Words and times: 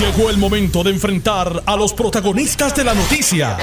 Llegó 0.00 0.30
el 0.30 0.38
momento 0.38 0.82
de 0.82 0.92
enfrentar 0.92 1.62
a 1.66 1.76
los 1.76 1.92
protagonistas 1.92 2.74
de 2.74 2.84
la 2.84 2.94
noticia. 2.94 3.58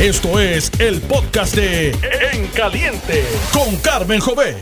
Esto 0.00 0.40
es 0.40 0.72
el 0.80 1.00
podcast 1.00 1.54
de 1.54 1.90
En 2.32 2.48
Caliente 2.48 3.22
con 3.52 3.76
Carmen 3.76 4.18
Jovet. 4.18 4.56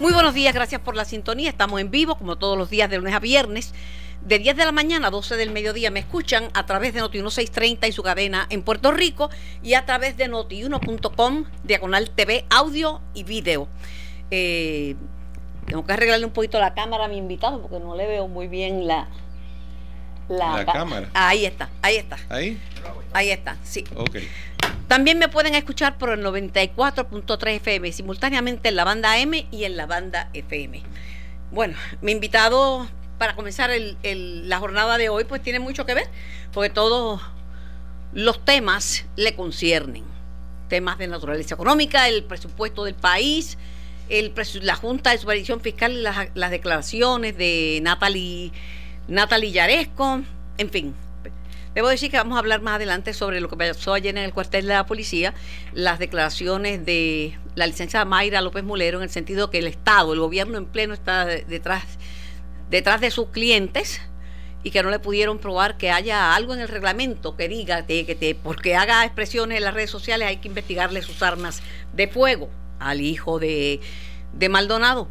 Muy 0.00 0.12
buenos 0.12 0.34
días, 0.34 0.52
gracias 0.52 0.82
por 0.82 0.96
la 0.96 1.06
sintonía. 1.06 1.48
Estamos 1.48 1.80
en 1.80 1.90
vivo 1.90 2.16
como 2.16 2.36
todos 2.36 2.58
los 2.58 2.68
días 2.68 2.90
de 2.90 2.98
lunes 2.98 3.14
a 3.14 3.20
viernes. 3.20 3.72
De 4.20 4.38
10 4.38 4.54
de 4.54 4.66
la 4.66 4.72
mañana 4.72 5.08
a 5.08 5.10
12 5.10 5.36
del 5.36 5.50
mediodía 5.50 5.90
me 5.90 6.00
escuchan 6.00 6.50
a 6.52 6.66
través 6.66 6.92
de 6.92 7.00
Noti 7.00 7.16
1630 7.16 7.88
y 7.88 7.92
su 7.92 8.02
cadena 8.02 8.46
en 8.50 8.62
Puerto 8.62 8.92
Rico 8.92 9.30
y 9.62 9.72
a 9.72 9.86
través 9.86 10.18
de 10.18 10.28
noti1.com, 10.28 11.46
diagonal 11.64 12.10
TV, 12.10 12.44
audio 12.50 13.00
y 13.14 13.24
video. 13.24 13.66
Eh, 14.30 14.94
tengo 15.64 15.86
que 15.86 15.92
arreglarle 15.94 16.26
un 16.26 16.32
poquito 16.32 16.60
la 16.60 16.74
cámara 16.74 17.06
a 17.06 17.08
mi 17.08 17.16
invitado 17.16 17.62
porque 17.62 17.80
no 17.80 17.96
le 17.96 18.06
veo 18.06 18.28
muy 18.28 18.46
bien 18.46 18.86
la, 18.86 19.08
la, 20.30 20.64
cámara. 20.64 21.08
Ahí 21.12 21.44
está, 21.44 21.68
ahí 21.82 21.96
está. 21.96 22.18
¿Ahí? 22.28 22.58
Ahí 23.12 23.30
está, 23.30 23.56
sí. 23.64 23.84
Ok. 23.96 24.16
También 24.86 25.18
me 25.18 25.28
pueden 25.28 25.54
escuchar 25.54 25.98
por 25.98 26.10
el 26.10 26.24
94.3 26.24 27.48
FM, 27.56 27.92
simultáneamente 27.92 28.68
en 28.68 28.76
la 28.76 28.84
banda 28.84 29.18
M 29.18 29.46
y 29.50 29.64
en 29.64 29.76
la 29.76 29.86
banda 29.86 30.28
FM. 30.32 30.82
Bueno, 31.50 31.76
mi 32.00 32.12
invitado 32.12 32.88
para 33.18 33.34
comenzar 33.34 33.70
la 34.02 34.58
jornada 34.58 34.98
de 34.98 35.08
hoy, 35.08 35.24
pues 35.24 35.42
tiene 35.42 35.58
mucho 35.58 35.84
que 35.84 35.94
ver, 35.94 36.08
porque 36.52 36.70
todos 36.70 37.20
los 38.12 38.44
temas 38.44 39.04
le 39.16 39.34
conciernen. 39.34 40.04
Temas 40.68 40.98
de 40.98 41.08
naturaleza 41.08 41.54
económica, 41.54 42.08
el 42.08 42.24
presupuesto 42.24 42.84
del 42.84 42.94
país, 42.94 43.58
el, 44.08 44.32
la 44.62 44.74
Junta 44.76 45.10
de 45.10 45.18
Supervisión 45.18 45.60
Fiscal 45.60 46.02
las, 46.02 46.28
las 46.34 46.50
declaraciones 46.50 47.36
de 47.36 47.80
Natalie 47.82 48.52
Natalie 49.10 49.50
Yaresco, 49.50 50.22
en 50.56 50.70
fin. 50.70 50.94
Debo 51.74 51.88
decir 51.88 52.12
que 52.12 52.16
vamos 52.16 52.36
a 52.36 52.38
hablar 52.38 52.62
más 52.62 52.76
adelante 52.76 53.12
sobre 53.12 53.40
lo 53.40 53.48
que 53.48 53.56
pasó 53.56 53.92
ayer 53.92 54.16
en 54.16 54.22
el 54.22 54.32
cuartel 54.32 54.66
de 54.66 54.74
la 54.74 54.86
policía, 54.86 55.34
las 55.72 55.98
declaraciones 55.98 56.84
de 56.86 57.36
la 57.56 57.66
licenciada 57.66 58.04
Mayra 58.04 58.40
López 58.40 58.62
Mulero 58.62 58.98
en 58.98 59.04
el 59.04 59.10
sentido 59.10 59.50
que 59.50 59.58
el 59.58 59.66
Estado, 59.66 60.12
el 60.12 60.20
gobierno 60.20 60.58
en 60.58 60.66
pleno 60.66 60.94
está 60.94 61.26
detrás, 61.26 61.84
detrás 62.70 63.00
de 63.00 63.10
sus 63.10 63.28
clientes 63.28 64.00
y 64.62 64.70
que 64.70 64.82
no 64.82 64.90
le 64.90 65.00
pudieron 65.00 65.38
probar 65.38 65.76
que 65.76 65.90
haya 65.90 66.34
algo 66.34 66.54
en 66.54 66.60
el 66.60 66.68
reglamento 66.68 67.36
que 67.36 67.48
diga 67.48 67.86
que, 67.86 68.04
que 68.04 68.36
porque 68.40 68.76
haga 68.76 69.04
expresiones 69.04 69.58
en 69.58 69.64
las 69.64 69.74
redes 69.74 69.90
sociales 69.90 70.28
hay 70.28 70.36
que 70.36 70.48
investigarle 70.48 71.02
sus 71.02 71.22
armas 71.22 71.62
de 71.92 72.06
fuego 72.06 72.48
al 72.78 73.00
hijo 73.00 73.40
de 73.40 73.80
Maldonado. 74.48 75.08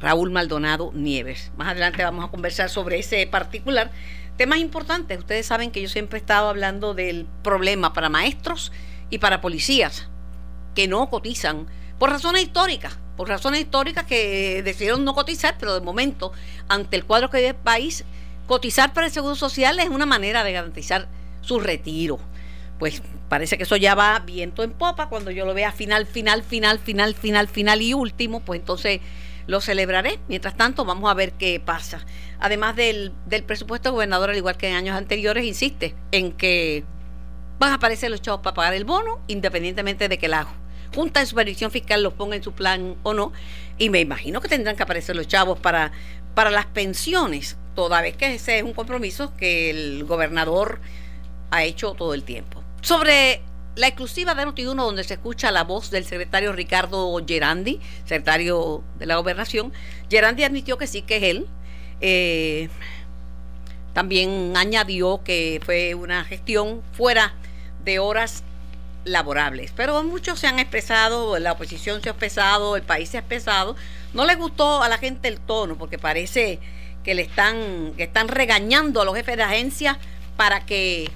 Raúl 0.00 0.30
Maldonado 0.30 0.92
Nieves. 0.94 1.52
Más 1.56 1.68
adelante 1.68 2.02
vamos 2.02 2.24
a 2.24 2.28
conversar 2.28 2.68
sobre 2.68 2.98
ese 2.98 3.26
particular. 3.26 3.90
Temas 4.36 4.58
importantes. 4.58 5.18
Ustedes 5.18 5.46
saben 5.46 5.70
que 5.70 5.82
yo 5.82 5.88
siempre 5.88 6.18
he 6.18 6.20
estado 6.20 6.48
hablando 6.48 6.94
del 6.94 7.26
problema 7.42 7.92
para 7.92 8.08
maestros 8.08 8.72
y 9.10 9.18
para 9.18 9.40
policías 9.40 10.08
que 10.74 10.88
no 10.88 11.08
cotizan 11.10 11.66
por 11.98 12.10
razones 12.10 12.42
históricas, 12.42 12.98
por 13.16 13.28
razones 13.28 13.60
históricas 13.60 14.04
que 14.04 14.62
decidieron 14.62 15.04
no 15.04 15.14
cotizar, 15.14 15.56
pero 15.58 15.74
de 15.74 15.80
momento, 15.80 16.32
ante 16.68 16.96
el 16.96 17.04
cuadro 17.04 17.30
que 17.30 17.38
vive 17.38 17.48
el 17.48 17.56
país, 17.56 18.04
cotizar 18.46 18.92
para 18.92 19.06
el 19.08 19.12
Seguro 19.12 19.34
Social 19.34 19.78
es 19.80 19.88
una 19.88 20.06
manera 20.06 20.44
de 20.44 20.52
garantizar 20.52 21.08
su 21.40 21.58
retiro. 21.58 22.20
Pues 22.78 23.02
parece 23.28 23.56
que 23.56 23.64
eso 23.64 23.76
ya 23.76 23.96
va 23.96 24.20
viento 24.20 24.62
en 24.62 24.70
popa. 24.70 25.08
Cuando 25.08 25.32
yo 25.32 25.44
lo 25.44 25.54
vea 25.54 25.72
final, 25.72 26.06
final, 26.06 26.42
final, 26.44 26.78
final, 26.78 27.14
final, 27.14 27.48
final 27.48 27.82
y 27.82 27.94
último, 27.94 28.40
pues 28.40 28.60
entonces 28.60 29.00
lo 29.48 29.60
celebraré. 29.60 30.20
Mientras 30.28 30.56
tanto, 30.56 30.84
vamos 30.84 31.10
a 31.10 31.14
ver 31.14 31.32
qué 31.32 31.58
pasa. 31.58 32.04
Además 32.38 32.76
del, 32.76 33.12
presupuesto, 33.46 33.90
gobernador, 33.90 34.30
al 34.30 34.36
igual 34.36 34.56
que 34.56 34.68
en 34.68 34.76
años 34.76 34.96
anteriores, 34.96 35.44
insiste 35.44 35.96
en 36.12 36.32
que 36.32 36.84
van 37.58 37.72
a 37.72 37.74
aparecer 37.76 38.10
los 38.10 38.22
chavos 38.22 38.42
para 38.42 38.54
pagar 38.54 38.74
el 38.74 38.84
bono, 38.84 39.20
independientemente 39.26 40.08
de 40.08 40.18
que 40.18 40.28
la 40.28 40.46
Junta 40.94 41.20
de 41.20 41.26
Supervisión 41.26 41.70
Fiscal 41.70 42.02
los 42.02 42.12
ponga 42.12 42.36
en 42.36 42.42
su 42.42 42.52
plan 42.52 42.96
o 43.02 43.14
no. 43.14 43.32
Y 43.78 43.88
me 43.88 44.00
imagino 44.00 44.40
que 44.40 44.48
tendrán 44.48 44.76
que 44.76 44.82
aparecer 44.82 45.16
los 45.16 45.26
chavos 45.26 45.58
para, 45.58 45.92
para 46.34 46.50
las 46.50 46.66
pensiones, 46.66 47.56
toda 47.74 48.02
vez 48.02 48.16
que 48.16 48.34
ese 48.34 48.58
es 48.58 48.64
un 48.64 48.74
compromiso 48.74 49.34
que 49.34 49.70
el 49.70 50.04
gobernador 50.04 50.80
ha 51.50 51.64
hecho 51.64 51.94
todo 51.94 52.12
el 52.12 52.22
tiempo. 52.22 52.62
Sobre 52.82 53.40
la 53.78 53.86
exclusiva 53.86 54.34
de 54.34 54.44
Noti1 54.44 54.74
donde 54.74 55.04
se 55.04 55.14
escucha 55.14 55.52
la 55.52 55.62
voz 55.62 55.90
del 55.90 56.04
secretario 56.04 56.52
Ricardo 56.52 57.16
Gerandi, 57.26 57.80
secretario 58.04 58.82
de 58.98 59.06
la 59.06 59.16
gobernación. 59.16 59.72
Gerandi 60.10 60.42
admitió 60.42 60.76
que 60.78 60.88
sí, 60.88 61.02
que 61.02 61.18
es 61.18 61.22
él. 61.22 61.46
Eh, 62.00 62.68
también 63.92 64.56
añadió 64.56 65.22
que 65.22 65.60
fue 65.64 65.94
una 65.94 66.24
gestión 66.24 66.82
fuera 66.92 67.34
de 67.84 68.00
horas 68.00 68.42
laborables. 69.04 69.72
Pero 69.76 70.02
muchos 70.02 70.40
se 70.40 70.48
han 70.48 70.58
expresado, 70.58 71.38
la 71.38 71.52
oposición 71.52 72.02
se 72.02 72.08
ha 72.08 72.12
expresado, 72.12 72.74
el 72.74 72.82
país 72.82 73.08
se 73.08 73.18
ha 73.18 73.20
expresado. 73.20 73.76
No 74.12 74.24
le 74.24 74.34
gustó 74.34 74.82
a 74.82 74.88
la 74.88 74.98
gente 74.98 75.28
el 75.28 75.38
tono 75.38 75.78
porque 75.78 75.98
parece 75.98 76.58
que 77.04 77.14
le 77.14 77.22
están, 77.22 77.92
que 77.96 78.02
están 78.02 78.26
regañando 78.26 79.00
a 79.00 79.04
los 79.04 79.14
jefes 79.14 79.36
de 79.36 79.44
agencia 79.44 79.98
para 80.36 80.66
que 80.66 81.10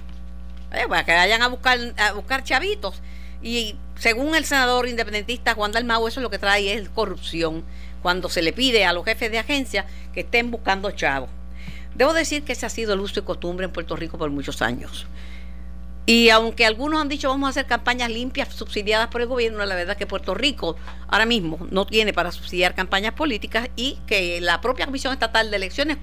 eh, 0.73 0.87
para 0.89 1.05
que 1.05 1.13
vayan 1.13 1.43
a 1.43 1.49
buscar, 1.49 1.79
a 1.97 2.13
buscar 2.13 2.45
chavitos. 2.45 3.03
Y 3.43 3.77
según 3.97 4.35
el 4.35 4.45
senador 4.45 4.89
independentista 4.89 5.55
Juan 5.55 5.73
Dalmau, 5.73 6.07
eso 6.07 6.21
es 6.21 6.23
lo 6.23 6.31
que 6.31 6.39
trae 6.39 6.73
es 6.73 6.89
corrupción, 6.89 7.65
cuando 8.03 8.29
se 8.29 8.43
le 8.43 8.53
pide 8.53 8.85
a 8.85 8.93
los 8.93 9.05
jefes 9.05 9.31
de 9.31 9.39
agencia 9.39 9.87
que 10.13 10.21
estén 10.21 10.51
buscando 10.51 10.91
chavos. 10.91 11.31
Debo 11.95 12.13
decir 12.13 12.43
que 12.43 12.53
ese 12.53 12.67
ha 12.67 12.71
sido 12.71 12.95
el 12.95 13.01
uso 13.01 13.21
y 13.21 13.23
costumbre 13.23 13.67
en 13.67 13.73
Puerto 13.73 13.97
Rico 13.97 14.19
por 14.19 14.31
muchos 14.31 14.63
años. 14.63 15.07
Y 16.05 16.31
aunque 16.31 16.67
algunos 16.67 17.01
han 17.01 17.09
dicho 17.09 17.29
vamos 17.29 17.47
a 17.47 17.51
hacer 17.51 17.67
campañas 17.67 18.11
limpias 18.11 18.53
subsidiadas 18.53 19.07
por 19.07 19.21
el 19.21 19.29
gobierno, 19.29 19.65
la 19.65 19.77
verdad 19.77 19.93
es 19.93 19.99
que 19.99 20.07
Puerto 20.07 20.35
Rico 20.35 20.75
ahora 21.07 21.27
mismo 21.27 21.65
no 21.71 21.87
tiene 21.87 22.13
para 22.13 22.33
subsidiar 22.33 22.75
campañas 22.75 23.15
políticas 23.15 23.69
y 23.77 23.99
que 24.07 24.41
la 24.41 24.61
propia 24.61 24.87
Comisión 24.87 25.13
Estatal 25.13 25.51
de 25.51 25.57
Elecciones 25.57 25.99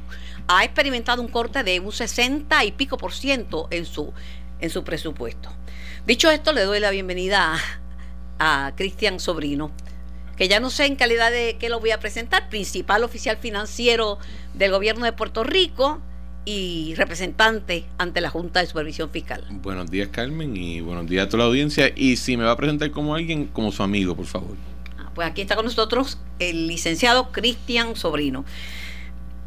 ha 0.47 0.63
experimentado 0.63 1.21
un 1.21 1.27
corte 1.27 1.63
de 1.63 1.81
un 1.81 1.91
60 1.91 2.63
y 2.63 2.71
pico 2.71 2.97
por 2.97 3.11
ciento 3.11 3.67
en 3.71 3.85
su 3.85 4.13
en 4.61 4.69
su 4.69 4.83
presupuesto. 4.83 5.49
Dicho 6.05 6.29
esto, 6.31 6.53
le 6.53 6.63
doy 6.63 6.79
la 6.79 6.91
bienvenida 6.91 7.55
a, 8.39 8.71
Cristian 8.75 9.19
Sobrino, 9.19 9.71
que 10.37 10.47
ya 10.47 10.59
no 10.59 10.69
sé 10.69 10.85
en 10.85 10.95
calidad 10.95 11.31
de 11.31 11.57
qué 11.59 11.69
lo 11.69 11.79
voy 11.79 11.91
a 11.91 11.99
presentar, 11.99 12.49
principal 12.49 13.03
oficial 13.03 13.37
financiero 13.37 14.17
del 14.53 14.71
gobierno 14.71 15.05
de 15.05 15.11
Puerto 15.11 15.43
Rico 15.43 16.01
y 16.45 16.95
representante 16.95 17.85
ante 17.97 18.21
la 18.21 18.29
Junta 18.29 18.61
de 18.61 18.65
Supervisión 18.65 19.09
Fiscal. 19.09 19.43
Buenos 19.51 19.91
días, 19.91 20.07
Carmen, 20.11 20.55
y 20.55 20.81
buenos 20.81 21.07
días 21.07 21.27
a 21.27 21.29
toda 21.29 21.43
la 21.43 21.49
audiencia. 21.49 21.91
Y 21.95 22.15
si 22.15 22.37
me 22.37 22.45
va 22.45 22.51
a 22.51 22.57
presentar 22.57 22.89
como 22.91 23.13
alguien, 23.13 23.47
como 23.47 23.71
su 23.71 23.83
amigo, 23.83 24.15
por 24.15 24.25
favor. 24.25 24.55
Ah, 24.97 25.11
pues 25.13 25.27
aquí 25.27 25.41
está 25.41 25.55
con 25.55 25.65
nosotros 25.65 26.17
el 26.39 26.67
licenciado 26.67 27.31
Cristian 27.31 27.95
Sobrino. 27.95 28.45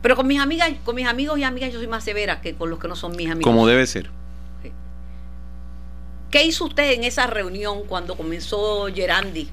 Pero 0.02 0.16
con 0.16 0.26
mis 0.26 0.40
amigas, 0.40 0.70
con 0.84 0.94
mis 0.94 1.06
amigos 1.06 1.38
y 1.38 1.44
amigas 1.44 1.72
yo 1.72 1.78
soy 1.78 1.88
más 1.88 2.04
severa 2.04 2.40
que 2.40 2.54
con 2.54 2.68
los 2.68 2.78
que 2.78 2.88
no 2.88 2.96
son 2.96 3.16
mis 3.16 3.30
amigos. 3.30 3.44
Como 3.44 3.66
debe 3.66 3.86
ser. 3.86 4.10
¿Qué 6.32 6.46
hizo 6.46 6.64
usted 6.64 6.92
en 6.92 7.04
esa 7.04 7.26
reunión 7.26 7.82
cuando 7.86 8.16
comenzó 8.16 8.86
Gerandi 8.86 9.50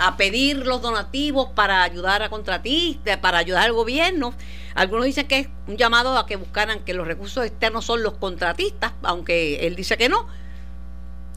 a 0.00 0.16
pedir 0.16 0.66
los 0.66 0.82
donativos 0.82 1.50
para 1.54 1.84
ayudar 1.84 2.24
a 2.24 2.28
contratistas, 2.28 3.18
para 3.18 3.38
ayudar 3.38 3.66
al 3.66 3.72
gobierno? 3.72 4.34
Algunos 4.74 5.04
dicen 5.04 5.28
que 5.28 5.38
es 5.38 5.48
un 5.68 5.76
llamado 5.76 6.18
a 6.18 6.26
que 6.26 6.34
buscaran 6.34 6.80
que 6.80 6.92
los 6.92 7.06
recursos 7.06 7.46
externos 7.46 7.84
son 7.84 8.02
los 8.02 8.14
contratistas, 8.14 8.94
aunque 9.04 9.64
él 9.64 9.76
dice 9.76 9.96
que 9.96 10.08
no. 10.08 10.26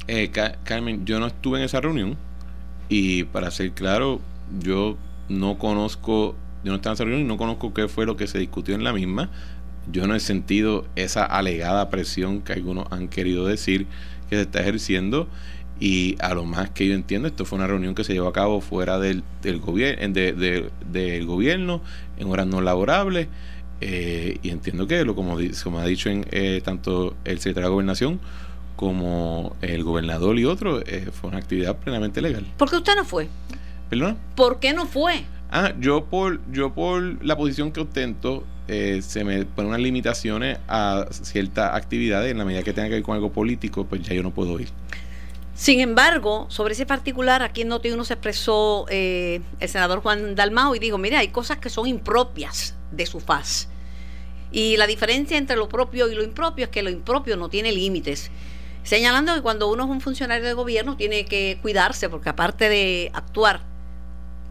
Eh, 0.08 0.31
Carmen, 0.64 1.06
yo 1.06 1.19
no 1.19 1.28
estuve 1.28 1.59
en 1.59 1.66
esa 1.66 1.80
reunión 1.80 2.18
y 2.90 3.25
para 3.25 3.52
ser 3.52 3.74
claro, 3.74 4.19
yo 4.59 4.98
no 5.30 5.59
conozco, 5.59 6.36
yo 6.63 6.72
no 6.72 6.78
estaba 6.78 6.94
en 6.94 6.96
esa 6.96 7.03
reunión 7.03 7.22
y 7.22 7.28
no 7.28 7.38
conozco 7.38 7.72
qué 7.72 7.88
fue 7.88 8.08
lo 8.08 8.18
que 8.18 8.25
se 8.25 8.40
discutió 8.40 8.74
en 8.74 8.84
la 8.84 8.94
misma. 8.94 9.30
Yo 9.92 10.08
no 10.08 10.16
he 10.16 10.19
sentido 10.19 10.88
esa 10.96 11.24
alegada 11.24 11.92
presión 11.92 12.42
que 12.42 12.54
algunos 12.54 12.92
han 12.92 13.10
querido 13.10 13.45
decir 13.45 13.86
que 14.31 14.38
se 14.38 14.44
está 14.44 14.62
ejerciendo 14.62 15.28
y 15.78 16.16
a 16.22 16.33
lo 16.33 16.45
más 16.45 16.69
que 16.69 16.88
yo 16.88 16.94
entiendo, 16.94 17.28
esto 17.28 17.44
fue 17.44 17.57
una 17.57 17.68
reunión 17.68 17.95
que 17.95 18.04
se 18.04 18.13
llevó 18.13 18.28
a 18.28 18.33
cabo 18.33 18.62
fuera 18.62 18.98
del, 18.98 19.24
del, 19.42 19.60
gobierno 19.60 20.13
del 20.13 21.25
gobierno, 21.25 21.81
en 22.18 22.28
horas 22.30 22.48
no 22.48 22.62
laborables, 22.62 23.28
eh, 23.81 24.38
y 24.42 24.51
entiendo 24.51 24.88
que, 24.88 25.04
lo 25.04 25.16
como, 25.16 25.38
como 25.63 25.80
ha 25.80 25.86
dicho 25.86 26.10
en, 26.10 26.25
eh, 26.31 26.62
tanto 26.63 27.16
el 27.25 27.39
secretario 27.39 27.69
de 27.69 27.74
Gobernación 27.74 28.19
como 28.75 29.56
el 29.62 29.83
gobernador 29.83 30.39
y 30.39 30.45
otros, 30.45 30.83
eh, 30.86 31.10
fue 31.12 31.30
una 31.30 31.39
actividad 31.39 31.75
plenamente 31.78 32.22
legal. 32.22 32.45
¿Por 32.57 32.69
qué 32.69 32.78
usted 32.78 32.95
no 32.95 33.04
fue? 33.04 33.28
¿Perdón? 33.89 34.18
¿Por 34.36 34.60
qué 34.60 34.74
no 34.74 34.86
fue? 34.86 35.25
Ah, 35.50 35.74
yo 35.80 36.06
por, 36.06 36.39
yo 36.51 36.74
por 36.74 37.25
la 37.25 37.36
posición 37.36 37.72
que 37.72 37.81
ostento, 37.81 38.45
eh, 38.73 39.01
se 39.01 39.25
me 39.25 39.44
ponen 39.44 39.68
unas 39.71 39.81
limitaciones 39.81 40.57
a 40.69 41.06
ciertas 41.12 41.75
actividades 41.75 42.31
en 42.31 42.38
la 42.38 42.45
medida 42.45 42.63
que 42.63 42.71
tenga 42.71 42.88
que 42.88 42.95
ver 42.95 43.03
con 43.03 43.15
algo 43.15 43.29
político, 43.29 43.83
pues 43.83 44.01
ya 44.01 44.13
yo 44.13 44.23
no 44.23 44.31
puedo 44.31 44.57
ir. 44.62 44.69
Sin 45.53 45.81
embargo, 45.81 46.45
sobre 46.47 46.71
ese 46.71 46.85
particular, 46.85 47.44
aquí 47.44 47.63
en 47.63 47.68
Noti 47.68 47.91
uno 47.91 48.06
se 48.06 48.13
expresó 48.13 48.85
eh, 48.88 49.41
el 49.59 49.68
senador 49.68 50.00
Juan 50.00 50.35
Dalmao 50.35 50.73
y 50.73 50.79
dijo, 50.79 50.97
mire, 50.97 51.18
hay 51.18 51.27
cosas 51.27 51.57
que 51.57 51.69
son 51.69 51.85
impropias 51.85 52.73
de 52.94 53.06
su 53.06 53.19
faz. 53.19 53.68
Y 54.53 54.77
la 54.77 54.88
diferencia 54.88 55.38
entre 55.38 55.57
lo 55.57 55.68
propio 55.68 56.09
y 56.09 56.15
lo 56.15 56.23
impropio 56.23 56.63
es 56.63 56.71
que 56.71 56.81
lo 56.81 56.89
impropio 56.89 57.35
no 57.35 57.50
tiene 57.50 57.73
límites. 57.73 58.31
Señalando 58.83 59.35
que 59.35 59.41
cuando 59.41 59.69
uno 59.69 59.83
es 59.83 59.89
un 59.89 60.00
funcionario 60.00 60.47
de 60.47 60.53
gobierno 60.53 60.95
tiene 60.95 61.25
que 61.25 61.59
cuidarse, 61.62 62.07
porque 62.07 62.29
aparte 62.29 62.69
de 62.69 63.12
actuar 63.13 63.59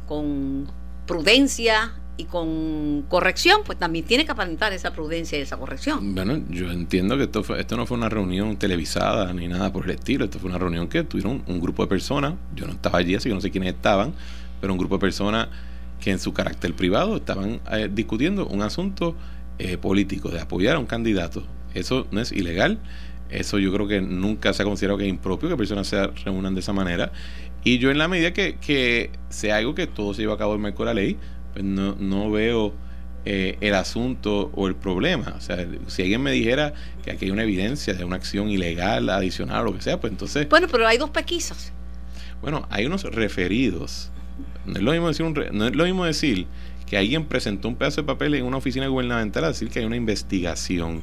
con 0.06 0.70
prudencia 1.06 1.94
y 2.20 2.24
con 2.24 3.02
corrección, 3.08 3.62
pues 3.64 3.78
también 3.78 4.04
tiene 4.04 4.26
que 4.26 4.32
aparentar 4.32 4.72
esa 4.74 4.92
prudencia 4.92 5.38
y 5.38 5.42
esa 5.42 5.56
corrección. 5.56 6.14
Bueno, 6.14 6.38
yo 6.50 6.70
entiendo 6.70 7.16
que 7.16 7.24
esto, 7.24 7.56
esto 7.56 7.76
no 7.76 7.86
fue 7.86 7.96
una 7.96 8.10
reunión 8.10 8.56
televisada 8.58 9.32
ni 9.32 9.48
nada 9.48 9.72
por 9.72 9.86
el 9.86 9.92
estilo, 9.92 10.26
esto 10.26 10.38
fue 10.38 10.50
una 10.50 10.58
reunión 10.58 10.88
que 10.88 11.02
tuvieron 11.02 11.42
un 11.46 11.60
grupo 11.60 11.82
de 11.82 11.88
personas, 11.88 12.34
yo 12.54 12.66
no 12.66 12.74
estaba 12.74 12.98
allí, 12.98 13.14
así 13.14 13.30
que 13.30 13.34
no 13.34 13.40
sé 13.40 13.50
quiénes 13.50 13.74
estaban, 13.74 14.12
pero 14.60 14.74
un 14.74 14.78
grupo 14.78 14.96
de 14.96 15.00
personas 15.00 15.48
que 15.98 16.10
en 16.10 16.18
su 16.18 16.32
carácter 16.34 16.74
privado 16.74 17.16
estaban 17.16 17.60
eh, 17.72 17.88
discutiendo 17.90 18.46
un 18.46 18.62
asunto 18.62 19.14
eh, 19.58 19.78
político, 19.78 20.28
de 20.30 20.40
apoyar 20.40 20.76
a 20.76 20.78
un 20.78 20.86
candidato. 20.86 21.42
Eso 21.72 22.06
no 22.10 22.20
es 22.20 22.32
ilegal, 22.32 22.78
eso 23.30 23.58
yo 23.58 23.72
creo 23.72 23.88
que 23.88 24.02
nunca 24.02 24.52
se 24.52 24.62
ha 24.62 24.66
considerado 24.66 24.98
que 24.98 25.04
es 25.04 25.10
impropio 25.10 25.48
que 25.48 25.56
personas 25.56 25.86
se 25.86 26.06
reúnan 26.06 26.54
de 26.54 26.60
esa 26.60 26.74
manera. 26.74 27.12
Y 27.64 27.78
yo 27.78 27.90
en 27.90 27.98
la 27.98 28.08
medida 28.08 28.32
que, 28.32 28.56
que 28.56 29.10
sea 29.28 29.56
algo 29.56 29.74
que 29.74 29.86
todo 29.86 30.14
se 30.14 30.22
lleva 30.22 30.34
a 30.34 30.38
cabo 30.38 30.54
en 30.54 30.62
marco 30.62 30.82
de 30.82 30.86
la 30.86 30.94
ley, 30.94 31.18
pues 31.52 31.64
no, 31.64 31.96
no 31.98 32.30
veo 32.30 32.74
eh, 33.26 33.58
el 33.60 33.74
asunto 33.74 34.50
o 34.54 34.66
el 34.66 34.74
problema. 34.74 35.34
O 35.36 35.40
sea, 35.40 35.66
si 35.88 36.02
alguien 36.02 36.22
me 36.22 36.32
dijera 36.32 36.72
que 37.04 37.10
aquí 37.10 37.26
hay 37.26 37.30
una 37.30 37.42
evidencia 37.42 37.92
de 37.92 38.04
una 38.04 38.16
acción 38.16 38.48
ilegal, 38.48 39.10
adicional 39.10 39.62
o 39.62 39.64
lo 39.64 39.74
que 39.74 39.82
sea, 39.82 40.00
pues 40.00 40.12
entonces... 40.12 40.48
Bueno, 40.48 40.68
pero 40.70 40.86
hay 40.86 40.96
dos 40.96 41.10
pequisas. 41.10 41.72
Bueno, 42.40 42.66
hay 42.70 42.86
unos 42.86 43.04
referidos. 43.04 44.10
No 44.64 44.74
es 44.74 44.82
lo 44.82 44.92
mismo 44.92 45.08
decir, 45.08 45.52
no 45.52 45.66
es 45.66 45.76
lo 45.76 45.84
mismo 45.84 46.04
decir 46.04 46.46
que 46.86 46.96
alguien 46.96 47.26
presentó 47.26 47.68
un 47.68 47.76
pedazo 47.76 48.00
de 48.00 48.06
papel 48.06 48.34
en 48.34 48.44
una 48.44 48.56
oficina 48.56 48.86
gubernamental 48.88 49.44
a 49.44 49.48
decir 49.48 49.68
que 49.68 49.80
hay 49.80 49.84
una 49.84 49.96
investigación. 49.96 51.02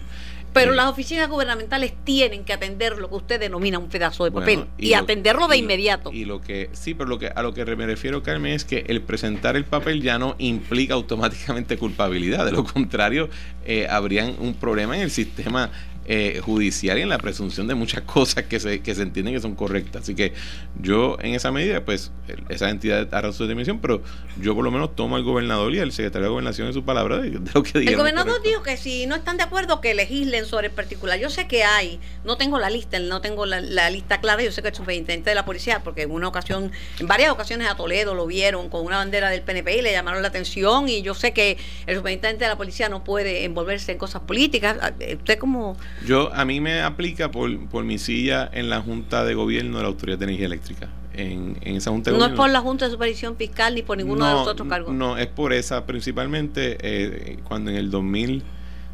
Pero 0.57 0.73
las 0.73 0.87
oficinas 0.87 1.29
gubernamentales 1.29 1.93
tienen 2.03 2.43
que 2.43 2.53
atender 2.53 2.97
lo 2.97 3.09
que 3.09 3.15
usted 3.15 3.39
denomina 3.39 3.79
un 3.79 3.89
pedazo 3.89 4.23
de 4.25 4.31
papel 4.31 4.65
y, 4.77 4.93
atenderlo 4.93 5.47
de 5.47 5.57
inmediato. 5.57 6.11
Y 6.11 6.25
lo 6.25 6.41
que 6.41 6.69
sí, 6.73 6.93
pero 6.93 7.09
lo 7.09 7.19
que 7.19 7.27
a 7.27 7.41
lo 7.41 7.53
que 7.53 7.65
me 7.75 7.85
refiero, 7.85 8.23
Carmen, 8.23 8.53
es 8.53 8.65
que 8.65 8.85
el 8.87 9.01
presentar 9.01 9.55
el 9.55 9.65
papel 9.65 10.01
ya 10.01 10.17
no 10.17 10.35
implica 10.39 10.93
automáticamente 10.93 11.77
culpabilidad. 11.77 12.45
De 12.45 12.51
lo 12.51 12.63
contrario, 12.63 13.29
eh, 13.65 13.87
habrían 13.89 14.35
un 14.39 14.53
problema 14.53 14.95
en 14.95 15.03
el 15.03 15.11
sistema 15.11 15.71
eh, 16.09 16.41
judicial 16.41 16.97
y 16.97 17.01
en 17.01 17.09
la 17.09 17.17
presunción 17.17 17.67
de 17.67 17.75
muchas 17.75 18.01
cosas 18.05 18.45
que 18.45 18.59
se, 18.59 18.81
que 18.81 18.95
se 18.95 19.01
entienden 19.01 19.33
que 19.33 19.41
son 19.41 19.55
correctas. 19.55 20.03
Así 20.03 20.15
que 20.15 20.33
yo 20.81 21.17
en 21.21 21.33
esa 21.33 21.51
medida, 21.51 21.83
pues 21.83 22.11
esa 22.49 22.69
entidad 22.69 23.13
hará 23.13 23.33
su 23.33 23.43
determinación, 23.43 23.79
pero 23.79 24.01
yo 24.41 24.55
por 24.55 24.63
lo 24.63 24.71
menos 24.71 24.95
tomo 24.95 25.17
al 25.17 25.23
gobernador 25.23 25.73
y 25.73 25.79
al 25.79 25.91
secretario 25.91 26.27
de 26.27 26.29
gobernación 26.29 26.67
en 26.67 26.73
su 26.73 26.85
palabra 26.85 27.17
de, 27.17 27.31
lo 27.53 27.63
que 27.63 27.79
digan. 27.79 27.93
El 27.93 27.97
gobernador 27.97 28.41
dijo 28.41 28.63
que 28.63 28.77
si 28.77 29.05
no 29.05 29.15
están 29.15 29.37
de 29.37 29.43
acuerdo 29.43 29.81
que 29.81 29.93
legislen 29.93 30.45
sobre 30.45 30.67
el 30.67 30.73
particular. 30.73 31.19
Yo 31.19 31.29
sé 31.29 31.47
que 31.47 31.63
hay, 31.63 31.99
no 32.23 32.37
tengo 32.37 32.57
la 32.59 32.69
lista, 32.69 32.99
no 32.99 33.21
tengo 33.21 33.45
la, 33.45 33.89
lista 33.89 34.21
clara, 34.21 34.41
yo 34.41 34.51
sé 34.51 34.61
que 34.61 34.69
el 34.69 34.75
superintendente 34.75 35.31
de 35.31 35.35
la 35.35 35.43
policía, 35.45 35.81
porque 35.83 36.03
en 36.03 36.11
una 36.11 36.27
ocasión, 36.27 36.71
en 36.99 37.07
varias 37.07 37.31
ocasiones 37.31 37.67
a 37.67 37.75
Toledo 37.75 38.15
lo 38.15 38.25
vieron 38.27 38.69
con 38.69 38.85
una 38.85 38.97
bandera 38.97 39.29
del 39.29 39.41
PNP 39.41 39.77
y 39.77 39.81
le 39.81 39.91
llamaron 39.91 40.21
la 40.21 40.29
atención 40.29 40.87
y 40.87 41.01
yo 41.01 41.13
sé 41.13 41.33
que 41.33 41.57
el 41.85 41.97
superintendente 41.97 42.45
de 42.45 42.49
la 42.49 42.57
policía 42.57 42.89
no 42.89 43.03
puede 43.03 43.43
envolverse 43.43 43.91
en 43.91 43.97
cosas 43.97 44.21
políticas. 44.21 44.77
Usted 45.17 45.37
como 45.37 45.77
yo, 46.05 46.33
a 46.33 46.45
mí 46.45 46.61
me 46.61 46.81
aplica 46.81 47.31
por, 47.31 47.67
por 47.69 47.83
mi 47.83 47.97
silla 47.97 48.49
en 48.53 48.69
la 48.69 48.81
Junta 48.81 49.23
de 49.25 49.33
Gobierno 49.33 49.77
de 49.77 49.83
la 49.83 49.89
Autoridad 49.89 50.17
de 50.17 50.25
Energía 50.25 50.45
Eléctrica. 50.45 50.89
En, 51.13 51.57
en 51.61 51.77
esa 51.77 51.89
Junta 51.89 52.11
de 52.11 52.17
No 52.17 52.25
es 52.25 52.33
por 52.33 52.49
la 52.49 52.61
Junta 52.61 52.85
de 52.85 52.91
Supervisión 52.91 53.35
Fiscal 53.37 53.73
ni 53.73 53.81
por 53.81 53.97
ninguno 53.97 54.25
de 54.27 54.33
los 54.33 54.47
otros 54.47 54.67
cargos. 54.67 54.93
No, 54.93 55.17
es 55.17 55.27
por 55.27 55.51
esa 55.51 55.85
principalmente 55.85 56.77
eh, 56.79 57.39
cuando 57.43 57.71
en 57.71 57.77
el 57.77 57.89
2000, 57.89 58.43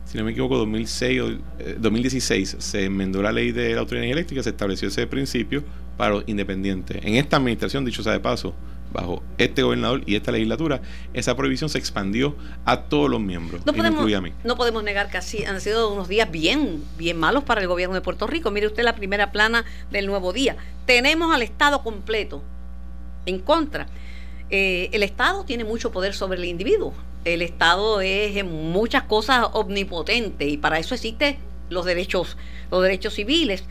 si 0.05 0.17
no 0.17 0.23
me 0.23 0.31
equivoco, 0.31 0.57
2006 0.57 1.21
o 1.21 1.31
2016 1.79 2.53
eh, 2.53 2.57
se 2.59 2.85
enmendó 2.85 3.21
la 3.21 3.33
ley 3.33 3.51
de 3.51 3.73
la 3.73 3.81
Autoridad 3.81 4.01
de 4.01 4.07
Energía 4.07 4.13
Eléctrica, 4.13 4.44
se 4.44 4.51
estableció 4.51 4.88
ese 4.88 5.06
principio 5.06 5.63
para 5.97 6.15
los 6.15 6.23
independientes. 6.27 6.97
En 7.03 7.15
esta 7.15 7.38
administración, 7.38 7.83
dicho 7.83 8.03
sea 8.03 8.13
de 8.13 8.19
paso, 8.21 8.56
bajo 8.94 9.24
este 9.38 9.63
gobernador 9.63 10.04
y 10.06 10.16
esta 10.16 10.31
legislatura, 10.31 10.81
esa 11.13 11.36
prohibición 11.36 11.69
se 11.69 11.80
expandió 11.80 12.36
a 12.63 12.81
todos 12.84 13.10
los 13.10 13.19
miembros, 13.19 13.66
no 13.66 13.74
podemos, 13.74 14.13
a 14.13 14.22
mí. 14.22 14.31
No 14.44 14.56
podemos 14.56 14.84
negar 14.84 15.10
que 15.10 15.18
así 15.18 15.44
han 15.44 15.60
sido 15.60 15.92
unos 15.92 16.07
días 16.07 16.30
bien, 16.31 16.84
bien 16.98 17.18
malos 17.18 17.44
para 17.44 17.62
el 17.62 17.68
gobierno 17.68 17.95
de 17.95 18.01
Puerto 18.01 18.28
Rico. 18.28 18.51
Mire 18.51 18.68
usted 18.68 18.84
la 18.84 18.95
primera 18.95 19.31
plana 19.31 19.66
del 19.92 20.06
nuevo 20.06 20.31
día. 20.31 20.56
Tenemos 20.86 21.34
al 21.34 21.42
Estado 21.42 21.84
completo 21.84 22.44
en 23.25 23.40
contra. 23.40 23.88
Eh, 24.50 24.90
el 24.92 25.04
Estado 25.04 25.44
tiene 25.45 25.63
mucho 25.63 25.92
poder 25.92 26.13
sobre 26.13 26.38
el 26.38 26.45
individuo. 26.45 26.94
El 27.25 27.42
Estado 27.42 28.01
es 28.01 28.36
en 28.36 28.72
muchas 28.72 29.04
cosas 29.04 29.48
omnipotente 29.54 30.48
y 30.48 30.57
para 30.57 30.78
eso 30.78 30.94
existen 30.94 31.38
los 31.69 31.86
derechos, 31.86 32.38
los 32.69 32.84
derechos 32.84 33.13
civiles. 33.16 33.63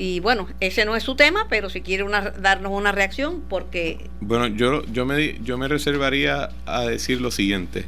Y 0.00 0.20
bueno, 0.20 0.46
ese 0.60 0.84
no 0.84 0.94
es 0.94 1.02
su 1.02 1.16
tema, 1.16 1.46
pero 1.50 1.68
si 1.70 1.80
quiere 1.80 2.04
una, 2.04 2.30
darnos 2.30 2.70
una 2.70 2.92
reacción, 2.92 3.42
porque... 3.48 4.08
Bueno, 4.20 4.46
yo, 4.46 4.84
yo, 4.86 5.04
me, 5.04 5.40
yo 5.42 5.58
me 5.58 5.66
reservaría 5.66 6.50
a 6.66 6.82
decir 6.82 7.20
lo 7.20 7.32
siguiente. 7.32 7.84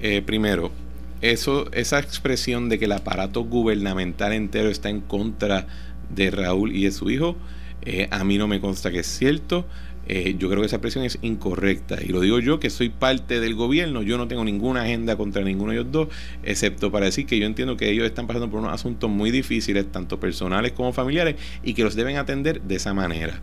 Eh, 0.00 0.20
primero, 0.20 0.72
eso, 1.20 1.70
esa 1.70 2.00
expresión 2.00 2.68
de 2.68 2.80
que 2.80 2.86
el 2.86 2.92
aparato 2.92 3.42
gubernamental 3.42 4.32
entero 4.32 4.68
está 4.68 4.90
en 4.90 5.00
contra 5.00 5.68
de 6.10 6.32
Raúl 6.32 6.74
y 6.74 6.84
de 6.84 6.90
su 6.90 7.08
hijo, 7.08 7.36
eh, 7.82 8.08
a 8.10 8.24
mí 8.24 8.36
no 8.36 8.48
me 8.48 8.60
consta 8.60 8.90
que 8.90 8.98
es 8.98 9.06
cierto. 9.06 9.64
Eh, 10.08 10.36
yo 10.38 10.48
creo 10.48 10.62
que 10.62 10.66
esa 10.66 10.80
presión 10.80 11.04
es 11.04 11.18
incorrecta. 11.20 11.98
Y 12.02 12.08
lo 12.08 12.20
digo 12.20 12.40
yo, 12.40 12.58
que 12.58 12.70
soy 12.70 12.88
parte 12.88 13.40
del 13.40 13.54
gobierno. 13.54 14.02
Yo 14.02 14.16
no 14.16 14.26
tengo 14.26 14.42
ninguna 14.44 14.82
agenda 14.82 15.16
contra 15.16 15.42
ninguno 15.42 15.72
de 15.72 15.78
ellos 15.78 15.92
dos, 15.92 16.08
excepto 16.42 16.90
para 16.90 17.06
decir 17.06 17.26
que 17.26 17.38
yo 17.38 17.46
entiendo 17.46 17.76
que 17.76 17.90
ellos 17.90 18.06
están 18.06 18.26
pasando 18.26 18.50
por 18.50 18.60
unos 18.60 18.72
asuntos 18.72 19.10
muy 19.10 19.30
difíciles, 19.30 19.90
tanto 19.92 20.18
personales 20.18 20.72
como 20.72 20.94
familiares, 20.94 21.36
y 21.62 21.74
que 21.74 21.84
los 21.84 21.94
deben 21.94 22.16
atender 22.16 22.62
de 22.62 22.76
esa 22.76 22.94
manera. 22.94 23.40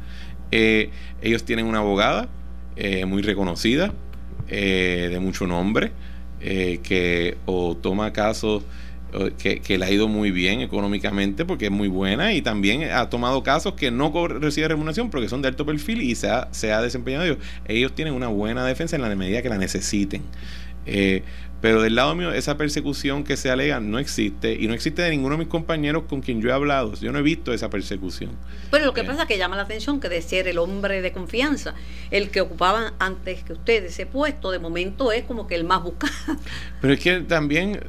Eh, 0.52 0.90
ellos 1.22 1.44
tienen 1.44 1.68
una 1.68 1.80
abogada 1.80 2.30
eh, 2.76 3.06
muy 3.06 3.22
reconocida, 3.22 3.94
de 4.48 5.18
mucho 5.22 5.48
nombre, 5.48 5.92
que 6.40 7.38
o 7.46 7.76
toma 7.76 8.14
casos 8.14 8.64
que, 9.38 9.60
que, 9.60 9.78
le 9.78 9.86
ha 9.86 9.92
ido 9.92 10.08
muy 10.08 10.32
bien 10.32 10.62
económicamente 10.62 11.46
porque 11.46 11.66
es 11.66 11.72
muy 11.72 11.88
buena 11.88 12.34
y 12.34 12.42
también 12.42 12.84
ha 12.92 13.10
tomado 13.10 13.44
casos 13.44 13.74
que 13.74 13.92
no 13.92 14.12
recibe 14.28 14.68
remuneración 14.68 15.10
porque 15.10 15.30
son 15.30 15.42
de 15.42 15.48
alto 15.48 15.66
perfil 15.66 16.02
y 16.02 16.16
se 16.16 16.30
ha, 16.30 16.48
se 16.52 16.74
ha 16.74 16.82
desempeñado 16.82 17.26
ellos. 17.26 17.38
Ellos 17.68 17.94
tienen 17.94 18.14
una 18.14 18.28
buena 18.28 18.66
defensa 18.66 18.96
en 18.96 19.02
la 19.02 19.16
medida 19.16 19.42
que 19.42 19.50
la 19.50 19.58
necesiten. 19.58 20.24
Eh, 20.86 21.24
pero 21.66 21.82
del 21.82 21.96
lado 21.96 22.14
mío, 22.14 22.32
esa 22.32 22.58
persecución 22.58 23.24
que 23.24 23.38
se 23.38 23.50
alega 23.50 23.80
no 23.80 23.98
existe 23.98 24.54
y 24.54 24.68
no 24.68 24.76
existe 24.76 25.02
de 25.02 25.10
ninguno 25.10 25.34
de 25.34 25.40
mis 25.40 25.48
compañeros 25.48 26.04
con 26.08 26.22
quien 26.22 26.40
yo 26.40 26.50
he 26.50 26.52
hablado. 26.52 26.94
Yo 26.94 27.12
no 27.12 27.18
he 27.18 27.24
visto 27.24 27.54
esa 27.54 27.72
persecución. 27.72 28.34
Pero 28.70 28.86
lo 28.86 28.94
que 28.94 29.02
eh. 29.02 29.04
pasa 29.04 29.24
es 29.24 29.28
que 29.28 29.40
llama 29.40 29.56
la 29.56 29.64
atención 29.64 30.00
que 30.00 30.08
de 30.08 30.22
ser 30.22 30.48
el 30.48 30.60
hombre 30.60 31.02
de 31.02 31.12
confianza, 31.12 31.74
el 32.12 32.30
que 32.30 32.42
ocupaba 32.42 32.94
antes 33.00 33.42
que 33.42 33.54
usted 33.54 33.84
ese 33.84 34.06
puesto, 34.06 34.52
de 34.52 34.60
momento 34.60 35.12
es 35.12 35.24
como 35.24 35.48
que 35.48 35.56
el 35.56 35.64
más 35.64 35.82
buscado. 35.82 36.14
Pero 36.82 36.94
es 36.94 37.00
que 37.00 37.22
también 37.22 37.80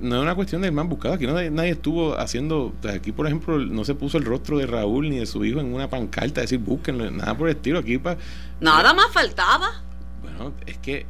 no 0.00 0.16
es 0.16 0.22
una 0.22 0.34
cuestión 0.34 0.60
del 0.60 0.72
más 0.72 0.86
buscado. 0.86 1.14
Aquí 1.14 1.26
no, 1.26 1.32
nadie 1.32 1.70
estuvo 1.70 2.14
haciendo. 2.18 2.74
Aquí, 2.94 3.12
por 3.12 3.26
ejemplo, 3.26 3.56
no 3.56 3.86
se 3.86 3.94
puso 3.94 4.18
el 4.18 4.26
rostro 4.26 4.58
de 4.58 4.66
Raúl 4.66 5.08
ni 5.08 5.18
de 5.18 5.24
su 5.24 5.42
hijo 5.46 5.60
en 5.60 5.72
una 5.72 5.88
pancarta, 5.88 6.42
decir 6.42 6.58
búsquenlo, 6.58 7.10
nada 7.10 7.34
por 7.38 7.48
el 7.48 7.56
estilo. 7.56 7.78
Aquí 7.78 7.96
para. 7.96 8.18
Nada 8.60 8.92
más 8.92 9.10
faltaba. 9.14 9.82
Bueno, 10.20 10.52
es 10.66 10.76
que. 10.76 11.06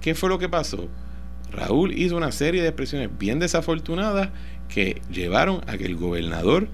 ¿Qué 0.00 0.14
fue 0.14 0.30
lo 0.30 0.38
que 0.38 0.48
pasó? 0.48 0.88
Raúl 1.52 1.98
hizo 1.98 2.16
una 2.16 2.32
serie 2.32 2.62
de 2.62 2.68
expresiones 2.68 3.10
bien 3.18 3.38
desafortunadas 3.38 4.30
que 4.68 5.00
llevaron 5.10 5.60
a 5.66 5.76
que 5.76 5.84
el 5.84 5.96
gobernador, 5.96 6.68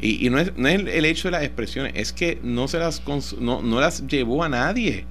y, 0.00 0.30
no, 0.30 0.38
es, 0.38 0.52
el 0.56 1.04
hecho 1.04 1.28
de 1.28 1.32
las 1.32 1.42
expresiones, 1.42 1.92
es 1.94 2.12
que 2.12 2.38
no, 2.42 2.68
se 2.68 2.78
las, 2.78 3.02
no, 3.38 3.60
no 3.60 3.80
las 3.80 4.06
llevó 4.06 4.44
a 4.44 4.48
nadie 4.48 5.04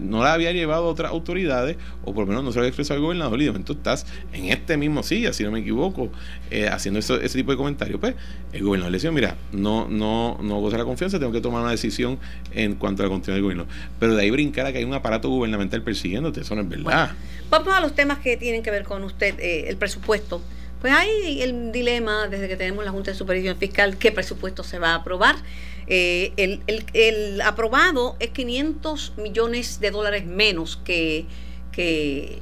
no 0.00 0.22
la 0.22 0.32
había 0.32 0.52
llevado 0.52 0.84
a 0.84 0.88
otras 0.88 1.10
autoridades, 1.10 1.76
o 2.04 2.14
por 2.14 2.24
lo 2.24 2.28
menos 2.28 2.44
no 2.44 2.52
se 2.52 2.56
lo 2.56 2.62
había 2.62 2.68
expresado 2.68 2.98
al 2.98 3.02
gobernador, 3.02 3.40
y 3.40 3.46
de 3.46 3.64
estás 3.72 4.06
en 4.32 4.46
este 4.46 4.76
mismo 4.76 5.02
silla, 5.02 5.32
si 5.32 5.42
no 5.42 5.50
me 5.50 5.60
equivoco, 5.60 6.10
eh, 6.50 6.68
haciendo 6.68 7.00
ese 7.00 7.28
tipo 7.28 7.50
de 7.50 7.56
comentarios, 7.56 7.98
pues 8.00 8.14
el 8.52 8.62
gobernador 8.62 8.92
le 8.92 8.96
decía, 8.96 9.10
mira, 9.10 9.36
no, 9.52 9.88
no, 9.88 10.38
no 10.42 10.60
goza 10.60 10.78
la 10.78 10.84
confianza, 10.84 11.18
tengo 11.18 11.32
que 11.32 11.40
tomar 11.40 11.62
una 11.62 11.72
decisión 11.72 12.18
en 12.52 12.76
cuanto 12.76 13.02
a 13.02 13.06
la 13.06 13.10
continuidad 13.10 13.36
del 13.36 13.42
gobierno. 13.42 13.66
Pero 13.98 14.14
de 14.14 14.22
ahí 14.22 14.30
brincar 14.30 14.66
a 14.66 14.72
que 14.72 14.78
hay 14.78 14.84
un 14.84 14.94
aparato 14.94 15.28
gubernamental 15.28 15.82
persiguiéndote, 15.82 16.42
eso 16.42 16.54
no 16.54 16.62
es 16.62 16.68
verdad. 16.68 17.12
vamos 17.50 17.74
a 17.74 17.80
los 17.80 17.94
temas 17.94 18.18
que 18.18 18.36
tienen 18.36 18.62
que 18.62 18.70
ver 18.70 18.84
con 18.84 19.02
usted, 19.04 19.38
eh, 19.40 19.68
el 19.68 19.76
presupuesto. 19.76 20.40
Pues 20.80 20.92
hay 20.92 21.40
el 21.40 21.72
dilema 21.72 22.28
desde 22.28 22.46
que 22.46 22.56
tenemos 22.56 22.84
la 22.84 22.90
Junta 22.90 23.10
de 23.10 23.16
Supervisión 23.16 23.56
Fiscal, 23.56 23.96
qué 23.96 24.12
presupuesto 24.12 24.62
se 24.62 24.78
va 24.78 24.90
a 24.90 24.94
aprobar. 24.96 25.36
Eh, 25.86 26.32
el, 26.36 26.62
el, 26.94 27.40
aprobado 27.42 28.16
es 28.18 28.30
500 28.30 29.14
millones 29.18 29.80
de 29.80 29.90
dólares 29.90 30.24
menos 30.24 30.78
que, 30.84 31.26
que 31.72 32.40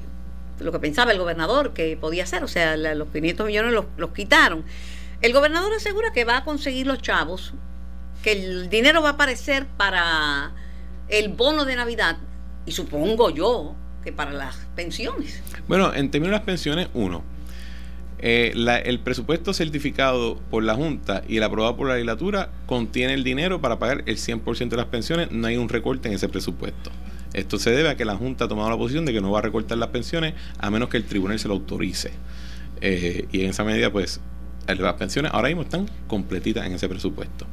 lo 0.60 0.70
que 0.70 0.78
pensaba 0.78 1.12
el 1.12 1.18
gobernador 1.18 1.72
que 1.72 1.96
podía 1.96 2.24
hacer, 2.24 2.44
o 2.44 2.48
sea, 2.48 2.76
los 2.76 3.08
500 3.08 3.46
millones 3.46 3.72
los, 3.72 3.86
los 3.96 4.10
quitaron. 4.12 4.64
El 5.20 5.32
gobernador 5.32 5.72
asegura 5.72 6.12
que 6.12 6.24
va 6.24 6.38
a 6.38 6.44
conseguir 6.44 6.86
los 6.86 7.00
chavos, 7.00 7.52
que 8.22 8.32
el 8.32 8.70
dinero 8.70 9.02
va 9.02 9.10
a 9.10 9.12
aparecer 9.12 9.66
para 9.66 10.52
el 11.08 11.28
bono 11.28 11.64
de 11.64 11.76
Navidad 11.76 12.18
y 12.66 12.72
supongo 12.72 13.30
yo 13.30 13.74
que 14.02 14.12
para 14.12 14.32
las 14.32 14.56
pensiones. 14.74 15.42
Bueno, 15.68 15.94
en 15.94 16.10
términos 16.10 16.32
de 16.32 16.38
las 16.38 16.46
pensiones, 16.46 16.88
uno, 16.94 17.22
Eh, 18.24 18.52
el 18.84 19.00
presupuesto 19.00 19.52
certificado 19.52 20.36
por 20.48 20.62
la 20.62 20.76
Junta 20.76 21.24
y 21.28 21.38
el 21.38 21.42
aprobado 21.42 21.76
por 21.76 21.88
la 21.88 21.94
legislatura 21.94 22.50
contiene 22.66 23.14
el 23.14 23.24
dinero 23.24 23.60
para 23.60 23.80
pagar 23.80 24.04
el 24.06 24.16
100% 24.16 24.68
de 24.68 24.76
las 24.76 24.86
pensiones. 24.86 25.32
No 25.32 25.48
hay 25.48 25.56
un 25.56 25.68
recorte 25.68 26.08
en 26.08 26.14
ese 26.14 26.28
presupuesto. 26.28 26.92
Esto 27.34 27.58
se 27.58 27.72
debe 27.72 27.88
a 27.88 27.96
que 27.96 28.04
la 28.04 28.14
Junta 28.14 28.44
ha 28.44 28.48
tomado 28.48 28.70
la 28.70 28.76
posición 28.76 29.04
de 29.06 29.12
que 29.12 29.20
no 29.20 29.32
va 29.32 29.40
a 29.40 29.42
recortar 29.42 29.76
las 29.76 29.88
pensiones 29.88 30.34
a 30.58 30.70
menos 30.70 30.88
que 30.88 30.98
el 30.98 31.04
tribunal 31.04 31.38
se 31.40 31.48
lo 31.48 31.54
autorice. 31.54 32.12
Eh, 32.80 33.26
y 33.32 33.42
en 33.42 33.50
esa 33.50 33.64
medida, 33.64 33.90
pues, 33.90 34.20
las 34.66 34.94
pensiones 34.94 35.32
ahora 35.34 35.48
mismo 35.48 35.62
están 35.62 35.90
completitas 36.06 36.64
en 36.64 36.74
ese 36.74 36.88
presupuesto. 36.88 37.46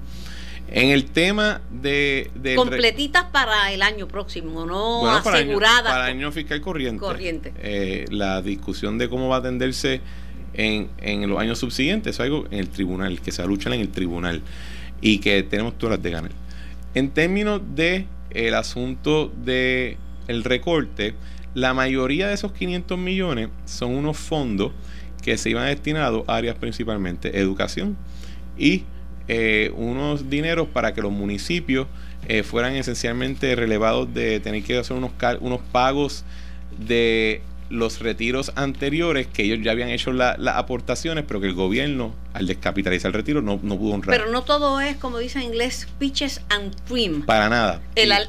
En 0.72 0.90
el 0.90 1.06
tema 1.06 1.62
de... 1.72 2.30
Completitas 2.56 3.26
para 3.32 3.72
el 3.72 3.82
año 3.82 4.08
próximo, 4.08 4.68
no 4.68 5.10
aseguradas. 5.10 5.82
Para 5.82 6.12
el 6.12 6.18
año, 6.18 6.32
fiscal 6.32 6.62
corriente. 6.62 7.00
corriente. 7.00 7.54
Eh, 7.58 8.06
la 8.12 8.44
discusión 8.44 9.00
de 9.00 9.10
cómo 9.10 9.30
va 9.30 9.38
a 9.38 9.40
atenderse 9.40 10.02
en, 10.60 10.90
en 11.00 11.30
los 11.30 11.40
años 11.40 11.58
subsiguientes 11.58 12.16
es 12.16 12.20
algo 12.20 12.46
en 12.52 12.60
el 12.60 12.70
tribunal, 12.70 13.22
que 13.22 13.32
se 13.32 13.46
lucha 13.48 13.74
en 13.74 13.80
el 13.80 13.90
tribunal 13.90 14.42
y 15.02 15.20
que 15.20 15.42
tenemos 15.44 15.78
todas 15.78 15.98
las 15.98 16.04
de 16.04 16.12
ganar. 16.12 16.32
En 16.94 17.10
términos 17.12 17.62
de 17.76 18.06
el 18.32 18.54
asunto 18.54 19.32
de 19.44 19.98
recorte, 20.28 21.16
la 21.54 21.74
mayoría 21.74 22.28
de 22.28 22.34
esos 22.34 22.52
500 22.52 22.98
millones 22.98 23.50
son 23.66 23.96
unos 23.96 24.18
fondos 24.18 24.72
que 25.24 25.38
se 25.38 25.50
iban 25.50 25.66
destinados 25.66 26.24
a 26.28 26.36
áreas 26.36 26.58
principalmente 26.58 27.40
educación 27.40 27.98
y 28.58 28.84
eh, 29.28 29.72
unos 29.76 30.30
dineros 30.30 30.68
para 30.68 30.94
que 30.94 31.02
los 31.02 31.12
municipios 31.12 31.88
eh, 32.28 32.44
fueran 32.44 32.76
esencialmente 32.76 33.56
relevados 33.56 34.14
de 34.14 34.40
tener 34.40 34.64
que 34.64 34.78
hacer 34.78 34.98
unos, 34.98 35.12
unos 35.40 35.62
pagos 35.72 36.26
de 36.78 37.42
los 37.70 38.00
retiros 38.00 38.52
anteriores 38.56 39.28
que 39.28 39.44
ellos 39.44 39.60
ya 39.62 39.72
habían 39.72 39.90
hecho 39.90 40.12
las 40.12 40.38
aportaciones, 40.56 41.24
pero 41.28 41.40
que 41.40 41.48
el 41.48 41.54
gobierno, 41.54 42.16
al 42.34 42.48
descapitalizar 42.48 43.10
el 43.10 43.14
retiro, 43.14 43.42
no, 43.42 43.60
no 43.62 43.78
pudo 43.78 43.94
honrar. 43.94 44.18
Pero 44.18 44.32
no 44.32 44.44
todo 44.44 44.82
es, 44.82 44.98
como 44.98 45.20
dice 45.20 45.40
en 45.40 45.46
inglés, 45.46 45.88
pitches 46.00 46.42
and 46.50 46.76
cream. 46.88 47.26
Para 47.26 47.50
nada. 47.50 47.82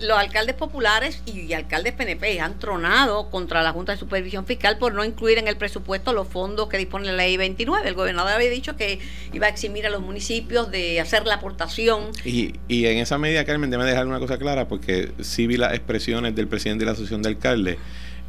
los 0.03 0.19
alcaldes 0.19 0.55
populares 0.55 1.23
y, 1.27 1.53
alcaldes 1.53 1.95
PNP 1.95 2.41
han 2.41 2.59
tronado 2.59 3.31
contra 3.31 3.63
la 3.63 3.73
Junta 3.73 3.93
de 3.93 3.99
Supervisión 3.99 4.47
Fiscal 4.47 4.79
por 4.79 4.95
no 4.95 5.05
incluir 5.05 5.39
en 5.39 5.49
el 5.49 5.57
presupuesto 5.57 6.13
los 6.13 6.29
fondos 6.29 6.69
que 6.69 6.77
dispone 6.79 7.07
la 7.07 7.15
ley 7.15 7.37
29. 7.37 7.89
El 7.89 7.95
gobernador 7.95 8.33
había 8.33 8.51
dicho 8.51 8.77
que 8.77 9.01
iba 9.33 9.47
a 9.47 9.51
eximir 9.51 9.87
a 9.87 9.91
los 9.91 10.03
municipios 10.03 10.71
de 10.71 11.01
hacer 11.01 11.27
la 11.27 11.37
aportación. 11.37 12.11
Y, 12.25 12.55
y 12.69 12.87
en 12.87 12.99
esa 12.99 13.19
medida, 13.19 13.45
Carmen, 13.45 13.71
déjame 13.71 13.89
dejar 13.89 14.07
una 14.07 14.19
cosa 14.19 14.39
clara, 14.39 14.69
porque 14.69 15.13
sí 15.21 15.47
vi 15.47 15.57
las 15.57 15.73
expresiones 15.75 16.35
del 16.35 16.47
presidente 16.47 16.81
de 16.81 16.87
la 16.87 16.93
Asociación 16.93 17.23
de 17.23 17.31
Alcaldes 17.31 17.79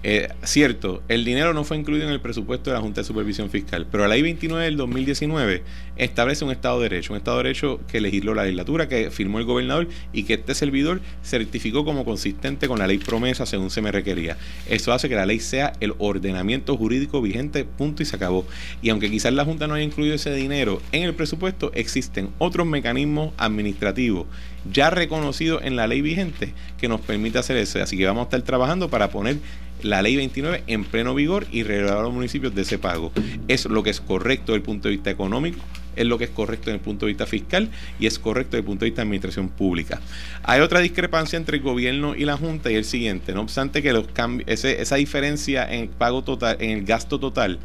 eh, 0.04 0.30
cierto, 0.44 1.04
el 1.08 1.24
dinero 1.24 1.54
no 1.54 1.64
fue 1.64 1.78
incluido 1.78 2.08
en 2.08 2.14
el 2.14 2.22
presupuesto 2.22 2.72
de 2.72 2.76
la 2.76 2.82
Junta 2.82 3.02
de 3.02 3.06
Supervisión 3.06 3.52
Fiscal, 3.52 3.86
pero 3.92 4.08
la 4.08 4.16
ley 4.16 4.24
29 4.24 4.66
del 4.66 4.76
2019 4.78 5.64
establece 5.96 6.44
un 6.44 6.52
Estado 6.52 6.80
de 6.80 6.90
Derecho, 6.90 7.14
un 7.14 7.18
Estado 7.18 7.38
de 7.38 7.44
Derecho 7.44 7.80
que 7.88 8.02
legisló 8.02 8.34
la 8.34 8.44
legislatura, 8.44 8.88
que 8.88 9.12
firmó 9.12 9.38
el 9.38 9.46
gobernador 9.46 9.88
y 10.12 10.24
que 10.24 10.34
este 10.34 10.56
servidor 10.56 11.02
certificó 11.24 11.86
como 11.86 12.04
consistente 12.04 12.68
con 12.68 12.80
la 12.80 12.88
ley 12.88 12.98
promesa 12.98 13.46
según 13.46 13.70
se 13.70 13.84
me 13.84 13.92
requería. 13.92 14.38
Eso 14.68 14.92
hace 14.92 15.08
que 15.08 15.16
la 15.16 15.28
ley 15.28 15.40
sea 15.40 15.74
el 15.80 15.94
ordenamiento 16.00 16.76
jurídico 16.78 17.22
vigente, 17.22 17.64
punto 17.64 18.02
y 18.02 18.08
se 18.08 18.16
acabó. 18.16 18.46
Y 18.82 18.90
aunque 18.90 19.12
quizás 19.12 19.34
la 19.34 19.46
Junta 19.46 19.68
no 19.68 19.76
haya 19.76 19.84
incluido 19.84 20.16
ese 20.16 20.34
dinero 20.34 20.82
en 20.92 21.04
el 21.04 21.14
presupuesto, 21.14 21.72
existen 21.76 22.30
otros 22.40 22.66
mecanismos 22.66 23.34
administrativos 23.38 24.26
ya 24.70 24.90
reconocidos 24.90 25.62
en 25.64 25.76
la 25.76 25.88
ley 25.88 26.02
vigente 26.02 26.54
que 26.78 26.88
nos 26.88 27.02
permite 27.02 27.40
hacer 27.40 27.58
eso. 27.58 27.82
Así 27.82 27.98
que 27.98 28.06
vamos 28.06 28.22
a 28.22 28.24
estar 28.26 28.42
trabajando 28.42 28.90
para 28.90 29.10
poner 29.10 29.38
la 29.84 30.02
ley 30.02 30.16
29 30.16 30.64
en 30.68 30.84
pleno 30.84 31.16
vigor 31.16 31.48
y 31.52 31.64
relevar 31.64 31.98
a 31.98 32.02
los 32.02 32.14
municipios 32.14 32.54
de 32.56 32.62
ese 32.62 32.78
pago. 32.78 33.12
Es 33.48 33.66
lo 33.66 33.84
que 33.84 33.90
es 33.90 34.02
correcto 34.02 34.52
desde 34.52 34.58
el 34.58 34.64
punto 34.64 34.88
de 34.88 34.96
vista 34.96 35.10
económico, 35.10 35.60
es 35.96 36.06
lo 36.06 36.18
que 36.18 36.26
es 36.26 36.30
correcto 36.30 36.66
desde 36.66 36.78
el 36.78 36.82
punto 36.82 37.06
de 37.06 37.12
vista 37.12 37.26
fiscal 37.26 37.70
y 38.00 38.06
es 38.06 38.20
correcto 38.20 38.52
desde 38.52 38.60
el 38.60 38.66
punto 38.66 38.86
de 38.86 38.92
vista 38.92 39.02
de 39.02 39.08
administración 39.08 39.50
pública. 39.50 40.00
Hay 40.44 40.62
otra 40.62 40.80
discrepancia 40.80 41.38
entre 41.38 41.58
el 41.58 41.64
gobierno 41.64 42.16
y 42.16 42.26
la 42.26 42.38
Junta 42.38 42.72
y 42.72 42.76
el 42.76 42.86
siguiente, 42.86 43.34
no 43.34 43.42
obstante 43.42 43.82
que 43.82 43.94
los 43.94 44.08
esa 44.48 44.96
diferencia 44.96 45.72
en 45.72 45.84
el 45.84 45.90
pago 45.90 46.24
total, 46.24 46.58
en 46.60 46.72
el 46.72 46.86
gasto 46.86 47.20
total, 47.20 47.60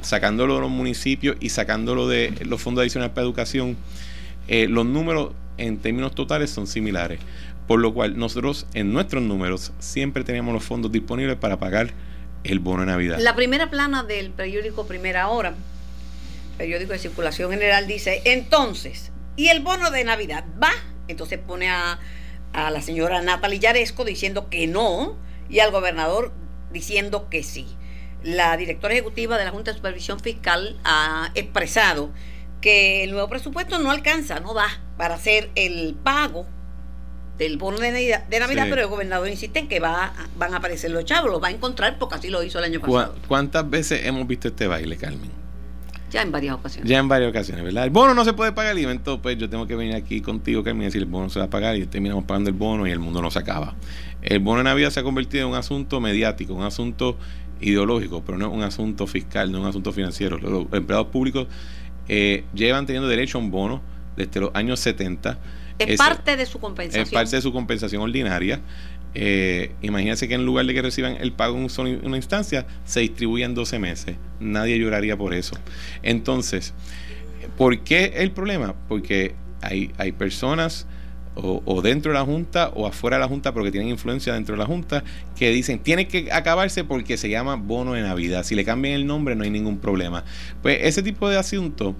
sacándolo 0.00 0.56
de 0.56 0.60
los 0.60 0.70
municipios 0.70 1.36
y 1.40 1.48
sacándolo 1.48 2.08
de 2.08 2.32
los 2.44 2.60
fondos 2.60 2.82
adicionales 2.82 3.14
para 3.14 3.24
educación, 3.24 3.76
eh, 4.48 4.68
los 4.68 4.86
números 4.86 5.32
en 5.58 5.78
términos 5.78 6.14
totales 6.14 6.50
son 6.50 6.66
similares. 6.66 7.18
Por 7.66 7.80
lo 7.80 7.92
cual 7.92 8.16
nosotros 8.16 8.66
en 8.74 8.92
nuestros 8.92 9.22
números 9.22 9.72
siempre 9.78 10.24
teníamos 10.24 10.54
los 10.54 10.64
fondos 10.64 10.92
disponibles 10.92 11.36
para 11.36 11.58
pagar 11.58 11.92
el 12.44 12.60
bono 12.60 12.80
de 12.80 12.86
Navidad. 12.86 13.18
La 13.18 13.34
primera 13.34 13.70
plana 13.70 14.04
del 14.04 14.30
periódico 14.30 14.86
Primera 14.86 15.28
Hora, 15.28 15.54
periódico 16.58 16.92
de 16.92 16.98
circulación 16.98 17.50
general, 17.50 17.86
dice, 17.86 18.22
entonces, 18.24 19.10
¿y 19.36 19.48
el 19.48 19.60
bono 19.60 19.90
de 19.90 20.04
Navidad 20.04 20.44
va? 20.62 20.70
Entonces 21.08 21.38
pone 21.38 21.68
a, 21.68 21.98
a 22.52 22.70
la 22.70 22.82
señora 22.82 23.20
Natalie 23.22 23.58
Yaresco 23.58 24.04
diciendo 24.04 24.48
que 24.48 24.66
no 24.66 25.16
y 25.48 25.60
al 25.60 25.70
gobernador 25.70 26.32
diciendo 26.72 27.28
que 27.28 27.42
sí. 27.42 27.66
La 28.22 28.56
directora 28.56 28.94
ejecutiva 28.94 29.38
de 29.38 29.44
la 29.44 29.50
Junta 29.50 29.70
de 29.70 29.76
Supervisión 29.76 30.20
Fiscal 30.20 30.78
ha 30.84 31.30
expresado 31.34 32.10
que 32.60 33.04
el 33.04 33.12
nuevo 33.12 33.28
presupuesto 33.28 33.78
no 33.78 33.90
alcanza, 33.90 34.40
no 34.40 34.54
da 34.54 34.66
para 34.96 35.14
hacer 35.14 35.50
el 35.54 35.94
pago 36.02 36.46
del 37.38 37.58
bono 37.58 37.78
de 37.78 37.92
Navidad, 37.92 38.24
de 38.24 38.40
Navidad 38.40 38.66
pero 38.68 38.82
el 38.82 38.88
gobernador 38.88 39.28
insiste 39.28 39.58
en 39.58 39.68
que 39.68 39.80
va, 39.80 40.12
van 40.38 40.54
a 40.54 40.58
aparecer 40.58 40.90
los 40.90 41.04
chavos, 41.04 41.30
los 41.30 41.42
va 41.42 41.48
a 41.48 41.50
encontrar 41.50 41.98
porque 41.98 42.14
así 42.14 42.30
lo 42.30 42.42
hizo 42.42 42.58
el 42.58 42.64
año 42.64 42.80
pasado. 42.80 43.14
¿Cuántas 43.28 43.68
veces 43.68 44.06
hemos 44.06 44.26
visto 44.26 44.48
este 44.48 44.66
baile, 44.66 44.96
Carmen? 44.96 45.30
Ya 46.10 46.22
en 46.22 46.30
varias 46.32 46.54
ocasiones. 46.54 46.88
Ya 46.88 46.98
en 46.98 47.08
varias 47.08 47.30
ocasiones, 47.30 47.64
¿verdad? 47.64 47.84
El 47.84 47.90
bono 47.90 48.14
no 48.14 48.24
se 48.24 48.32
puede 48.32 48.52
pagar 48.52 48.78
y 48.78 48.84
entonces 48.84 49.20
pues 49.22 49.36
yo 49.36 49.50
tengo 49.50 49.66
que 49.66 49.74
venir 49.74 49.94
aquí 49.94 50.20
contigo, 50.20 50.62
Carmen, 50.62 50.82
y 50.82 50.84
decir 50.86 51.02
el 51.02 51.08
bono 51.08 51.28
se 51.28 51.38
va 51.38 51.46
a 51.46 51.50
pagar 51.50 51.76
y 51.76 51.84
terminamos 51.86 52.24
pagando 52.24 52.48
el 52.48 52.56
bono 52.56 52.86
y 52.86 52.90
el 52.90 53.00
mundo 53.00 53.20
no 53.20 53.30
se 53.30 53.38
acaba. 53.38 53.74
El 54.22 54.38
bono 54.40 54.58
de 54.58 54.64
Navidad 54.64 54.90
se 54.90 55.00
ha 55.00 55.02
convertido 55.02 55.44
en 55.44 55.50
un 55.50 55.56
asunto 55.56 56.00
mediático, 56.00 56.54
un 56.54 56.62
asunto 56.62 57.18
ideológico, 57.60 58.22
pero 58.24 58.38
no 58.38 58.46
es 58.46 58.52
un 58.52 58.62
asunto 58.62 59.06
fiscal, 59.06 59.50
no 59.50 59.58
es 59.58 59.62
un 59.62 59.68
asunto 59.68 59.92
financiero. 59.92 60.38
Los 60.38 60.66
empleados 60.72 61.08
públicos 61.08 61.48
eh, 62.08 62.44
llevan 62.54 62.86
teniendo 62.86 63.08
derecho 63.08 63.38
a 63.38 63.40
un 63.40 63.50
bono 63.50 63.82
desde 64.16 64.40
los 64.40 64.50
años 64.54 64.80
70 64.80 65.38
es 65.78 65.98
parte 65.98 66.36
de 66.36 66.46
su 66.46 66.58
compensación. 66.58 67.04
Es 67.04 67.10
parte 67.10 67.36
de 67.36 67.42
su 67.42 67.52
compensación 67.52 68.02
ordinaria. 68.02 68.60
Eh, 69.14 69.72
imagínense 69.80 70.28
que 70.28 70.34
en 70.34 70.44
lugar 70.44 70.66
de 70.66 70.74
que 70.74 70.82
reciban 70.82 71.16
el 71.20 71.32
pago 71.32 71.56
en 71.56 72.04
una 72.04 72.16
instancia, 72.16 72.66
se 72.84 73.00
distribuyen 73.00 73.54
12 73.54 73.78
meses. 73.78 74.16
Nadie 74.40 74.78
lloraría 74.78 75.16
por 75.16 75.34
eso. 75.34 75.56
Entonces, 76.02 76.74
¿por 77.56 77.80
qué 77.80 78.12
el 78.16 78.32
problema? 78.32 78.74
Porque 78.88 79.34
hay, 79.62 79.90
hay 79.96 80.12
personas 80.12 80.86
o, 81.36 81.82
dentro 81.82 82.12
de 82.12 82.18
la 82.18 82.24
Junta 82.24 82.70
o 82.74 82.86
afuera 82.86 83.16
de 83.16 83.20
la 83.20 83.28
Junta, 83.28 83.52
pero 83.52 83.64
que 83.64 83.70
tienen 83.70 83.90
influencia 83.90 84.32
dentro 84.32 84.54
de 84.54 84.58
la 84.58 84.66
Junta, 84.66 85.04
que 85.36 85.50
dicen, 85.50 85.78
tiene 85.80 86.08
que 86.08 86.32
acabarse 86.32 86.84
porque 86.84 87.16
se 87.16 87.28
llama 87.28 87.56
bono 87.56 87.92
de 87.92 88.02
Navidad. 88.02 88.42
Si 88.42 88.54
le 88.54 88.64
cambian 88.64 88.94
el 88.94 89.06
nombre 89.06 89.36
no 89.36 89.44
hay 89.44 89.50
ningún 89.50 89.78
problema. 89.78 90.24
Pues 90.62 90.78
ese 90.82 91.02
tipo 91.02 91.28
de 91.28 91.36
asunto 91.36 91.94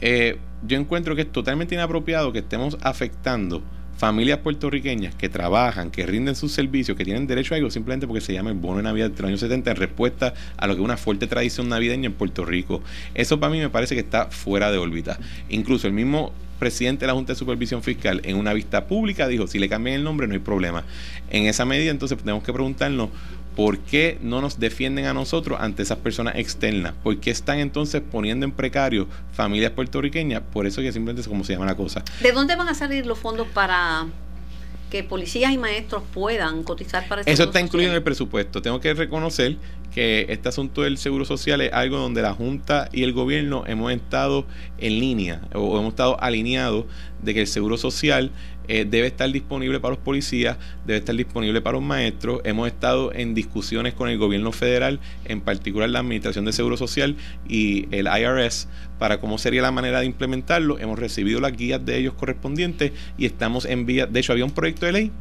eh, 0.00 0.38
yo 0.66 0.78
encuentro 0.78 1.14
que 1.14 1.22
es 1.22 1.32
totalmente 1.32 1.74
inapropiado 1.74 2.32
que 2.32 2.40
estemos 2.40 2.76
afectando 2.82 3.62
familias 3.96 4.38
puertorriqueñas 4.38 5.14
que 5.14 5.28
trabajan, 5.28 5.90
que 5.90 6.04
rinden 6.04 6.34
sus 6.34 6.52
servicios, 6.52 6.96
que 6.96 7.04
tienen 7.04 7.26
derecho 7.26 7.54
a 7.54 7.56
algo 7.56 7.70
simplemente 7.70 8.06
porque 8.06 8.20
se 8.20 8.32
llama 8.32 8.50
el 8.50 8.56
bono 8.56 8.78
de 8.78 8.82
Navidad 8.82 9.10
de 9.10 9.22
los 9.22 9.28
años 9.28 9.40
70 9.40 9.70
en 9.70 9.76
respuesta 9.76 10.34
a 10.56 10.66
lo 10.66 10.74
que 10.74 10.80
es 10.80 10.84
una 10.84 10.96
fuerte 10.96 11.26
tradición 11.26 11.68
navideña 11.68 12.06
en 12.06 12.12
Puerto 12.12 12.44
Rico. 12.44 12.82
Eso 13.14 13.38
para 13.38 13.52
mí 13.52 13.58
me 13.60 13.70
parece 13.70 13.94
que 13.94 14.00
está 14.00 14.26
fuera 14.26 14.72
de 14.72 14.78
órbita. 14.78 15.18
Incluso 15.48 15.86
el 15.86 15.92
mismo 15.92 16.32
presidente 16.58 17.00
de 17.02 17.08
la 17.08 17.12
Junta 17.14 17.32
de 17.32 17.38
Supervisión 17.38 17.82
Fiscal 17.82 18.20
en 18.24 18.36
una 18.36 18.52
vista 18.52 18.86
pública 18.86 19.28
dijo, 19.28 19.46
si 19.46 19.58
le 19.58 19.68
cambian 19.68 19.96
el 19.96 20.04
nombre 20.04 20.26
no 20.26 20.34
hay 20.34 20.40
problema. 20.40 20.84
En 21.30 21.46
esa 21.46 21.64
medida 21.64 21.90
entonces 21.90 22.18
tenemos 22.18 22.42
que 22.42 22.52
preguntarnos 22.52 23.10
¿Por 23.56 23.78
qué 23.78 24.18
no 24.20 24.40
nos 24.40 24.58
defienden 24.58 25.06
a 25.06 25.14
nosotros 25.14 25.58
ante 25.60 25.82
esas 25.82 25.98
personas 25.98 26.34
externas? 26.36 26.94
¿Por 27.02 27.18
qué 27.20 27.30
están 27.30 27.58
entonces 27.58 28.02
poniendo 28.02 28.44
en 28.44 28.52
precario 28.52 29.06
familias 29.32 29.70
puertorriqueñas? 29.70 30.42
Por 30.52 30.66
eso 30.66 30.82
que 30.82 30.92
simplemente 30.92 31.22
es 31.22 31.28
como 31.28 31.44
se 31.44 31.52
llama 31.52 31.66
la 31.66 31.76
cosa. 31.76 32.02
¿De 32.20 32.32
dónde 32.32 32.56
van 32.56 32.68
a 32.68 32.74
salir 32.74 33.06
los 33.06 33.18
fondos 33.18 33.46
para 33.48 34.06
que 34.90 35.02
policías 35.02 35.52
y 35.52 35.58
maestros 35.58 36.02
puedan 36.12 36.62
cotizar 36.62 37.08
para 37.08 37.22
Eso 37.22 37.44
está 37.44 37.60
incluido 37.60 37.90
en 37.90 37.96
el 37.96 38.02
presupuesto. 38.02 38.62
Tengo 38.62 38.80
que 38.80 38.94
reconocer 38.94 39.56
que 39.94 40.26
este 40.28 40.48
asunto 40.48 40.82
del 40.82 40.98
seguro 40.98 41.24
social 41.24 41.60
es 41.60 41.72
algo 41.72 41.98
donde 41.98 42.20
la 42.20 42.34
Junta 42.34 42.88
y 42.92 43.04
el 43.04 43.12
gobierno 43.12 43.62
hemos 43.66 43.92
estado 43.92 44.44
en 44.78 44.98
línea 44.98 45.42
o 45.54 45.78
hemos 45.78 45.92
estado 45.92 46.20
alineados 46.20 46.86
de 47.22 47.32
que 47.32 47.42
el 47.42 47.46
seguro 47.46 47.76
social 47.76 48.32
eh, 48.66 48.84
debe 48.88 49.06
estar 49.06 49.30
disponible 49.30 49.78
para 49.78 49.94
los 49.94 50.02
policías, 50.02 50.56
debe 50.84 50.98
estar 50.98 51.14
disponible 51.14 51.60
para 51.60 51.74
los 51.74 51.82
maestros. 51.82 52.40
Hemos 52.44 52.66
estado 52.66 53.12
en 53.14 53.34
discusiones 53.34 53.94
con 53.94 54.08
el 54.08 54.18
gobierno 54.18 54.50
federal, 54.50 54.98
en 55.26 55.40
particular 55.40 55.88
la 55.90 56.00
Administración 56.00 56.44
de 56.44 56.52
Seguro 56.52 56.76
Social 56.76 57.16
y 57.48 57.86
el 57.94 58.06
IRS, 58.08 58.68
para 58.98 59.20
cómo 59.20 59.38
sería 59.38 59.62
la 59.62 59.70
manera 59.70 60.00
de 60.00 60.06
implementarlo. 60.06 60.78
Hemos 60.80 60.98
recibido 60.98 61.40
las 61.40 61.52
guías 61.52 61.84
de 61.84 61.98
ellos 61.98 62.14
correspondientes 62.14 62.92
y 63.16 63.26
estamos 63.26 63.64
en 63.64 63.86
vía, 63.86 64.06
de 64.06 64.18
hecho 64.18 64.32
había 64.32 64.44
un 64.44 64.52
proyecto 64.52 64.86
de 64.86 64.92
ley 64.92 65.12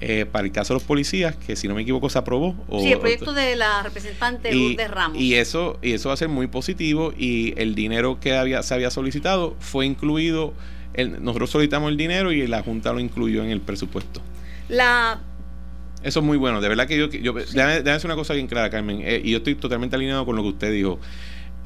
eh, 0.00 0.26
para 0.30 0.46
el 0.46 0.52
caso 0.52 0.74
de 0.74 0.80
los 0.80 0.84
policías, 0.84 1.36
que 1.36 1.56
si 1.56 1.68
no 1.68 1.74
me 1.74 1.82
equivoco 1.82 2.08
se 2.08 2.18
aprobó. 2.18 2.54
sí, 2.80 2.92
el 2.92 3.00
proyecto 3.00 3.32
de 3.32 3.56
la 3.56 3.82
representante 3.82 4.54
Lourdes 4.54 4.90
Ramos. 4.90 5.20
Y 5.20 5.34
eso, 5.34 5.78
y 5.82 5.92
eso 5.92 6.08
va 6.08 6.14
a 6.14 6.16
ser 6.16 6.28
muy 6.28 6.46
positivo 6.46 7.12
y 7.16 7.54
el 7.56 7.74
dinero 7.74 8.20
que 8.20 8.36
había, 8.36 8.62
se 8.62 8.74
había 8.74 8.90
solicitado 8.90 9.56
fue 9.58 9.86
incluido, 9.86 10.54
nosotros 11.20 11.50
solicitamos 11.50 11.90
el 11.90 11.96
dinero 11.96 12.32
y 12.32 12.46
la 12.46 12.62
Junta 12.62 12.92
lo 12.92 13.00
incluyó 13.00 13.42
en 13.42 13.50
el 13.50 13.60
presupuesto. 13.60 14.20
La 14.68 15.20
eso 16.02 16.20
es 16.20 16.26
muy 16.26 16.36
bueno. 16.36 16.60
De 16.60 16.68
verdad 16.68 16.86
que 16.86 16.96
yo... 16.96 17.08
yo 17.08 17.32
déjame, 17.32 17.82
déjame, 17.82 18.04
una 18.04 18.14
cosa 18.14 18.34
bien 18.34 18.46
clara, 18.46 18.70
Carmen. 18.70 19.00
Eh, 19.02 19.20
y 19.24 19.32
yo 19.32 19.38
estoy 19.38 19.54
totalmente 19.54 19.96
alineado 19.96 20.24
con 20.24 20.36
lo 20.36 20.42
que 20.42 20.48
usted 20.48 20.72
dijo. 20.72 21.00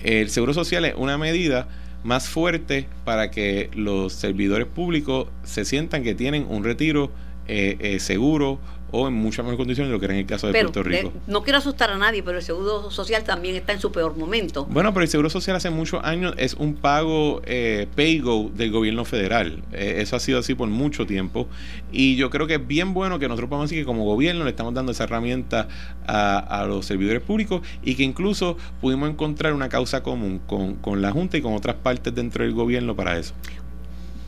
El 0.01 0.31
Seguro 0.31 0.55
Social 0.55 0.85
es 0.85 0.95
una 0.97 1.19
medida 1.19 1.69
más 2.03 2.29
fuerte 2.29 2.89
para 3.05 3.31
que 3.31 3.71
los 3.75 4.13
servidores 4.13 4.67
públicos 4.67 5.29
se 5.45 5.65
sientan 5.65 6.03
que 6.03 6.15
tienen 6.15 6.47
un 6.49 6.65
retiro 6.65 7.13
eh, 7.55 7.77
eh, 7.81 8.01
seguro 8.01 8.59
o 8.93 9.09
en 9.09 9.15
muchas 9.15 9.39
mejores 9.39 9.57
condiciones 9.57 9.89
de 9.89 9.95
lo 9.95 9.99
que 9.99 10.05
era 10.05 10.15
en 10.15 10.21
el 10.21 10.27
caso 10.27 10.47
de 10.47 10.53
Puerto 10.53 10.83
Rico. 10.83 11.13
no 11.27 11.43
quiero 11.43 11.59
asustar 11.59 11.91
a 11.91 11.99
nadie, 11.99 12.23
pero 12.23 12.39
el 12.39 12.45
Seguro 12.45 12.91
Social 12.91 13.25
también 13.25 13.57
está 13.57 13.73
en 13.73 13.81
su 13.81 13.91
peor 13.91 14.17
momento. 14.17 14.67
Bueno, 14.67 14.93
pero 14.93 15.03
el 15.03 15.09
Seguro 15.09 15.31
Social 15.31 15.57
hace 15.57 15.71
muchos 15.71 16.05
años 16.05 16.35
es 16.37 16.55
un 16.55 16.75
pago 16.75 17.41
eh, 17.47 17.89
pay-go 17.97 18.51
del 18.55 18.71
gobierno 18.71 19.05
federal. 19.05 19.63
Eh, 19.73 19.97
eso 19.99 20.15
ha 20.17 20.21
sido 20.21 20.39
así 20.39 20.55
por 20.55 20.69
mucho 20.69 21.07
tiempo. 21.07 21.49
Y 21.91 22.17
yo 22.17 22.29
creo 22.29 22.47
que 22.47 22.55
es 22.55 22.67
bien 22.67 22.93
bueno 22.93 23.19
que 23.19 23.29
nosotros 23.29 23.49
podamos 23.49 23.71
decir 23.71 23.83
que 23.83 23.87
como 23.87 24.05
gobierno 24.05 24.45
le 24.45 24.51
estamos 24.51 24.75
dando 24.75 24.93
esa 24.93 25.05
herramienta 25.05 25.69
a, 26.07 26.39
a 26.39 26.67
los 26.67 26.85
servidores 26.85 27.23
públicos 27.23 27.63
y 27.83 27.95
que 27.95 28.03
incluso 28.03 28.59
pudimos 28.81 29.09
encontrar 29.09 29.55
una 29.55 29.71
causa 29.71 30.03
común 30.03 30.41
con, 30.47 30.75
con 30.75 31.01
la 31.01 31.13
Junta 31.13 31.39
y 31.39 31.43
con 31.43 31.55
otras 31.55 31.77
partes 31.77 32.15
dentro 32.15 32.45
del 32.45 32.53
gobierno 32.53 32.95
para 32.95 33.19
eso. 33.19 33.33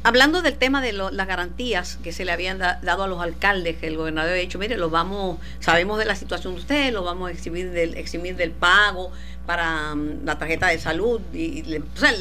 Hablando 0.06 0.42
del 0.42 0.54
tema 0.58 0.82
de 0.82 0.92
las 0.92 1.26
garantías 1.26 1.98
que 2.02 2.12
se 2.12 2.26
le 2.26 2.32
habían 2.32 2.58
dado 2.58 3.04
a 3.04 3.08
los 3.08 3.22
alcaldes, 3.22 3.76
que 3.78 3.86
el 3.86 3.96
gobernador 3.96 4.32
había 4.32 4.42
dicho, 4.42 4.58
mire, 4.58 4.76
lo 4.76 4.90
vamos, 4.90 5.38
sabemos 5.60 5.98
de 5.98 6.04
la 6.04 6.14
situación 6.14 6.54
de 6.54 6.60
ustedes, 6.60 6.92
lo 6.92 7.02
vamos 7.04 7.30
a 7.30 7.32
eximir 7.32 7.70
del, 7.70 7.94
eximir 7.96 8.36
del 8.36 8.50
pago 8.50 9.10
para 9.46 9.94
mm, 9.94 10.26
la 10.26 10.38
tarjeta 10.38 10.68
de 10.68 10.78
salud, 10.78 11.22
y, 11.32 11.62
o 11.62 11.98
sea, 11.98 12.12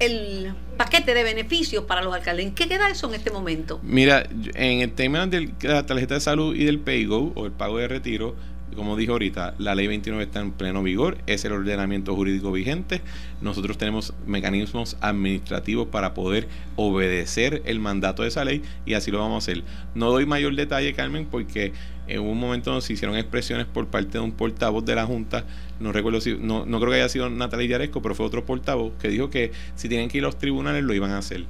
el, 0.00 0.54
paquete 0.78 1.12
de 1.12 1.22
beneficios 1.22 1.84
para 1.84 2.00
los 2.00 2.14
alcaldes. 2.14 2.46
¿En 2.46 2.54
qué 2.54 2.66
queda 2.66 2.88
eso 2.88 3.08
en 3.08 3.14
este 3.14 3.30
momento? 3.30 3.78
Mira, 3.82 4.26
en 4.54 4.80
el 4.80 4.92
tema 4.94 5.26
de 5.26 5.52
la 5.60 5.84
tarjeta 5.84 6.14
de 6.14 6.20
salud 6.20 6.56
y 6.56 6.64
del 6.64 6.80
PayGo, 6.80 7.32
o 7.34 7.44
el 7.44 7.52
pago 7.52 7.76
de 7.76 7.88
retiro, 7.88 8.34
como 8.74 8.96
dijo 8.96 9.12
ahorita, 9.12 9.54
la 9.58 9.74
ley 9.74 9.86
29 9.86 10.24
está 10.24 10.40
en 10.40 10.52
pleno 10.52 10.82
vigor, 10.82 11.18
es 11.26 11.44
el 11.44 11.52
ordenamiento 11.52 12.14
jurídico 12.14 12.52
vigente. 12.52 13.00
Nosotros 13.40 13.78
tenemos 13.78 14.14
mecanismos 14.26 14.96
administrativos 15.00 15.88
para 15.88 16.14
poder 16.14 16.48
obedecer 16.76 17.62
el 17.64 17.80
mandato 17.80 18.22
de 18.22 18.28
esa 18.28 18.44
ley 18.44 18.62
y 18.86 18.94
así 18.94 19.10
lo 19.10 19.18
vamos 19.18 19.34
a 19.34 19.38
hacer. 19.38 19.64
No 19.94 20.10
doy 20.10 20.26
mayor 20.26 20.54
detalle, 20.54 20.92
Carmen, 20.94 21.26
porque 21.26 21.72
en 22.06 22.20
un 22.20 22.38
momento 22.38 22.72
nos 22.72 22.88
hicieron 22.90 23.16
expresiones 23.16 23.66
por 23.66 23.86
parte 23.88 24.18
de 24.18 24.20
un 24.20 24.32
portavoz 24.32 24.84
de 24.84 24.94
la 24.94 25.06
Junta, 25.06 25.44
no 25.80 25.92
recuerdo 25.92 26.20
si, 26.20 26.36
no, 26.36 26.66
no 26.66 26.78
creo 26.78 26.90
que 26.92 26.96
haya 26.96 27.08
sido 27.08 27.30
Natalia 27.30 27.66
Yaresco, 27.66 28.02
pero 28.02 28.14
fue 28.14 28.26
otro 28.26 28.44
portavoz 28.44 28.92
que 29.00 29.08
dijo 29.08 29.30
que 29.30 29.52
si 29.74 29.88
tienen 29.88 30.08
que 30.08 30.18
ir 30.18 30.24
a 30.24 30.26
los 30.26 30.38
tribunales 30.38 30.84
lo 30.84 30.94
iban 30.94 31.10
a 31.10 31.18
hacer. 31.18 31.44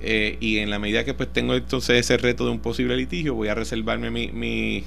Eh, 0.00 0.36
y 0.40 0.58
en 0.58 0.70
la 0.70 0.78
medida 0.78 1.04
que 1.04 1.12
pues 1.12 1.32
tengo 1.32 1.54
entonces 1.54 1.98
ese 1.98 2.16
reto 2.16 2.44
de 2.44 2.52
un 2.52 2.60
posible 2.60 2.96
litigio, 2.96 3.34
voy 3.34 3.48
a 3.48 3.54
reservarme 3.54 4.10
mi 4.10 4.84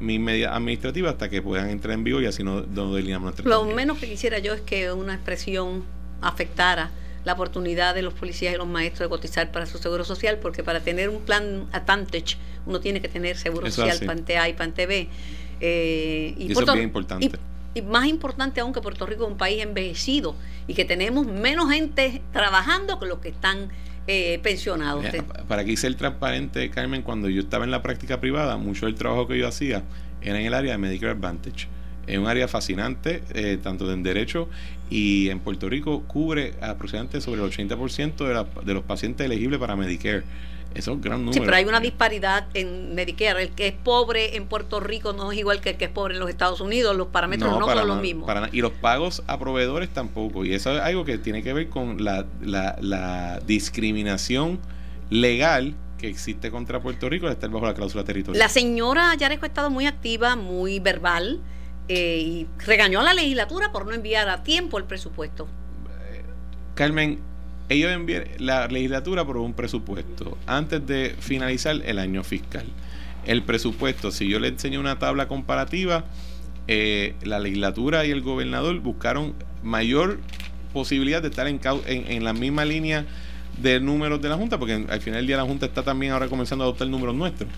media 0.00 0.54
administrativa 0.54 1.10
hasta 1.10 1.28
que 1.28 1.42
puedan 1.42 1.70
entrar 1.70 1.94
en 1.94 2.04
vivo 2.04 2.20
y 2.20 2.26
así 2.26 2.42
no, 2.42 2.62
no 2.62 2.94
delineamos 2.94 3.26
nuestra 3.26 3.48
Lo 3.48 3.64
menos 3.64 3.98
que 3.98 4.08
quisiera 4.08 4.38
yo 4.38 4.54
es 4.54 4.60
que 4.62 4.92
una 4.92 5.14
expresión 5.14 5.84
afectara 6.20 6.90
la 7.24 7.34
oportunidad 7.34 7.94
de 7.94 8.02
los 8.02 8.14
policías 8.14 8.54
y 8.54 8.56
los 8.56 8.66
maestros 8.66 9.00
de 9.00 9.08
cotizar 9.10 9.52
para 9.52 9.66
su 9.66 9.78
seguro 9.78 10.04
social, 10.04 10.38
porque 10.38 10.64
para 10.64 10.80
tener 10.80 11.08
un 11.08 11.20
plan 11.20 11.66
Advantage 11.72 12.36
uno 12.66 12.80
tiene 12.80 13.00
que 13.00 13.08
tener 13.08 13.36
seguro 13.36 13.70
social, 13.70 13.98
PANTE 14.06 14.38
A 14.38 14.48
y 14.48 14.52
PANTE 14.54 14.86
B. 14.86 15.08
Eh, 15.60 16.34
y, 16.38 16.50
eso 16.50 16.62
es 16.62 16.72
bien 16.72 16.84
importante. 16.84 17.30
Y, 17.74 17.82
más 17.82 18.06
importante 18.06 18.60
aún 18.60 18.72
que 18.72 18.80
Puerto 18.80 19.06
Rico 19.06 19.24
es 19.24 19.30
un 19.30 19.36
país 19.36 19.62
envejecido 19.62 20.34
y 20.66 20.74
que 20.74 20.84
tenemos 20.84 21.26
menos 21.26 21.70
gente 21.70 22.20
trabajando 22.32 22.98
que 22.98 23.06
los 23.06 23.18
que 23.18 23.28
están 23.28 23.68
eh, 24.06 24.40
pensionados. 24.42 25.04
Para 25.48 25.64
que 25.64 25.76
ser 25.76 25.94
transparente, 25.94 26.70
Carmen, 26.70 27.02
cuando 27.02 27.28
yo 27.28 27.40
estaba 27.42 27.64
en 27.64 27.70
la 27.70 27.82
práctica 27.82 28.20
privada, 28.20 28.56
mucho 28.56 28.86
del 28.86 28.94
trabajo 28.94 29.26
que 29.26 29.38
yo 29.38 29.46
hacía 29.46 29.82
era 30.22 30.38
en 30.38 30.46
el 30.46 30.54
área 30.54 30.72
de 30.72 30.78
Medicare 30.78 31.12
Advantage. 31.12 31.68
Es 32.06 32.18
un 32.18 32.26
área 32.26 32.48
fascinante, 32.48 33.22
eh, 33.34 33.58
tanto 33.62 33.90
en 33.92 34.02
derecho 34.02 34.48
y 34.88 35.28
en 35.28 35.38
Puerto 35.38 35.68
Rico 35.68 36.02
cubre 36.02 36.54
aproximadamente 36.60 37.20
sobre 37.20 37.42
el 37.42 37.50
80% 37.50 38.26
de, 38.26 38.34
la, 38.34 38.46
de 38.64 38.74
los 38.74 38.82
pacientes 38.82 39.24
elegibles 39.24 39.60
para 39.60 39.76
Medicare. 39.76 40.24
Eso 40.74 40.92
es 40.92 40.96
un 40.96 41.00
gran 41.00 41.18
número. 41.18 41.32
Sí, 41.32 41.40
pero 41.40 41.56
hay 41.56 41.64
una 41.64 41.80
disparidad 41.80 42.46
en 42.54 42.94
Medicare. 42.94 43.42
El 43.42 43.50
que 43.50 43.66
es 43.66 43.72
pobre 43.72 44.36
en 44.36 44.46
Puerto 44.46 44.78
Rico 44.78 45.12
no 45.12 45.32
es 45.32 45.38
igual 45.38 45.60
que 45.60 45.70
el 45.70 45.76
que 45.76 45.86
es 45.86 45.90
pobre 45.90 46.14
en 46.14 46.20
los 46.20 46.30
Estados 46.30 46.60
Unidos. 46.60 46.96
Los 46.96 47.08
parámetros 47.08 47.58
no, 47.58 47.66
son 47.66 47.88
los 47.88 48.00
mismos. 48.00 48.30
y 48.52 48.60
los 48.60 48.72
pagos 48.72 49.22
a 49.26 49.38
proveedores 49.38 49.88
tampoco. 49.90 50.44
Y 50.44 50.54
eso 50.54 50.72
es 50.76 50.80
algo 50.80 51.04
que 51.04 51.18
tiene 51.18 51.42
que 51.42 51.52
ver 51.52 51.68
con 51.68 52.04
la, 52.04 52.24
la, 52.40 53.40
discriminación 53.46 54.60
legal 55.10 55.74
que 55.98 56.08
existe 56.08 56.50
contra 56.50 56.80
Puerto 56.80 57.08
Rico 57.08 57.26
al 57.26 57.32
estar 57.32 57.50
bajo 57.50 57.66
la 57.66 57.74
cláusula 57.74 58.04
territorial. 58.04 58.38
La 58.38 58.48
señora 58.48 59.14
Yarejo 59.16 59.44
ha 59.44 59.48
estado 59.48 59.70
muy 59.70 59.86
activa, 59.86 60.36
muy 60.36 60.78
verbal, 60.78 61.40
eh, 61.88 62.18
y 62.18 62.46
regañó 62.64 63.00
a 63.00 63.02
la 63.02 63.12
legislatura 63.12 63.72
por 63.72 63.86
no 63.86 63.92
enviar 63.92 64.28
a 64.28 64.42
tiempo 64.44 64.78
el 64.78 64.84
presupuesto. 64.84 65.48
Carmen, 66.74 67.20
ellos 67.70 67.92
envían, 67.92 68.24
la 68.38 68.66
legislatura 68.66 69.22
aprobó 69.22 69.46
un 69.46 69.54
presupuesto 69.54 70.36
antes 70.46 70.84
de 70.86 71.14
finalizar 71.20 71.80
el 71.84 72.00
año 72.00 72.24
fiscal. 72.24 72.66
El 73.24 73.44
presupuesto, 73.44 74.10
si 74.10 74.28
yo 74.28 74.40
le 74.40 74.48
enseño 74.48 74.80
una 74.80 74.98
tabla 74.98 75.28
comparativa, 75.28 76.04
eh, 76.66 77.14
la 77.22 77.38
legislatura 77.38 78.04
y 78.04 78.10
el 78.10 78.22
gobernador 78.22 78.80
buscaron 78.80 79.34
mayor 79.62 80.18
posibilidad 80.72 81.22
de 81.22 81.28
estar 81.28 81.46
en, 81.46 81.60
en, 81.86 82.24
la 82.24 82.32
misma 82.32 82.64
línea 82.64 83.06
de 83.62 83.78
números 83.78 84.20
de 84.20 84.30
la 84.30 84.36
Junta, 84.36 84.58
porque 84.58 84.86
al 84.88 85.00
final 85.00 85.20
del 85.20 85.26
día 85.28 85.36
la 85.36 85.44
Junta 85.44 85.66
está 85.66 85.84
también 85.84 86.12
ahora 86.12 86.26
comenzando 86.26 86.64
a 86.64 86.66
adoptar 86.66 86.88
números 86.88 87.14
nuestros. 87.14 87.48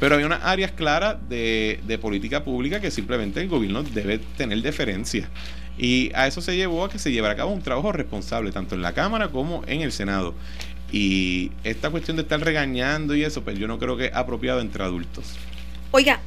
Pero 0.00 0.16
hay 0.16 0.24
unas 0.24 0.42
áreas 0.42 0.72
claras 0.72 1.16
de, 1.30 1.80
de 1.86 1.96
política 1.96 2.44
pública 2.44 2.80
que 2.80 2.90
simplemente 2.90 3.40
el 3.40 3.48
gobierno 3.48 3.82
debe 3.82 4.18
tener 4.36 4.60
deferencia. 4.60 5.30
Y 5.78 6.10
a 6.14 6.26
eso 6.26 6.40
se 6.40 6.56
llevó 6.56 6.84
a 6.84 6.90
que 6.90 6.98
se 6.98 7.12
llevara 7.12 7.34
a 7.34 7.36
cabo 7.36 7.52
un 7.52 7.62
trabajo 7.62 7.92
responsable, 7.92 8.52
tanto 8.52 8.74
en 8.74 8.82
la 8.82 8.92
Cámara 8.92 9.28
como 9.28 9.62
en 9.66 9.80
el 9.80 9.92
Senado. 9.92 10.34
Y 10.92 11.50
esta 11.64 11.90
cuestión 11.90 12.16
de 12.16 12.22
estar 12.22 12.40
regañando 12.40 13.14
y 13.14 13.24
eso, 13.24 13.42
pues 13.42 13.58
yo 13.58 13.66
no 13.66 13.78
creo 13.78 13.96
que 13.96 14.06
es 14.06 14.14
apropiado 14.14 14.60
entre 14.60 14.84
adultos. 14.84 15.36
Oiga, 15.90 16.20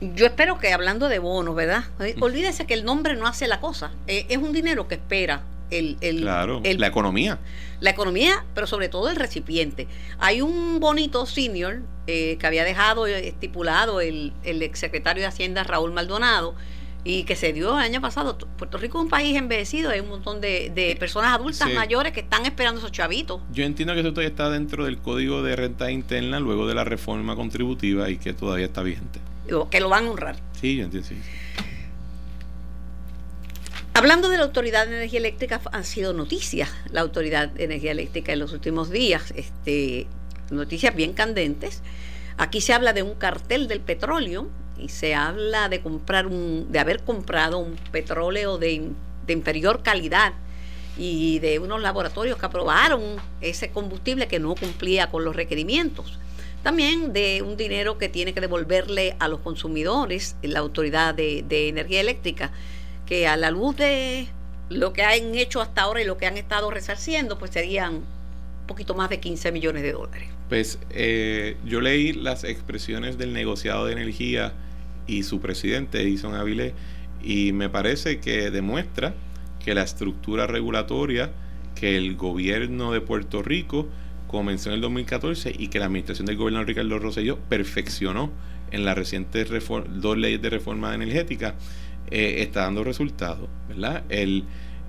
yo 0.00 0.26
espero 0.26 0.58
que 0.58 0.72
hablando 0.72 1.08
de 1.08 1.20
bonos, 1.20 1.54
¿verdad? 1.54 1.84
Olvídese 2.20 2.66
que 2.66 2.74
el 2.74 2.84
nombre 2.84 3.14
no 3.14 3.26
hace 3.28 3.46
la 3.46 3.60
cosa. 3.60 3.92
Eh, 4.08 4.26
es 4.28 4.38
un 4.38 4.52
dinero 4.52 4.88
que 4.88 4.96
espera 4.96 5.42
el, 5.70 5.96
claro, 6.20 6.60
la 6.64 6.86
economía. 6.86 7.38
La 7.80 7.90
economía, 7.90 8.44
pero 8.54 8.66
sobre 8.66 8.88
todo 8.88 9.08
el 9.08 9.16
recipiente. 9.16 9.86
Hay 10.18 10.42
un 10.42 10.80
bonito 10.80 11.24
senior 11.26 11.82
eh, 12.06 12.36
que 12.38 12.46
había 12.46 12.64
dejado 12.64 13.06
estipulado 13.06 14.00
el, 14.00 14.32
el 14.44 14.62
exsecretario 14.62 15.22
de 15.22 15.28
Hacienda 15.28 15.62
Raúl 15.64 15.92
Maldonado, 15.92 16.54
y 17.04 17.24
que 17.24 17.36
se 17.36 17.52
dio 17.52 17.78
el 17.78 17.84
año 17.84 18.00
pasado. 18.00 18.38
Puerto 18.38 18.78
Rico 18.78 18.98
es 18.98 19.04
un 19.04 19.10
país 19.10 19.36
envejecido, 19.36 19.90
hay 19.90 20.00
un 20.00 20.08
montón 20.08 20.40
de, 20.40 20.70
de 20.74 20.96
personas 20.96 21.34
adultas 21.34 21.72
mayores 21.72 22.12
que 22.12 22.20
están 22.20 22.46
esperando 22.46 22.80
esos 22.80 22.92
chavitos. 22.92 23.40
Yo 23.52 23.64
entiendo 23.64 23.94
que 23.94 24.00
eso 24.00 24.10
todavía 24.10 24.30
está 24.30 24.50
dentro 24.50 24.84
del 24.84 24.98
código 24.98 25.42
de 25.42 25.56
renta 25.56 25.90
interna 25.90 26.38
luego 26.40 26.66
de 26.66 26.74
la 26.74 26.84
reforma 26.84 27.34
contributiva 27.34 28.08
y 28.10 28.18
que 28.18 28.32
todavía 28.32 28.66
está 28.66 28.82
vigente. 28.82 29.20
Que 29.70 29.80
lo 29.80 29.88
van 29.88 30.06
a 30.06 30.10
honrar. 30.10 30.36
Sí, 30.60 30.76
yo 30.76 30.84
entiendo, 30.84 31.08
sí. 31.08 31.16
Hablando 33.94 34.28
de 34.30 34.38
la 34.38 34.44
Autoridad 34.44 34.86
de 34.86 34.96
Energía 34.96 35.18
Eléctrica, 35.18 35.60
han 35.70 35.84
sido 35.84 36.14
noticias 36.14 36.70
la 36.90 37.02
Autoridad 37.02 37.48
de 37.48 37.64
Energía 37.64 37.92
Eléctrica 37.92 38.32
en 38.32 38.38
los 38.38 38.52
últimos 38.52 38.90
días, 38.90 39.32
este, 39.36 40.06
noticias 40.50 40.94
bien 40.94 41.12
candentes. 41.12 41.82
Aquí 42.38 42.60
se 42.60 42.72
habla 42.72 42.94
de 42.94 43.02
un 43.02 43.14
cartel 43.14 43.68
del 43.68 43.80
petróleo 43.80 44.48
y 44.82 44.88
se 44.88 45.14
habla 45.14 45.68
de 45.68 45.80
comprar 45.80 46.26
un, 46.26 46.66
de 46.70 46.78
haber 46.78 47.02
comprado 47.02 47.58
un 47.58 47.76
petróleo 47.90 48.58
de, 48.58 48.90
de 49.26 49.32
inferior 49.32 49.82
calidad 49.82 50.32
y 50.96 51.38
de 51.38 51.58
unos 51.58 51.80
laboratorios 51.80 52.38
que 52.38 52.46
aprobaron 52.46 53.16
ese 53.40 53.70
combustible 53.70 54.28
que 54.28 54.38
no 54.38 54.54
cumplía 54.54 55.10
con 55.10 55.24
los 55.24 55.34
requerimientos. 55.34 56.18
También 56.62 57.12
de 57.12 57.42
un 57.42 57.56
dinero 57.56 57.98
que 57.98 58.08
tiene 58.08 58.34
que 58.34 58.40
devolverle 58.40 59.16
a 59.18 59.28
los 59.28 59.40
consumidores 59.40 60.36
la 60.42 60.60
Autoridad 60.60 61.14
de, 61.14 61.44
de, 61.48 61.68
Energía 61.68 62.00
Eléctrica, 62.00 62.52
que 63.06 63.26
a 63.26 63.36
la 63.36 63.50
luz 63.50 63.76
de 63.76 64.28
lo 64.68 64.92
que 64.92 65.02
han 65.02 65.34
hecho 65.34 65.60
hasta 65.60 65.82
ahora 65.82 66.02
y 66.02 66.04
lo 66.04 66.18
que 66.18 66.26
han 66.26 66.36
estado 66.36 66.70
resarciendo, 66.70 67.38
pues 67.38 67.50
serían 67.50 67.94
un 67.94 68.66
poquito 68.66 68.94
más 68.94 69.10
de 69.10 69.18
15 69.18 69.50
millones 69.50 69.82
de 69.82 69.92
dólares. 69.92 70.28
Pues 70.48 70.78
eh, 70.90 71.56
yo 71.64 71.80
leí 71.80 72.12
las 72.12 72.44
expresiones 72.44 73.18
del 73.18 73.32
negociado 73.32 73.86
de 73.86 73.92
energía 73.92 74.52
y 75.06 75.22
su 75.22 75.40
presidente, 75.40 76.00
Edison 76.00 76.34
Avilés, 76.34 76.74
y 77.22 77.52
me 77.52 77.68
parece 77.68 78.18
que 78.20 78.50
demuestra 78.50 79.14
que 79.64 79.74
la 79.74 79.82
estructura 79.82 80.46
regulatoria 80.46 81.30
que 81.74 81.96
el 81.96 82.16
gobierno 82.16 82.92
de 82.92 83.00
Puerto 83.00 83.42
Rico 83.42 83.88
comenzó 84.26 84.70
en 84.70 84.76
el 84.76 84.80
2014 84.80 85.54
y 85.56 85.68
que 85.68 85.78
la 85.78 85.86
administración 85.86 86.26
del 86.26 86.36
gobernador 86.36 86.68
Ricardo 86.68 86.98
Rosselló 86.98 87.38
perfeccionó 87.48 88.30
en 88.70 88.84
las 88.84 88.96
recientes 88.96 89.48
dos 89.88 90.16
leyes 90.16 90.40
de 90.40 90.50
reforma 90.50 90.94
energética, 90.94 91.54
eh, 92.10 92.36
está 92.38 92.62
dando 92.62 92.82
resultados, 92.84 93.48
¿verdad? 93.68 94.04
El, 94.08 94.44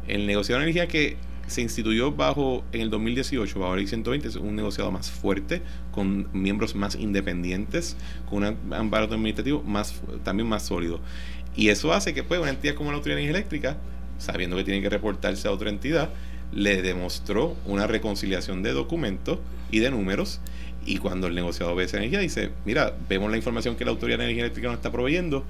el 0.08 0.26
negociado 0.26 0.60
de 0.60 0.70
energía 0.70 0.88
que 0.88 1.18
se 1.48 1.62
instituyó 1.62 2.12
bajo 2.12 2.64
en 2.72 2.82
el 2.82 2.90
2018 2.90 3.60
bajo 3.60 3.72
la 3.74 3.78
ley 3.78 3.88
120 3.88 4.28
es 4.28 4.36
un 4.36 4.56
negociado 4.56 4.92
más 4.92 5.12
fuerte 5.12 5.62
con 5.92 6.28
miembros 6.34 6.76
más 6.76 6.96
independientes 6.96 7.98
con 8.30 8.44
un 8.44 8.74
amparo 8.74 9.06
administrativo 9.06 9.62
más 9.64 10.02
también 10.24 10.48
más 10.48 10.64
sólido. 10.64 11.00
Y 11.56 11.70
eso 11.70 11.94
hace 11.94 12.14
que 12.14 12.24
pues 12.24 12.40
una 12.40 12.50
entidad 12.50 12.76
como 12.76 12.92
la 12.92 12.98
autoridad 12.98 13.18
de 13.18 13.30
eléctrica 13.30 13.78
sabiendo 14.18 14.56
que 14.56 14.64
tiene 14.64 14.82
que 14.82 14.90
reportarse 14.90 15.48
a 15.48 15.52
otra 15.52 15.70
entidad 15.70 16.10
le 16.52 16.82
demostró 16.82 17.56
una 17.66 17.88
reconciliación 17.88 18.64
de 18.64 18.72
documentos 18.72 19.40
y 19.72 19.80
de 19.80 19.92
números 19.92 20.40
y 20.86 20.98
cuando 20.98 21.28
el 21.28 21.36
negociado 21.36 21.76
ve 21.76 21.86
esa 21.86 21.98
energía 21.98 22.20
dice 22.20 22.52
mira 22.66 22.96
vemos 23.10 23.32
la 23.32 23.38
información 23.38 23.76
que 23.76 23.86
la 23.86 23.92
autoridad 23.92 24.20
de 24.20 24.26
energía 24.26 24.44
eléctrica 24.44 24.68
nos 24.68 24.78
está 24.78 24.92
proveyendo 24.92 25.44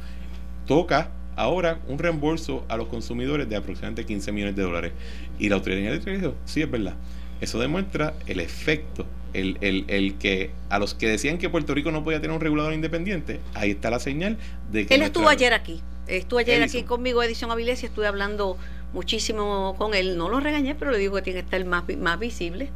toca 0.66 1.12
ahora 1.36 1.80
un 1.88 2.00
reembolso 2.00 2.66
a 2.70 2.78
los 2.78 2.88
consumidores 2.88 3.50
de 3.50 3.56
aproximadamente 3.56 4.06
15 4.06 4.32
millones 4.32 4.56
de 4.56 4.64
dólares. 4.64 4.92
Y 5.40 5.50
la 5.50 5.56
autoridad 5.56 5.82
eléctrica 5.82 6.18
dijo, 6.18 6.36
sí, 6.46 6.62
es 6.62 6.70
verdad. 6.70 6.96
Eso 7.42 7.60
demuestra 7.60 8.14
el 8.26 8.40
efecto, 8.40 9.06
el, 9.34 9.58
el, 9.62 9.86
el, 9.88 10.16
que 10.16 10.52
a 10.70 10.80
los 10.80 10.94
que 10.94 11.08
decían 11.08 11.38
que 11.38 11.50
Puerto 11.50 11.74
Rico 11.74 11.92
no 11.92 12.04
podía 12.04 12.22
tener 12.22 12.36
un 12.36 12.42
regulador 12.42 12.74
independiente, 12.74 13.40
ahí 13.54 13.72
está 13.72 13.90
la 13.90 14.00
señal 14.00 14.38
de 14.72 14.86
que... 14.86 14.96
Él 14.96 15.02
estuvo 15.02 15.28
ayer 15.28 15.54
aquí, 15.54 15.82
estuvo 16.08 16.40
ayer 16.40 16.62
aquí 16.64 16.84
conmigo, 16.84 17.22
Edición 17.22 17.52
Avilés, 17.52 17.84
y 17.84 17.88
estuve 17.88 18.08
hablando 18.08 18.58
muchísimo 18.94 19.76
con 19.78 19.94
él. 19.94 20.18
No 20.18 20.30
lo 20.30 20.40
regañé, 20.40 20.76
pero 20.76 20.92
le 20.92 21.00
digo 21.00 21.16
que 21.16 21.22
tiene 21.22 21.40
que 21.42 21.46
estar 21.46 21.66
más, 21.66 21.84
más 21.98 22.20
visible. 22.20 22.70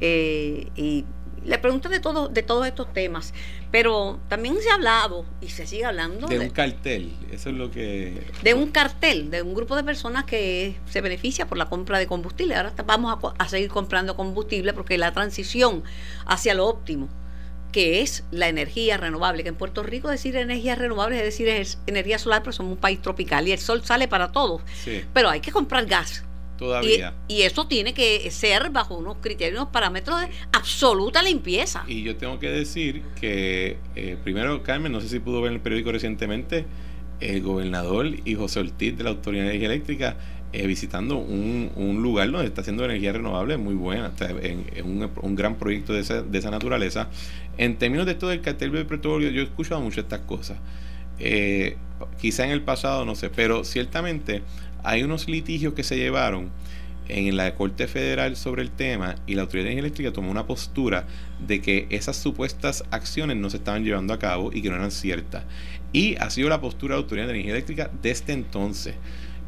Eh, 0.00 0.68
y 0.76 1.04
le 1.46 1.58
pregunto 1.58 1.88
de, 1.88 2.00
todo, 2.00 2.28
de 2.28 2.42
todos 2.42 2.66
estos 2.66 2.92
temas, 2.92 3.32
pero 3.70 4.18
también 4.28 4.56
se 4.60 4.70
ha 4.70 4.74
hablado 4.74 5.24
y 5.40 5.48
se 5.48 5.66
sigue 5.66 5.84
hablando. 5.84 6.26
De, 6.26 6.38
un 6.38 6.50
cartel, 6.50 7.12
eso 7.30 7.50
es 7.50 7.56
lo 7.56 7.70
que... 7.70 8.20
De 8.42 8.54
un 8.54 8.70
cartel, 8.70 9.30
de 9.30 9.42
un 9.42 9.54
grupo 9.54 9.76
de 9.76 9.84
personas 9.84 10.24
que 10.24 10.76
se 10.90 11.00
beneficia 11.00 11.46
por 11.46 11.56
la 11.56 11.66
compra 11.66 11.98
de 11.98 12.06
combustible. 12.06 12.56
Ahora 12.56 12.72
vamos 12.84 13.34
a, 13.38 13.48
seguir 13.48 13.68
comprando 13.68 14.16
combustible 14.16 14.72
porque 14.72 14.98
la 14.98 15.12
transición 15.12 15.84
hacia 16.26 16.54
lo 16.54 16.66
óptimo, 16.66 17.08
que 17.70 18.00
es 18.02 18.24
la 18.30 18.48
energía 18.48 18.96
renovable, 18.96 19.42
que 19.42 19.50
en 19.50 19.56
Puerto 19.56 19.82
Rico 19.82 20.08
decir 20.08 20.36
energía 20.36 20.74
renovable 20.74 21.16
es 21.18 21.24
decir 21.24 21.48
es 21.48 21.78
energía 21.86 22.18
solar, 22.18 22.42
pero 22.42 22.52
somos 22.52 22.72
un 22.72 22.78
país 22.78 23.00
tropical 23.00 23.46
y 23.46 23.52
el 23.52 23.58
sol 23.58 23.84
sale 23.84 24.08
para 24.08 24.32
todos. 24.32 24.62
Pero 25.12 25.30
hay 25.30 25.40
que 25.40 25.52
comprar 25.52 25.86
gas 25.86 26.24
todavía. 26.56 27.14
Y, 27.28 27.42
eso 27.42 27.66
tiene 27.66 27.94
que 27.94 28.30
ser 28.30 28.70
bajo 28.70 28.96
unos 28.96 29.18
criterios, 29.20 29.60
unos 29.60 29.72
parámetros 29.72 30.20
de 30.20 30.28
absoluta 30.52 31.22
limpieza. 31.22 31.84
Y 31.86 32.02
yo 32.02 32.16
tengo 32.16 32.38
que 32.38 32.50
decir 32.50 33.02
que, 33.20 33.76
eh, 33.94 34.16
primero, 34.22 34.62
Carmen, 34.62 34.92
no 34.92 35.00
sé 35.00 35.08
si 35.08 35.18
pudo 35.18 35.40
ver 35.40 35.52
en 35.52 35.56
el 35.56 35.62
periódico 35.62 35.92
recientemente, 35.92 36.66
el 37.20 37.42
gobernador 37.42 38.06
y 38.24 38.34
José 38.34 38.60
Ortiz 38.60 38.96
de 38.96 39.04
la 39.04 39.10
Autoridad 39.10 39.44
de 39.44 39.50
Energía 39.50 39.68
Eléctrica 39.68 40.16
eh, 40.52 40.66
visitando 40.66 41.16
un, 41.16 41.70
un, 41.74 42.02
lugar 42.02 42.30
donde 42.30 42.46
está 42.46 42.60
haciendo 42.60 42.84
energía 42.84 43.12
renovable 43.12 43.56
muy 43.56 43.74
buena, 43.74 44.12
en, 44.20 44.86
un, 44.86 45.10
un, 45.20 45.34
gran 45.34 45.56
proyecto 45.56 45.92
de 45.92 46.00
esa, 46.00 46.22
de 46.22 46.38
esa 46.38 46.50
naturaleza. 46.50 47.08
En 47.58 47.76
términos 47.76 48.06
de 48.06 48.12
esto 48.12 48.28
del 48.28 48.40
cartel 48.40 48.72
de 48.72 48.84
petróleo, 48.84 49.30
yo 49.30 49.42
he 49.42 49.44
escuchado 49.44 49.80
mucho 49.80 50.00
estas 50.00 50.20
cosas. 50.20 50.58
Eh, 51.18 51.76
quizá 52.20 52.44
en 52.44 52.52
el 52.52 52.62
pasado, 52.62 53.04
no 53.04 53.14
sé, 53.14 53.28
pero 53.28 53.64
ciertamente 53.64 54.42
hay 54.86 55.02
unos 55.02 55.28
litigios 55.28 55.74
que 55.74 55.82
se 55.82 55.96
llevaron 55.96 56.50
en 57.08 57.36
la 57.36 57.54
Corte 57.54 57.88
Federal 57.88 58.36
sobre 58.36 58.62
el 58.62 58.70
tema 58.70 59.16
y 59.26 59.34
la 59.34 59.42
Autoridad 59.42 59.64
de 59.64 59.72
Energía 59.72 59.86
Eléctrica 59.88 60.12
tomó 60.12 60.30
una 60.30 60.46
postura 60.46 61.06
de 61.44 61.60
que 61.60 61.86
esas 61.90 62.16
supuestas 62.16 62.84
acciones 62.90 63.36
no 63.36 63.50
se 63.50 63.58
estaban 63.58 63.84
llevando 63.84 64.14
a 64.14 64.18
cabo 64.18 64.50
y 64.52 64.62
que 64.62 64.70
no 64.70 64.76
eran 64.76 64.90
ciertas. 64.90 65.44
Y 65.92 66.16
ha 66.16 66.30
sido 66.30 66.48
la 66.48 66.60
postura 66.60 66.94
de 66.94 67.00
la 67.00 67.02
Autoridad 67.02 67.26
de 67.26 67.32
Energía 67.32 67.52
Eléctrica 67.52 67.90
desde 68.00 68.32
entonces. 68.32 68.94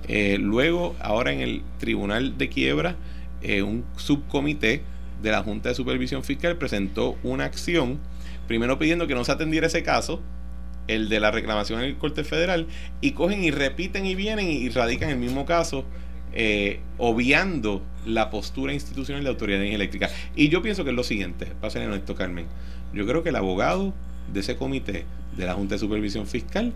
Eh, 0.09 0.39
luego, 0.41 0.97
ahora 1.01 1.33
en 1.33 1.41
el 1.41 1.63
Tribunal 1.79 2.37
de 2.37 2.49
Quiebra, 2.49 2.97
eh, 3.43 3.63
un 3.63 3.85
subcomité 3.97 4.83
de 5.23 5.31
la 5.31 5.43
Junta 5.43 5.69
de 5.69 5.75
Supervisión 5.75 6.25
Fiscal 6.25 6.57
presentó 6.57 7.17
una 7.23 7.45
acción, 7.45 7.99
primero 8.47 8.79
pidiendo 8.79 9.07
que 9.07 9.15
no 9.15 9.25
se 9.25 9.33
atendiera 9.33 9.67
ese 9.67 9.83
caso, 9.83 10.21
el 10.89 11.09
de 11.09 11.21
la 11.21 11.31
reclamación 11.31 11.81
en 11.81 11.87
el 11.87 11.97
Corte 11.97 12.25
Federal, 12.25 12.67
y 13.01 13.13
cogen 13.13 13.45
y 13.45 13.51
repiten 13.51 14.07
y 14.07 14.15
vienen 14.15 14.49
y 14.49 14.69
radican 14.71 15.11
el 15.11 15.19
mismo 15.19 15.47
caso, 15.47 15.85
eh, 16.33 16.81
obviando 16.99 17.83
la 18.05 18.31
postura 18.31 18.73
institucional 18.73 19.23
de 19.23 19.25
la 19.25 19.31
Autoridad 19.31 19.63
Eléctrica. 19.63 20.11
Y 20.35 20.49
yo 20.49 20.63
pienso 20.63 20.85
que 20.85 20.91
es 20.91 20.97
lo 20.97 21.05
siguiente, 21.05 21.47
en 21.63 21.93
esto, 21.93 22.15
Carmen. 22.15 22.47
Yo 22.93 23.07
creo 23.07 23.23
que 23.23 23.29
el 23.29 23.37
abogado 23.37 23.95
de 24.33 24.41
ese 24.41 24.57
comité 24.57 25.05
de 25.37 25.47
la 25.47 25.55
Junta 25.55 25.75
de 25.75 25.79
Supervisión 25.79 26.27
Fiscal, 26.27 26.73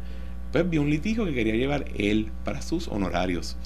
pues 0.52 0.68
vio 0.68 0.82
un 0.82 0.90
litigio 0.90 1.24
que 1.24 1.34
quería 1.34 1.54
llevar 1.54 1.86
él 1.96 2.30
para 2.44 2.62
sus 2.62 2.88
honorarios. 2.88 3.56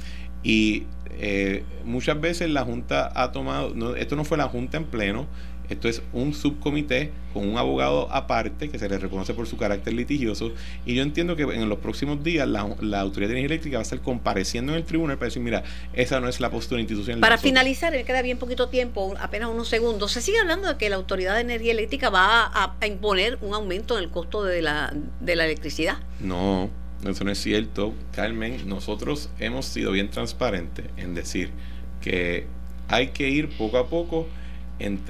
Y 0.42 0.84
eh, 1.18 1.64
muchas 1.84 2.20
veces 2.20 2.50
la 2.50 2.62
Junta 2.62 3.10
ha 3.14 3.32
tomado, 3.32 3.96
esto 3.96 4.16
no 4.16 4.24
fue 4.24 4.38
la 4.38 4.48
Junta 4.48 4.76
en 4.76 4.84
pleno, 4.84 5.26
esto 5.68 5.88
es 5.88 6.02
un 6.12 6.34
subcomité 6.34 7.12
con 7.32 7.48
un 7.48 7.58
abogado 7.58 8.08
aparte 8.10 8.68
que 8.68 8.78
se 8.78 8.88
le 8.88 8.98
reconoce 8.98 9.34
por 9.34 9.46
su 9.46 9.56
carácter 9.56 9.92
litigioso. 9.92 10.52
Y 10.84 10.94
yo 10.94 11.02
entiendo 11.02 11.36
que 11.36 11.42
en 11.42 11.68
los 11.68 11.78
próximos 11.78 12.22
días 12.22 12.48
la, 12.48 12.60
Autoridad 13.00 13.28
de 13.28 13.38
Energía 13.38 13.46
Eléctrica 13.46 13.76
va 13.76 13.80
a 13.80 13.82
estar 13.82 14.00
compareciendo 14.00 14.72
en 14.72 14.78
el 14.78 14.84
tribunal 14.84 15.18
para 15.18 15.26
decir, 15.26 15.42
mira, 15.42 15.64
esa 15.92 16.20
no 16.20 16.28
es 16.28 16.40
la 16.40 16.50
postura 16.50 16.80
institucional. 16.80 17.20
Para 17.20 17.38
finalizar, 17.38 17.92
me 17.92 18.04
queda 18.04 18.22
bien 18.22 18.38
poquito 18.38 18.68
tiempo, 18.68 19.14
apenas 19.20 19.50
unos 19.50 19.68
segundos. 19.68 20.12
Se 20.12 20.22
sigue 20.22 20.38
hablando 20.38 20.68
de 20.68 20.76
que 20.76 20.88
la 20.88 20.96
Autoridad 20.96 21.34
de 21.34 21.40
Energía 21.42 21.72
Eléctrica 21.72 22.10
va 22.10 22.44
a, 22.44 22.76
a 22.80 22.86
imponer 22.86 23.38
un 23.42 23.54
aumento 23.54 23.98
en 23.98 24.04
el 24.04 24.10
costo 24.10 24.44
de 24.44 24.62
la, 24.62 24.92
de 25.20 25.36
la 25.36 25.44
electricidad. 25.44 25.98
No, 26.20 26.70
eso 27.04 27.24
no 27.24 27.30
es 27.30 27.38
cierto. 27.38 27.94
Carmen, 28.12 28.68
nosotros 28.68 29.30
hemos 29.38 29.66
sido 29.66 29.92
bien 29.92 30.10
transparentes 30.10 30.86
en 30.96 31.14
decir 31.14 31.50
que 32.00 32.46
hay 32.88 33.08
que 33.08 33.28
ir 33.28 33.48
poco 33.56 33.78
a 33.78 33.88
poco 33.88 34.26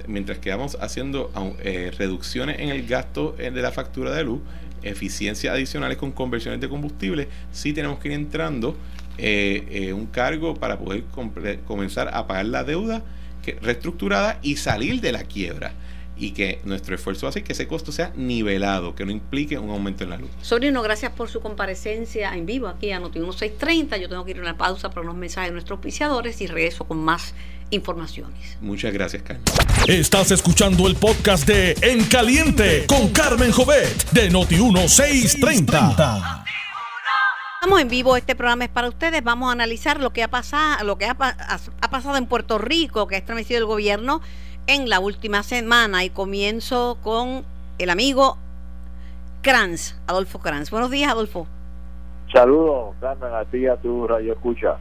mientras 0.06 0.38
que 0.38 0.50
vamos 0.50 0.76
haciendo 0.80 1.30
eh, 1.62 1.92
reducciones 1.96 2.60
en 2.60 2.68
el 2.68 2.86
gasto 2.86 3.34
eh, 3.38 3.50
de 3.50 3.62
la 3.62 3.72
factura 3.72 4.12
de 4.12 4.24
luz, 4.24 4.40
eficiencias 4.82 5.52
adicionales 5.52 5.96
con 5.96 6.12
conversiones 6.12 6.60
de 6.60 6.68
combustible, 6.68 7.28
sí 7.52 7.72
tenemos 7.72 7.98
que 7.98 8.08
ir 8.08 8.14
entrando 8.14 8.76
eh, 9.18 9.92
un 9.94 10.06
cargo 10.06 10.54
para 10.54 10.78
poder 10.78 11.04
comenzar 11.66 12.10
a 12.12 12.26
pagar 12.26 12.46
la 12.46 12.64
deuda 12.64 13.02
reestructurada 13.62 14.40
y 14.42 14.56
salir 14.56 15.00
de 15.00 15.12
la 15.12 15.22
quiebra 15.22 15.72
y 16.18 16.30
que 16.30 16.60
nuestro 16.64 16.94
esfuerzo 16.94 17.26
hace 17.26 17.44
que 17.44 17.52
ese 17.52 17.68
costo 17.68 17.92
sea 17.92 18.12
nivelado, 18.16 18.94
que 18.94 19.04
no 19.04 19.12
implique 19.12 19.58
un 19.58 19.70
aumento 19.70 20.04
en 20.04 20.10
la 20.10 20.16
luz. 20.16 20.30
Sobrino, 20.40 20.82
gracias 20.82 21.12
por 21.12 21.28
su 21.28 21.40
comparecencia 21.40 22.34
en 22.34 22.46
vivo 22.46 22.68
aquí 22.68 22.90
a 22.90 22.98
Noti 22.98 23.18
1630. 23.18 23.98
Yo 23.98 24.08
tengo 24.08 24.24
que 24.24 24.30
ir 24.30 24.38
a 24.38 24.42
una 24.42 24.56
pausa 24.56 24.88
para 24.88 25.02
unos 25.02 25.16
mensajes 25.16 25.50
de 25.50 25.52
nuestros 25.52 25.76
auspiciadores 25.76 26.40
y 26.40 26.46
regreso 26.46 26.84
con 26.84 26.98
más 26.98 27.34
informaciones. 27.70 28.56
Muchas 28.60 28.92
gracias, 28.92 29.22
Carmen. 29.22 29.44
Estás 29.88 30.30
escuchando 30.30 30.86
el 30.86 30.96
podcast 30.96 31.46
de 31.46 31.76
En 31.82 32.04
Caliente 32.04 32.86
con 32.86 33.10
Carmen 33.10 33.52
Jovet 33.52 34.10
de 34.10 34.30
Noti 34.30 34.56
1630. 34.56 36.44
Estamos 37.56 37.80
en 37.80 37.88
vivo, 37.88 38.16
este 38.16 38.36
programa 38.36 38.64
es 38.64 38.70
para 38.70 38.88
ustedes. 38.88 39.22
Vamos 39.24 39.48
a 39.48 39.52
analizar 39.52 40.00
lo 40.00 40.12
que 40.12 40.22
ha 40.22 40.28
pasado, 40.28 40.84
lo 40.84 40.98
que 40.98 41.06
ha, 41.06 41.16
ha 41.18 41.90
pasado 41.90 42.16
en 42.16 42.26
Puerto 42.26 42.58
Rico, 42.58 43.08
que 43.08 43.16
ha 43.16 43.18
estremecido 43.18 43.58
el 43.58 43.66
gobierno 43.66 44.22
en 44.66 44.88
la 44.88 45.00
última 45.00 45.42
semana 45.42 46.04
y 46.04 46.10
comienzo 46.10 46.98
con 47.02 47.44
el 47.78 47.90
amigo 47.90 48.38
Kranz, 49.42 49.96
Adolfo 50.06 50.40
Kranz. 50.40 50.70
Buenos 50.70 50.90
días, 50.90 51.12
Adolfo. 51.12 51.46
Saludos, 52.32 52.94
Carmen, 53.00 53.32
a 53.32 53.44
ti 53.44 53.66
a 53.66 53.76
tu 53.76 54.06
radio 54.06 54.32
escucha. 54.32 54.76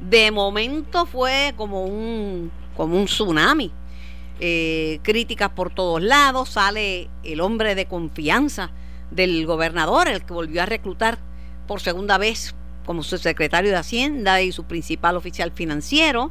De 0.00 0.30
momento 0.30 1.06
fue 1.06 1.54
como 1.56 1.84
un, 1.84 2.50
como 2.76 2.96
un 2.96 3.04
tsunami. 3.06 3.70
Eh, 4.40 5.00
críticas 5.02 5.50
por 5.50 5.70
todos 5.70 6.00
lados, 6.00 6.50
sale 6.50 7.08
el 7.24 7.40
hombre 7.40 7.74
de 7.74 7.86
confianza 7.86 8.70
del 9.10 9.46
gobernador, 9.46 10.08
el 10.08 10.24
que 10.24 10.32
volvió 10.32 10.62
a 10.62 10.66
reclutar 10.66 11.18
por 11.66 11.80
segunda 11.80 12.18
vez 12.18 12.54
como 12.86 13.02
su 13.02 13.18
secretario 13.18 13.70
de 13.70 13.76
Hacienda 13.76 14.40
y 14.40 14.52
su 14.52 14.64
principal 14.64 15.16
oficial 15.16 15.50
financiero. 15.52 16.30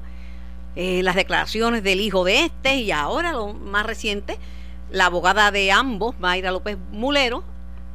Eh, 0.80 1.02
las 1.02 1.16
declaraciones 1.16 1.82
del 1.82 2.00
hijo 2.00 2.24
de 2.24 2.46
este 2.46 2.76
y 2.76 2.92
ahora 2.92 3.32
lo 3.32 3.52
más 3.52 3.84
reciente, 3.84 4.38
la 4.92 5.08
abogada 5.08 5.50
de 5.50 5.72
ambos, 5.72 6.20
Mayra 6.20 6.52
López 6.52 6.78
Mulero, 6.92 7.44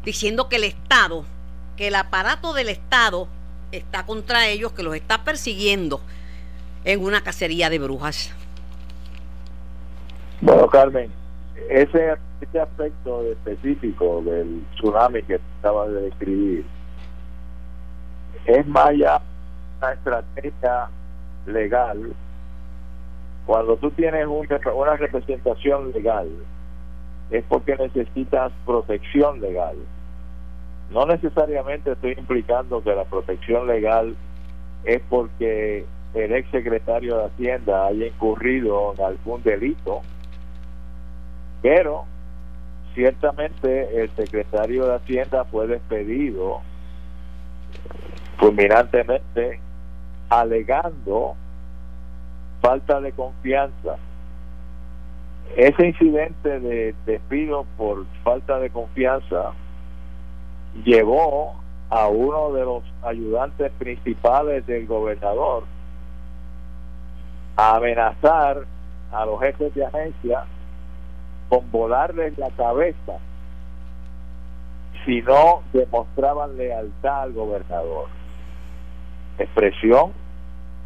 diciendo 0.05 0.49
que 0.49 0.57
el 0.57 0.65
Estado, 0.65 1.25
que 1.77 1.87
el 1.87 1.95
aparato 1.95 2.53
del 2.55 2.69
Estado 2.69 3.29
está 3.71 4.05
contra 4.05 4.49
ellos, 4.49 4.73
que 4.73 4.83
los 4.83 4.97
está 4.97 5.23
persiguiendo 5.23 6.01
en 6.83 7.05
una 7.05 7.23
cacería 7.23 7.71
de 7.71 7.79
brujas. 7.79 8.35
Bueno, 10.41 10.67
Carmen, 10.67 11.09
ese, 11.71 12.17
ese 12.41 12.61
aspecto 12.61 13.23
específico 13.31 14.23
del 14.23 14.61
tsunami 14.75 15.23
que 15.23 15.37
estaba 15.37 15.87
de 15.87 16.01
describir 16.03 16.67
es 18.45 18.67
más 18.67 18.91
una 18.91 19.93
estrategia 19.93 20.89
legal 21.47 22.13
cuando 23.47 23.77
tú 23.77 23.91
tienes 23.91 24.27
una 24.27 24.97
representación 24.97 25.93
legal, 25.93 26.29
es 27.31 27.45
porque 27.49 27.77
necesitas 27.77 28.53
protección 28.65 29.41
legal. 29.41 29.77
No 30.91 31.07
necesariamente 31.07 31.93
estoy 31.93 32.13
implicando 32.19 32.83
que 32.83 32.95
la 32.95 33.05
protección 33.05 33.67
legal 33.67 34.15
es 34.85 35.01
porque 35.09 35.87
el 36.15 36.33
ex 36.33 36.51
secretario 36.51 37.17
de 37.17 37.25
Hacienda 37.27 37.87
haya 37.87 38.07
incurrido 38.07 38.95
en 38.95 39.05
algún 39.05 39.43
delito, 39.43 40.03
pero 41.63 42.05
ciertamente 42.95 44.03
el 44.03 44.11
secretario 44.11 44.87
de 44.87 44.97
Hacienda 44.97 45.45
fue 45.47 45.67
despedido 45.67 46.61
fulminantemente 48.39 49.61
alegando 50.29 51.37
falta 52.63 53.01
de 53.01 53.13
confianza. 53.13 53.97
Ese 55.57 55.89
incidente 55.89 56.61
de 56.61 56.95
despido 57.05 57.67
por 57.77 58.07
falta 58.23 58.59
de 58.59 58.71
confianza 58.71 59.53
llevó 60.85 61.61
a 61.91 62.07
uno 62.07 62.53
de 62.53 62.65
los 62.65 62.85
ayudantes 63.03 63.71
principales 63.73 64.65
del 64.67 64.87
gobernador 64.87 65.65
a 67.57 67.77
amenazar 67.77 68.65
a 69.13 69.27
los 69.27 69.41
jefes 69.41 69.75
de 69.75 69.85
agencia 69.85 70.45
con 71.51 71.71
volarles 71.71 72.39
la 72.39 72.49
cabeza 72.53 73.19
si 75.05 75.21
no 75.21 75.63
demostraban 75.75 76.57
lealtad 76.57 77.23
al 77.23 77.33
gobernador. 77.33 78.07
Expresión 79.39 80.13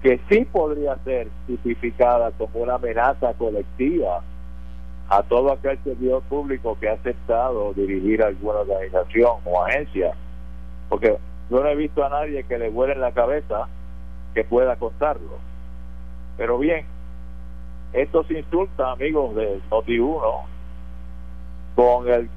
que 0.07 0.21
sí 0.29 0.45
podría 0.45 0.97
ser 0.99 1.27
tipificada 1.49 2.31
como 2.31 2.61
una 2.61 2.75
amenaza 2.75 3.35
colectiva 3.35 4.23
a 5.09 5.23
todo 5.25 5.51
aquel 5.51 5.83
servidor 5.83 6.23
público 6.23 6.79
que 6.79 6.89
ha 6.89 6.93
aceptado 6.93 7.73
dirigir 7.73 8.23
alguna 8.23 8.61
organización 8.61 9.33
o 9.45 9.65
agencia. 9.65 10.15
Porque 10.89 11.19
yo 11.51 11.61
no 11.61 11.69
he 11.69 11.75
visto 11.75 12.05
a 12.05 12.09
nadie 12.09 12.45
que 12.45 12.57
le 12.57 12.71
vuele 12.71 12.93
en 12.93 13.01
la 13.01 13.11
cabeza 13.11 13.67
que 14.33 14.45
pueda 14.45 14.77
contarlo. 14.77 15.39
Pero 16.37 16.57
bien, 16.61 16.87
esto 17.93 18.23
se 18.29 18.39
insulta, 18.39 18.93
amigos 18.93 19.35
de 19.35 19.61
Noti1, 19.71 20.43
con 21.75 22.09
el 22.09 22.31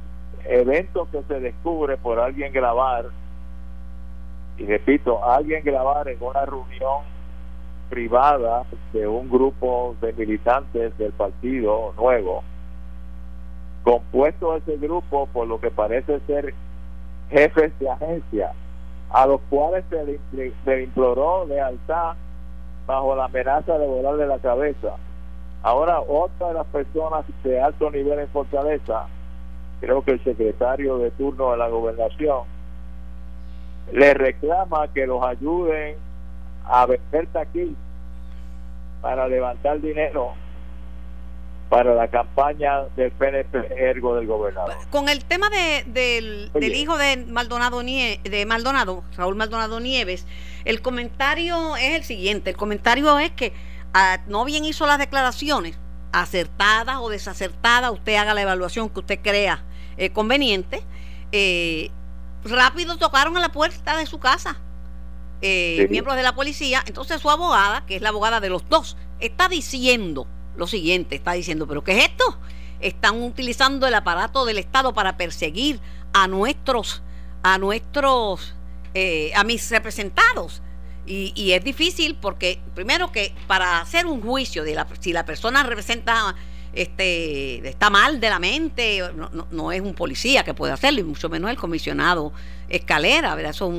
evento 0.45 1.07
que 1.11 1.21
se 1.21 1.39
descubre 1.39 1.97
por 1.97 2.19
alguien 2.19 2.51
grabar, 2.51 3.05
y 4.57 4.65
repito, 4.65 5.23
alguien 5.23 5.63
grabar 5.63 6.07
en 6.07 6.17
una 6.19 6.43
reunión 6.47 7.18
privada 7.89 8.63
de 8.93 9.07
un 9.07 9.29
grupo 9.29 9.95
de 10.01 10.13
militantes 10.13 10.97
del 10.97 11.11
partido 11.11 11.93
nuevo, 11.97 12.43
compuesto 13.83 14.55
ese 14.55 14.77
grupo 14.77 15.27
por 15.33 15.47
lo 15.47 15.59
que 15.59 15.71
parece 15.71 16.19
ser 16.27 16.53
jefes 17.29 17.77
de 17.79 17.89
agencia, 17.89 18.51
a 19.09 19.25
los 19.25 19.41
cuales 19.49 19.83
se 19.89 20.19
le, 20.65 20.83
imploró 20.83 21.45
lealtad 21.45 22.15
bajo 22.85 23.15
la 23.15 23.25
amenaza 23.25 23.77
de 23.77 23.87
volarle 23.87 24.27
la 24.27 24.39
cabeza. 24.39 24.95
Ahora, 25.61 25.99
otra 25.99 26.49
de 26.49 26.53
las 26.53 26.67
personas 26.67 27.25
de 27.43 27.61
alto 27.61 27.91
nivel 27.91 28.19
en 28.19 28.29
Fortaleza, 28.29 29.07
creo 29.81 30.03
que 30.03 30.11
el 30.11 30.23
secretario 30.23 30.97
de 30.97 31.11
turno 31.11 31.51
de 31.51 31.57
la 31.57 31.67
gobernación, 31.67 32.43
le 33.91 34.13
reclama 34.13 34.87
que 34.93 35.07
los 35.07 35.23
ayuden 35.23 35.95
a 36.65 36.85
vender 36.85 37.27
aquí 37.35 37.75
para 39.01 39.27
levantar 39.27 39.79
dinero 39.81 40.33
para 41.69 41.93
la 41.93 42.07
campaña 42.07 42.85
del 42.95 43.11
PNP 43.11 43.75
ergo 43.77 44.15
del 44.15 44.25
gobernador. 44.25 44.75
Con 44.89 45.07
el 45.07 45.23
tema 45.23 45.49
de, 45.51 45.83
del, 45.85 46.75
hijo 46.75 46.97
de 46.97 47.17
Maldonado, 47.17 47.81
de 47.83 48.45
Maldonado, 48.47 49.03
Raúl 49.15 49.35
Maldonado 49.35 49.79
Nieves, 49.79 50.25
el 50.65 50.81
comentario 50.81 51.75
es 51.77 51.95
el 51.95 52.03
siguiente, 52.03 52.49
el 52.49 52.57
comentario 52.57 53.19
es 53.19 53.31
que 53.31 53.53
ah, 53.93 54.17
no 54.27 54.45
bien 54.45 54.65
hizo 54.65 54.87
las 54.87 54.97
declaraciones, 54.97 55.77
acertadas 56.11 56.97
o 56.97 57.09
desacertadas, 57.09 57.91
usted 57.91 58.15
haga 58.15 58.33
la 58.33 58.41
evaluación 58.41 58.89
que 58.89 59.01
usted 59.01 59.19
crea 59.21 59.63
eh, 59.97 60.09
conveniente, 60.09 60.81
eh, 61.31 61.91
rápido 62.43 62.97
tocaron 62.97 63.37
a 63.37 63.41
la 63.41 63.49
puerta 63.49 63.95
de 63.95 64.07
su 64.07 64.19
casa 64.19 64.59
eh, 65.41 65.87
miembros 65.89 66.15
de 66.15 66.23
la 66.23 66.35
policía, 66.35 66.83
entonces 66.85 67.21
su 67.21 67.29
abogada, 67.29 67.85
que 67.85 67.95
es 67.95 68.01
la 68.01 68.09
abogada 68.09 68.39
de 68.39 68.49
los 68.49 68.67
dos, 68.67 68.97
está 69.19 69.47
diciendo 69.47 70.27
lo 70.55 70.67
siguiente, 70.67 71.15
está 71.15 71.33
diciendo, 71.33 71.67
pero 71.67 71.83
¿qué 71.83 71.97
es 71.97 72.09
esto? 72.09 72.37
Están 72.81 73.21
utilizando 73.21 73.87
el 73.87 73.93
aparato 73.93 74.45
del 74.45 74.57
Estado 74.57 74.93
para 74.93 75.17
perseguir 75.17 75.79
a 76.13 76.27
nuestros, 76.27 77.01
a 77.43 77.57
nuestros, 77.57 78.53
eh, 78.93 79.31
a 79.35 79.43
mis 79.43 79.69
representados. 79.71 80.61
Y, 81.05 81.31
y, 81.35 81.53
es 81.53 81.63
difícil 81.63 82.15
porque, 82.15 82.61
primero 82.75 83.11
que 83.11 83.33
para 83.47 83.79
hacer 83.79 84.05
un 84.05 84.21
juicio 84.21 84.63
de 84.63 84.75
la, 84.75 84.87
si 84.99 85.11
la 85.11 85.25
persona 85.25 85.63
representa 85.63 86.35
este, 86.73 87.67
está 87.67 87.89
mal 87.89 88.19
de 88.19 88.29
la 88.29 88.39
mente, 88.39 89.01
no, 89.15 89.47
no, 89.51 89.71
es 89.71 89.81
un 89.81 89.93
policía 89.93 90.43
que 90.43 90.53
puede 90.53 90.73
hacerlo, 90.73 90.99
y 90.99 91.03
mucho 91.03 91.29
menos 91.29 91.49
el 91.49 91.57
comisionado 91.57 92.31
Escalera, 92.69 93.33
¿verdad? 93.35 93.51
Eso, 93.51 93.71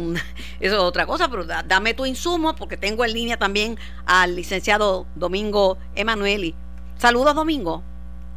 es, 0.58 0.72
otra 0.74 1.06
cosa, 1.06 1.28
pero 1.30 1.44
dame 1.44 1.94
tu 1.94 2.06
insumo 2.06 2.54
porque 2.56 2.76
tengo 2.76 3.04
en 3.04 3.12
línea 3.12 3.36
también 3.36 3.76
al 4.06 4.34
licenciado 4.34 5.06
Domingo 5.14 5.78
Emanueli. 5.94 6.54
Saludos, 6.96 7.34
Domingo. 7.34 7.82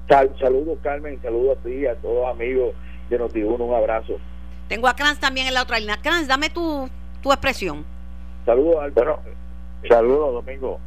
saludos, 0.08 0.78
Carmen, 0.84 1.20
saludos 1.22 1.58
a 1.58 1.64
ti 1.64 1.86
a 1.86 1.96
todos 1.96 2.16
los 2.16 2.36
amigos 2.36 2.76
de 3.10 3.18
Notiuno, 3.18 3.66
un 3.66 3.76
abrazo. 3.76 4.20
Tengo 4.68 4.88
a 4.88 4.96
Kranz 4.96 5.20
también 5.20 5.48
en 5.48 5.56
la 5.56 5.64
otra 5.64 5.80
línea. 5.80 5.98
Kranz, 6.02 6.28
dame 6.28 6.50
tu, 6.50 6.90
tu 7.22 7.32
expresión. 7.32 7.86
Saludos, 8.46 8.84
Álvaro. 8.84 9.20
saludos, 9.90 10.46
Domingo. 10.46 10.80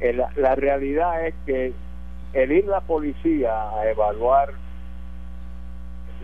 Eh, 0.00 0.12
la, 0.12 0.30
la 0.36 0.54
realidad 0.54 1.26
es 1.26 1.34
que 1.46 1.72
el 2.32 2.52
ir 2.52 2.66
la 2.66 2.80
policía 2.80 3.70
a 3.70 3.88
evaluar 3.90 4.52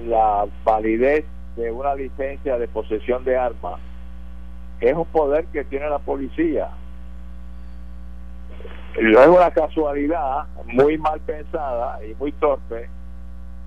la 0.04 0.46
validez 0.64 1.24
de 1.56 1.70
una 1.70 1.94
licencia 1.94 2.58
de 2.58 2.68
posesión 2.68 3.24
de 3.24 3.36
armas 3.36 3.80
es 4.80 4.94
un 4.94 5.06
poder 5.06 5.46
que 5.46 5.64
tiene 5.64 5.88
la 5.88 5.98
policía. 5.98 6.68
No 9.00 9.20
es 9.20 9.28
una 9.28 9.50
casualidad 9.50 10.46
muy 10.66 10.98
mal 10.98 11.20
pensada 11.20 12.04
y 12.04 12.14
muy 12.14 12.32
torpe 12.32 12.88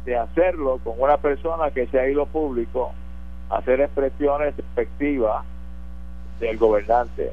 de 0.06 0.18
hacerlo 0.18 0.80
con 0.84 0.94
una 0.98 1.18
persona 1.18 1.72
que 1.72 1.88
se 1.88 2.00
ha 2.00 2.08
ido 2.08 2.26
público 2.26 2.94
hacer 3.50 3.82
expresiones 3.82 4.54
efectivas 4.58 5.44
del 6.40 6.58
gobernante. 6.58 7.32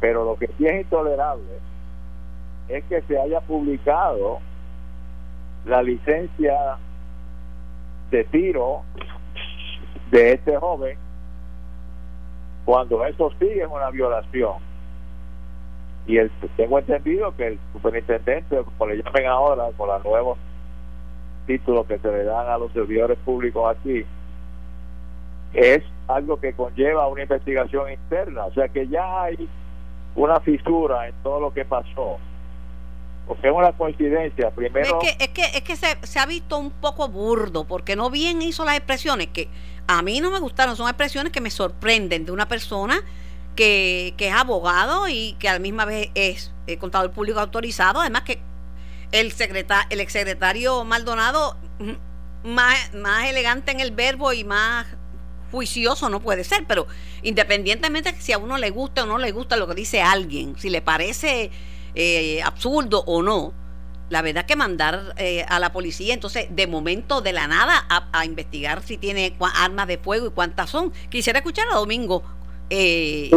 Pero 0.00 0.24
lo 0.24 0.36
que 0.36 0.48
sí 0.58 0.66
es 0.66 0.82
intolerable 0.82 1.67
es 2.68 2.84
que 2.84 3.02
se 3.02 3.18
haya 3.18 3.40
publicado 3.40 4.40
la 5.64 5.82
licencia 5.82 6.78
de 8.10 8.24
tiro 8.24 8.82
de 10.10 10.32
este 10.32 10.56
joven 10.56 10.98
cuando 12.64 13.04
eso 13.04 13.30
sigue 13.38 13.62
es 13.62 13.68
una 13.70 13.90
violación. 13.90 14.56
Y 16.06 16.16
el, 16.18 16.30
tengo 16.56 16.78
entendido 16.78 17.34
que 17.36 17.48
el 17.48 17.58
superintendente 17.72 18.62
como 18.62 18.90
le 18.90 19.02
llamen 19.02 19.26
ahora 19.26 19.64
con 19.76 19.88
los 19.88 20.04
nuevos 20.04 20.38
títulos 21.46 21.86
que 21.86 21.98
se 21.98 22.10
le 22.10 22.24
dan 22.24 22.46
a 22.46 22.58
los 22.58 22.72
servidores 22.72 23.18
públicos 23.18 23.76
aquí 23.76 24.04
es 25.54 25.82
algo 26.08 26.38
que 26.38 26.52
conlleva 26.52 27.08
una 27.08 27.22
investigación 27.22 27.90
interna. 27.92 28.46
O 28.46 28.52
sea 28.52 28.68
que 28.68 28.86
ya 28.88 29.22
hay 29.22 29.48
una 30.14 30.40
fisura 30.40 31.08
en 31.08 31.14
todo 31.22 31.40
lo 31.40 31.52
que 31.52 31.64
pasó 31.64 32.18
porque 33.28 33.48
es 33.48 33.54
una 33.54 33.72
coincidencia. 33.72 34.50
Primero. 34.50 34.98
Es 35.02 35.16
que, 35.16 35.24
es 35.24 35.28
que, 35.30 35.58
es 35.58 35.62
que 35.62 35.76
se, 35.76 35.98
se, 36.02 36.18
ha 36.18 36.26
visto 36.26 36.58
un 36.58 36.70
poco 36.70 37.08
burdo, 37.08 37.64
porque 37.64 37.94
no 37.94 38.10
bien 38.10 38.40
hizo 38.42 38.64
las 38.64 38.76
expresiones 38.76 39.28
que 39.28 39.48
a 39.86 40.02
mí 40.02 40.20
no 40.20 40.30
me 40.30 40.40
gustaron, 40.40 40.76
son 40.76 40.88
expresiones 40.88 41.32
que 41.32 41.40
me 41.40 41.50
sorprenden 41.50 42.24
de 42.24 42.32
una 42.32 42.48
persona 42.48 43.02
que, 43.54 44.14
que 44.16 44.28
es 44.28 44.34
abogado 44.34 45.08
y 45.08 45.34
que 45.38 45.48
a 45.48 45.52
la 45.52 45.58
misma 45.58 45.84
vez 45.84 46.10
es 46.14 46.52
eh, 46.66 46.78
contador 46.78 47.12
público 47.12 47.38
autorizado, 47.38 48.00
además 48.00 48.22
que 48.22 48.40
el 49.12 49.32
secretario, 49.32 49.86
el 49.90 50.00
exsecretario 50.00 50.84
Maldonado, 50.84 51.56
mm, 51.78 52.48
más, 52.48 52.94
más 52.94 53.28
elegante 53.28 53.72
en 53.72 53.80
el 53.80 53.90
verbo 53.90 54.32
y 54.32 54.44
más 54.44 54.86
juicioso 55.50 56.08
no 56.08 56.20
puede 56.20 56.44
ser, 56.44 56.64
pero 56.66 56.86
independientemente 57.22 58.12
de 58.12 58.20
si 58.20 58.32
a 58.32 58.38
uno 58.38 58.58
le 58.58 58.70
gusta 58.70 59.04
o 59.04 59.06
no 59.06 59.18
le 59.18 59.32
gusta 59.32 59.56
lo 59.56 59.66
que 59.66 59.74
dice 59.74 60.02
alguien, 60.02 60.58
si 60.58 60.70
le 60.70 60.82
parece 60.82 61.50
eh, 61.94 62.42
absurdo 62.42 63.02
o 63.06 63.22
no, 63.22 63.52
la 64.10 64.22
verdad 64.22 64.46
que 64.46 64.56
mandar 64.56 65.14
eh, 65.16 65.44
a 65.48 65.58
la 65.58 65.72
policía, 65.72 66.14
entonces, 66.14 66.46
de 66.50 66.66
momento, 66.66 67.20
de 67.20 67.32
la 67.32 67.46
nada, 67.46 67.84
a, 67.88 68.24
investigar 68.24 68.82
si 68.82 68.96
tiene 68.96 69.36
armas 69.56 69.86
de 69.86 69.98
fuego 69.98 70.26
y 70.26 70.30
cuántas 70.30 70.70
son. 70.70 70.92
Quisiera 71.10 71.40
escuchar 71.40 71.66
a 71.70 71.76
Domingo 71.76 72.22
eh, 72.70 73.30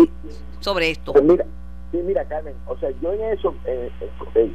sobre 0.61 0.91
esto. 0.91 1.11
Pues 1.13 1.25
mira, 1.25 1.45
Sí, 1.91 1.99
mira, 2.05 2.23
Carmen, 2.23 2.53
o 2.67 2.77
sea, 2.77 2.89
yo 3.01 3.11
en 3.11 3.21
eso 3.37 3.53
eh, 3.65 3.91
eh, 4.35 4.51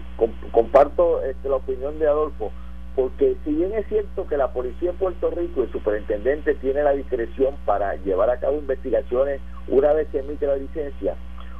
comparto 0.52 1.22
este, 1.22 1.50
la 1.50 1.56
opinión 1.56 1.98
de 1.98 2.08
Adolfo, 2.08 2.50
porque 2.94 3.36
si 3.44 3.52
bien 3.52 3.74
es 3.74 3.86
cierto 3.88 4.26
que 4.26 4.38
la 4.38 4.52
policía 4.54 4.92
de 4.92 4.96
Puerto 4.96 5.30
Rico, 5.30 5.62
el 5.62 5.70
superintendente, 5.70 6.54
tiene 6.54 6.82
la 6.82 6.92
discreción 6.92 7.54
para 7.66 7.94
llevar 7.96 8.30
a 8.30 8.40
cabo 8.40 8.56
investigaciones 8.56 9.42
una 9.68 9.92
vez 9.92 10.08
se 10.12 10.20
emite 10.20 10.46
la 10.46 10.56
licencia, 10.56 11.14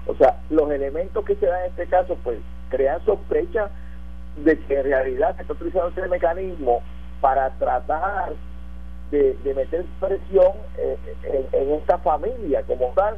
o 0.07 0.15
sea, 0.15 0.41
los 0.51 0.71
elementos 0.71 1.25
que 1.25 1.37
se 1.37 1.47
dan 1.47 1.63
en 1.63 1.71
este 1.71 1.87
caso, 1.87 2.17
pues 2.23 2.39
crean 2.71 3.05
sospecha 3.05 3.71
de 4.37 4.59
que 4.59 4.79
en 4.79 4.85
realidad 4.85 5.35
se 5.37 5.43
está 5.43 5.55
utilizando 5.55 5.89
este 5.89 6.09
mecanismo 6.09 6.83
para 7.21 7.51
tratar 7.59 8.33
de, 9.11 9.37
meter 9.45 9.85
presión 10.01 10.53
eh, 10.79 10.97
en, 11.53 11.71
esta 11.73 11.99
familia 11.99 12.63
como 12.63 12.93
tal, 12.95 13.17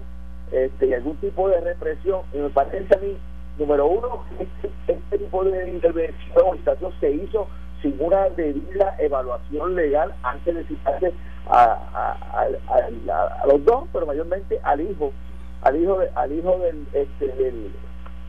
este, 0.52 0.86
y 0.86 0.94
algún 0.94 1.16
tipo 1.16 1.48
de 1.48 1.60
represión. 1.60 2.22
Y 2.32 2.38
me 2.38 2.50
parece 2.50 2.94
a 2.94 2.98
mí, 2.98 3.16
número 3.58 3.86
uno, 3.86 4.24
este, 4.38 4.70
este 4.92 5.18
tipo 5.18 5.44
de 5.44 5.70
intervención 5.70 6.58
se 7.00 7.10
hizo 7.10 7.48
sin 7.82 7.96
una 8.00 8.28
debida 8.30 8.96
evaluación 8.98 9.74
legal 9.74 10.12
antes 10.22 10.54
de 10.54 10.64
citarse 10.64 11.12
a, 11.48 12.16
a, 12.34 13.46
los 13.46 13.64
dos, 13.64 13.84
pero 13.92 14.06
mayormente 14.06 14.60
al 14.62 14.80
hijo, 14.80 15.12
al 15.62 15.76
hijo, 15.76 15.98
al 16.14 16.32
hijo 16.32 16.58
del, 16.58 16.86
este, 16.92 17.26
del, 17.28 17.72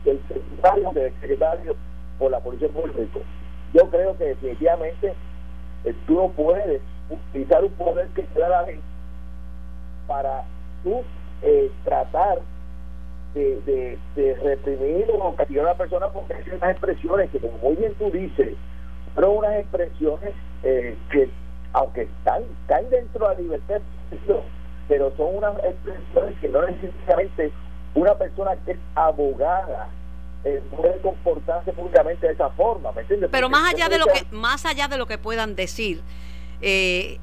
secretario, 0.04 0.90
del 0.92 1.12
secretario 1.20 1.76
por 2.18 2.30
la 2.30 2.40
Policía 2.40 2.68
de 2.68 2.74
Puerto 2.74 2.98
Rico. 2.98 3.20
Yo 3.72 3.88
creo 3.90 4.16
que 4.16 4.24
definitivamente 4.24 5.14
eh, 5.84 5.94
tú 6.06 6.14
no 6.14 6.28
puedes 6.30 6.80
utilizar 7.08 7.64
un 7.64 7.72
poder 7.72 8.08
que 8.08 8.22
te 8.22 8.40
da 8.40 8.66
para 10.06 10.44
tú 10.82 11.02
eh, 11.42 11.70
tratar 11.84 12.40
de, 13.34 13.96
de, 14.16 14.34
reprimir 14.42 15.06
o 15.12 15.34
castigar 15.36 15.66
a 15.66 15.68
una 15.70 15.78
persona 15.78 16.08
porque 16.08 16.34
hay 16.34 16.42
unas 16.50 16.70
expresiones 16.70 17.30
que, 17.30 17.38
como 17.38 17.56
muy 17.58 17.76
bien 17.76 17.94
tú 17.94 18.10
dices, 18.10 18.56
son 19.14 19.36
unas 19.38 19.54
expresiones 19.60 20.34
eh, 20.64 20.96
que, 21.10 21.30
aunque 21.72 22.02
están 22.02 22.42
dentro 22.90 23.28
de 23.28 23.34
la 23.34 23.40
libertad 23.40 23.80
pero 24.90 25.12
son 25.16 25.36
unas 25.36 25.54
expresiones 25.58 26.36
que 26.40 26.48
no 26.48 26.66
necesariamente 26.66 27.52
una 27.94 28.12
persona 28.16 28.56
que 28.66 28.72
es 28.72 28.78
abogada 28.96 29.88
eh, 30.44 30.60
puede 30.76 30.98
comportarse 30.98 31.72
públicamente 31.72 32.26
de 32.26 32.32
esa 32.32 32.50
forma, 32.50 32.90
¿me 32.90 33.02
entiendes? 33.02 33.30
Pero 33.30 33.48
más 33.48 33.72
allá 33.72 33.88
de 33.88 33.98
lo 33.98 34.06
que 34.06 34.26
más 34.32 34.66
allá 34.66 34.88
de 34.88 34.98
lo 34.98 35.06
que 35.06 35.16
puedan 35.16 35.54
decir, 35.54 36.02
eh, 36.60 37.18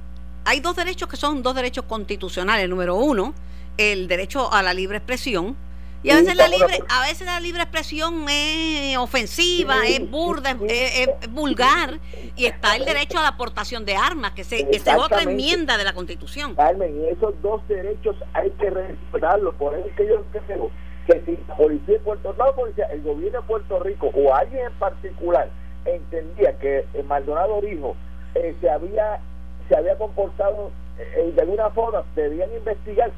hay 0.46 0.62
dos 0.62 0.78
derechos 0.78 1.10
que 1.10 1.18
son 1.18 1.44
dos 1.44 1.56
derechos 1.56 1.84
constitucionales. 1.84 2.70
Número 2.70 2.96
uno, 2.96 3.34
el 3.78 4.08
derecho 4.08 4.52
a 4.54 4.64
la 4.64 4.74
libre 4.74 4.98
expresión. 4.98 5.58
Y 6.04 6.12
a 6.12 6.16
veces 6.16 6.36
la 6.36 6.48
libre, 6.48 6.80
a 6.90 7.08
veces 7.08 7.26
la 7.26 7.40
libre 7.40 7.62
expresión 7.64 8.26
es 8.30 8.98
ofensiva, 8.98 9.86
es 9.86 10.10
burda, 10.10 10.56
es, 10.68 11.10
vulgar, 11.32 12.00
y 12.36 12.46
está 12.46 12.76
el 12.76 12.86
derecho 12.86 13.18
a 13.20 13.24
la 13.24 13.30
aportación 13.30 13.84
de 13.84 13.96
armas, 13.96 14.32
que, 14.32 14.44
se, 14.44 14.68
es 14.70 14.88
otra 14.96 15.24
enmienda 15.24 15.78
de 15.78 15.84
la 15.84 15.94
Constitución. 15.94 16.56
Carmen, 16.56 17.04
esos 17.10 17.34
dos 17.42 17.68
derechos 17.68 18.16
hay 18.34 18.50
que 18.52 18.70
respetarlos, 18.70 19.56
por 19.56 19.76
eso 19.76 19.88
es 19.88 19.96
que 19.96 20.08
yo 20.08 20.24
creo 20.46 20.72
que 21.08 21.22
si 21.26 21.38
la 21.48 21.56
policía 21.56 21.94
de 21.96 22.00
Puerto 22.02 22.36
no 22.38 22.56
policía, 22.56 22.86
el 22.92 23.02
gobierno 23.02 23.42
de 23.42 23.48
Puerto 23.48 23.80
Rico 23.80 24.12
o 24.14 24.36
alguien 24.36 24.66
en 24.66 24.74
particular 24.74 25.50
entendía 25.86 26.58
que 26.60 26.86
el 26.94 27.06
Maldonado 27.06 27.62
dijo 27.62 27.96
eh, 28.36 28.54
se 28.60 28.70
había 28.70 29.22
se 29.70 29.76
había 29.76 29.98
comportado 29.98 30.72
eh, 31.00 31.32
de 31.36 31.42
alguna 31.42 31.70
forma, 31.70 32.04
debían 32.16 32.50
investigar 32.56 33.12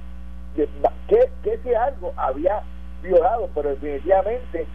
que, 0.55 0.67
que 1.43 1.53
ese 1.53 1.75
algo 1.75 2.13
había 2.17 2.61
violado, 3.01 3.49
pero 3.53 3.69
definitivamente 3.69 4.67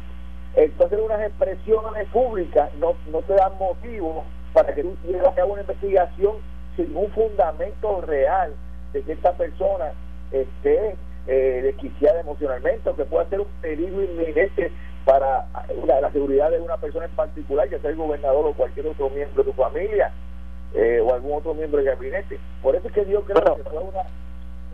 entonces 0.57 1.01
unas 1.05 1.21
expresiones 1.21 2.09
públicas 2.09 2.71
no, 2.79 2.95
no 3.11 3.23
te 3.23 3.35
dan 3.35 3.53
motivo 3.59 4.25
para 4.53 4.73
que 4.75 4.83
tú 4.83 4.97
lleves 5.05 5.27
a 5.27 5.35
cabo 5.35 5.55
una 5.55 5.63
investigación 5.63 6.37
sin 6.77 6.97
un 6.97 7.11
fundamento 7.11 8.01
real 8.03 8.55
de 8.93 9.03
que 9.03 9.13
esta 9.13 9.33
persona 9.33 9.93
esté 10.31 10.97
eh, 11.27 11.61
desquiciada 11.63 12.21
emocionalmente 12.21 12.89
o 12.89 12.97
que 12.97 13.05
pueda 13.05 13.29
ser 13.29 13.41
un 13.41 13.49
peligro 13.61 14.03
inminente 14.05 14.71
para 15.05 15.47
la, 15.87 16.13
seguridad 16.13 16.51
de 16.51 16.61
una 16.61 16.77
persona 16.77 17.07
en 17.07 17.13
particular, 17.13 17.69
ya 17.69 17.79
sea 17.81 17.91
el 17.91 17.97
gobernador 17.97 18.47
o 18.47 18.55
cualquier 18.55 18.87
otro 18.87 19.11
miembro 19.11 19.43
de 19.43 19.51
tu 19.51 19.57
familia 19.57 20.13
eh, 20.75 21.01
o 21.05 21.13
algún 21.13 21.39
otro 21.39 21.53
miembro 21.55 21.79
del 21.79 21.95
gabinete. 21.95 22.39
Por 22.63 22.77
eso 22.77 22.87
es 22.89 22.95
que 22.95 23.07
yo 23.07 23.23
creo 23.23 23.57
que 23.57 23.63
fue 23.65 23.81
una 23.81 24.03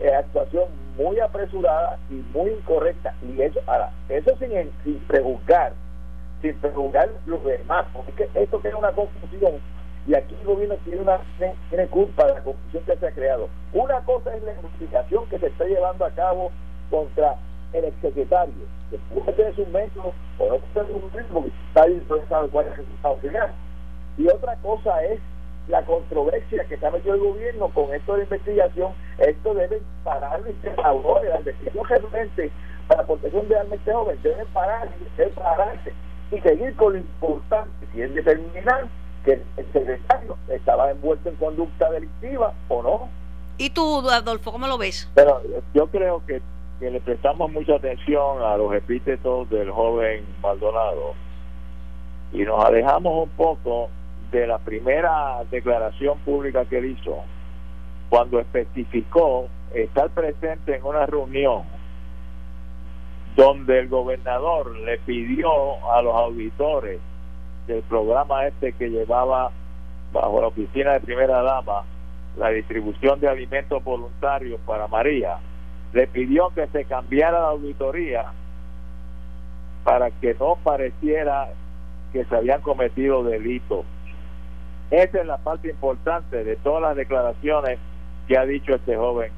eh, 0.01 0.13
actuación 0.13 0.65
muy 0.97 1.19
apresurada 1.19 1.97
y 2.09 2.15
muy 2.33 2.51
incorrecta. 2.51 3.13
Y 3.21 3.41
eso, 3.41 3.59
ahora, 3.67 3.91
eso 4.09 4.35
sin, 4.37 4.51
sin 4.83 4.99
prejuzgar, 5.07 5.73
sin 6.41 6.55
prejuzgar 6.59 7.09
los 7.25 7.43
demás, 7.43 7.85
porque 7.93 8.29
esto 8.35 8.59
tiene 8.59 8.77
una 8.77 8.91
confusión 8.91 9.61
y 10.07 10.15
aquí 10.15 10.35
el 10.39 10.47
gobierno 10.47 10.75
tiene 10.83 11.01
una 11.01 11.19
tiene 11.69 11.87
culpa 11.87 12.25
de 12.25 12.33
la 12.33 12.41
confusión 12.41 12.83
que 12.85 12.97
se 12.97 13.07
ha 13.07 13.11
creado. 13.11 13.49
Una 13.73 13.99
cosa 14.01 14.35
es 14.35 14.43
la 14.43 14.53
investigación 14.53 15.25
que 15.29 15.37
se 15.39 15.47
está 15.47 15.65
llevando 15.65 16.05
a 16.05 16.11
cabo 16.11 16.51
contra 16.89 17.35
el 17.73 17.85
exsecretario, 17.85 18.53
que 18.89 18.97
puede 19.13 19.33
tener 19.33 19.55
su 19.55 19.65
método 19.67 20.13
o 20.39 20.49
no 20.49 20.57
puede 20.57 20.87
tener 20.87 21.03
un 21.03 21.11
método 21.13 21.33
porque 21.33 21.51
está 21.67 21.89
interesado 21.89 22.49
cuál 22.49 22.65
es 22.65 22.71
el 22.71 22.77
resultado 22.79 23.15
final. 23.17 23.51
Y 24.17 24.27
otra 24.27 24.55
cosa 24.57 25.03
es 25.03 25.19
la 25.67 25.83
controversia 25.85 26.65
que 26.65 26.77
se 26.77 26.85
ha 26.85 26.91
metido 26.91 27.15
el 27.15 27.21
gobierno 27.21 27.69
con 27.69 27.93
esto 27.93 28.15
de 28.15 28.23
investigación. 28.23 28.93
Esto 29.19 29.53
debe 29.53 29.81
parar 30.03 30.41
ahora 30.83 31.29
la 31.29 31.39
investigación 31.39 31.85
realmente 31.87 32.51
para 32.87 33.01
la 33.01 33.07
protección 33.07 33.47
de 33.47 33.57
armas 33.57 33.79
este 33.79 33.93
joven 33.93 34.19
debe 34.21 34.45
parar, 34.47 34.89
debe 35.17 35.31
pararse 35.31 35.93
y 36.31 36.39
seguir 36.39 36.75
con 36.75 36.93
lo 36.93 36.99
importante, 36.99 37.87
si 37.93 38.01
es 38.01 38.13
determinar 38.13 38.87
que 39.23 39.33
el 39.33 39.65
secretario 39.71 40.37
estaba 40.49 40.91
envuelto 40.91 41.29
en 41.29 41.35
conducta 41.35 41.89
delictiva 41.91 42.53
o 42.69 42.81
no. 42.81 43.09
¿Y 43.57 43.69
tú, 43.69 44.09
Adolfo, 44.09 44.51
cómo 44.51 44.67
lo 44.67 44.77
ves? 44.77 45.09
Pero 45.13 45.41
yo 45.73 45.87
creo 45.87 46.25
que, 46.25 46.41
que 46.79 46.89
le 46.89 46.99
prestamos 47.01 47.51
mucha 47.51 47.75
atención 47.75 48.41
a 48.41 48.57
los 48.57 48.73
epítetos 48.73 49.49
del 49.49 49.69
joven 49.69 50.25
Maldonado 50.41 51.13
y 52.33 52.43
nos 52.43 52.63
alejamos 52.65 53.27
un 53.27 53.29
poco 53.29 53.89
de 54.31 54.47
la 54.47 54.59
primera 54.59 55.43
declaración 55.49 56.17
pública 56.19 56.65
que 56.65 56.77
él 56.77 56.97
hizo 56.97 57.23
cuando 58.09 58.39
especificó 58.39 59.47
estar 59.73 60.09
presente 60.09 60.75
en 60.75 60.83
una 60.83 61.05
reunión 61.05 61.63
donde 63.35 63.79
el 63.79 63.87
gobernador 63.87 64.75
le 64.79 64.97
pidió 64.99 65.49
a 65.93 66.01
los 66.01 66.15
auditores 66.15 66.99
del 67.67 67.81
programa 67.83 68.47
este 68.47 68.73
que 68.73 68.89
llevaba 68.89 69.51
bajo 70.11 70.41
la 70.41 70.47
oficina 70.47 70.93
de 70.93 70.99
primera 70.99 71.41
dama 71.41 71.83
la 72.37 72.49
distribución 72.49 73.19
de 73.19 73.27
alimentos 73.27 73.83
voluntarios 73.83 74.59
para 74.65 74.87
María, 74.87 75.37
le 75.93 76.07
pidió 76.07 76.49
que 76.55 76.67
se 76.67 76.85
cambiara 76.85 77.41
la 77.41 77.47
auditoría 77.49 78.25
para 79.83 80.11
que 80.11 80.33
no 80.35 80.57
pareciera 80.63 81.49
que 82.13 82.23
se 82.25 82.35
habían 82.35 82.61
cometido 82.61 83.23
delitos. 83.23 83.85
Esa 84.91 85.21
es 85.21 85.25
la 85.25 85.37
parte 85.37 85.69
importante 85.69 86.43
de 86.43 86.55
todas 86.57 86.81
las 86.81 86.95
declaraciones 86.95 87.79
que 88.27 88.37
ha 88.37 88.45
dicho 88.45 88.75
este 88.75 88.95
joven. 88.95 89.31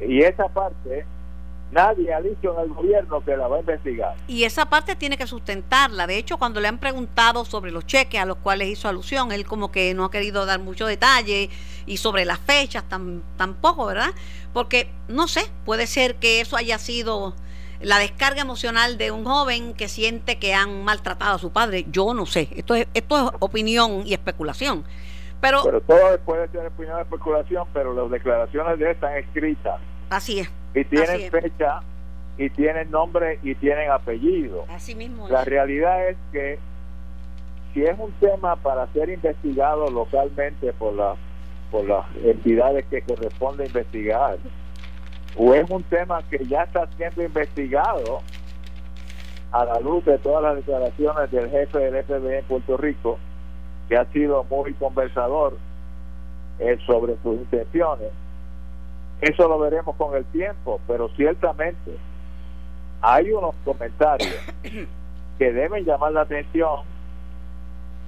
Y 0.00 0.22
esa 0.22 0.48
parte 0.48 1.06
Nadie 1.72 2.12
ha 2.12 2.20
dicho 2.20 2.52
en 2.56 2.64
el 2.64 2.74
gobierno 2.74 3.24
que 3.24 3.36
la 3.36 3.46
va 3.46 3.58
a 3.58 3.60
investigar. 3.60 4.16
Y 4.26 4.42
esa 4.42 4.68
parte 4.68 4.96
tiene 4.96 5.16
que 5.16 5.26
sustentarla. 5.26 6.08
De 6.08 6.16
hecho, 6.16 6.36
cuando 6.36 6.60
le 6.60 6.66
han 6.66 6.78
preguntado 6.78 7.44
sobre 7.44 7.70
los 7.70 7.86
cheques 7.86 8.20
a 8.20 8.24
los 8.24 8.38
cuales 8.38 8.68
hizo 8.68 8.88
alusión, 8.88 9.30
él 9.30 9.46
como 9.46 9.70
que 9.70 9.94
no 9.94 10.04
ha 10.04 10.10
querido 10.10 10.46
dar 10.46 10.58
mucho 10.58 10.86
detalle 10.86 11.48
y 11.86 11.96
sobre 11.98 12.24
las 12.24 12.40
fechas 12.40 12.84
tampoco, 13.36 13.86
¿verdad? 13.86 14.10
Porque, 14.52 14.90
no 15.06 15.28
sé, 15.28 15.42
puede 15.64 15.86
ser 15.86 16.16
que 16.16 16.40
eso 16.40 16.56
haya 16.56 16.78
sido 16.78 17.34
la 17.80 17.98
descarga 17.98 18.42
emocional 18.42 18.98
de 18.98 19.10
un 19.10 19.24
joven 19.24 19.74
que 19.74 19.88
siente 19.88 20.38
que 20.38 20.54
han 20.54 20.84
maltratado 20.84 21.36
a 21.36 21.38
su 21.38 21.50
padre. 21.50 21.86
Yo 21.90 22.14
no 22.14 22.26
sé. 22.26 22.48
Esto 22.54 22.74
es, 22.74 22.86
esto 22.94 23.16
es 23.16 23.34
opinión 23.40 24.02
y 24.06 24.14
especulación. 24.14 24.84
Pero, 25.40 25.62
pero 25.64 25.80
todo 25.80 26.18
puede 26.24 26.48
ser 26.48 26.66
opinión 26.66 26.98
y 26.98 27.02
especulación, 27.02 27.66
pero 27.72 27.94
las 27.94 28.10
declaraciones 28.10 28.78
de 28.78 28.84
él 28.84 28.90
están 28.90 29.16
escritas. 29.16 29.80
Así 30.10 30.40
es 30.40 30.50
y 30.74 30.84
tienen 30.84 31.30
fecha 31.30 31.80
y 32.38 32.48
tienen 32.50 32.90
nombre 32.90 33.38
y 33.42 33.54
tienen 33.56 33.90
apellido. 33.90 34.64
Así 34.68 34.94
mismo. 34.94 35.28
La 35.28 35.44
realidad 35.44 36.08
es 36.08 36.16
que 36.32 36.58
si 37.74 37.82
es 37.82 37.98
un 37.98 38.12
tema 38.12 38.56
para 38.56 38.86
ser 38.92 39.10
investigado 39.10 39.90
localmente 39.90 40.72
por 40.72 40.94
las 40.94 41.16
por 41.70 41.84
las 41.84 42.04
entidades 42.24 42.84
que 42.86 43.02
corresponde 43.02 43.66
investigar 43.66 44.38
o 45.36 45.54
es 45.54 45.68
un 45.70 45.82
tema 45.84 46.22
que 46.30 46.44
ya 46.46 46.62
está 46.62 46.86
siendo 46.96 47.22
investigado 47.22 48.20
a 49.52 49.64
la 49.64 49.80
luz 49.80 50.04
de 50.04 50.18
todas 50.18 50.42
las 50.42 50.56
declaraciones 50.56 51.30
del 51.30 51.50
jefe 51.50 51.78
del 51.78 52.04
FBI 52.04 52.34
en 52.34 52.44
Puerto 52.44 52.76
Rico 52.76 53.18
que 53.88 53.96
ha 53.96 54.04
sido 54.12 54.44
muy 54.44 54.72
conversador 54.74 55.56
eh, 56.60 56.78
sobre 56.86 57.16
sus 57.22 57.38
intenciones. 57.38 58.10
Eso 59.20 59.48
lo 59.48 59.58
veremos 59.58 59.96
con 59.96 60.16
el 60.16 60.24
tiempo, 60.26 60.80
pero 60.86 61.08
ciertamente 61.16 61.96
hay 63.02 63.32
unos 63.32 63.54
comentarios 63.64 64.34
que 65.38 65.52
deben 65.52 65.84
llamar 65.84 66.12
la 66.12 66.22
atención, 66.22 66.80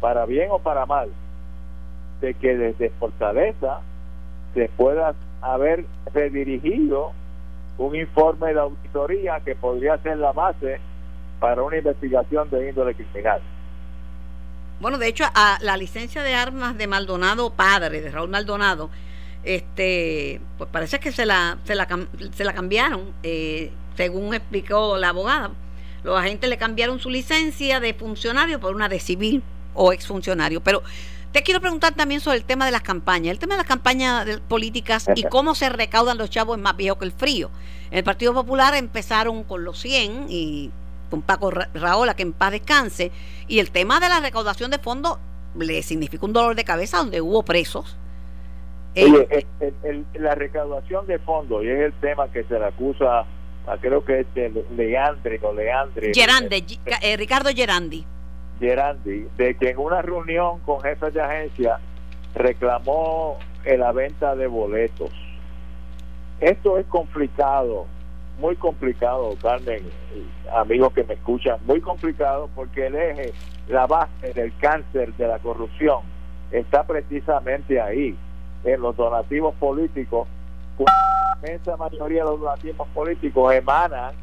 para 0.00 0.24
bien 0.26 0.48
o 0.50 0.58
para 0.58 0.86
mal, 0.86 1.10
de 2.20 2.34
que 2.34 2.56
desde 2.56 2.90
Fortaleza 2.90 3.80
se 4.54 4.68
pueda 4.76 5.14
haber 5.42 5.84
redirigido 6.14 7.12
un 7.78 7.96
informe 7.96 8.54
de 8.54 8.60
auditoría 8.60 9.40
que 9.40 9.54
podría 9.56 9.98
ser 9.98 10.18
la 10.18 10.32
base 10.32 10.80
para 11.40 11.62
una 11.62 11.76
investigación 11.76 12.48
de 12.50 12.68
índole 12.68 12.94
criminal. 12.94 13.40
Bueno, 14.80 14.98
de 14.98 15.08
hecho, 15.08 15.24
a 15.34 15.58
la 15.60 15.76
licencia 15.76 16.22
de 16.22 16.34
armas 16.34 16.76
de 16.78 16.86
Maldonado 16.86 17.50
padre, 17.50 18.00
de 18.00 18.10
Raúl 18.10 18.28
Maldonado, 18.30 18.90
este, 19.44 20.40
pues 20.58 20.70
parece 20.70 21.00
que 21.00 21.12
se 21.12 21.26
la, 21.26 21.58
se 21.64 21.74
la, 21.74 21.88
se 22.32 22.44
la 22.44 22.52
cambiaron, 22.52 23.12
eh, 23.22 23.72
según 23.96 24.34
explicó 24.34 24.96
la 24.96 25.10
abogada. 25.10 25.50
Los 26.04 26.18
agentes 26.18 26.48
le 26.50 26.56
cambiaron 26.56 26.98
su 26.98 27.10
licencia 27.10 27.80
de 27.80 27.94
funcionario 27.94 28.58
por 28.58 28.74
una 28.74 28.88
de 28.88 28.98
civil 28.98 29.42
o 29.74 29.92
exfuncionario. 29.92 30.60
Pero 30.60 30.82
te 31.32 31.42
quiero 31.42 31.60
preguntar 31.60 31.94
también 31.94 32.20
sobre 32.20 32.36
el 32.36 32.44
tema 32.44 32.66
de 32.66 32.72
las 32.72 32.82
campañas. 32.82 33.32
El 33.32 33.38
tema 33.38 33.54
de 33.54 33.58
las 33.58 33.66
campañas 33.66 34.40
políticas 34.48 35.08
y 35.14 35.24
cómo 35.24 35.54
se 35.54 35.68
recaudan 35.68 36.18
los 36.18 36.30
chavos 36.30 36.56
es 36.56 36.62
más 36.62 36.76
viejo 36.76 36.98
que 36.98 37.06
el 37.06 37.12
frío. 37.12 37.50
En 37.90 37.98
el 37.98 38.04
Partido 38.04 38.34
Popular 38.34 38.74
empezaron 38.74 39.42
con 39.44 39.64
los 39.64 39.78
100 39.80 40.26
y 40.28 40.70
con 41.10 41.22
Paco 41.22 41.50
Raola, 41.50 42.14
que 42.14 42.22
en 42.22 42.32
paz 42.32 42.52
descanse. 42.52 43.12
Y 43.48 43.58
el 43.58 43.70
tema 43.70 44.00
de 44.00 44.08
la 44.08 44.20
recaudación 44.20 44.70
de 44.70 44.78
fondos 44.78 45.18
le 45.58 45.82
significó 45.82 46.26
un 46.26 46.32
dolor 46.32 46.54
de 46.54 46.64
cabeza 46.64 46.98
donde 46.98 47.20
hubo 47.20 47.42
presos. 47.42 47.96
Eh, 48.94 49.46
la 50.14 50.34
recaudación 50.34 51.06
de 51.06 51.18
fondos, 51.18 51.64
y 51.64 51.68
es 51.68 51.80
el 51.80 51.92
tema 51.94 52.30
que 52.30 52.44
se 52.44 52.58
le 52.58 52.66
acusa, 52.66 53.20
a, 53.66 53.76
creo 53.80 54.04
que 54.04 54.20
es 54.20 54.34
de 54.34 54.64
Leandre 54.76 55.40
o 55.42 55.54
Leandre. 55.54 56.12
Gerandi, 56.14 56.78
eh, 57.00 57.16
Ricardo 57.16 57.50
Gerandi. 57.54 58.04
Gerandi, 58.62 59.26
de 59.36 59.56
que 59.56 59.70
en 59.70 59.78
una 59.78 60.02
reunión 60.02 60.60
con 60.60 60.80
jefes 60.80 61.12
de 61.12 61.20
agencia 61.20 61.80
reclamó 62.32 63.36
la 63.64 63.90
venta 63.90 64.36
de 64.36 64.46
boletos. 64.46 65.10
Esto 66.40 66.78
es 66.78 66.86
complicado, 66.86 67.86
muy 68.38 68.54
complicado, 68.54 69.34
Carmen, 69.42 69.82
amigos 70.54 70.92
que 70.92 71.02
me 71.02 71.14
escuchan, 71.14 71.58
muy 71.66 71.80
complicado 71.80 72.48
porque 72.54 72.86
el 72.86 72.94
eje, 72.94 73.32
la 73.68 73.86
base 73.86 74.32
del 74.32 74.56
cáncer 74.58 75.12
de 75.14 75.26
la 75.26 75.40
corrupción 75.40 76.00
está 76.52 76.84
precisamente 76.84 77.80
ahí, 77.80 78.16
en 78.64 78.80
los 78.80 78.96
donativos 78.96 79.56
políticos. 79.56 80.28
La 80.78 81.36
inmensa 81.42 81.76
mayoría 81.76 82.22
de 82.24 82.30
los 82.30 82.40
donativos 82.40 82.86
políticos 82.94 83.52
emanan 83.54 84.14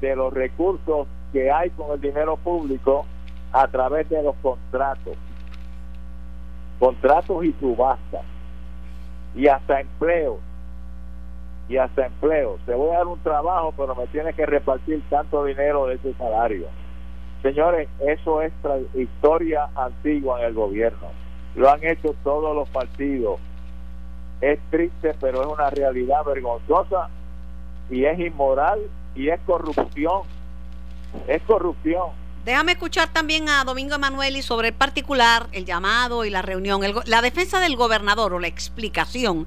de 0.00 0.16
los 0.16 0.32
recursos 0.32 1.06
que 1.32 1.50
hay 1.50 1.70
con 1.70 1.92
el 1.92 2.00
dinero 2.00 2.36
público 2.36 3.06
a 3.52 3.66
través 3.68 4.08
de 4.08 4.22
los 4.22 4.34
contratos, 4.36 5.16
contratos 6.78 7.44
y 7.44 7.52
subastas, 7.54 8.22
y 9.34 9.46
hasta 9.46 9.80
empleo, 9.80 10.38
y 11.68 11.76
hasta 11.76 12.06
empleo. 12.06 12.58
Te 12.66 12.74
voy 12.74 12.90
a 12.90 12.98
dar 12.98 13.06
un 13.06 13.20
trabajo, 13.20 13.72
pero 13.76 13.94
me 13.94 14.06
tienes 14.08 14.34
que 14.34 14.46
repartir 14.46 15.02
tanto 15.08 15.44
dinero 15.44 15.86
de 15.86 15.94
ese 15.94 16.14
salario. 16.14 16.66
Señores, 17.42 17.88
eso 18.06 18.42
es 18.42 18.52
historia 18.94 19.68
antigua 19.74 20.40
en 20.40 20.46
el 20.48 20.54
gobierno. 20.54 21.08
Lo 21.54 21.70
han 21.70 21.82
hecho 21.84 22.14
todos 22.22 22.54
los 22.54 22.68
partidos. 22.68 23.40
Es 24.40 24.58
triste, 24.70 25.14
pero 25.20 25.42
es 25.42 25.46
una 25.46 25.70
realidad 25.70 26.24
vergonzosa 26.24 27.08
y 27.88 28.04
es 28.04 28.18
inmoral 28.18 28.80
y 29.14 29.28
es 29.28 29.40
corrupción 29.46 30.22
es 31.28 31.42
corrupción. 31.42 32.08
Déjame 32.44 32.72
escuchar 32.72 33.12
también 33.12 33.48
a 33.48 33.64
Domingo 33.64 33.94
Emanueli 33.94 34.42
sobre 34.42 34.68
el 34.68 34.74
particular, 34.74 35.48
el 35.52 35.66
llamado 35.66 36.24
y 36.24 36.30
la 36.30 36.42
reunión. 36.42 36.80
la 37.04 37.22
defensa 37.22 37.60
del 37.60 37.76
gobernador 37.76 38.32
o 38.32 38.38
la 38.38 38.46
explicación 38.46 39.46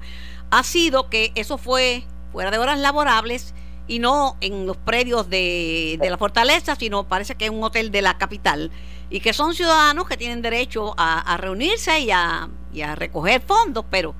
ha 0.50 0.62
sido 0.62 1.10
que 1.10 1.32
eso 1.34 1.58
fue 1.58 2.04
fuera 2.32 2.50
de 2.50 2.58
horas 2.58 2.78
laborables 2.78 3.54
y 3.86 3.98
no 3.98 4.36
en 4.40 4.66
los 4.66 4.76
predios 4.76 5.28
de, 5.28 5.98
la 6.00 6.16
fortaleza, 6.16 6.76
sino 6.76 7.04
parece 7.04 7.34
que 7.34 7.46
es 7.46 7.50
un 7.50 7.62
hotel 7.62 7.90
de 7.90 8.02
la 8.02 8.16
capital 8.16 8.70
y 9.10 9.20
que 9.20 9.32
son 9.32 9.54
ciudadanos 9.54 10.08
que 10.08 10.16
tienen 10.16 10.40
derecho 10.40 10.94
a, 10.96 11.36
reunirse 11.36 11.98
y 12.00 12.10
a, 12.10 12.48
recoger 12.94 13.42
fondos, 13.42 13.84
pero 13.90 14.14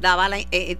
daba 0.00 0.28
la, 0.28 0.38
eh, 0.38 0.78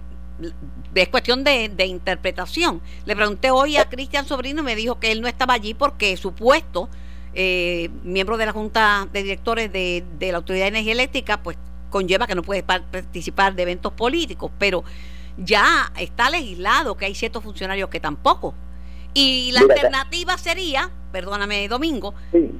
es 1.01 1.09
cuestión 1.09 1.43
de, 1.43 1.85
interpretación. 1.85 2.81
Le 3.05 3.15
pregunté 3.15 3.51
hoy 3.51 3.77
a 3.77 3.85
Cristian 3.89 4.25
Sobrino 4.25 4.61
y 4.61 4.65
me 4.65 4.75
dijo 4.75 4.99
que 4.99 5.11
él 5.11 5.21
no 5.21 5.27
estaba 5.27 5.53
allí 5.53 5.73
porque 5.73 6.15
su 6.17 6.33
puesto, 6.33 6.89
eh, 7.33 7.89
miembro 8.03 8.37
de 8.37 8.45
la 8.45 8.51
Junta 8.53 9.07
de 9.11 9.23
Directores 9.23 9.71
de, 9.71 10.03
la 10.19 10.37
Autoridad 10.37 10.65
de 10.65 10.69
Energía 10.69 10.93
Eléctrica, 10.93 11.41
pues 11.41 11.57
conlleva 11.89 12.27
que 12.27 12.35
no 12.35 12.43
puede 12.43 12.63
participar 12.63 13.55
de 13.55 13.63
eventos 13.63 13.93
políticos, 13.93 14.51
pero 14.57 14.83
ya 15.37 15.91
está 15.99 16.29
legislado 16.29 16.95
que 16.95 17.05
hay 17.05 17.15
ciertos 17.15 17.43
funcionarios 17.43 17.89
que 17.89 17.99
tampoco. 17.99 18.53
Y 19.13 19.51
la 19.53 19.61
alternativa 19.61 20.37
sería, 20.37 20.91
perdóname 21.13 21.69
Domingo, 21.69 22.13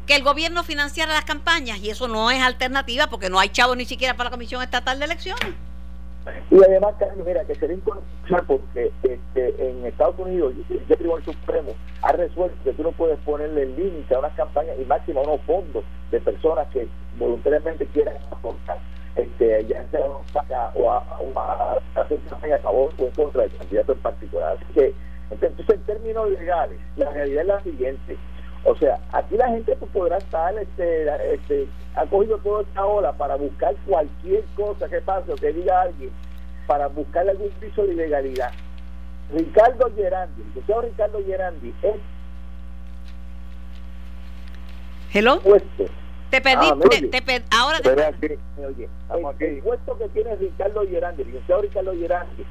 que 0.05 0.15
el 0.15 0.23
gobierno 0.23 0.63
financiara 0.63 1.13
las 1.13 1.25
campañas 1.25 1.79
y 1.79 1.89
eso 1.89 2.07
no 2.07 2.31
es 2.31 2.41
alternativa 2.41 3.07
porque 3.07 3.29
no 3.29 3.39
hay 3.39 3.49
chavo 3.49 3.75
ni 3.75 3.86
siquiera 3.86 4.15
para 4.15 4.29
la 4.29 4.31
Comisión 4.31 4.61
Estatal 4.61 4.97
de 4.99 5.05
Elecciones. 5.05 5.53
Y 6.49 6.63
además, 6.63 6.95
Carlos, 6.97 7.25
mira, 7.25 7.43
que 7.45 7.55
sería 7.55 7.75
porque 8.47 8.91
este, 9.03 9.69
en 9.69 9.86
Estados 9.86 10.17
Unidos 10.17 10.53
el 10.69 10.97
Tribunal 10.97 11.23
Supremo 11.23 11.71
ha 12.01 12.11
resuelto 12.11 12.57
que 12.63 12.73
tú 12.73 12.84
no 12.84 12.91
puedes 12.91 13.19
ponerle 13.19 13.65
límite 13.65 14.15
a 14.15 14.19
unas 14.19 14.34
campañas 14.34 14.76
y 14.80 14.86
máximo 14.86 15.21
a 15.21 15.23
unos 15.23 15.41
fondos 15.41 15.84
de 16.11 16.19
personas 16.19 16.67
que 16.69 16.88
voluntariamente 17.17 17.86
quieran 17.88 18.15
aportar. 18.32 18.78
Este, 19.15 19.65
ya 19.65 19.86
sea 19.91 20.01
o 20.76 20.91
a, 20.91 20.97
a, 21.36 22.01
hacer 22.01 22.19
campaña 22.30 22.55
a 22.55 22.59
favor 22.59 22.91
o 22.97 23.03
en 23.03 23.11
contra 23.11 23.43
del 23.43 23.57
candidato 23.57 23.93
en 23.93 23.99
particular. 23.99 24.57
Así 24.57 24.73
que, 24.73 24.93
entonces, 25.32 25.69
en 25.69 25.82
términos 25.84 26.30
legales, 26.32 26.80
la 26.97 27.09
realidad 27.11 27.41
es 27.41 27.47
la 27.47 27.63
siguiente. 27.63 28.17
O 28.65 28.76
sea, 28.76 28.99
aquí 29.13 29.38
la 29.38 29.47
gente 29.49 29.76
pues, 29.76 29.91
podrá 29.91 30.17
estar, 30.17 30.57
este, 30.57 31.34
este, 31.34 31.67
ha 31.95 32.05
cogido 32.07 32.38
toda 32.39 32.63
esta 32.63 32.86
ola 32.86 33.13
para 33.13 33.36
buscar 33.36 33.76
cualquier 33.88 34.43
cosa 34.55 34.89
que 34.89 35.01
pase 35.01 35.32
o 35.32 35.36
que 35.36 35.53
diga 35.53 35.84
alguien, 35.84 36.09
para 36.68 36.88
buscar 36.88 37.28
algún 37.30 37.49
piso 37.59 37.86
de 37.86 37.93
ilegalidad. 37.93 38.51
Ricardo 39.34 39.91
Gerandi, 39.95 40.41
el 40.41 40.47
licenciado 40.47 40.82
Ricardo 40.82 41.20
Gerandi 41.26 41.74
es 41.82 41.95
Hello. 45.13 45.39
Puesto. 45.39 45.86
Te 46.30 46.41
perdí, 46.41 46.68
ah, 46.70 46.78
te, 46.89 47.43
ahora 47.51 47.80
te 47.80 48.38
oye, 48.66 48.89
el, 49.39 49.61
puesto 49.61 49.97
que 49.97 50.09
tiene 50.09 50.36
Ricardo 50.36 50.86
Gerandi, 50.88 51.22
el 51.22 51.28
licenciado 51.30 51.61
Ricardo 51.61 51.93
Gerandi, 51.93 52.45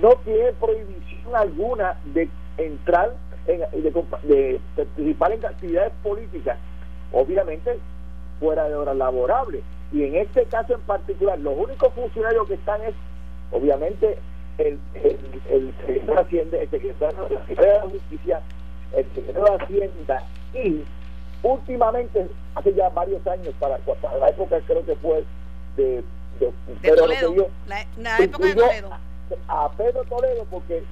no 0.00 0.14
tiene 0.24 0.52
prohibición 0.52 1.36
alguna 1.36 1.98
de 2.14 2.30
entrar 2.56 3.14
de, 3.46 4.60
participar 4.74 5.32
en 5.32 5.46
actividades 5.46 5.92
políticas, 6.02 6.58
obviamente 7.12 7.78
fuera 8.40 8.68
de 8.68 8.74
horas 8.74 8.96
laborables. 8.96 9.62
Y 9.92 10.02
en 10.04 10.16
este 10.16 10.44
caso 10.46 10.74
en 10.74 10.80
particular, 10.80 11.38
los 11.38 11.56
únicos 11.56 11.92
funcionarios 11.94 12.48
que 12.48 12.54
están 12.54 12.82
es, 12.82 12.94
obviamente, 13.50 14.18
el, 14.58 14.78
el, 14.94 15.18
el 15.50 15.74
secretario 15.78 16.14
de 16.14 16.20
Hacienda, 16.20 16.58
el 16.58 16.70
secretario 16.70 17.28
de 17.28 17.66
la 17.66 17.82
Justicia, 17.82 18.40
el 18.96 19.04
secretario 19.14 19.44
de 19.44 19.64
Hacienda 19.64 20.22
y 20.54 20.84
últimamente, 21.42 22.26
hace 22.54 22.74
ya 22.74 22.88
varios 22.90 23.26
años, 23.26 23.54
para, 23.58 23.78
la 24.18 24.28
época 24.28 24.60
creo 24.66 24.84
que 24.84 24.96
fue 24.96 25.24
de, 25.76 26.02
de, 26.40 26.96
Toledo, 26.96 27.48
la, 27.66 28.18
época 28.18 28.46
de 28.46 28.54
Toledo. 28.54 28.90
A, 29.48 29.64
a 29.64 29.70
Pedro 29.72 30.04
Toledo, 30.04 30.46
porque 30.50 30.82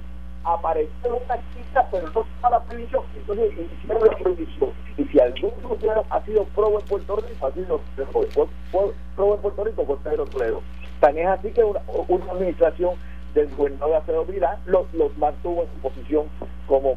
apareció 0.45 1.17
una 1.25 1.35
chica, 1.53 1.87
pero 1.91 2.09
no 2.11 2.21
estaba 2.35 2.63
prohibición, 2.63 3.03
entonces 3.15 3.51
hicieron 3.53 4.07
la 4.07 4.17
prohibición. 4.17 4.71
Y 4.97 5.03
si 5.05 5.19
algún 5.19 5.51
funcionario 5.61 6.05
ha 6.09 6.21
sido 6.23 6.43
probo 6.45 6.79
en 6.79 6.85
Puerto 6.85 7.15
Rico, 7.15 7.47
ha 7.47 7.51
sido 7.51 7.81
probo 9.15 9.35
en 9.35 9.41
Puerto 9.41 9.63
Rico 9.63 9.85
con 9.85 9.97
Pedro 9.99 10.25
Toledo. 10.25 10.61
Tan 10.99 11.17
es 11.17 11.27
así 11.27 11.51
que 11.51 11.63
una, 11.63 11.81
una 12.07 12.31
administración 12.31 12.95
del 13.33 13.53
gobernador 13.55 13.89
de 13.89 13.97
Acevedo 13.97 14.25
Vilán 14.25 14.57
los, 14.65 14.93
los 14.93 15.17
mantuvo 15.17 15.63
en 15.63 15.69
su 15.73 15.89
posición 15.89 16.27
como 16.67 16.91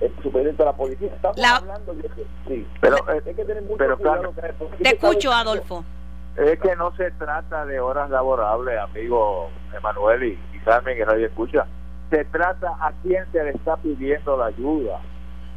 eh, 0.00 0.12
superior 0.22 0.54
de 0.56 0.64
la 0.64 0.72
policía. 0.72 1.08
Estamos 1.14 1.38
hablando 1.38 1.94
de 1.94 2.02
que 2.02 2.26
sí, 2.46 2.66
pero 2.80 2.96
eh, 2.96 3.22
hay 3.26 3.34
que 3.34 3.44
tener 3.44 3.62
mucho 3.62 3.78
pero, 3.78 3.96
cuidado. 3.96 4.34
te 4.82 4.88
escucho, 4.88 5.32
Adolfo. 5.32 5.84
Es 6.36 6.60
que 6.60 6.76
no 6.76 6.94
se 6.96 7.10
trata 7.12 7.66
de 7.66 7.80
horas 7.80 8.10
laborables, 8.10 8.78
amigo 8.78 9.48
Emanuel 9.76 10.24
y, 10.24 10.38
y 10.54 10.58
Carmen, 10.60 10.96
que 10.96 11.04
nadie 11.04 11.26
escucha 11.26 11.66
se 12.10 12.24
trata 12.26 12.68
a 12.80 12.92
quién 13.02 13.24
se 13.32 13.42
le 13.44 13.50
está 13.50 13.76
pidiendo 13.76 14.36
la 14.36 14.46
ayuda. 14.46 15.00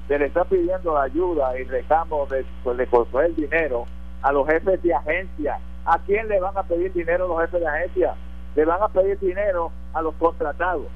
Se 0.08 0.20
le 0.20 0.26
está 0.26 0.44
pidiendo 0.44 0.94
la 0.94 1.04
ayuda 1.04 1.58
y 1.60 1.64
recamo 1.64 2.26
de, 2.26 2.46
pues, 2.64 2.78
de 2.78 3.26
el 3.26 3.36
dinero 3.36 3.86
a 4.22 4.32
los 4.32 4.48
jefes 4.48 4.82
de 4.84 4.94
agencia. 4.94 5.60
¿A 5.86 6.00
quién 6.00 6.28
le 6.28 6.40
van 6.40 6.58
a 6.58 6.64
pedir 6.64 6.94
dinero 6.94 7.28
los 7.28 7.42
jefes 7.42 7.60
de 7.60 7.68
agencia? 7.68 8.16
Le 8.56 8.66
van 8.66 8.82
a 8.82 8.90
pedir 8.90 9.20
dinero 9.20 9.72
a 9.94 10.02
los 10.02 10.14
contratados. 10.16 10.88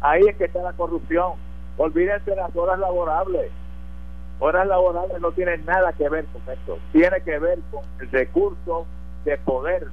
Ahí 0.00 0.22
es 0.28 0.36
que 0.36 0.44
está 0.44 0.62
la 0.62 0.72
corrupción. 0.72 1.32
olvídense 1.78 2.30
de 2.30 2.36
las 2.36 2.54
horas 2.54 2.78
laborables. 2.78 3.50
Horas 4.40 4.66
laborables 4.66 5.20
no 5.20 5.32
tienen 5.32 5.64
nada 5.64 5.92
que 5.92 6.08
ver 6.08 6.26
con 6.26 6.42
esto. 6.52 6.78
Tiene 6.92 7.20
que 7.22 7.38
ver 7.38 7.58
con 7.70 7.82
el 8.00 8.10
recurso 8.10 8.86
de 9.24 9.38
poder 9.38 9.86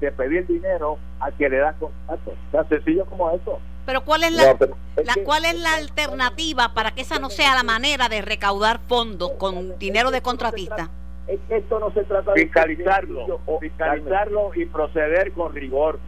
de 0.00 0.12
pedir 0.12 0.46
dinero 0.46 0.96
a 1.20 1.30
que 1.32 1.48
le 1.48 1.58
da 1.58 1.72
contrato. 1.74 2.32
Tan 2.52 2.68
sencillo 2.68 3.04
como 3.06 3.30
eso. 3.30 3.58
Pero 3.84 4.04
¿cuál 4.04 4.24
es 4.24 4.32
la, 4.32 4.44
la 4.44 5.14
cuál 5.24 5.44
es 5.44 5.58
la 5.58 5.74
alternativa 5.74 6.74
para 6.74 6.92
que 6.92 7.00
esa 7.00 7.18
no 7.18 7.30
sea 7.30 7.54
la 7.54 7.62
manera 7.62 8.08
de 8.08 8.22
recaudar 8.22 8.80
fondos 8.86 9.32
con 9.32 9.78
dinero 9.78 10.10
de 10.10 10.22
contratista? 10.22 10.90
Es 11.28 11.38
que 11.46 11.56
esto 11.58 11.78
no 11.78 11.90
se 11.92 12.04
trata 12.04 12.32
de 12.32 12.42
fiscalizarlo, 12.42 13.40
fiscalizarlo 13.60 14.50
y 14.54 14.64
proceder 14.64 15.32
con 15.32 15.54
rigor. 15.54 15.98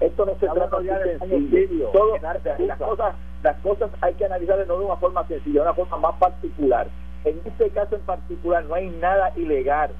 Esto 0.00 0.26
no 0.26 0.34
se 0.38 0.46
trata 0.48 0.82
ya 0.82 0.98
de 1.00 1.18
sencillo. 1.18 1.88
Todo, 1.88 2.16
las 2.58 2.78
cosas, 2.78 3.14
las 3.42 3.56
cosas 3.60 3.90
hay 4.00 4.14
que 4.14 4.24
analizarlas 4.24 4.68
no 4.68 4.78
de 4.78 4.84
una 4.84 4.96
forma 4.96 5.26
sencilla, 5.26 5.62
de 5.62 5.66
una 5.66 5.74
forma 5.74 5.96
más 5.96 6.14
particular. 6.18 6.86
En 7.24 7.40
este 7.44 7.70
caso 7.70 7.96
en 7.96 8.02
particular 8.02 8.64
no 8.64 8.74
hay 8.74 8.88
nada 8.90 9.32
ilegal. 9.36 9.90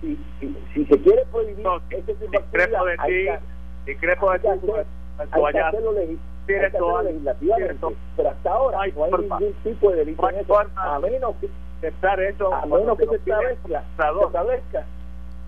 Si, 0.00 0.18
si, 0.40 0.56
si 0.74 0.84
se 0.86 1.00
quiere 1.00 1.24
prohibir 1.30 1.58
no, 1.60 1.76
este 1.90 2.14
tipo 2.14 2.30
de 2.30 2.38
actividad, 2.38 2.84
de 2.84 2.96
ti, 3.06 3.44
discrepo 3.86 4.32
de 4.32 4.38
ti, 4.40 4.48
hay 4.48 5.52
que 5.52 5.60
hacerlo, 5.60 7.02
legislativamente, 7.02 7.86
pero 8.16 8.30
hasta 8.30 8.50
ahora 8.50 8.76
no 8.76 8.82
hay, 8.82 8.92
ningún 8.92 9.54
tipo 9.62 9.90
de 9.90 9.96
delito 9.98 10.30
en 10.30 10.36
eso, 10.36 10.58
a 10.74 10.98
menos 10.98 11.36
que 11.40 11.48
eso, 11.88 12.54
a 12.54 12.66
menos 12.66 12.98
que 12.98 13.06
se 13.06 13.16
establezca, 13.16 13.82
se 13.96 14.24
establezca 14.26 14.84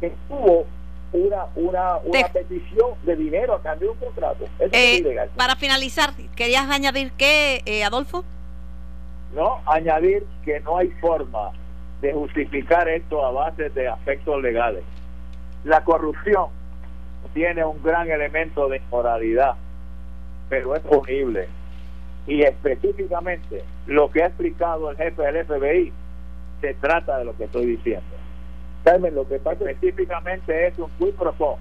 que 0.01 0.13
tuvo 0.29 0.67
una, 1.13 1.45
una, 1.55 1.97
una 1.99 2.29
petición 2.29 2.91
de 3.05 3.17
dinero 3.17 3.55
a 3.55 3.63
cambio 3.63 3.89
de 3.89 3.93
un 3.95 3.99
contrato. 4.01 4.45
Eso 4.59 4.65
es 4.65 4.73
Eh, 4.73 4.97
ilegal. 4.99 5.31
para 5.37 5.55
finalizar, 5.57 6.11
¿querías 6.35 6.69
añadir 6.69 7.13
qué, 7.13 7.63
eh, 7.67 7.85
Adolfo? 7.85 8.25
No, 9.35 9.61
añadir 9.67 10.25
que 10.45 10.61
no 10.61 10.79
hay 10.79 10.91
forma 11.01 11.51
de 12.01 12.13
justificar 12.13 12.89
esto 12.89 13.25
a 13.25 13.31
base 13.31 13.71
de 13.71 13.89
aspectos 13.89 14.43
legales. 14.43 14.83
La 15.65 15.83
corrupción 15.85 16.47
tiene 17.33 17.65
un 17.65 17.83
gran 17.83 18.11
elemento 18.11 18.69
de 18.69 18.77
inmoralidad, 18.79 19.55
pero 20.49 20.75
es 20.77 20.83
punible. 20.83 21.49
Y 22.27 22.43
específicamente 22.43 23.65
lo 23.87 24.11
que 24.11 24.23
ha 24.23 24.27
explicado 24.27 24.91
el 24.91 24.97
jefe 24.97 25.23
del 25.23 25.47
FBI 25.47 25.93
se 26.65 26.75
trata 26.75 27.19
de 27.19 27.27
lo 27.27 27.37
que 27.37 27.45
estoy 27.45 27.67
diciendo. 27.67 28.07
Carmen, 28.85 29.15
lo 29.15 29.29
que 29.29 29.39
pasa 29.39 29.71
específicamente 29.71 30.69
es 30.69 30.79
un 30.79 30.91
quid 30.99 31.15
pro 31.15 31.35
quo. 31.35 31.59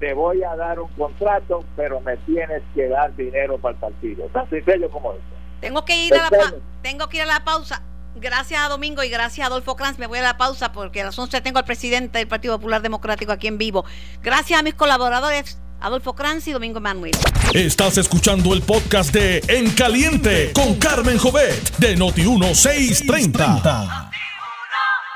Te 0.00 0.14
voy 0.14 0.42
a 0.42 0.56
dar 0.56 0.80
un 0.80 0.88
contrato, 0.92 1.62
pero 1.76 2.00
me 2.00 2.16
tienes 2.18 2.62
que 2.74 2.88
dar 2.88 3.14
dinero 3.16 3.58
para 3.58 3.74
el 3.74 3.80
partido. 3.80 4.26
Tan 4.28 4.48
sencillo 4.48 4.90
como 4.90 5.12
eso. 5.12 5.22
Tengo 5.60 5.84
que 5.84 6.06
ir 6.06 6.14
a 6.14 6.30
la 6.30 6.54
tengo 6.82 7.08
que 7.08 7.18
ir 7.18 7.22
a 7.22 7.26
la 7.26 7.44
pausa. 7.44 7.82
Gracias 8.16 8.60
a 8.60 8.68
Domingo 8.68 9.02
y 9.02 9.10
gracias 9.10 9.44
a 9.44 9.48
Adolfo 9.48 9.76
Kranz. 9.76 9.98
Me 9.98 10.06
voy 10.06 10.20
a 10.20 10.22
la 10.22 10.36
pausa 10.36 10.72
porque 10.72 11.02
a 11.02 11.04
las 11.06 11.18
11 11.18 11.40
tengo 11.42 11.58
al 11.58 11.64
presidente 11.64 12.18
del 12.18 12.28
Partido 12.28 12.56
Popular 12.58 12.80
Democrático 12.80 13.32
aquí 13.32 13.46
en 13.46 13.58
vivo. 13.58 13.84
Gracias 14.22 14.58
a 14.58 14.62
mis 14.62 14.74
colaboradores 14.74 15.58
Adolfo 15.84 16.14
Kranz 16.14 16.48
y 16.48 16.52
Domingo 16.52 16.80
Manuel. 16.80 17.12
Estás 17.52 17.98
escuchando 17.98 18.54
el 18.54 18.62
podcast 18.62 19.12
de 19.12 19.42
En 19.48 19.70
Caliente 19.72 20.50
con 20.54 20.76
Carmen 20.76 21.18
Jovet 21.18 21.76
de 21.76 21.98
Noti1630. 21.98 24.10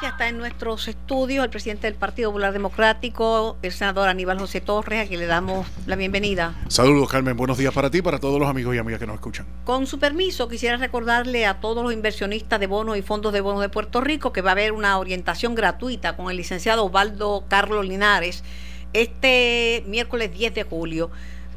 Ya 0.03 0.09
está 0.11 0.29
en 0.29 0.37
nuestros 0.37 0.87
estudios 0.87 1.43
el 1.43 1.49
presidente 1.49 1.87
del 1.87 1.95
Partido 1.95 2.29
Popular 2.29 2.53
Democrático, 2.53 3.57
el 3.63 3.73
senador 3.73 4.11
Aníbal 4.11 4.39
José 4.39 4.61
Torres, 4.61 5.07
a 5.07 5.09
quien 5.09 5.21
le 5.21 5.27
damos 5.27 5.67
la 5.87 5.97
bienvenida. 5.97 6.55
Saludos, 6.69 7.09
Carmen. 7.09 7.35
Buenos 7.35 7.57
días 7.57 7.73
para 7.73 7.91
ti 7.91 7.99
y 7.99 8.03
para 8.03 8.21
todos 8.21 8.39
los 8.39 8.47
amigos 8.47 8.75
y 8.75 8.79
amigas 8.79 9.01
que 9.01 9.07
nos 9.07 9.15
escuchan. 9.15 9.47
Con 9.65 9.87
su 9.87 9.99
permiso, 9.99 10.51
quisiera 10.51 10.77
recordarle 10.77 11.47
a 11.47 11.61
todos 11.61 11.83
los 11.83 11.95
inversionistas 11.95 12.61
de 12.61 12.67
bonos 12.67 12.99
y 12.99 13.03
fondos 13.03 13.33
de 13.33 13.41
bonos 13.41 13.63
de 13.63 13.71
Puerto 13.71 14.03
Rico 14.03 14.35
que 14.35 14.43
va 14.43 14.51
a 14.51 14.53
haber 14.53 14.73
una 14.73 14.99
orientación 14.99 15.55
gratuita 15.55 16.15
con 16.15 16.31
el 16.31 16.37
licenciado 16.37 16.85
Osvaldo 16.85 17.47
Carlos 17.49 17.87
Linares 17.87 18.45
este 18.93 19.83
miércoles 19.87 20.33
10 20.33 20.55
de 20.55 20.63
julio. 20.65 21.11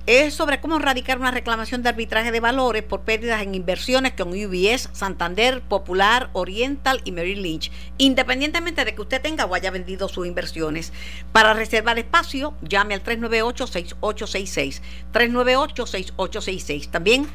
Es 0.08 0.34
sobre 0.34 0.60
cómo 0.60 0.78
erradicar 0.78 1.20
una 1.20 1.30
reclamación 1.30 1.84
de 1.84 1.90
arbitraje 1.90 2.32
de 2.32 2.40
valores 2.40 2.82
por 2.82 3.02
pérdidas 3.02 3.44
en 3.44 3.54
inversiones 3.54 4.14
con 4.14 4.30
UBS, 4.30 4.90
Santander, 4.94 5.62
Popular, 5.62 6.32
Oriental 6.34 7.02
y 7.04 7.12
Merrill 7.12 7.44
Lynch, 7.44 7.72
independientemente 8.00 8.84
de 8.84 8.96
que 8.96 9.02
usted 9.02 9.22
tenga 9.22 9.46
o 9.46 9.54
haya 9.54 9.70
vendido 9.70 10.10
sus 10.10 10.26
inversiones. 10.26 10.92
Para 11.32 11.54
reservar 11.54 12.00
espacio, 12.00 12.56
llame 12.64 12.96
al 12.96 13.04
398-6866. 13.04 14.82
398-6866. 15.14 16.90
También 16.90 17.28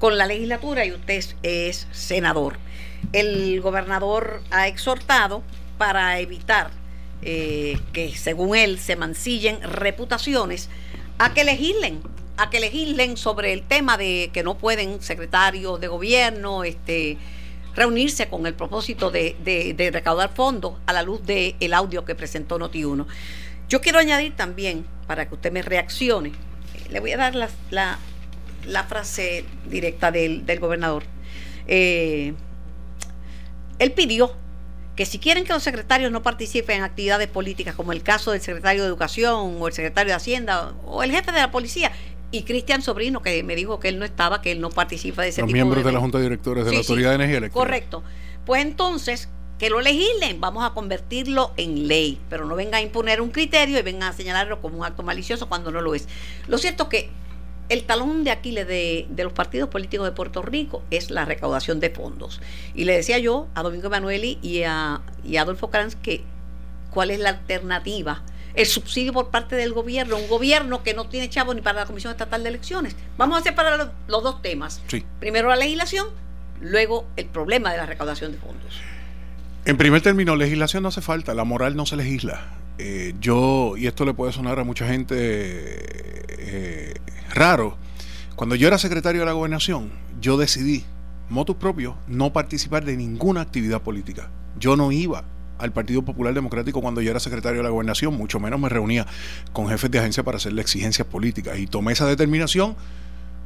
con 0.01 0.19
la 0.19 0.27
legislatura 0.27 0.85
y 0.85 0.91
usted 0.93 1.15
es, 1.15 1.37
es 1.43 1.87
senador. 1.93 2.59
El 3.13 3.61
gobernador 3.61 4.43
ha 4.51 4.67
exhortado 4.69 5.43
para 5.79 6.19
evitar 6.19 6.71
eh, 7.23 7.79
que, 7.93 8.17
según 8.17 8.57
él, 8.57 8.79
se 8.81 8.97
mancillen 8.97 9.61
reputaciones, 9.63 10.69
a 11.21 11.35
que 11.35 11.45
legislen, 11.45 12.01
a 12.39 12.49
que 12.49 12.61
legislen 12.61 13.19
sobre 13.19 13.53
el 13.53 13.63
tema 13.63 13.99
de 13.99 14.31
que 14.33 14.43
no 14.43 14.57
pueden 14.57 15.03
secretarios 15.03 15.79
de 15.79 15.87
gobierno 15.87 16.65
este, 16.65 17.19
reunirse 17.75 18.29
con 18.31 18.47
el 18.47 18.55
propósito 18.55 19.11
de, 19.11 19.37
de- 19.45 19.75
de 19.75 19.91
recaudar 19.91 20.33
fondos 20.35 20.77
a 20.87 20.95
la 20.95 21.03
luz 21.03 21.21
del 21.27 21.75
audio 21.75 22.07
que 22.07 22.15
presentó 22.15 22.59
Noti1. 22.59 23.05
Yo 23.69 23.81
quiero 23.83 23.99
añadir 23.99 24.35
también, 24.35 24.87
para 25.07 25.29
que 25.29 25.35
usted 25.35 25.53
me 25.53 25.61
reaccione, 25.61 26.33
le 26.91 27.01
voy 27.01 27.13
a 27.13 27.19
dar 27.19 27.35
la, 27.35 27.99
frase 28.89 29.45
directa 29.69 30.11
del, 30.11 30.47
del 30.47 30.59
gobernador. 30.59 31.05
Eh, 31.69 32.33
él 33.79 33.93
pidió 33.93 34.35
que 35.01 35.07
si 35.07 35.19
quieren 35.19 35.45
que 35.45 35.55
los 35.55 35.63
secretarios 35.63 36.13
no 36.13 36.23
participen 36.23 36.77
en 36.77 36.83
actividades 36.83 37.27
políticas, 37.27 37.75
como 37.75 37.93
el 37.93 38.03
caso 38.03 38.33
del 38.33 38.43
secretario 38.43 38.83
de 38.83 38.89
Educación 38.89 39.57
o 39.59 39.67
el 39.67 39.73
secretario 39.73 40.11
de 40.11 40.17
Hacienda 40.17 40.75
o 40.85 41.03
el 41.03 41.11
jefe 41.11 41.33
de 41.33 41.39
la 41.39 41.51
policía, 41.51 41.91
y 42.31 42.43
Cristian 42.43 42.83
Sobrino, 42.83 43.23
que 43.23 43.43
me 43.43 43.57
dijo 43.57 43.81
que 43.81 43.89
él 43.89 43.99
no 43.99 44.05
estaba, 44.05 44.43
que 44.43 44.53
él 44.53 44.61
no 44.61 44.69
participa 44.69 45.23
de 45.23 45.29
ese 45.29 45.41
Los 45.41 45.49
tipo 45.49 45.55
miembros 45.55 45.83
de 45.87 45.93
la. 45.93 46.01
Junta 46.01 46.19
de 46.19 46.25
Directores 46.25 46.67
de 46.67 46.71
Sí, 46.73 46.77
la 46.77 46.83
sí, 46.83 46.87
Autoridad 46.87 47.09
de 47.09 47.15
Energía 47.15 47.39
Eléctrica. 47.39 47.65
Correcto. 47.65 48.03
Pues 48.45 48.61
entonces, 48.61 49.31
que 49.59 49.71
lo 49.71 49.81
legislen, 49.81 50.39
vamos 50.39 50.67
a 50.67 50.75
convertirlo 50.75 51.55
en 51.57 51.89
ley, 51.89 52.21
pero 52.29 52.45
no 52.45 52.55
vengan 52.55 52.75
a 52.75 52.83
imponer 52.83 53.23
un 53.23 53.31
criterio 53.31 53.79
y 53.79 53.83
vengan 53.83 54.11
a 54.11 54.13
señalarlo 54.13 54.61
como 54.61 54.81
un 54.81 54.85
acto 54.85 55.03
malicioso 55.03 55.49
cuando 55.49 55.71
no 55.71 55.81
lo 55.81 55.95
es. 55.95 56.09
Lo 56.47 56.59
cierto 56.59 56.83
es 56.83 56.89
que 56.91 57.11
el 57.71 57.85
talón 57.85 58.25
de 58.25 58.33
Aquiles 58.33 58.67
de, 58.67 59.07
de 59.09 59.25
los 59.25 59.33
partidos 59.33 59.71
políticos 59.71 60.05
de 60.05 60.13
Puerto 60.13 60.43
Rico 60.43 60.83
es 60.91 61.11
la 61.11 61.25
recaudación 61.25 61.79
de 61.79 61.89
fondos. 61.89 62.41
Y 62.75 62.85
le 62.85 62.97
decía 62.97 63.19
yo 63.19 63.47
a 63.55 63.63
Domingo 63.63 63.87
Emanueli 63.87 64.39
y 64.43 64.65
a, 64.65 65.01
y 65.25 65.37
a 65.37 65.43
Adolfo 65.43 65.71
Kranz 65.71 65.95
que 65.95 66.23
cuál 66.91 67.13
es 67.13 67.21
la 67.21 67.29
alternativa. 67.29 68.23
El 68.55 68.67
subsidio 68.67 69.13
por 69.13 69.31
parte 69.31 69.55
del 69.55 69.73
gobierno, 69.73 70.17
un 70.17 70.29
gobierno 70.29 70.83
que 70.83 70.95
no 70.95 71.07
tiene 71.07 71.31
chavo 71.31 71.55
ni 71.55 71.61
para 71.61 71.79
la 71.79 71.87
Comisión 71.87 72.11
Estatal 72.11 72.43
de 72.43 72.49
Elecciones. 72.49 72.97
Vamos 73.17 73.41
a 73.41 73.45
separar 73.45 73.79
los, 73.79 73.89
los 74.09 74.25
dos 74.25 74.43
temas. 74.43 74.83
Sí. 74.89 75.07
Primero 75.21 75.49
la 75.49 75.55
legislación, 75.55 76.09
luego 76.61 77.07
el 77.17 77.27
problema 77.27 77.71
de 77.71 77.77
la 77.77 77.87
recaudación 77.87 78.33
de 78.33 78.39
fondos. 78.39 78.81
En 79.65 79.77
primer 79.77 80.01
término, 80.01 80.37
legislación 80.37 80.83
no 80.83 80.89
hace 80.89 81.03
falta, 81.03 81.35
la 81.35 81.45
moral 81.45 81.77
no 81.77 81.85
se 81.87 81.97
legisla. 81.97 82.41
Eh, 82.79 83.15
yo, 83.21 83.75
y 83.77 83.87
esto 83.87 84.07
le 84.07 84.15
puede 84.15 84.33
sonar 84.33 84.59
a 84.59 84.65
mucha 84.65 84.87
gente 84.87 85.17
eh, 85.19 86.95
raro, 87.35 87.77
cuando 88.37 88.55
yo 88.55 88.69
era 88.69 88.79
secretario 88.79 89.21
de 89.21 89.27
la 89.27 89.33
gobernación, 89.33 89.91
yo 90.19 90.39
decidí, 90.39 90.85
motus 91.29 91.57
propio, 91.57 91.97
no 92.09 92.33
participar 92.33 92.87
de 92.87 92.97
ninguna 92.97 93.43
actividad 93.43 93.83
política. 93.83 94.31
Yo 94.59 94.77
no 94.77 94.93
iba 94.93 95.25
al 95.59 95.73
Partido 95.73 96.03
Popular 96.03 96.33
Democrático 96.33 96.81
cuando 96.81 97.03
yo 97.03 97.11
era 97.11 97.21
secretario 97.21 97.59
de 97.59 97.65
la 97.65 97.71
gobernación, 97.71 98.17
mucho 98.17 98.41
menos 98.41 98.59
me 98.59 98.71
reunía 98.71 99.07
con 99.53 99.69
jefes 99.69 99.91
de 99.91 99.99
agencia 99.99 100.23
para 100.23 100.39
hacerle 100.39 100.63
exigencias 100.63 101.07
políticas. 101.07 101.59
Y 101.59 101.67
tomé 101.67 101.93
esa 101.93 102.07
determinación 102.07 102.77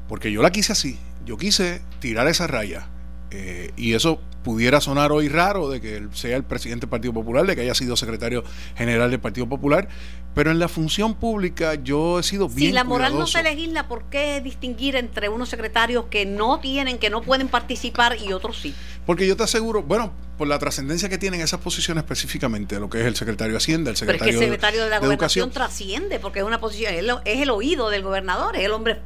porque 0.09 0.31
yo 0.31 0.43
la 0.43 0.53
quise 0.53 0.73
así. 0.73 0.97
Yo 1.27 1.37
quise 1.37 1.83
tirar 1.99 2.29
esa 2.29 2.47
raya. 2.47 2.87
Eh, 3.31 3.73
y 3.77 3.95
eso 3.95 4.21
pudiera 4.45 4.81
sonar 4.81 5.11
hoy 5.11 5.29
raro 5.29 5.71
de 5.71 5.81
que 5.81 5.97
él 5.97 6.11
sea 6.13 6.37
el 6.37 6.45
presidente 6.45 6.83
del 6.83 6.91
Partido 6.91 7.13
Popular, 7.13 7.47
de 7.47 7.57
que 7.57 7.63
haya 7.63 7.75
sido 7.75 7.97
secretario 7.97 8.45
general 8.77 9.11
del 9.11 9.19
Partido 9.19 9.49
Popular, 9.49 9.89
pero 10.35 10.51
en 10.51 10.59
la 10.59 10.69
función 10.69 11.15
pública 11.15 11.75
yo 11.75 12.21
he 12.21 12.23
sido 12.23 12.49
bien 12.49 12.71
Si 12.71 12.73
la 12.73 12.85
moral 12.85 13.19
no 13.19 13.27
se 13.27 13.43
legisla, 13.43 13.89
¿por 13.89 14.05
qué 14.05 14.41
distinguir 14.43 14.97
entre 14.97 15.29
unos 15.31 15.49
secretarios 15.49 16.05
que 16.11 16.27
no 16.27 16.61
tienen, 16.61 16.99
que 16.99 17.09
no 17.11 17.23
pueden 17.23 17.49
participar 17.49 18.19
y 18.21 18.33
otros 18.33 18.59
sí? 18.59 18.75
Porque 19.07 19.27
yo 19.27 19.35
te 19.37 19.45
aseguro, 19.45 19.83
bueno, 19.83 20.13
por 20.37 20.47
la 20.47 20.59
trascendencia 20.59 21.09
que 21.09 21.19
tienen 21.19 21.41
esas 21.41 21.61
posiciones 21.61 22.03
específicamente, 22.03 22.79
lo 22.79 22.91
que 22.91 23.01
es 23.01 23.07
el 23.07 23.17
secretario 23.17 23.53
de 23.55 23.59
Hacienda, 23.59 23.91
el 23.91 23.97
Pero 23.97 24.13
es 24.13 24.19
secretario, 24.19 24.39
que 24.39 24.45
el 24.45 24.51
secretario 24.51 24.85
de 24.85 24.91
la 24.91 25.01
de 25.01 25.07
gobernación 25.07 25.49
Educación. 25.49 25.51
trasciende, 25.51 26.21
porque 26.21 26.41
es 26.41 26.45
una 26.45 26.61
posición, 26.61 26.95
es 27.25 27.41
el 27.41 27.51
oído 27.51 27.89
del 27.89 28.03
gobernador, 28.03 28.57
es 28.57 28.65
el 28.65 28.73
hombre 28.73 28.99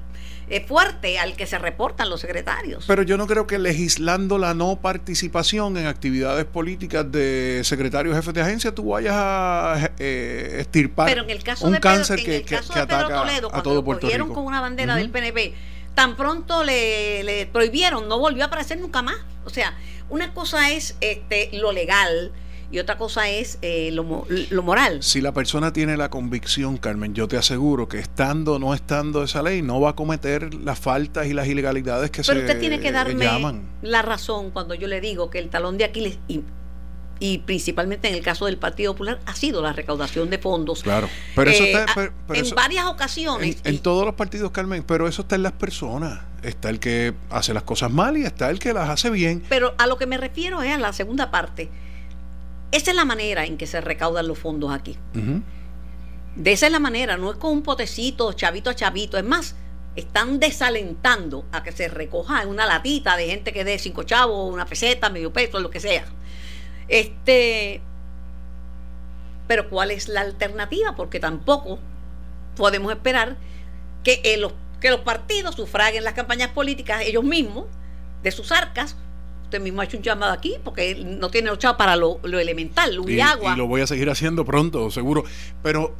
eh, 0.50 0.64
fuerte 0.66 1.18
al 1.18 1.36
que 1.36 1.46
se 1.46 1.58
reportan 1.58 2.08
los 2.08 2.20
secretarios. 2.20 2.84
Pero 2.86 3.02
yo 3.02 3.16
no 3.16 3.26
creo 3.26 3.46
que 3.46 3.58
legislando 3.58 4.38
la 4.38 4.54
no 4.54 4.80
participación 4.80 5.76
en 5.76 5.86
actividades 5.86 6.44
políticas 6.44 7.10
de 7.10 7.60
secretarios 7.64 8.16
jefes 8.16 8.32
de 8.34 8.40
agencia 8.40 8.74
tú 8.74 8.90
vayas 8.90 9.14
a 9.14 9.90
eh, 9.98 10.56
estirpar 10.60 11.06
Pero 11.06 11.22
en 11.22 11.30
el 11.30 11.42
caso 11.42 11.66
un 11.66 11.72
de 11.72 11.80
Pedro, 11.80 11.94
cáncer 11.94 12.18
en 12.20 12.24
que, 12.24 12.36
el 12.36 12.44
caso 12.44 12.72
que 12.72 12.80
de 12.80 12.86
Pedro 12.86 13.06
ataca 13.06 13.20
Toledo, 13.20 13.48
a 13.48 13.50
cuando 13.50 13.70
todo 13.70 13.84
Puerto 13.84 14.08
Rico. 14.08 14.32
con 14.32 14.46
una 14.46 14.60
bandera 14.60 14.96
del 14.96 15.10
PNP, 15.10 15.54
tan 15.94 16.16
pronto 16.16 16.64
le, 16.64 17.22
le 17.24 17.46
prohibieron, 17.46 18.08
no 18.08 18.18
volvió 18.18 18.44
a 18.44 18.46
aparecer 18.46 18.78
nunca 18.78 19.02
más. 19.02 19.16
O 19.44 19.50
sea, 19.50 19.76
una 20.08 20.32
cosa 20.32 20.70
es 20.70 20.96
este 21.00 21.50
lo 21.52 21.72
legal 21.72 22.32
y 22.70 22.78
otra 22.80 22.98
cosa 22.98 23.28
es 23.30 23.58
eh, 23.62 23.90
lo, 23.92 24.26
lo 24.50 24.62
moral. 24.62 25.02
Si 25.02 25.20
la 25.20 25.32
persona 25.32 25.72
tiene 25.72 25.96
la 25.96 26.10
convicción, 26.10 26.76
Carmen, 26.76 27.14
yo 27.14 27.26
te 27.28 27.36
aseguro 27.38 27.88
que 27.88 27.98
estando 27.98 28.54
o 28.54 28.58
no 28.58 28.74
estando 28.74 29.22
esa 29.22 29.42
ley, 29.42 29.62
no 29.62 29.80
va 29.80 29.90
a 29.90 29.94
cometer 29.94 30.52
las 30.54 30.78
faltas 30.78 31.26
y 31.26 31.32
las 31.32 31.46
ilegalidades 31.48 32.10
que 32.10 32.22
Pero 32.22 32.40
se 32.40 32.46
usted 32.46 32.60
tiene 32.60 32.78
que 32.80 32.92
darme 32.92 33.24
llaman. 33.24 33.62
la 33.82 34.02
razón 34.02 34.50
cuando 34.50 34.74
yo 34.74 34.86
le 34.88 35.00
digo 35.00 35.30
que 35.30 35.38
el 35.38 35.48
talón 35.48 35.78
de 35.78 35.84
Aquiles 35.84 36.18
y, 36.28 36.42
y 37.20 37.38
principalmente 37.38 38.08
en 38.08 38.14
el 38.14 38.22
caso 38.22 38.44
del 38.46 38.58
Partido 38.58 38.92
Popular 38.92 39.18
ha 39.24 39.34
sido 39.34 39.62
la 39.62 39.72
recaudación 39.72 40.28
de 40.28 40.38
fondos. 40.38 40.82
Claro. 40.82 41.08
Pero 41.34 41.50
eso 41.50 41.64
Eh, 41.64 41.72
está. 41.72 41.86
pero- 41.94 42.12
pero 42.26 42.38
en 42.40 42.44
eso- 42.46 42.54
varias 42.54 42.84
ocasiones. 42.84 43.56
en 43.64 43.78
todos 43.78 44.04
los 44.04 44.14
partidos, 44.14 44.50
Carmen, 44.50 44.84
pero 44.86 45.08
eso 45.08 45.22
está 45.22 45.36
en 45.36 45.42
las 45.42 45.52
personas. 45.52 46.20
Está 46.42 46.68
el 46.70 46.78
que 46.78 47.14
hace 47.30 47.52
las 47.54 47.64
cosas 47.64 47.90
mal 47.90 48.16
y 48.18 48.24
está 48.24 48.50
el 48.50 48.58
que 48.60 48.72
las 48.72 48.88
hace 48.90 49.10
bien. 49.10 49.42
Pero 49.48 49.74
a 49.78 49.86
lo 49.88 49.96
que 49.96 50.06
me 50.06 50.18
refiero 50.18 50.62
es 50.62 50.72
a 50.72 50.78
la 50.78 50.92
segunda 50.92 51.30
parte. 51.32 51.68
Esa 52.70 52.90
es 52.90 52.96
la 52.96 53.04
manera 53.04 53.44
en 53.44 53.56
que 53.56 53.66
se 53.66 53.80
recaudan 53.80 54.28
los 54.28 54.38
fondos 54.38 54.72
aquí. 54.72 54.96
De 56.36 56.52
esa 56.52 56.66
es 56.66 56.72
la 56.72 56.78
manera, 56.78 57.16
no 57.16 57.30
es 57.30 57.36
con 57.36 57.52
un 57.52 57.62
potecito, 57.62 58.32
chavito 58.32 58.70
a 58.70 58.74
chavito. 58.74 59.16
Es 59.18 59.24
más, 59.24 59.54
están 59.96 60.38
desalentando 60.38 61.44
a 61.50 61.62
que 61.62 61.72
se 61.72 61.88
recoja 61.88 62.42
en 62.42 62.48
una 62.48 62.66
latita 62.66 63.16
de 63.16 63.26
gente 63.26 63.52
que 63.52 63.64
dé 63.64 63.78
cinco 63.78 64.04
chavos, 64.04 64.52
una 64.52 64.66
peseta, 64.66 65.10
medio 65.10 65.32
peso, 65.32 65.60
lo 65.60 65.70
que 65.70 65.80
sea. 65.80 66.04
Este. 66.88 67.80
Pero 69.46 69.70
¿cuál 69.70 69.90
es 69.90 70.08
la 70.08 70.20
alternativa? 70.20 70.94
Porque 70.94 71.20
tampoco 71.20 71.78
podemos 72.54 72.92
esperar 72.92 73.36
que, 74.04 74.20
eh, 74.24 74.36
los, 74.36 74.52
que 74.80 74.90
los 74.90 75.00
partidos 75.00 75.54
sufraguen 75.54 76.04
las 76.04 76.12
campañas 76.12 76.50
políticas 76.50 77.00
ellos 77.02 77.24
mismos, 77.24 77.64
de 78.22 78.30
sus 78.30 78.52
arcas. 78.52 78.94
Usted 79.48 79.62
mismo 79.62 79.80
ha 79.80 79.84
hecho 79.84 79.96
un 79.96 80.02
llamado 80.02 80.30
aquí 80.34 80.56
porque 80.62 80.94
no 80.94 81.30
tiene 81.30 81.50
chavos 81.56 81.78
para 81.78 81.96
lo, 81.96 82.20
lo 82.22 82.38
elemental, 82.38 82.94
luz 82.94 83.08
y, 83.08 83.14
Y, 83.14 83.20
agua. 83.22 83.54
y 83.54 83.56
lo 83.56 83.66
voy 83.66 83.80
a 83.80 83.86
seguir 83.86 84.10
haciendo 84.10 84.44
pronto, 84.44 84.90
seguro. 84.90 85.24
Pero 85.62 85.94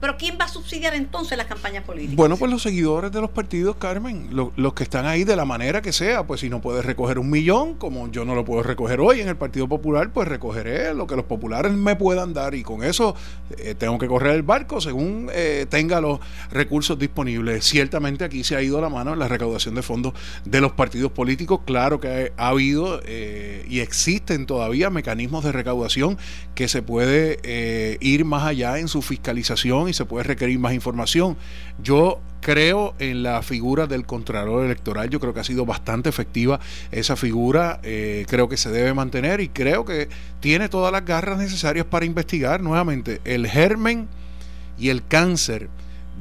Pero 0.00 0.16
¿quién 0.16 0.38
va 0.40 0.46
a 0.46 0.48
subsidiar 0.48 0.94
entonces 0.94 1.36
las 1.36 1.46
campañas 1.46 1.84
políticas? 1.84 2.16
Bueno, 2.16 2.36
pues 2.38 2.50
los 2.50 2.62
seguidores 2.62 3.12
de 3.12 3.20
los 3.20 3.30
partidos, 3.30 3.76
Carmen, 3.76 4.28
lo- 4.30 4.52
los 4.56 4.72
que 4.72 4.82
están 4.82 5.04
ahí 5.04 5.24
de 5.24 5.36
la 5.36 5.44
manera 5.44 5.82
que 5.82 5.92
sea, 5.92 6.26
pues 6.26 6.40
si 6.40 6.48
no 6.48 6.62
puedes 6.62 6.84
recoger 6.86 7.18
un 7.18 7.28
millón, 7.28 7.74
como 7.74 8.10
yo 8.10 8.24
no 8.24 8.34
lo 8.34 8.44
puedo 8.44 8.62
recoger 8.62 8.98
hoy 9.00 9.20
en 9.20 9.28
el 9.28 9.36
Partido 9.36 9.68
Popular, 9.68 10.10
pues 10.12 10.26
recogeré 10.26 10.94
lo 10.94 11.06
que 11.06 11.16
los 11.16 11.26
populares 11.26 11.72
me 11.72 11.96
puedan 11.96 12.32
dar 12.32 12.54
y 12.54 12.62
con 12.62 12.82
eso 12.82 13.14
eh, 13.58 13.74
tengo 13.76 13.98
que 13.98 14.06
correr 14.06 14.34
el 14.36 14.42
barco 14.42 14.80
según 14.80 15.28
eh, 15.34 15.66
tenga 15.68 16.00
los 16.00 16.18
recursos 16.50 16.98
disponibles. 16.98 17.64
Ciertamente 17.66 18.24
aquí 18.24 18.42
se 18.42 18.56
ha 18.56 18.62
ido 18.62 18.80
la 18.80 18.88
mano 18.88 19.12
en 19.12 19.18
la 19.18 19.28
recaudación 19.28 19.74
de 19.74 19.82
fondos 19.82 20.14
de 20.46 20.62
los 20.62 20.72
partidos 20.72 21.12
políticos, 21.12 21.60
claro 21.66 22.00
que 22.00 22.32
ha 22.38 22.48
habido 22.48 23.02
eh, 23.04 23.66
y 23.68 23.80
existen 23.80 24.46
todavía 24.46 24.88
mecanismos 24.88 25.44
de 25.44 25.52
recaudación 25.52 26.16
que 26.54 26.68
se 26.68 26.80
puede 26.80 27.38
eh, 27.42 27.98
ir 28.00 28.24
más 28.24 28.44
allá 28.44 28.78
en 28.78 28.88
su 28.88 29.02
fiscalización 29.02 29.89
y 29.90 29.94
se 29.94 30.04
puede 30.04 30.24
requerir 30.24 30.58
más 30.58 30.72
información. 30.72 31.36
Yo 31.82 32.20
creo 32.40 32.94
en 32.98 33.22
la 33.22 33.42
figura 33.42 33.86
del 33.86 34.06
Contralor 34.06 34.64
Electoral, 34.64 35.10
yo 35.10 35.20
creo 35.20 35.34
que 35.34 35.40
ha 35.40 35.44
sido 35.44 35.66
bastante 35.66 36.08
efectiva 36.08 36.58
esa 36.90 37.16
figura, 37.16 37.80
eh, 37.82 38.24
creo 38.28 38.48
que 38.48 38.56
se 38.56 38.70
debe 38.70 38.94
mantener 38.94 39.40
y 39.40 39.48
creo 39.48 39.84
que 39.84 40.08
tiene 40.40 40.68
todas 40.68 40.92
las 40.92 41.04
garras 41.04 41.38
necesarias 41.38 41.86
para 41.86 42.06
investigar 42.06 42.62
nuevamente 42.62 43.20
el 43.24 43.46
germen 43.46 44.08
y 44.78 44.88
el 44.88 45.06
cáncer 45.06 45.68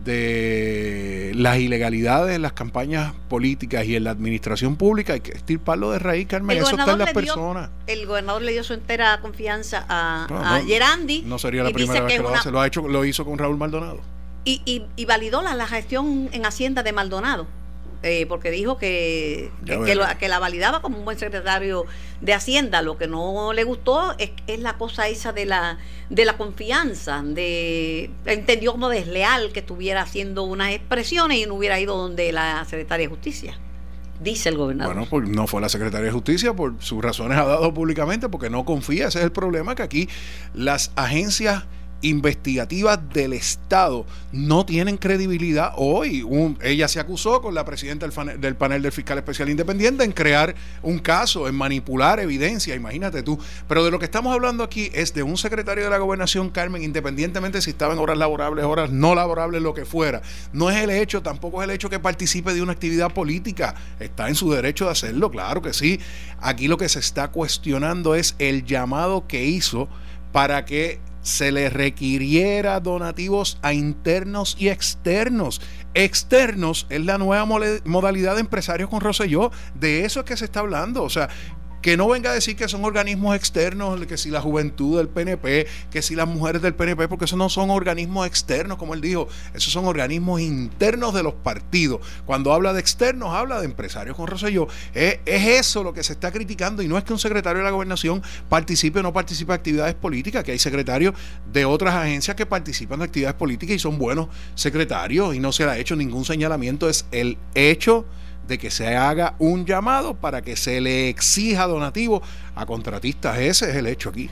de 0.04 1.32
las 1.36 1.58
ilegalidades 1.60 2.36
en 2.36 2.42
las 2.42 2.54
campañas 2.54 3.14
políticas 3.30 3.86
y 3.86 3.96
en 3.96 4.04
la 4.04 4.12
administración 4.12 4.76
pública, 4.76 5.14
hay 5.14 5.20
que 5.22 5.32
estirparlo 5.32 5.92
de 5.92 6.00
raíz, 6.00 6.28
Carmen, 6.28 6.58
El 6.58 6.64
eso 6.64 6.72
está 6.78 6.92
en 6.94 7.00
las 7.00 7.08
dio- 7.08 7.14
personas. 7.14 7.70
El 7.88 8.06
gobernador 8.06 8.42
le 8.42 8.52
dio 8.52 8.64
su 8.64 8.74
entera 8.74 9.20
confianza 9.22 9.86
a, 9.88 10.28
No, 10.30 10.40
a 10.44 10.60
no, 10.60 10.66
Gerandi. 10.68 11.24
No 11.26 11.40
sería 11.40 11.64
la 11.64 11.72
primera 11.72 12.02
vez 12.02 12.14
que 12.14 12.22
lo 12.22 12.30
una- 12.30 12.40
hace, 12.40 12.52
lo 12.52 12.60
ha 12.62 12.68
hecho, 12.68 12.88
lo 12.88 13.06
hizo 13.06 13.26
con 13.26 13.38
Raúl 13.38 13.58
Maldonado. 13.58 14.00
y, 14.46 14.62
y, 14.66 14.84
y 14.96 15.06
validó 15.06 15.42
la, 15.42 15.54
la 15.56 15.68
gestión 15.68 16.30
en 16.32 16.46
Hacienda 16.46 16.82
de 16.84 16.92
Maldonado. 16.94 17.46
Eh, 18.04 18.26
porque 18.28 18.50
dijo 18.52 18.78
que, 18.78 19.52
que 19.66 19.96
lo- 19.96 20.06
que 20.18 20.28
la 20.30 20.40
validaba 20.40 20.82
como 20.82 20.98
un 20.98 21.06
buen 21.06 21.20
secretario 21.20 21.86
de 22.22 22.34
Hacienda. 22.34 22.82
Lo 22.82 22.98
que 22.98 23.08
no 23.08 23.52
le 23.54 23.64
gustó 23.66 24.16
es, 24.18 24.32
es 24.48 24.60
la 24.60 24.78
cosa 24.78 25.08
esa 25.08 25.34
de 25.34 25.46
la 25.46 25.78
de 26.10 26.26
la 26.26 26.38
confianza, 26.38 27.22
de 27.24 28.10
entendió 28.26 28.72
como 28.72 28.90
desleal 28.90 29.52
que 29.52 29.60
estuviera 29.60 30.02
haciendo 30.02 30.44
unas 30.44 30.72
expresiones 30.72 31.38
y 31.40 31.46
no 31.46 31.56
hubiera 31.56 31.80
ido 31.80 31.96
donde 31.98 32.32
la 32.32 32.64
secretaria 32.66 33.06
de 33.08 33.10
Justicia. 33.10 33.60
Dice 34.22 34.50
el 34.50 34.58
gobernador. 34.58 34.94
Bueno, 34.96 35.08
pues 35.10 35.30
no 35.30 35.48
fue 35.48 35.62
la 35.62 35.70
secretaria 35.70 36.08
de 36.08 36.12
Justicia, 36.12 36.54
por 36.54 36.74
sus 36.80 37.02
razones 37.02 37.38
ha 37.38 37.46
dado 37.46 37.74
públicamente, 37.74 38.28
porque 38.28 38.50
no 38.50 38.66
confía. 38.66 39.08
Ese 39.08 39.20
es 39.20 39.24
el 39.26 39.32
problema, 39.32 39.76
que 39.76 39.84
aquí 39.84 40.10
las 40.54 40.92
agencias 40.98 41.64
investigativas 42.02 43.00
del 43.14 43.34
Estado 43.34 44.06
no 44.32 44.66
tienen 44.66 44.98
credibilidad 44.98 45.74
hoy. 45.76 46.26
Ella 46.62 46.88
se 46.88 47.00
acusó 47.00 47.42
con 47.42 47.54
la 47.54 47.66
presidenta 47.66 48.08
del, 48.08 48.40
del 48.40 48.56
panel 48.56 48.82
del 48.82 48.92
fiscal 48.92 49.18
especial 49.18 49.50
independiente 49.50 50.04
en 50.04 50.12
crear 50.12 50.56
un 50.82 51.00
caso, 51.00 51.48
en 51.48 51.56
manipular 51.56 52.20
evidencia, 52.20 52.76
imagínate 52.76 53.24
tú. 53.24 53.40
Pero 53.68 53.84
de 53.84 53.92
lo 53.92 54.00
que 54.00 54.06
estamos 54.06 54.34
hablando 54.34 54.64
aquí 54.64 54.90
es 54.94 55.14
de 55.14 55.24
un 55.24 55.38
secretario 55.38 55.84
de 55.84 55.90
la 55.90 55.98
gobernación, 55.98 56.50
Carmen, 56.50 56.84
independientemente 56.84 57.62
si 57.62 57.72
estaba 57.72 57.94
en 57.94 58.00
horas 58.00 58.18
laborables, 58.18 58.66
horas 58.66 58.92
no 58.92 59.16
laborables, 59.16 59.62
lo 59.62 59.74
que 59.74 59.86
fuera. 59.86 60.22
No 60.54 60.70
es 60.70 60.78
el 60.78 60.90
hecho, 60.90 61.22
tampoco 61.22 61.62
es 61.62 61.70
el 61.70 61.76
hecho 61.76 61.90
que 61.90 62.00
participe 62.00 62.54
de 62.54 62.62
una 62.62 62.74
actividad 62.74 63.14
política. 63.14 63.76
Está 64.00 64.30
en 64.30 64.36
su 64.36 64.52
derecho 64.52 64.86
de 64.86 64.92
hacerlo, 64.92 65.32
claro 65.32 65.62
que 65.62 65.74
sí. 65.74 66.00
Aquí 66.40 66.68
lo 66.68 66.78
que 66.78 66.90
se 66.90 67.00
está 67.00 67.30
cuestionando 67.30 68.16
es 68.16 68.36
el 68.40 68.66
llamado 68.66 69.28
que 69.28 69.46
hizo 69.46 69.90
para 70.32 70.66
que 70.66 71.00
se 71.22 71.52
le 71.52 71.70
requiriera 71.70 72.80
donativos 72.80 73.60
a 73.62 73.74
internos 73.74 74.56
y 74.60 74.70
externos. 74.70 75.62
Externos 75.94 76.88
es 76.90 77.04
la 77.04 77.18
nueva 77.18 77.46
modalidad 77.86 78.36
de 78.36 78.42
empresarios 78.42 78.90
con 78.90 79.02
Rosselló. 79.02 79.52
De 79.76 80.06
eso 80.06 80.22
es 80.22 80.26
que 80.26 80.38
se 80.38 80.46
está 80.46 80.62
hablando. 80.62 81.04
O 81.04 81.10
sea, 81.10 81.30
que 81.82 81.98
no 81.98 82.08
venga 82.08 82.32
a 82.32 82.34
decir 82.34 82.56
que 82.56 82.68
son 82.68 82.84
organismos 82.86 83.36
externos, 83.36 84.06
que 84.06 84.18
si 84.18 84.30
la 84.30 84.42
juventud 84.42 84.98
del 84.98 85.08
PNP, 85.08 85.68
que 85.92 86.02
si 86.02 86.16
las 86.16 86.28
mujeres 86.28 86.62
del 86.62 86.76
PNP, 86.76 87.08
porque 87.08 87.26
esos 87.26 87.38
no 87.38 87.50
son 87.50 87.70
organismos 87.70 88.28
externos, 88.28 88.78
como 88.78 88.94
él 88.94 89.02
dijo, 89.02 89.28
esos 89.54 89.72
son 89.72 89.86
organismos 89.86 90.42
internos 90.42 91.14
de 91.14 91.24
los 91.24 91.34
partidos. 91.34 92.02
Cuando 92.26 92.54
habla 92.54 92.74
de 92.74 92.80
externos, 92.80 93.34
habla 93.34 93.60
de 93.60 93.66
empresarios 93.66 94.16
con 94.16 94.28
Rosselló. 94.28 94.68
Es, 94.94 95.20
es 95.26 95.48
eso 95.48 95.84
lo 95.84 95.94
que 95.94 96.04
se 96.04 96.14
está 96.14 96.32
criticando 96.32 96.82
y 96.82 96.88
no 96.88 96.98
es 96.98 97.04
que 97.04 97.14
un 97.14 97.20
secretario 97.20 97.60
de 97.60 97.66
la 97.66 97.72
gobernación 97.72 98.22
participe 98.50 99.00
o 99.00 99.04
no 99.04 99.14
participe 99.14 99.52
de 99.52 99.56
actividades 99.56 99.96
políticas, 99.96 100.44
que 100.44 100.52
hay 100.52 100.60
secretarios 100.60 101.14
de 101.52 101.66
otras 101.66 101.96
agencias 101.96 102.36
que 102.36 102.46
participan 102.46 103.00
de 103.00 103.06
actividades 103.06 103.36
políticas 103.36 103.76
y 103.76 103.80
son 103.80 103.98
buenos 103.98 104.28
secretarios 104.56 105.36
y 105.36 105.40
no 105.40 105.52
se 105.52 105.66
le 105.66 105.72
ha 105.72 105.78
hecho 105.78 105.96
ningún 105.96 106.26
señalamiento, 106.26 106.90
es 106.90 107.06
el 107.12 107.38
hecho 107.56 108.06
de 108.50 108.58
que 108.58 108.70
se 108.70 108.98
haga 108.98 109.36
un 109.40 109.66
llamado 109.66 110.16
para 110.16 110.42
que 110.42 110.58
se 110.58 110.82
le 110.82 111.08
exija 111.08 111.68
donativo 111.68 112.22
a 112.56 112.66
contratistas. 112.66 113.38
Ese 113.38 113.70
es 113.70 113.76
el 113.78 113.88
hecho 113.88 114.10
aquí. 114.10 114.30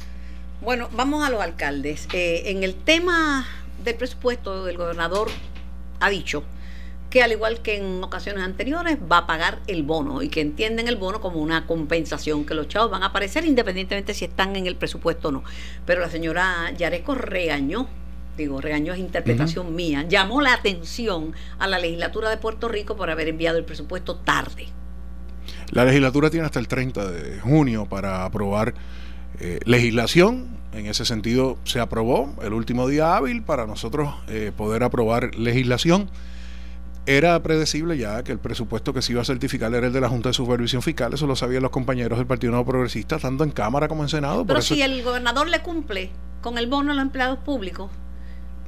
Bueno, 0.59 0.89
vamos 0.91 1.25
a 1.25 1.29
los 1.29 1.39
alcaldes. 1.39 2.09
Eh, 2.11 2.43
en 2.47 2.63
el 2.63 2.75
tema 2.75 3.45
del 3.83 3.95
presupuesto, 3.95 4.67
el 4.67 4.75
gobernador 4.75 5.29
ha 5.99 6.09
dicho 6.09 6.43
que 7.09 7.23
al 7.23 7.31
igual 7.31 7.61
que 7.61 7.77
en 7.77 8.03
ocasiones 8.03 8.43
anteriores 8.43 8.97
va 9.09 9.19
a 9.19 9.27
pagar 9.27 9.59
el 9.67 9.83
bono 9.83 10.21
y 10.21 10.29
que 10.29 10.41
entienden 10.41 10.87
el 10.87 10.97
bono 10.97 11.21
como 11.21 11.39
una 11.39 11.65
compensación, 11.65 12.45
que 12.45 12.53
los 12.53 12.67
chavos 12.67 12.91
van 12.91 13.03
a 13.03 13.07
aparecer 13.07 13.45
independientemente 13.45 14.13
si 14.13 14.25
están 14.25 14.55
en 14.55 14.67
el 14.67 14.75
presupuesto 14.75 15.29
o 15.29 15.31
no. 15.31 15.43
Pero 15.85 16.01
la 16.01 16.09
señora 16.09 16.71
Yareco 16.75 17.15
regañó, 17.15 17.87
digo, 18.37 18.61
regañó 18.61 18.93
es 18.93 18.99
interpretación 18.99 19.75
mía, 19.75 20.05
llamó 20.07 20.41
la 20.41 20.53
atención 20.53 21.33
a 21.59 21.67
la 21.67 21.79
legislatura 21.79 22.29
de 22.29 22.37
Puerto 22.37 22.67
Rico 22.67 22.95
por 22.95 23.09
haber 23.09 23.27
enviado 23.27 23.57
el 23.57 23.65
presupuesto 23.65 24.17
tarde. 24.17 24.67
La 25.71 25.85
legislatura 25.85 26.29
tiene 26.29 26.45
hasta 26.45 26.59
el 26.59 26.67
30 26.67 27.11
de 27.11 27.39
junio 27.39 27.85
para 27.85 28.25
aprobar 28.25 28.73
eh, 29.39 29.59
legislación. 29.65 30.57
En 30.73 30.85
ese 30.85 31.05
sentido, 31.05 31.57
se 31.63 31.79
aprobó 31.79 32.35
el 32.43 32.53
último 32.53 32.87
día 32.87 33.15
hábil 33.15 33.41
para 33.41 33.65
nosotros 33.65 34.13
eh, 34.27 34.51
poder 34.55 34.83
aprobar 34.83 35.35
legislación. 35.35 36.09
era 37.05 37.41
predecible 37.41 37.97
ya 37.97 38.21
que 38.23 38.33
el 38.33 38.39
presupuesto 38.39 38.93
que 38.93 39.01
se 39.01 39.13
iba 39.13 39.21
a 39.21 39.25
certificar 39.25 39.73
era 39.73 39.87
el 39.87 39.93
de 39.93 40.01
la 40.01 40.09
Junta 40.09 40.29
de 40.29 40.33
Supervisión 40.33 40.81
Fiscal, 40.81 41.13
eso 41.13 41.25
lo 41.25 41.37
sabían 41.37 41.63
los 41.63 41.71
compañeros 41.71 42.17
del 42.17 42.27
Partido 42.27 42.51
Nuevo 42.51 42.65
Progresista, 42.65 43.17
tanto 43.17 43.45
en 43.45 43.51
Cámara 43.51 43.87
como 43.87 44.03
en 44.03 44.09
Senado. 44.09 44.45
Pero 44.45 44.61
si 44.61 44.81
el 44.81 45.03
gobernador 45.03 45.47
le 45.47 45.61
cumple 45.61 46.11
con 46.41 46.57
el 46.57 46.67
bono 46.67 46.91
a 46.91 46.95
los 46.95 47.03
empleados 47.03 47.39
públicos, 47.39 47.89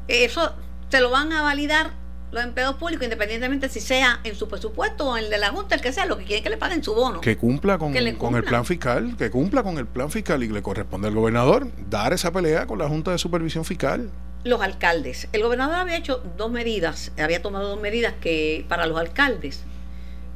eso 0.09 0.53
se 0.89 0.99
lo 0.99 1.09
van 1.09 1.31
a 1.31 1.41
validar 1.41 1.91
los 2.31 2.43
empleados 2.43 2.75
públicos, 2.75 3.03
independientemente 3.03 3.69
si 3.69 3.79
sea 3.79 4.19
en 4.23 4.35
su 4.35 4.47
presupuesto 4.47 5.09
o 5.09 5.17
en 5.17 5.25
el 5.25 5.29
de 5.29 5.37
la 5.39 5.49
Junta, 5.49 5.75
el 5.75 5.81
que 5.81 5.91
sea, 5.91 6.05
lo 6.05 6.17
que 6.17 6.25
quieren 6.25 6.43
que 6.43 6.49
le 6.49 6.57
paguen 6.57 6.83
su 6.83 6.93
bono. 6.93 7.21
Que 7.21 7.37
cumpla 7.37 7.77
con, 7.77 7.93
con 8.17 8.35
el 8.35 8.43
plan 8.43 8.65
fiscal, 8.65 9.15
que 9.17 9.31
cumpla 9.31 9.63
con 9.63 9.77
el 9.77 9.87
plan 9.87 10.11
fiscal 10.11 10.43
y 10.43 10.49
le 10.49 10.61
corresponde 10.61 11.07
al 11.07 11.15
gobernador 11.15 11.67
dar 11.89 12.13
esa 12.13 12.31
pelea 12.31 12.67
con 12.67 12.77
la 12.77 12.87
Junta 12.87 13.11
de 13.11 13.17
Supervisión 13.17 13.65
Fiscal. 13.65 14.11
Los 14.43 14.61
alcaldes. 14.61 15.27
El 15.33 15.43
gobernador 15.43 15.75
había 15.75 15.97
hecho 15.97 16.23
dos 16.37 16.51
medidas, 16.51 17.11
había 17.19 17.41
tomado 17.41 17.69
dos 17.69 17.81
medidas 17.81 18.13
que 18.21 18.65
para 18.69 18.85
los 18.85 18.99
alcaldes, 18.99 19.63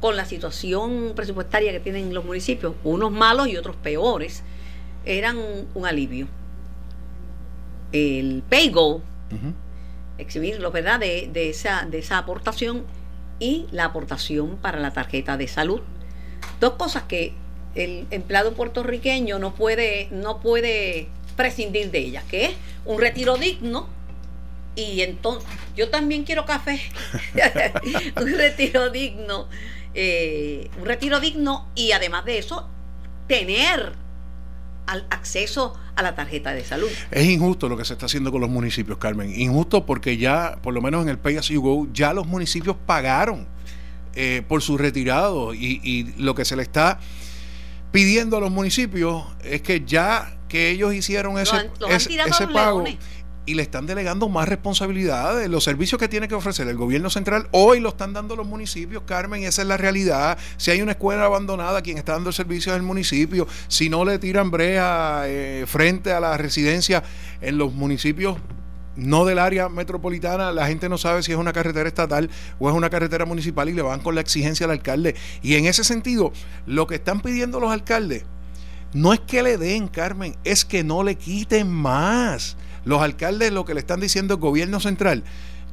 con 0.00 0.16
la 0.16 0.24
situación 0.24 1.12
presupuestaria 1.14 1.72
que 1.72 1.80
tienen 1.80 2.12
los 2.12 2.24
municipios, 2.24 2.74
unos 2.82 3.12
malos 3.12 3.48
y 3.48 3.56
otros 3.56 3.76
peores, 3.76 4.42
eran 5.06 5.38
un 5.74 5.86
alivio. 5.86 6.26
El 7.92 8.42
pay 8.48 8.70
go, 8.70 9.00
exhibirlo, 10.18 10.70
¿verdad? 10.70 11.00
De, 11.00 11.28
de, 11.32 11.50
esa, 11.50 11.86
de 11.88 11.98
esa 11.98 12.18
aportación 12.18 12.84
y 13.38 13.66
la 13.70 13.86
aportación 13.86 14.56
para 14.56 14.78
la 14.78 14.92
tarjeta 14.92 15.36
de 15.36 15.48
salud. 15.48 15.80
Dos 16.60 16.74
cosas 16.74 17.04
que 17.04 17.32
el 17.74 18.06
empleado 18.10 18.54
puertorriqueño 18.54 19.38
no 19.38 19.54
puede, 19.54 20.08
no 20.10 20.40
puede 20.40 21.08
prescindir 21.36 21.90
de 21.90 21.98
ellas, 21.98 22.24
que 22.24 22.46
es 22.46 22.52
un 22.84 23.00
retiro 23.00 23.36
digno 23.36 23.88
y 24.76 25.02
entonces 25.02 25.48
yo 25.76 25.90
también 25.90 26.24
quiero 26.24 26.44
café, 26.46 26.80
un 28.16 28.32
retiro 28.32 28.90
digno, 28.90 29.48
eh, 29.94 30.70
un 30.78 30.86
retiro 30.86 31.20
digno 31.20 31.68
y 31.74 31.92
además 31.92 32.24
de 32.24 32.38
eso 32.38 32.68
tener 33.26 33.92
al 34.86 35.06
acceso 35.10 35.78
a 35.96 36.02
la 36.02 36.14
tarjeta 36.14 36.52
de 36.52 36.64
salud. 36.64 36.88
Es 37.10 37.24
injusto 37.26 37.68
lo 37.68 37.76
que 37.76 37.84
se 37.84 37.94
está 37.94 38.06
haciendo 38.06 38.30
con 38.30 38.40
los 38.40 38.50
municipios, 38.50 38.98
Carmen. 38.98 39.32
Injusto 39.38 39.86
porque 39.86 40.16
ya, 40.16 40.58
por 40.62 40.74
lo 40.74 40.82
menos 40.82 41.02
en 41.02 41.08
el 41.08 41.18
Pay 41.18 41.36
As 41.36 41.48
You 41.48 41.62
Go, 41.62 41.88
ya 41.92 42.12
los 42.12 42.26
municipios 42.26 42.76
pagaron 42.86 43.46
eh, 44.14 44.42
por 44.46 44.62
su 44.62 44.78
retirado 44.78 45.54
y, 45.54 45.80
y, 45.82 46.14
lo 46.22 46.34
que 46.34 46.44
se 46.44 46.56
le 46.56 46.62
está 46.62 47.00
pidiendo 47.90 48.36
a 48.36 48.40
los 48.40 48.50
municipios 48.50 49.24
es 49.42 49.62
que 49.62 49.84
ya 49.84 50.36
que 50.48 50.70
ellos 50.70 50.94
hicieron 50.94 51.38
ese, 51.38 51.70
ese, 51.88 52.46
pago 52.46 52.84
y 53.46 53.54
le 53.54 53.62
están 53.62 53.86
delegando 53.86 54.28
más 54.28 54.48
responsabilidades. 54.48 55.48
Los 55.48 55.64
servicios 55.64 55.98
que 55.98 56.08
tiene 56.08 56.28
que 56.28 56.34
ofrecer 56.34 56.68
el 56.68 56.76
gobierno 56.76 57.10
central 57.10 57.48
hoy 57.52 57.80
lo 57.80 57.90
están 57.90 58.12
dando 58.12 58.36
los 58.36 58.46
municipios, 58.46 59.02
Carmen, 59.06 59.44
esa 59.44 59.62
es 59.62 59.68
la 59.68 59.76
realidad. 59.76 60.38
Si 60.56 60.70
hay 60.70 60.82
una 60.82 60.92
escuela 60.92 61.24
abandonada, 61.24 61.82
quien 61.82 61.98
está 61.98 62.12
dando 62.12 62.30
el 62.30 62.34
servicio 62.34 62.72
es 62.72 62.76
el 62.76 62.82
municipio. 62.82 63.46
Si 63.68 63.88
no 63.88 64.04
le 64.04 64.18
tiran 64.18 64.50
brea 64.50 65.22
eh, 65.26 65.64
frente 65.66 66.12
a 66.12 66.20
la 66.20 66.36
residencia 66.36 67.02
en 67.40 67.58
los 67.58 67.72
municipios 67.72 68.36
no 68.96 69.24
del 69.24 69.40
área 69.40 69.68
metropolitana, 69.68 70.52
la 70.52 70.66
gente 70.66 70.88
no 70.88 70.98
sabe 70.98 71.22
si 71.22 71.32
es 71.32 71.38
una 71.38 71.52
carretera 71.52 71.88
estatal 71.88 72.30
o 72.58 72.68
es 72.68 72.76
una 72.76 72.90
carretera 72.90 73.24
municipal 73.24 73.68
y 73.68 73.72
le 73.72 73.82
van 73.82 74.00
con 74.00 74.14
la 74.14 74.20
exigencia 74.20 74.66
al 74.66 74.70
alcalde. 74.70 75.16
Y 75.42 75.56
en 75.56 75.66
ese 75.66 75.84
sentido, 75.84 76.32
lo 76.66 76.86
que 76.86 76.96
están 76.96 77.20
pidiendo 77.20 77.60
los 77.60 77.72
alcaldes 77.72 78.24
no 78.92 79.12
es 79.12 79.20
que 79.20 79.42
le 79.42 79.58
den, 79.58 79.88
Carmen, 79.88 80.36
es 80.44 80.64
que 80.64 80.84
no 80.84 81.02
le 81.02 81.16
quiten 81.16 81.68
más. 81.68 82.56
Los 82.84 83.02
alcaldes 83.02 83.52
lo 83.52 83.64
que 83.64 83.74
le 83.74 83.80
están 83.80 84.00
diciendo 84.00 84.34
al 84.34 84.40
gobierno 84.40 84.80
central, 84.80 85.24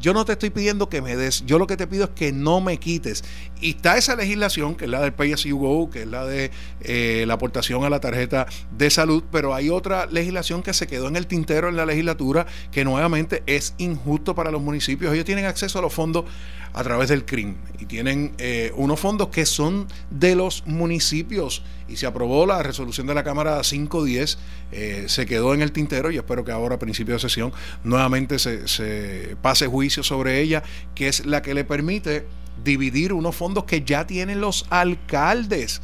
yo 0.02 0.14
no 0.14 0.26
te 0.26 0.32
estoy 0.32 0.50
pidiendo 0.50 0.90
que 0.90 1.00
me 1.02 1.16
des, 1.16 1.46
yo 1.46 1.60
lo 1.60 1.68
que 1.68 1.78
te 1.78 1.86
pido 1.86 2.06
es 2.06 2.10
que 2.10 2.32
no 2.32 2.60
me 2.60 2.78
quites. 2.78 3.24
Y 3.62 3.72
está 3.72 3.98
esa 3.98 4.16
legislación, 4.16 4.76
que 4.76 4.86
es 4.86 4.92
la 4.92 5.00
del 5.00 5.14
You 5.14 5.58
Go, 5.60 5.90
que 5.92 6.02
es 6.02 6.08
la 6.08 6.26
de 6.26 6.50
eh, 6.82 7.24
la 7.28 7.36
aportación 7.36 7.84
a 7.84 7.90
la 7.90 8.00
tarjeta 8.00 8.48
de 8.76 8.90
salud, 8.90 9.24
pero 9.32 9.54
hay 9.54 9.70
otra 9.70 10.08
legislación 10.08 10.64
que 10.64 10.74
se 10.74 10.88
quedó 10.88 11.08
en 11.08 11.16
el 11.16 11.28
tintero 11.28 11.70
en 11.70 11.76
la 11.76 11.86
legislatura, 11.86 12.48
que 12.72 12.84
nuevamente 12.84 13.44
es 13.46 13.76
injusto 13.78 14.34
para 14.34 14.50
los 14.50 14.62
municipios. 14.62 15.14
Ellos 15.14 15.26
tienen 15.26 15.46
acceso 15.46 15.78
a 15.78 15.84
los 15.84 15.94
fondos 15.94 16.26
a 16.74 16.84
través 16.84 17.10
del 17.10 17.26
CRIM 17.26 17.56
y 17.80 17.86
tienen 17.86 18.34
eh, 18.38 18.72
unos 18.76 19.00
fondos 19.00 19.30
que 19.30 19.46
son 19.46 19.88
de 20.10 20.36
los 20.36 20.66
municipios 20.66 21.64
y 21.88 21.98
se 21.98 22.06
aprobó 22.06 22.46
la 22.46 22.64
resolución 22.64 23.08
de 23.08 23.14
la 23.14 23.24
Cámara 23.24 23.60
510, 23.62 24.38
eh, 24.72 25.06
se 25.08 25.26
quedó 25.26 25.54
en 25.54 25.62
el 25.62 25.72
tintero 25.72 26.12
y 26.12 26.18
espero 26.18 26.46
que 26.46 26.52
ahora 26.52 26.76
a 26.76 26.80
principio 26.80 27.16
de 27.16 27.20
sesión 27.20 27.52
nuevamente 27.84 28.40
se, 28.40 28.68
se 28.68 29.36
pase 29.42 29.68
juicio 29.68 30.04
sobre 30.04 30.40
ella, 30.42 30.64
que 30.96 31.08
es 31.08 31.26
la 31.26 31.42
que 31.42 31.54
le 31.54 31.64
permite 31.64 32.26
dividir 32.64 33.14
unos 33.14 33.36
fondos 33.36 33.66
que 33.66 33.82
ya 33.84 34.08
tienen 34.08 34.40
los 34.40 34.66
alcaldes 34.70 35.82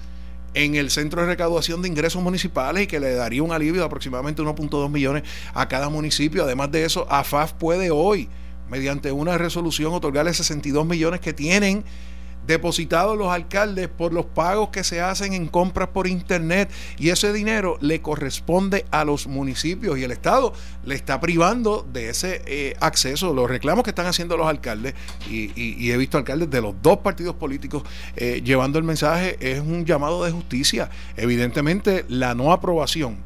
en 0.54 0.76
el 0.76 0.90
centro 0.90 1.22
de 1.22 1.28
recaudación 1.28 1.82
de 1.82 1.88
ingresos 1.88 2.22
municipales 2.22 2.84
y 2.84 2.88
que 2.88 3.00
le 3.00 3.14
daría 3.14 3.44
un 3.44 3.52
alivio 3.52 3.82
de 3.82 3.86
aproximadamente 3.86 4.42
1.2 4.42 4.90
millones 4.90 5.24
a 5.54 5.68
cada 5.68 5.90
municipio. 5.90 6.44
Además 6.44 6.72
de 6.72 6.86
eso, 6.86 7.06
AFAF 7.10 7.54
puede 7.54 7.92
hoy 7.92 8.30
mediante 8.70 9.12
una 9.12 9.38
resolución 9.38 9.94
otorgarle 9.94 10.34
62 10.34 10.86
millones 10.86 11.20
que 11.20 11.34
tienen 11.34 11.84
depositados 12.48 13.18
los 13.18 13.28
alcaldes 13.28 13.90
por 13.90 14.14
los 14.14 14.26
pagos 14.26 14.70
que 14.70 14.84
se 14.84 15.02
hacen 15.02 15.34
en 15.34 15.48
compras 15.48 15.90
por 15.90 16.08
internet 16.08 16.72
y 16.98 17.10
ese 17.10 17.34
dinero 17.34 17.78
le 17.82 18.02
corresponde 18.02 18.86
a 18.90 19.04
los 19.04 19.28
municipios 19.28 20.00
y 20.00 20.04
el 20.04 20.12
Estado 20.12 20.54
le 20.86 20.96
está 20.96 21.20
privando 21.20 21.86
de 21.92 22.10
ese 22.10 22.42
eh, 22.46 22.76
acceso. 22.80 23.34
Los 23.34 23.50
reclamos 23.50 23.84
que 23.84 23.92
están 23.92 24.06
haciendo 24.06 24.38
los 24.38 24.48
alcaldes 24.48 24.96
y, 25.30 25.92
he 25.92 25.98
visto 25.98 26.18
alcaldes 26.18 26.50
de 26.50 26.62
los 26.62 26.74
dos 26.82 27.00
partidos 27.00 27.36
políticos 27.36 27.84
eh, 28.16 28.42
llevando 28.44 28.80
el 28.80 28.86
mensaje 28.86 29.38
es 29.42 29.60
un 29.60 29.86
llamado 29.86 30.24
de 30.24 30.32
justicia. 30.32 30.90
Evidentemente 31.18 32.06
la 32.08 32.34
no 32.34 32.54
aprobación 32.54 33.18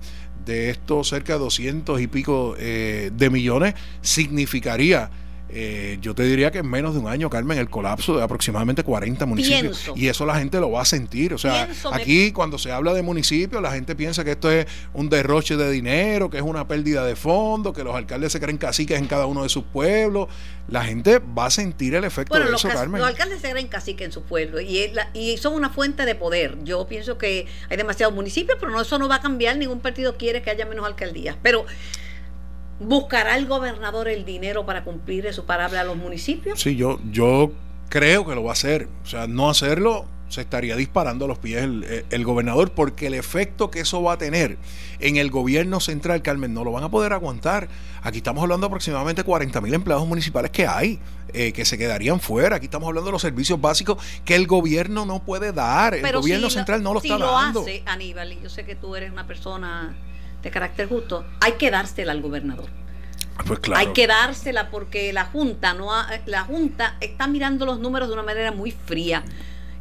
de 0.45 0.71
estos 0.71 1.09
cerca 1.09 1.33
de 1.33 1.39
200 1.39 2.01
y 2.01 2.07
pico 2.07 2.55
eh, 2.57 3.11
de 3.13 3.29
millones 3.29 3.75
significaría 4.01 5.11
eh, 5.53 5.97
yo 6.01 6.15
te 6.15 6.23
diría 6.23 6.49
que 6.49 6.59
en 6.59 6.69
menos 6.69 6.93
de 6.93 6.99
un 6.99 7.07
año, 7.07 7.29
Carmen, 7.29 7.57
el 7.57 7.69
colapso 7.69 8.15
de 8.15 8.23
aproximadamente 8.23 8.83
40 8.83 9.25
municipios. 9.25 9.91
Y 9.95 10.07
eso 10.07 10.25
la 10.25 10.37
gente 10.39 10.59
lo 10.59 10.71
va 10.71 10.81
a 10.81 10.85
sentir. 10.85 11.33
O 11.33 11.37
sea, 11.37 11.67
aquí 11.91 12.31
cuando 12.31 12.57
se 12.57 12.71
habla 12.71 12.93
de 12.93 13.01
municipios, 13.01 13.61
la 13.61 13.71
gente 13.71 13.95
piensa 13.95 14.23
que 14.23 14.31
esto 14.31 14.49
es 14.49 14.65
un 14.93 15.09
derroche 15.09 15.57
de 15.57 15.69
dinero, 15.69 16.29
que 16.29 16.37
es 16.37 16.43
una 16.43 16.67
pérdida 16.67 17.05
de 17.05 17.15
fondos, 17.15 17.73
que 17.73 17.83
los 17.83 17.95
alcaldes 17.95 18.31
se 18.31 18.39
creen 18.39 18.57
caciques 18.57 18.97
en 18.97 19.07
cada 19.07 19.25
uno 19.25 19.43
de 19.43 19.49
sus 19.49 19.63
pueblos. 19.63 20.29
La 20.69 20.85
gente 20.85 21.19
va 21.19 21.47
a 21.47 21.51
sentir 21.51 21.95
el 21.95 22.05
efecto 22.05 22.39
de 22.39 22.55
eso, 22.55 22.69
Carmen. 22.69 23.01
Los 23.01 23.09
alcaldes 23.09 23.41
se 23.41 23.51
creen 23.51 23.67
caciques 23.67 24.05
en 24.05 24.11
sus 24.13 24.23
pueblos 24.23 24.61
y, 24.61 24.89
y 25.13 25.37
son 25.37 25.53
una 25.53 25.69
fuente 25.69 26.05
de 26.05 26.15
poder. 26.15 26.57
Yo 26.63 26.87
pienso 26.87 27.17
que 27.17 27.47
hay 27.69 27.77
demasiados 27.77 28.15
municipios, 28.15 28.57
pero 28.59 28.71
no, 28.71 28.81
eso 28.81 28.97
no 28.97 29.09
va 29.09 29.15
a 29.15 29.21
cambiar. 29.21 29.57
Ningún 29.57 29.81
partido 29.81 30.15
quiere 30.15 30.41
que 30.41 30.49
haya 30.49 30.65
menos 30.65 30.85
alcaldías. 30.85 31.35
Pero 31.41 31.65
¿Buscará 32.81 33.37
el 33.37 33.45
gobernador 33.45 34.07
el 34.07 34.25
dinero 34.25 34.65
para 34.65 34.83
cumplir 34.83 35.31
su 35.33 35.45
palabra 35.45 35.81
a 35.81 35.83
los 35.83 35.97
municipios? 35.97 36.59
Sí, 36.59 36.75
yo, 36.75 36.99
yo 37.11 37.51
creo 37.89 38.25
que 38.25 38.33
lo 38.33 38.43
va 38.43 38.51
a 38.51 38.53
hacer. 38.53 38.87
O 39.03 39.07
sea, 39.07 39.27
no 39.27 39.49
hacerlo 39.49 40.07
se 40.31 40.41
estaría 40.41 40.75
disparando 40.75 41.25
a 41.25 41.27
los 41.27 41.37
pies 41.37 41.61
el, 41.61 42.25
gobernador 42.25 42.71
porque 42.71 43.07
el 43.07 43.13
efecto 43.13 43.69
que 43.69 43.81
eso 43.81 44.01
va 44.01 44.13
a 44.13 44.17
tener 44.17 44.57
en 44.99 45.17
el 45.17 45.29
gobierno 45.29 45.79
central, 45.79 46.21
Carmen, 46.21 46.53
no 46.53 46.63
lo 46.63 46.71
van 46.71 46.83
a 46.83 46.89
poder 46.89 47.11
aguantar. 47.13 47.67
Aquí 48.01 48.17
estamos 48.17 48.41
hablando 48.41 48.65
de 48.65 48.69
aproximadamente 48.69 49.23
40 49.23 49.59
mil 49.61 49.73
empleados 49.73 50.07
municipales 50.07 50.49
que 50.51 50.65
hay, 50.65 50.99
eh, 51.33 51.51
que 51.51 51.65
se 51.65 51.77
quedarían 51.77 52.19
fuera. 52.19 52.55
Aquí 52.55 52.65
estamos 52.65 52.87
hablando 52.87 53.07
de 53.07 53.11
los 53.11 53.21
servicios 53.21 53.59
básicos 53.59 53.97
que 54.23 54.35
el 54.35 54.47
gobierno 54.47 55.05
no 55.05 55.21
puede 55.21 55.51
dar. 55.51 55.95
El 55.95 56.13
gobierno 56.13 56.49
central 56.49 56.81
no 56.81 56.93
lo 56.93 57.01
está 57.01 57.17
dando. 57.17 57.61
Hace, 57.61 57.83
Aníbal, 57.85 58.31
y 58.33 58.39
yo 58.41 58.49
sé 58.49 58.63
que 58.63 58.75
tú 58.75 58.95
eres 58.95 59.11
una 59.11 59.27
persona 59.27 59.93
de 60.41 60.51
carácter 60.51 60.87
justo, 60.87 61.25
hay 61.39 61.53
que 61.53 61.71
dársela 61.71 62.11
al 62.11 62.21
gobernador. 62.21 62.69
Pues 63.45 63.59
claro. 63.59 63.79
Hay 63.79 63.93
que 63.93 64.07
dársela 64.07 64.69
porque 64.69 65.13
la 65.13 65.25
Junta 65.25 65.73
no 65.73 65.89
la 66.25 66.43
Junta 66.43 66.97
está 66.99 67.27
mirando 67.27 67.65
los 67.65 67.79
números 67.79 68.07
de 68.07 68.13
una 68.13 68.23
manera 68.23 68.51
muy 68.51 68.71
fría. 68.71 69.23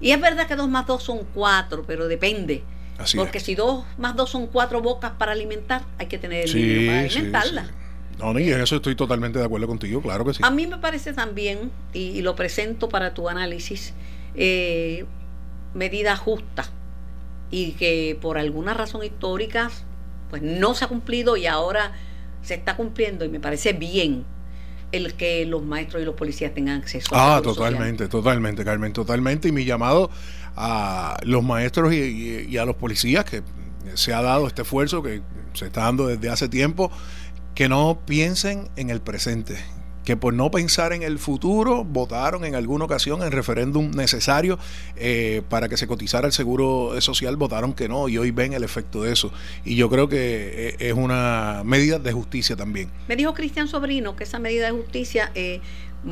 Y 0.01 0.13
es 0.13 0.21
verdad 0.21 0.47
que 0.47 0.57
dos 0.57 0.69
más 0.69 0.87
dos 0.87 1.03
son 1.03 1.27
cuatro, 1.35 1.85
pero 1.87 2.09
depende. 2.09 2.63
porque 3.17 3.41
si 3.41 3.55
dos 3.55 3.85
más 3.99 4.17
dos 4.17 4.31
son 4.31 4.47
cuatro 4.47 4.81
bocas 4.81 5.13
para 5.13 5.33
alimentar, 5.33 5.83
hay 5.99 6.07
que 6.07 6.19
tener 6.19 6.45
el 6.47 6.53
dinero 6.53 6.87
para 6.87 7.01
alimentarla. 7.01 7.67
no, 8.19 8.35
ni 8.35 8.51
en 8.51 8.61
eso 8.61 8.77
estoy 8.77 8.95
totalmente 8.95 9.39
de 9.39 9.45
acuerdo 9.45 9.67
contigo, 9.67 10.01
claro 10.01 10.25
que 10.25 10.35
sí. 10.35 10.43
A 10.43 10.51
mí 10.51 10.67
me 10.67 10.79
parece 10.79 11.13
también, 11.13 11.71
y, 11.93 12.23
lo 12.23 12.35
presento 12.35 12.89
para 12.89 13.13
tu 13.13 13.29
análisis, 13.29 13.93
eh, 14.35 15.05
medida 15.75 16.17
justa 16.17 16.65
y 17.51 17.73
que 17.73 18.17
por 18.21 18.39
alguna 18.39 18.75
razón 18.75 19.05
histórica 19.05 19.71
pues 20.31 20.43
no 20.43 20.75
se 20.75 20.85
ha 20.85 20.89
cumplido 20.89 21.37
y 21.37 21.47
ahora 21.47 21.93
se 22.43 22.55
está 22.55 22.77
cumpliendo 22.77 23.25
y 23.25 23.29
me 23.29 23.41
parece 23.41 23.73
bien 23.73 24.25
el 24.93 25.15
que 25.15 25.47
los 25.47 25.63
maestros 25.63 26.03
y 26.03 26.05
los 26.05 26.15
policías 26.15 26.53
tengan 26.55 26.81
acceso 26.81 27.15
a 27.15 27.37
Ah, 27.37 27.43
totalmente, 27.43 28.09
totalmente, 28.09 28.65
Carmen, 28.65 28.93
totalmente. 28.93 29.49
Y 29.49 29.53
mi 29.53 29.65
llamado 29.65 30.11
a 30.57 31.17
los 31.23 31.45
maestros 31.45 31.93
y, 31.93 32.57
a 32.57 32.65
los 32.65 32.77
policías, 32.77 33.25
que 33.25 33.43
se 33.95 34.13
ha 34.13 34.23
dado 34.23 34.47
este 34.47 34.63
esfuerzo 34.63 35.03
que 35.03 35.23
se 35.55 35.67
está 35.67 35.83
dando 35.83 36.07
desde 36.07 36.29
hace 36.29 36.49
tiempo, 36.49 36.91
que 37.55 37.69
no 37.69 38.01
piensen 38.05 38.69
en 38.77 38.91
el 38.91 39.01
presente, 39.01 39.59
que 40.05 40.17
por 40.17 40.35
no 40.35 40.51
pensar 40.51 40.93
en 40.93 41.03
el 41.03 41.19
futuro 41.19 41.85
votaron 41.85 42.45
en 42.45 42.55
alguna 42.55 42.85
ocasión 42.85 43.23
en 43.23 43.33
referéndum 43.33 43.91
necesario 43.91 44.59
eh, 44.97 45.43
para 45.49 45.69
que 45.69 45.77
se 45.77 45.87
cotizara 45.87 46.27
el 46.27 46.33
seguro 46.33 47.01
social, 47.01 47.37
votaron 47.37 47.75
que 47.75 47.89
no 47.89 48.09
y 48.09 48.19
hoy 48.19 48.31
ven 48.31 48.53
el 48.53 48.65
efecto 48.65 49.03
de 49.03 49.13
eso. 49.13 49.33
Y 49.65 49.77
yo 49.77 49.91
creo 49.91 50.09
que 50.09 50.17
eh, 50.69 50.77
es 50.79 50.95
una 50.95 51.63
medida 51.65 51.99
de 51.99 52.13
justicia 52.13 52.57
también. 52.57 52.91
Me 53.09 53.17
dijo 53.17 53.35
Cristian 53.35 53.69
Sobrino 53.69 54.17
que 54.17 54.25
esa 54.25 54.39
medida 54.39 54.67
de 54.67 54.73
justicia 54.73 55.31
eh, 55.35 55.61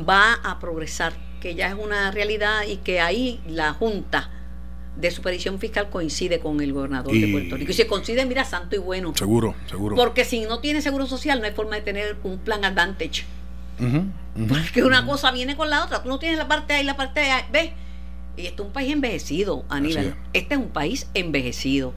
va 0.07 0.33
a 0.33 0.59
progresar, 0.59 1.13
que 1.41 1.55
ya 1.55 1.69
es 1.69 1.75
una 1.75 2.11
realidad 2.11 2.63
y 2.67 2.77
que 2.77 2.99
ahí 2.99 3.41
la 3.47 3.73
Junta 3.73 4.29
de 4.95 5.11
supervisión 5.11 5.59
fiscal 5.59 5.89
coincide 5.89 6.39
con 6.39 6.59
el 6.61 6.73
gobernador 6.73 7.13
de 7.13 7.27
Puerto 7.27 7.55
Rico. 7.55 7.71
Y 7.71 7.73
se 7.73 7.87
coincide, 7.87 8.25
mira, 8.25 8.43
santo 8.43 8.75
y 8.75 8.79
bueno. 8.79 9.13
Seguro, 9.15 9.55
seguro. 9.67 9.95
Porque 9.95 10.25
si 10.25 10.41
no 10.41 10.59
tiene 10.59 10.81
seguro 10.81 11.07
social, 11.07 11.39
no 11.39 11.45
hay 11.45 11.53
forma 11.53 11.75
de 11.75 11.81
tener 11.81 12.17
un 12.23 12.39
plan 12.39 12.65
advantage. 12.65 13.23
Porque 14.47 14.83
una 14.83 15.05
cosa 15.05 15.31
viene 15.31 15.55
con 15.55 15.69
la 15.69 15.83
otra. 15.83 16.03
Tú 16.03 16.09
no 16.09 16.19
tienes 16.19 16.37
la 16.37 16.47
parte 16.47 16.73
A 16.73 16.81
y 16.81 16.83
la 16.83 16.95
parte 16.95 17.21
B. 17.51 17.73
Y 18.37 18.45
este 18.45 18.61
es 18.61 18.67
un 18.67 18.73
país 18.73 18.93
envejecido, 18.93 19.65
Aníbal. 19.69 20.15
Este 20.33 20.53
es 20.53 20.59
un 20.59 20.69
país 20.69 21.07
envejecido. 21.13 21.93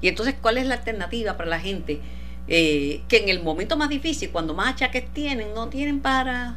Y 0.00 0.08
entonces, 0.08 0.34
¿cuál 0.40 0.58
es 0.58 0.66
la 0.66 0.74
alternativa 0.74 1.36
para 1.36 1.48
la 1.48 1.58
gente 1.58 2.00
eh, 2.48 3.02
que 3.08 3.16
en 3.18 3.28
el 3.28 3.42
momento 3.42 3.76
más 3.76 3.88
difícil, 3.88 4.30
cuando 4.30 4.54
más 4.54 4.74
achaques 4.74 5.10
tienen, 5.12 5.54
no 5.54 5.68
tienen 5.68 6.00
para, 6.00 6.56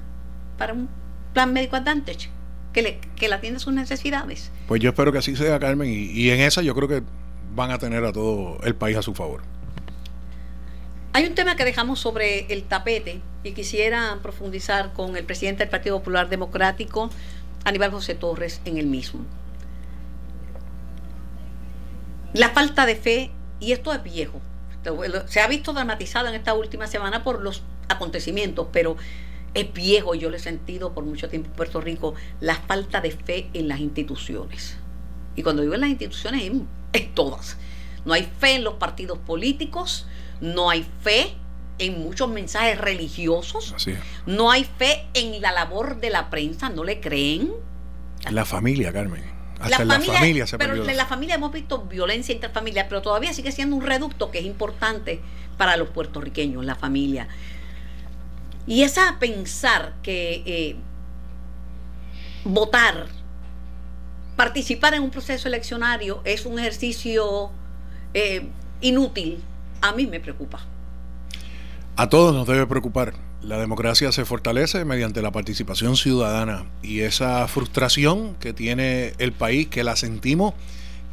para 0.58 0.74
un 0.74 0.90
plan 1.34 1.54
médico 1.54 1.76
advantage? 1.76 2.30
Que, 2.74 2.82
le, 2.82 3.00
que 3.16 3.28
la 3.28 3.38
atienda 3.38 3.60
sus 3.60 3.74
necesidades. 3.74 4.52
Pues 4.68 4.82
yo 4.82 4.90
espero 4.90 5.12
que 5.12 5.20
así 5.20 5.36
sea, 5.36 5.58
Carmen. 5.58 5.90
Y, 5.90 6.12
y 6.12 6.30
en 6.32 6.42
esa 6.42 6.62
yo 6.62 6.76
creo 6.76 6.88
que 6.88 7.02
van 7.56 7.72
a 7.72 7.80
tener 7.80 8.04
a 8.06 8.12
todo 8.12 8.60
el 8.64 8.76
país 8.76 8.98
a 8.98 9.02
su 9.02 9.14
favor. 9.16 9.42
Hay 11.12 11.26
un 11.26 11.36
tema 11.36 11.56
que 11.56 11.66
dejamos 11.66 12.00
sobre 12.00 12.52
el 12.54 12.64
tapete 12.64 13.22
y 13.44 13.54
quisiera 13.54 14.20
profundizar 14.22 14.94
con 14.94 15.18
el 15.18 15.26
presidente 15.26 15.64
del 15.64 15.70
Partido 15.70 15.98
Popular 15.98 16.30
Democrático, 16.30 17.10
Aníbal 17.64 17.92
José 17.92 18.14
Torres, 18.14 18.62
en 18.66 18.78
el 18.78 18.86
mismo. 18.86 19.26
La 22.34 22.50
falta 22.50 22.86
de 22.86 22.96
fe, 22.96 23.32
y 23.60 23.72
esto 23.72 23.92
es 23.92 24.04
viejo, 24.04 24.40
se 25.26 25.42
ha 25.42 25.48
visto 25.48 25.74
dramatizado 25.74 26.28
en 26.28 26.36
esta 26.36 26.54
última 26.54 26.86
semana 26.88 27.24
por 27.24 27.42
los 27.42 27.64
acontecimientos, 27.90 28.68
pero 28.72 28.96
es 29.54 29.74
viejo 29.74 30.14
yo 30.16 30.30
lo 30.30 30.38
he 30.38 30.40
sentido 30.40 30.94
por 30.94 31.04
mucho 31.06 31.28
tiempo 31.28 31.50
en 31.50 31.56
Puerto 31.56 31.82
Rico, 31.82 32.14
la 32.40 32.56
falta 32.56 33.02
de 33.02 33.12
fe 33.12 33.50
en 33.54 33.68
las 33.68 33.80
instituciones. 33.80 34.78
Y 35.36 35.44
cuando 35.44 35.64
digo 35.64 35.74
en 35.74 35.82
las 35.82 35.90
instituciones, 35.90 36.52
es, 36.94 37.14
todas. 37.16 37.58
No 38.06 38.14
hay 38.14 38.30
fe 38.40 38.56
en 38.56 38.64
los 38.64 38.76
partidos 38.76 39.18
políticos, 39.18 40.08
no 40.42 40.70
hay 40.70 40.86
fe 41.02 41.36
en 41.78 42.00
muchos 42.02 42.30
mensajes 42.30 42.78
religiosos, 42.78 43.76
no 44.26 44.52
hay 44.52 44.66
fe 44.66 45.08
en 45.14 45.42
la 45.42 45.52
labor 45.52 46.00
de 46.00 46.10
la 46.10 46.30
prensa, 46.30 46.70
no 46.70 46.84
le 46.84 47.00
creen. 47.00 47.52
La 48.30 48.46
familia, 48.46 48.92
Carmen. 48.92 49.24
Hasta 49.60 49.84
la 49.84 50.00
familia, 50.00 50.48
se 50.48 50.58
Pero 50.58 50.76
en 50.76 50.98
la 50.98 51.06
familia 51.06 51.36
hemos 51.36 51.52
visto 51.52 51.84
violencia 51.84 52.34
interfamiliar, 52.34 52.88
pero 52.88 53.02
todavía 53.02 53.34
sigue 53.34 53.52
siendo 53.52 53.76
un 53.76 53.86
reducto 53.86 54.32
que 54.32 54.40
es 54.40 54.46
importante 54.46 55.22
para 55.58 55.76
los 55.76 55.90
puertorriqueños, 55.90 56.64
la 56.64 56.76
familia. 56.76 57.28
Y 58.66 58.84
esa 58.84 59.18
pensar 59.20 59.96
que 60.02 60.44
eh, 60.46 60.76
votar, 62.46 63.08
participar 64.38 64.94
en 64.94 65.04
un 65.04 65.10
proceso 65.10 65.48
eleccionario 65.50 66.22
es 66.24 66.46
un 66.46 66.58
ejercicio 66.58 67.52
eh, 68.14 68.48
inútil, 68.80 69.44
a 69.82 69.92
mí 69.94 70.08
me 70.08 70.20
preocupa. 70.20 70.60
A 71.96 72.08
todos 72.08 72.34
nos 72.34 72.48
debe 72.48 72.66
preocupar. 72.66 73.14
La 73.42 73.58
democracia 73.58 74.12
se 74.12 74.26
fortalece 74.26 74.84
mediante 74.86 75.22
la 75.22 75.32
participación 75.32 75.96
ciudadana 75.96 76.66
y 76.82 77.02
esa 77.02 77.48
frustración 77.48 78.36
que 78.36 78.54
tiene 78.54 79.14
el 79.18 79.32
país, 79.32 79.68
que 79.68 79.84
la 79.84 79.96
sentimos, 79.96 80.54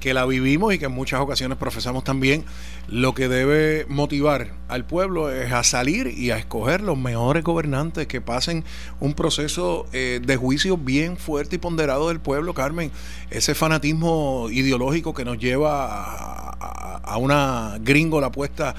que 0.00 0.14
la 0.14 0.26
vivimos 0.26 0.74
y 0.74 0.78
que 0.78 0.86
en 0.86 0.92
muchas 0.92 1.20
ocasiones 1.20 1.58
profesamos 1.58 2.04
también, 2.04 2.44
lo 2.88 3.14
que 3.14 3.28
debe 3.28 3.86
motivar 3.88 4.52
al 4.68 4.84
pueblo 4.84 5.30
es 5.30 5.52
a 5.52 5.64
salir 5.64 6.06
y 6.06 6.30
a 6.30 6.38
escoger 6.38 6.80
los 6.80 6.98
mejores 6.98 7.42
gobernantes 7.42 8.06
que 8.06 8.20
pasen 8.20 8.64
un 9.00 9.14
proceso 9.14 9.86
eh, 9.92 10.20
de 10.24 10.36
juicio 10.36 10.76
bien 10.76 11.16
fuerte 11.16 11.56
y 11.56 11.58
ponderado 11.58 12.08
del 12.08 12.20
pueblo, 12.20 12.54
Carmen. 12.54 12.90
Ese 13.30 13.54
fanatismo 13.54 14.48
ideológico 14.50 15.14
que 15.14 15.24
nos 15.24 15.38
lleva 15.38 15.86
a, 15.86 16.98
a 17.02 17.16
una 17.16 17.78
gringola 17.80 18.30
puesta 18.30 18.74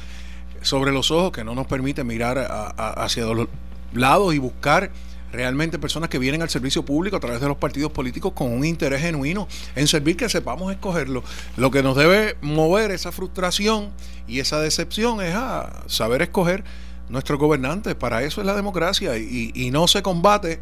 sobre 0.61 0.91
los 0.91 1.11
ojos 1.11 1.31
que 1.31 1.43
no 1.43 1.55
nos 1.55 1.67
permite 1.67 2.03
mirar 2.03 2.37
hacia 2.77 3.25
los 3.25 3.47
lados 3.93 4.33
y 4.35 4.37
buscar 4.37 4.91
realmente 5.31 5.79
personas 5.79 6.09
que 6.09 6.19
vienen 6.19 6.41
al 6.41 6.49
servicio 6.49 6.83
público 6.83 7.17
a 7.17 7.19
través 7.19 7.41
de 7.41 7.47
los 7.47 7.57
partidos 7.57 7.91
políticos 7.91 8.33
con 8.33 8.51
un 8.51 8.65
interés 8.65 9.01
genuino 9.01 9.47
en 9.75 9.87
servir 9.87 10.17
que 10.17 10.29
sepamos 10.29 10.71
escogerlo. 10.71 11.23
Lo 11.55 11.71
que 11.71 11.83
nos 11.83 11.95
debe 11.95 12.37
mover 12.41 12.91
esa 12.91 13.11
frustración 13.11 13.91
y 14.27 14.39
esa 14.39 14.59
decepción 14.59 15.21
es 15.21 15.35
a 15.35 15.83
saber 15.87 16.21
escoger 16.21 16.63
nuestros 17.09 17.39
gobernantes. 17.39 17.95
Para 17.95 18.23
eso 18.23 18.41
es 18.41 18.47
la 18.47 18.55
democracia 18.55 19.17
y, 19.17 19.51
y 19.53 19.71
no 19.71 19.87
se 19.87 20.01
combate 20.01 20.59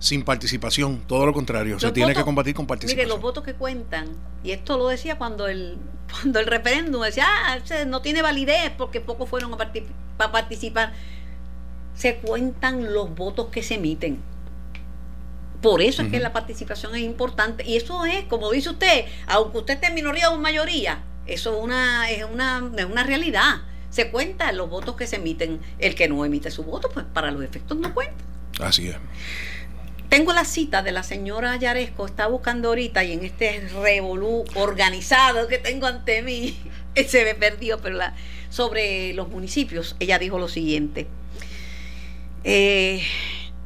sin 0.00 0.22
participación, 0.22 1.02
todo 1.06 1.26
lo 1.26 1.34
contrario, 1.34 1.78
se 1.78 1.92
tiene 1.92 2.14
que 2.14 2.24
combatir 2.24 2.54
con 2.54 2.66
participación. 2.66 3.06
Mire, 3.06 3.08
los 3.08 3.20
votos 3.20 3.44
que 3.44 3.52
cuentan, 3.54 4.08
y 4.42 4.50
esto 4.52 4.78
lo 4.78 4.88
decía 4.88 5.18
cuando 5.18 5.46
el, 5.46 5.76
cuando 6.10 6.40
el 6.40 6.46
referéndum 6.46 7.02
decía, 7.02 7.26
ah, 7.28 7.58
no 7.86 8.00
tiene 8.00 8.22
validez 8.22 8.72
porque 8.76 9.00
pocos 9.00 9.28
fueron 9.28 9.52
a, 9.54 10.32
participar, 10.32 10.94
se 12.00 12.16
cuentan 12.16 12.94
los 12.94 13.14
votos 13.14 13.48
que 13.48 13.62
se 13.62 13.74
emiten. 13.74 14.22
Por 15.60 15.82
eso 15.82 16.00
es 16.00 16.08
que 16.10 16.18
la 16.18 16.32
participación 16.32 16.94
es 16.96 17.02
importante. 17.02 17.62
Y 17.66 17.76
eso 17.76 18.06
es, 18.06 18.24
como 18.24 18.50
dice 18.50 18.70
usted, 18.70 19.04
aunque 19.26 19.58
usted 19.58 19.74
esté 19.74 19.88
en 19.88 19.94
minoría 19.94 20.30
o 20.30 20.36
en 20.36 20.40
mayoría, 20.40 21.04
eso 21.26 21.54
es 21.54 21.62
una, 21.62 22.08
es 22.08 22.24
una, 22.24 22.70
es 22.74 22.86
una 22.86 23.04
realidad. 23.04 23.64
Se 23.90 24.10
cuentan 24.10 24.56
los 24.56 24.70
votos 24.70 24.96
que 24.96 25.06
se 25.06 25.16
emiten. 25.16 25.60
El 25.78 25.94
que 25.94 26.08
no 26.08 26.24
emite 26.24 26.50
su 26.50 26.64
voto, 26.64 26.88
pues 26.88 27.04
para 27.04 27.30
los 27.30 27.44
efectos 27.44 27.76
no 27.76 27.92
cuenta. 27.92 28.24
Así 28.60 28.88
es. 28.88 28.96
Tengo 30.08 30.32
la 30.32 30.46
cita 30.46 30.82
de 30.82 30.92
la 30.92 31.02
señora 31.02 31.54
Yaresco, 31.56 32.06
está 32.06 32.28
buscando 32.28 32.68
ahorita 32.68 33.04
y 33.04 33.12
en 33.12 33.26
este 33.26 33.68
revolú 33.82 34.44
organizado 34.54 35.48
que 35.48 35.58
tengo 35.58 35.86
ante 35.86 36.22
mí, 36.22 36.58
se 37.06 37.24
me 37.24 37.34
perdió, 37.34 37.78
pero 37.82 37.96
la, 37.96 38.14
sobre 38.48 39.12
los 39.12 39.28
municipios, 39.28 39.96
ella 40.00 40.18
dijo 40.18 40.38
lo 40.38 40.48
siguiente. 40.48 41.06
Eh, 42.44 43.02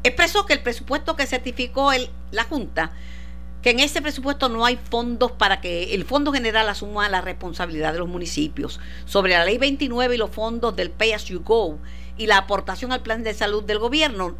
expresó 0.02 0.46
que 0.46 0.54
el 0.54 0.62
presupuesto 0.62 1.16
que 1.16 1.26
certificó 1.26 1.90
la 2.30 2.44
Junta, 2.44 2.92
que 3.62 3.70
en 3.70 3.80
ese 3.80 4.02
presupuesto 4.02 4.48
no 4.48 4.66
hay 4.66 4.78
fondos 4.90 5.32
para 5.32 5.60
que 5.60 5.94
el 5.94 6.04
Fondo 6.04 6.32
General 6.32 6.68
asuma 6.68 7.08
la 7.08 7.22
responsabilidad 7.22 7.94
de 7.94 8.00
los 8.00 8.08
municipios. 8.08 8.78
Sobre 9.06 9.32
la 9.32 9.44
Ley 9.44 9.56
29 9.56 10.14
y 10.14 10.18
los 10.18 10.30
fondos 10.30 10.76
del 10.76 10.90
Pay 10.90 11.12
As 11.12 11.24
You 11.24 11.40
Go 11.40 11.78
y 12.18 12.26
la 12.26 12.36
aportación 12.36 12.92
al 12.92 13.02
plan 13.02 13.22
de 13.22 13.32
salud 13.32 13.64
del 13.64 13.78
gobierno, 13.78 14.36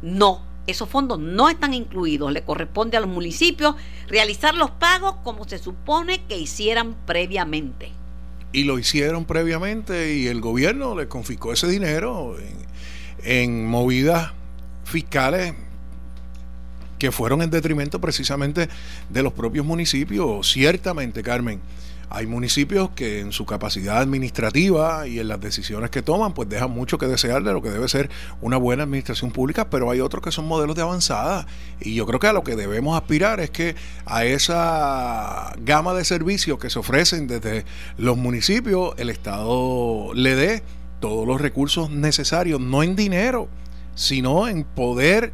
no, 0.00 0.42
esos 0.66 0.88
fondos 0.88 1.18
no 1.18 1.48
están 1.48 1.74
incluidos. 1.74 2.32
Le 2.32 2.42
corresponde 2.42 2.96
a 2.96 3.00
los 3.00 3.10
municipios 3.10 3.74
realizar 4.06 4.54
los 4.54 4.70
pagos 4.70 5.16
como 5.24 5.46
se 5.46 5.58
supone 5.58 6.24
que 6.26 6.38
hicieran 6.38 6.94
previamente. 7.06 7.92
Y 8.52 8.64
lo 8.64 8.78
hicieron 8.78 9.26
previamente 9.26 10.14
y 10.14 10.26
el 10.26 10.40
gobierno 10.40 10.96
le 10.96 11.06
confiscó 11.06 11.52
ese 11.52 11.66
dinero 11.68 12.38
en, 12.38 12.56
movidas 13.66 14.32
fiscales 14.84 15.54
que 16.98 17.12
fueron 17.12 17.42
en 17.42 17.50
detrimento 17.50 18.00
precisamente 18.00 18.68
de 19.08 19.22
los 19.22 19.32
propios 19.32 19.64
municipios. 19.64 20.50
Ciertamente, 20.50 21.22
Carmen, 21.22 21.60
hay 22.10 22.26
municipios 22.26 22.90
que 22.90 23.20
en 23.20 23.32
su 23.32 23.44
capacidad 23.44 23.98
administrativa 23.98 25.06
y 25.06 25.18
en 25.20 25.28
las 25.28 25.40
decisiones 25.40 25.90
que 25.90 26.00
toman, 26.00 26.32
pues 26.32 26.48
dejan 26.48 26.70
mucho 26.70 26.96
que 26.96 27.06
desear 27.06 27.42
de 27.42 27.52
lo 27.52 27.60
que 27.60 27.68
debe 27.68 27.86
ser 27.88 28.08
una 28.40 28.56
buena 28.56 28.84
administración 28.84 29.30
pública, 29.30 29.68
pero 29.68 29.90
hay 29.90 30.00
otros 30.00 30.22
que 30.22 30.32
son 30.32 30.46
modelos 30.46 30.74
de 30.74 30.82
avanzada. 30.82 31.46
Y 31.80 31.94
yo 31.94 32.06
creo 32.06 32.18
que 32.18 32.26
a 32.26 32.32
lo 32.32 32.42
que 32.42 32.56
debemos 32.56 32.96
aspirar 32.96 33.40
es 33.40 33.50
que 33.50 33.76
a 34.06 34.24
esa 34.24 35.54
gama 35.58 35.92
de 35.92 36.04
servicios 36.04 36.58
que 36.58 36.70
se 36.70 36.78
ofrecen 36.78 37.26
desde 37.26 37.66
los 37.98 38.16
municipios, 38.16 38.94
el 38.96 39.10
Estado 39.10 40.12
le 40.14 40.34
dé 40.34 40.62
todos 41.00 41.26
los 41.26 41.40
recursos 41.40 41.90
necesarios, 41.90 42.60
no 42.60 42.82
en 42.82 42.96
dinero, 42.96 43.48
sino 43.94 44.48
en 44.48 44.64
poder 44.64 45.32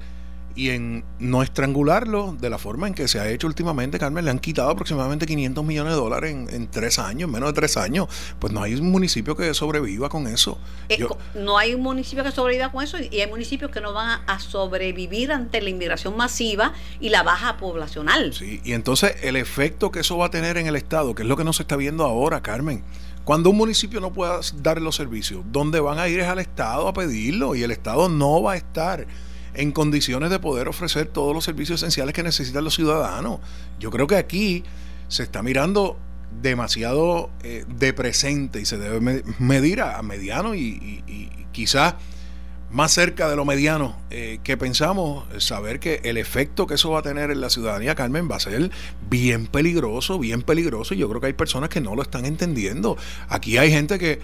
y 0.57 0.71
en 0.71 1.05
no 1.19 1.43
estrangularlo 1.43 2.37
de 2.41 2.49
la 2.49 2.59
forma 2.59 2.87
en 2.87 2.95
que 2.95 3.09
se 3.09 3.19
ha 3.19 3.29
hecho 3.29 3.47
últimamente, 3.47 3.99
Carmen, 3.99 4.25
le 4.25 4.31
han 4.31 4.39
quitado 4.39 4.71
aproximadamente 4.71 5.27
500 5.27 5.65
millones 5.65 5.93
de 5.95 5.99
dólares 5.99 6.37
en, 6.49 6.69
tres 6.69 6.99
años, 6.99 7.29
menos 7.29 7.49
de 7.49 7.53
tres 7.55 7.77
años. 7.77 8.07
Pues 8.39 8.53
no 8.53 8.63
hay 8.63 8.75
un 8.75 8.91
municipio 8.91 9.37
que 9.37 9.53
sobreviva 9.55 10.09
con 10.09 10.27
eso. 10.27 10.59
no 11.35 11.59
hay 11.59 11.75
un 11.75 11.83
municipio 11.83 12.23
que 12.23 12.31
sobreviva 12.31 12.71
con 12.71 12.85
eso 12.85 12.99
y 12.99 13.21
hay 13.21 13.29
municipios 13.29 13.71
que 13.71 13.81
no 13.81 13.93
van 13.93 14.21
a 14.27 14.39
sobrevivir 14.39 15.33
ante 15.33 15.61
la 15.61 15.71
inmigración 15.71 16.17
masiva 16.17 16.73
y 17.01 17.09
la 17.09 17.23
baja 17.23 17.57
poblacional. 17.57 18.33
Sí, 18.33 18.61
y 18.65 18.73
entonces 18.73 19.17
el 19.23 19.37
efecto 19.37 19.91
que 19.91 20.01
eso 20.01 20.17
va 20.19 20.27
a 20.27 20.31
tener 20.31 20.57
en 20.57 20.67
el 20.67 20.77
Estado, 20.77 21.15
que 21.15 21.23
es 21.23 21.29
lo 21.29 21.37
que 21.37 21.45
no 21.45 21.53
se 21.53 21.63
está 21.63 21.77
viendo 21.77 22.05
ahora, 22.05 22.43
Carmen. 22.43 22.85
Cuando 23.25 23.51
un 23.51 23.57
municipio 23.57 24.01
no 24.01 24.13
pueda 24.13 24.41
dar 24.57 24.81
los 24.81 24.97
servicios, 24.97 25.45
¿dónde 25.51 25.81
van 25.81 25.99
a 25.99 26.09
ir 26.09 26.21
es 26.21 26.29
al 26.29 26.39
Estado 26.39 26.89
a 26.89 26.93
pedirlo 26.93 27.55
y 27.55 27.63
el 27.63 27.71
Estado 27.71 28.09
no 28.09 28.43
va 28.43 28.53
a 28.53 28.57
estar 28.57 29.07
en 29.55 29.73
condiciones 29.73 30.31
de 30.31 30.39
poder 30.39 30.69
ofrecer 30.69 31.07
todos 31.07 31.35
los 31.35 31.45
servicios 31.45 31.81
esenciales 31.81 32.15
que 32.15 32.23
necesitan 32.23 32.65
los 32.65 32.75
ciudadanos. 32.75 33.41
Yo 33.79 33.91
creo 33.91 34.07
que 34.07 34.17
aquí 34.17 34.65
se 35.09 35.23
está 35.23 35.43
mirando 35.43 35.99
demasiado 36.43 37.31
eh, 37.43 37.65
de 37.69 37.93
presente 37.93 38.61
y 38.61 38.65
se 38.65 38.79
debe 38.79 39.23
medir 39.39 39.81
a, 39.81 40.03
mediano 40.03 40.55
y, 40.55 41.03
quizás 41.53 41.95
más 42.75 42.93
cerca 42.93 43.31
de 43.31 43.37
lo 43.37 43.45
mediano 43.45 43.97
eh, 44.11 44.41
que 44.43 44.57
pensamos, 44.57 45.25
saber 45.39 45.79
que 45.79 46.01
el 46.03 46.17
efecto 46.17 46.67
que 46.67 46.75
eso 46.75 46.91
va 46.91 46.99
a 46.99 47.03
tener 47.03 47.31
en 47.31 47.41
la 47.41 47.49
ciudadanía, 47.49 47.95
Carmen, 47.95 48.29
va 48.29 48.35
a 48.35 48.41
ser 48.41 48.69
bien 49.09 49.47
peligroso, 49.47 50.19
bien 50.19 50.43
peligroso, 50.43 50.93
y 50.95 50.99
yo 50.99 51.09
creo 51.09 51.21
que 51.21 51.29
hay 51.29 51.33
personas 51.35 51.71
que 51.71 51.81
no 51.81 51.95
lo 51.95 52.03
están 52.03 52.25
entendiendo. 52.25 52.97
Aquí 53.29 53.59
hay 53.59 53.71
gente 53.71 53.97
que 54.01 54.19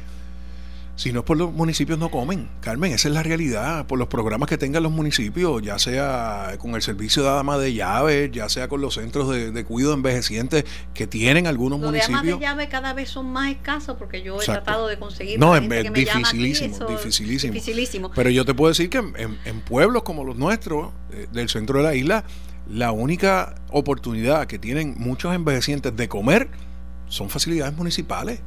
si 1.01 1.15
no 1.15 1.21
es 1.21 1.25
por 1.25 1.39
los 1.39 1.51
municipios 1.51 1.99
no 1.99 2.11
comen. 2.11 2.51
Carmen, 2.61 2.93
esa 2.93 3.09
es 3.09 3.15
la 3.15 3.23
realidad. 3.23 3.87
Por 3.87 3.99
los 3.99 4.09
programas 4.09 4.51
que 4.51 4.59
tengan 4.59 4.83
los 4.83 4.93
municipios, 4.93 5.63
ya 5.63 5.79
sea 5.79 6.57
con 6.59 6.75
el 6.75 6.83
servicio 6.83 7.23
de 7.23 7.31
dama 7.31 7.57
de 7.57 7.73
llaves, 7.73 8.31
ya 8.31 8.51
sea 8.51 8.69
con 8.69 8.83
los 8.83 8.97
centros 8.97 9.31
de, 9.31 9.65
cuidado 9.65 9.93
de 9.93 9.97
envejecientes 9.97 10.65
que 10.93 11.07
tienen 11.07 11.47
algunos 11.47 11.81
los 11.81 11.91
municipios. 11.91 12.39
de 12.39 12.45
llave 12.45 12.69
cada 12.69 12.93
vez 12.93 13.09
son 13.09 13.33
más 13.33 13.51
escasos 13.51 13.97
porque 13.97 14.23
yo 14.23 14.43
he 14.43 14.45
tratado 14.45 14.89
de 14.89 14.99
conseguir. 14.99 15.39
No, 15.39 15.57
es, 15.57 15.63
dificilísimo, 15.91 16.87
dificilísimo, 16.87 18.11
Pero 18.15 18.29
yo 18.29 18.45
te 18.45 18.53
puedo 18.53 18.69
decir 18.69 18.91
que 18.91 18.99
en, 18.99 19.61
pueblos 19.63 20.03
como 20.03 20.23
los 20.23 20.37
nuestros, 20.37 20.93
eh, 21.13 21.29
del 21.33 21.49
centro 21.49 21.79
de 21.79 21.85
la 21.85 21.95
isla, 21.95 22.25
la 22.69 22.93
única 22.93 23.55
oportunidad 23.71 24.47
que 24.47 24.59
tienen 24.59 24.97
muchos 24.99 25.35
envejecientes 25.35 25.97
de 25.97 26.09
comer 26.11 26.51
son 27.09 27.31
facilidades 27.31 27.75
municipales 27.75 28.43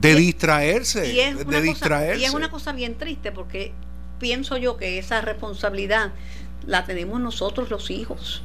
de 0.00 0.14
distraerse, 0.14 1.12
y 1.12 1.20
es 1.20 1.46
de 1.46 1.62
distraerse. 1.62 2.22
y 2.22 2.24
es 2.24 2.34
una 2.34 2.50
cosa 2.50 2.72
bien 2.72 2.96
triste 2.96 3.32
porque 3.32 3.72
pienso 4.18 4.56
yo 4.56 4.76
que 4.76 4.98
esa 4.98 5.20
responsabilidad 5.20 6.12
la 6.66 6.84
tenemos 6.84 7.20
nosotros 7.20 7.70
los 7.70 7.90
hijos. 7.90 8.42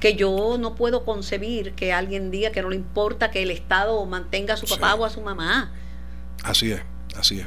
Que 0.00 0.16
yo 0.16 0.58
no 0.58 0.74
puedo 0.74 1.04
concebir 1.04 1.72
que 1.72 1.92
alguien 1.92 2.30
diga 2.30 2.50
que 2.50 2.60
no 2.60 2.68
le 2.68 2.76
importa 2.76 3.30
que 3.30 3.42
el 3.42 3.50
Estado 3.50 4.04
mantenga 4.04 4.54
a 4.54 4.56
su 4.56 4.66
papá 4.66 4.94
o 4.96 5.04
a 5.04 5.10
su 5.10 5.22
mamá. 5.22 5.72
Así 6.42 6.72
es, 6.72 6.82
así 7.16 7.40
es. 7.40 7.46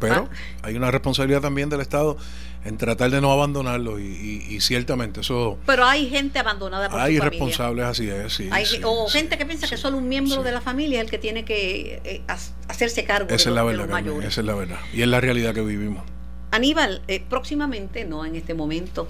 Pero 0.00 0.28
ah. 0.30 0.36
hay 0.62 0.76
una 0.76 0.90
responsabilidad 0.90 1.40
también 1.40 1.68
del 1.68 1.80
Estado 1.80 2.16
en 2.64 2.76
tratar 2.76 3.10
de 3.10 3.20
no 3.20 3.32
abandonarlo 3.32 3.98
y, 3.98 4.58
ciertamente 4.60 5.20
eso... 5.20 5.58
Pero 5.64 5.84
hay 5.84 6.08
gente 6.10 6.38
abandonada 6.38 6.90
por 6.90 7.00
Hay 7.00 7.18
responsables, 7.18 7.86
así 7.86 8.08
es, 8.08 8.34
sí, 8.34 8.50
O 8.84 9.08
gente 9.08 9.38
que 9.38 9.46
piensa 9.46 9.66
que 9.66 9.76
solo 9.76 9.96
un 9.96 10.08
miembro 10.08 10.42
de 10.42 10.52
la 10.52 10.60
familia 10.60 10.98
es 10.98 11.04
el 11.04 11.10
que 11.10 11.18
tiene 11.18 11.44
que 11.44 12.00
eh, 12.04 12.22
hacerse 12.68 13.04
cargo 13.04 13.28
esa 13.28 13.36
de, 13.36 13.50
es 13.50 13.54
la 13.54 13.62
verdad, 13.62 13.88
mayores. 13.88 14.28
Esa 14.28 14.40
es 14.42 14.46
la 14.46 14.54
verdad. 14.54 14.78
Y 14.92 15.02
es 15.02 15.08
la 15.08 15.20
realidad 15.20 15.54
que 15.54 15.62
vivimos. 15.62 16.02
Aníbal, 16.50 17.00
eh, 17.08 17.24
próximamente, 17.26 18.04
no 18.04 18.26
en 18.26 18.36
este 18.36 18.52
momento, 18.52 19.08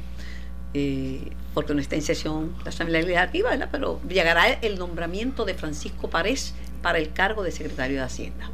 eh, 0.75 1.33
porque 1.53 1.75
no 1.75 1.81
está 1.81 1.97
en 1.97 2.03
sesión 2.03 2.55
la 2.63 2.69
Asamblea 2.69 3.01
Legislativa, 3.01 3.51
¿verdad? 3.51 3.69
pero 3.73 4.01
llegará 4.09 4.47
el 4.53 4.79
nombramiento 4.79 5.45
de 5.45 5.55
Francisco 5.55 6.09
Párez 6.09 6.55
para 6.83 6.99
el 6.99 7.13
cargo 7.13 7.43
de 7.43 7.51
secretario 7.51 7.97
de 7.97 8.05
Hacienda. 8.05 8.51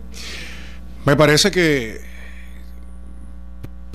Me 1.04 1.16
parece 1.16 1.50
que 1.50 2.15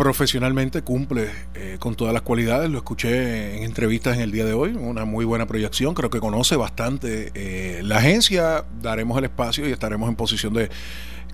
profesionalmente 0.02 0.82
cumple 0.82 1.30
eh, 1.54 1.76
con 1.78 1.94
todas 1.94 2.12
las 2.12 2.24
cualidades. 2.24 2.72
Lo 2.72 2.80
escuché 2.80 3.58
en 3.58 3.62
entrevistas 3.62 4.16
en 4.16 4.24
el 4.24 4.32
día 4.32 4.46
de 4.46 4.54
hoy, 4.54 4.72
una 4.72 5.06
muy 5.06 5.26
buena 5.26 5.46
proyección. 5.46 5.94
Creo 5.94 6.10
que 6.10 6.20
conoce 6.20 6.56
bastante 6.56 7.32
eh, 7.36 7.82
la 7.84 7.98
agencia. 7.98 8.66
Daremos 8.82 9.16
el 9.20 9.26
espacio 9.26 9.70
y 9.70 9.72
estaremos 9.72 10.10
en 10.10 10.16
posición 10.16 10.56
de 10.56 10.72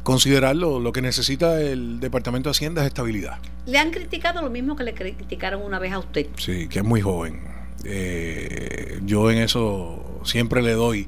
considerarlo. 0.04 0.82
Lo 0.82 0.92
que 0.92 1.02
necesita 1.02 1.62
el 1.62 2.02
Departamento 2.02 2.50
de 2.50 2.52
Hacienda 2.52 2.82
es 2.82 2.88
estabilidad. 2.88 3.38
Le 3.68 3.78
han 3.78 3.92
criticado 3.92 4.42
lo 4.42 4.50
mismo 4.50 4.76
que 4.76 4.84
le 4.84 4.94
criticaron 4.94 5.62
una 5.62 5.80
vez 5.80 5.94
a 5.94 6.00
usted. 6.00 6.28
Sí, 6.36 6.68
que 6.68 6.80
es 6.80 6.86
muy 6.86 7.00
joven. 7.00 7.40
Eh, 7.86 9.00
yo 9.06 9.32
en 9.32 9.38
eso 9.38 10.20
siempre 10.26 10.62
le 10.62 10.74
doy 10.74 11.08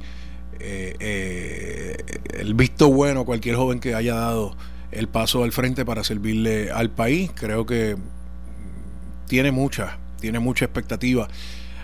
el 0.61 2.53
visto 2.53 2.89
bueno 2.89 3.21
a 3.21 3.25
cualquier 3.25 3.57
joven 3.57 3.81
que 3.81 3.95
haya 3.95 4.15
dado 4.15 4.55
el 4.91 5.07
paso 5.07 5.43
al 5.43 5.51
frente 5.51 5.85
para 5.85 6.03
servirle 6.03 6.71
al 6.71 6.89
país. 6.89 7.31
Creo 7.33 7.65
que 7.65 7.97
tiene 9.27 9.51
mucha, 9.51 9.97
tiene 10.19 10.39
mucha 10.39 10.65
expectativa 10.65 11.27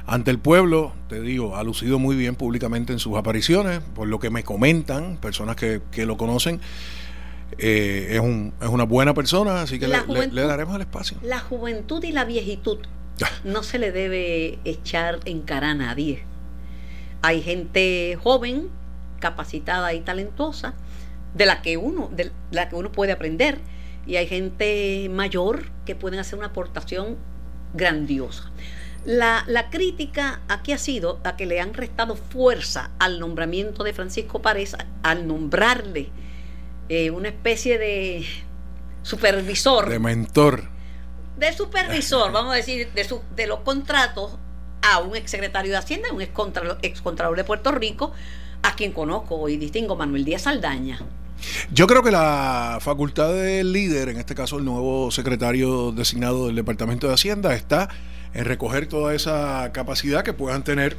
ante 0.07 0.31
el 0.31 0.39
pueblo. 0.39 0.93
Te 1.09 1.21
digo, 1.21 1.55
ha 1.55 1.63
lucido 1.63 1.99
muy 1.99 2.15
bien 2.15 2.35
públicamente 2.35 2.93
en 2.93 2.99
sus 2.99 3.17
apariciones, 3.17 3.81
por 3.93 4.07
lo 4.07 4.19
que 4.19 4.29
me 4.29 4.43
comentan, 4.43 5.17
personas 5.17 5.55
que, 5.55 5.81
lo 6.05 6.17
conocen. 6.17 6.61
Eh, 7.57 8.07
es, 8.11 8.19
un, 8.19 8.53
es 8.61 8.67
una 8.67 8.83
buena 8.83 9.13
persona, 9.13 9.61
así 9.61 9.79
que 9.79 9.87
le, 9.87 10.41
daremos 10.41 10.75
el 10.75 10.81
espacio. 10.81 11.17
La 11.23 11.39
juventud 11.39 12.03
y 12.03 12.11
la 12.11 12.25
viejitud 12.25 12.79
ah. 13.23 13.29
no 13.43 13.63
se 13.63 13.79
le 13.79 13.91
debe 13.91 14.59
echar 14.65 15.19
en 15.25 15.41
cara 15.41 15.71
a 15.71 15.75
nadie. 15.75 16.23
Hay 17.21 17.41
gente 17.41 18.17
joven, 18.21 18.69
capacitada 19.19 19.93
y 19.93 20.01
talentosa 20.01 20.75
de 21.35 21.45
la 21.45 21.61
que 21.61 21.77
uno, 21.77 22.09
de 22.11 22.31
la 22.49 22.69
que 22.69 22.75
uno 22.75 22.91
puede 22.91 23.11
aprender. 23.11 23.59
Y 24.07 24.15
hay 24.15 24.27
gente 24.27 25.07
mayor 25.11 25.65
que 25.85 25.95
pueden 25.95 26.19
hacer 26.19 26.39
una 26.39 26.47
aportación 26.47 27.17
grandiosa. 27.73 28.51
La, 29.03 29.43
la, 29.47 29.69
crítica 29.69 30.41
aquí 30.47 30.71
ha 30.71 30.79
sido 30.79 31.19
a 31.23 31.35
que 31.35 31.45
le 31.45 31.59
han 31.59 31.75
restado 31.75 32.15
fuerza 32.15 32.89
al 32.97 33.19
nombramiento 33.19 33.83
de 33.83 33.93
Francisco 33.93 34.41
Párez, 34.41 34.75
al 35.03 35.27
nombrarle 35.27 36.09
eh, 36.89 37.11
una 37.11 37.29
especie 37.29 37.77
de 37.77 38.25
supervisor. 39.03 39.89
De 39.89 39.99
mentor. 39.99 40.69
De 41.37 41.53
supervisor, 41.53 42.31
vamos 42.31 42.53
a 42.53 42.55
decir, 42.55 42.91
de, 42.93 43.03
su, 43.03 43.21
de 43.35 43.45
los 43.45 43.59
contratos 43.59 44.37
a 44.81 44.99
un 44.99 45.15
exsecretario 45.15 45.71
de 45.71 45.77
Hacienda, 45.77 46.11
un 46.11 46.21
excontralor 46.21 47.35
de 47.35 47.43
Puerto 47.43 47.71
Rico, 47.71 48.13
a 48.63 48.75
quien 48.75 48.91
conozco 48.91 49.49
y 49.49 49.57
distingo, 49.57 49.95
Manuel 49.95 50.25
Díaz 50.25 50.43
Saldaña. 50.43 50.99
Yo 51.71 51.87
creo 51.87 52.03
que 52.03 52.11
la 52.11 52.79
facultad 52.81 53.33
del 53.33 53.71
líder, 53.71 54.09
en 54.09 54.17
este 54.17 54.35
caso 54.35 54.57
el 54.57 54.65
nuevo 54.65 55.11
secretario 55.11 55.91
designado 55.91 56.47
del 56.47 56.55
Departamento 56.55 57.07
de 57.07 57.13
Hacienda, 57.13 57.53
está 57.53 57.89
en 58.33 58.45
recoger 58.45 58.87
toda 58.87 59.13
esa 59.15 59.71
capacidad 59.71 60.23
que 60.23 60.33
puedan 60.33 60.63
tener 60.63 60.97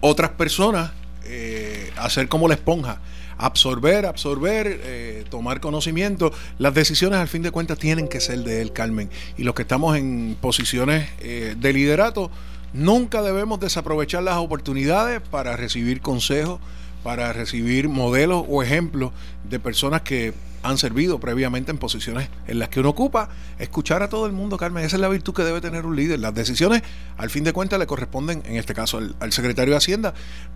otras 0.00 0.30
personas, 0.30 0.92
eh, 1.24 1.90
hacer 1.96 2.28
como 2.28 2.48
la 2.48 2.54
esponja, 2.54 3.00
absorber, 3.38 4.06
absorber, 4.06 4.80
eh, 4.82 5.24
tomar 5.30 5.60
conocimiento. 5.60 6.32
Las 6.58 6.74
decisiones 6.74 7.18
al 7.18 7.28
fin 7.28 7.42
de 7.42 7.50
cuentas 7.50 7.78
tienen 7.78 8.08
que 8.08 8.20
ser 8.20 8.40
de 8.40 8.62
él, 8.62 8.72
Carmen. 8.72 9.10
Y 9.36 9.44
los 9.44 9.54
que 9.54 9.62
estamos 9.62 9.96
en 9.96 10.36
posiciones 10.40 11.08
eh, 11.20 11.54
de 11.58 11.72
liderato, 11.72 12.30
nunca 12.72 13.22
debemos 13.22 13.60
desaprovechar 13.60 14.22
las 14.22 14.36
oportunidades 14.36 15.20
para 15.20 15.56
recibir 15.56 16.00
consejos 16.00 16.60
para 17.06 17.32
recibir 17.32 17.88
modelos 17.88 18.44
o 18.48 18.64
ejemplos 18.64 19.12
de 19.48 19.60
personas 19.60 20.02
que 20.02 20.34
han 20.64 20.76
servido 20.76 21.20
previamente 21.20 21.70
en 21.70 21.78
posiciones 21.78 22.28
en 22.48 22.58
las 22.58 22.68
que 22.68 22.80
uno 22.80 22.88
ocupa, 22.88 23.28
escuchar 23.60 24.02
a 24.02 24.08
todo 24.08 24.26
el 24.26 24.32
mundo, 24.32 24.56
Carmen, 24.56 24.84
esa 24.84 24.96
es 24.96 25.00
la 25.00 25.08
virtud 25.08 25.32
que 25.32 25.44
debe 25.44 25.60
tener 25.60 25.86
un 25.86 25.94
líder. 25.94 26.18
Las 26.18 26.34
decisiones, 26.34 26.82
al 27.16 27.30
fin 27.30 27.44
de 27.44 27.52
cuentas, 27.52 27.78
le 27.78 27.86
corresponden, 27.86 28.42
en 28.44 28.56
este 28.56 28.74
caso, 28.74 28.98
al, 28.98 29.32
secretario 29.32 29.74
de 29.74 29.78
Hacienda, 29.78 30.14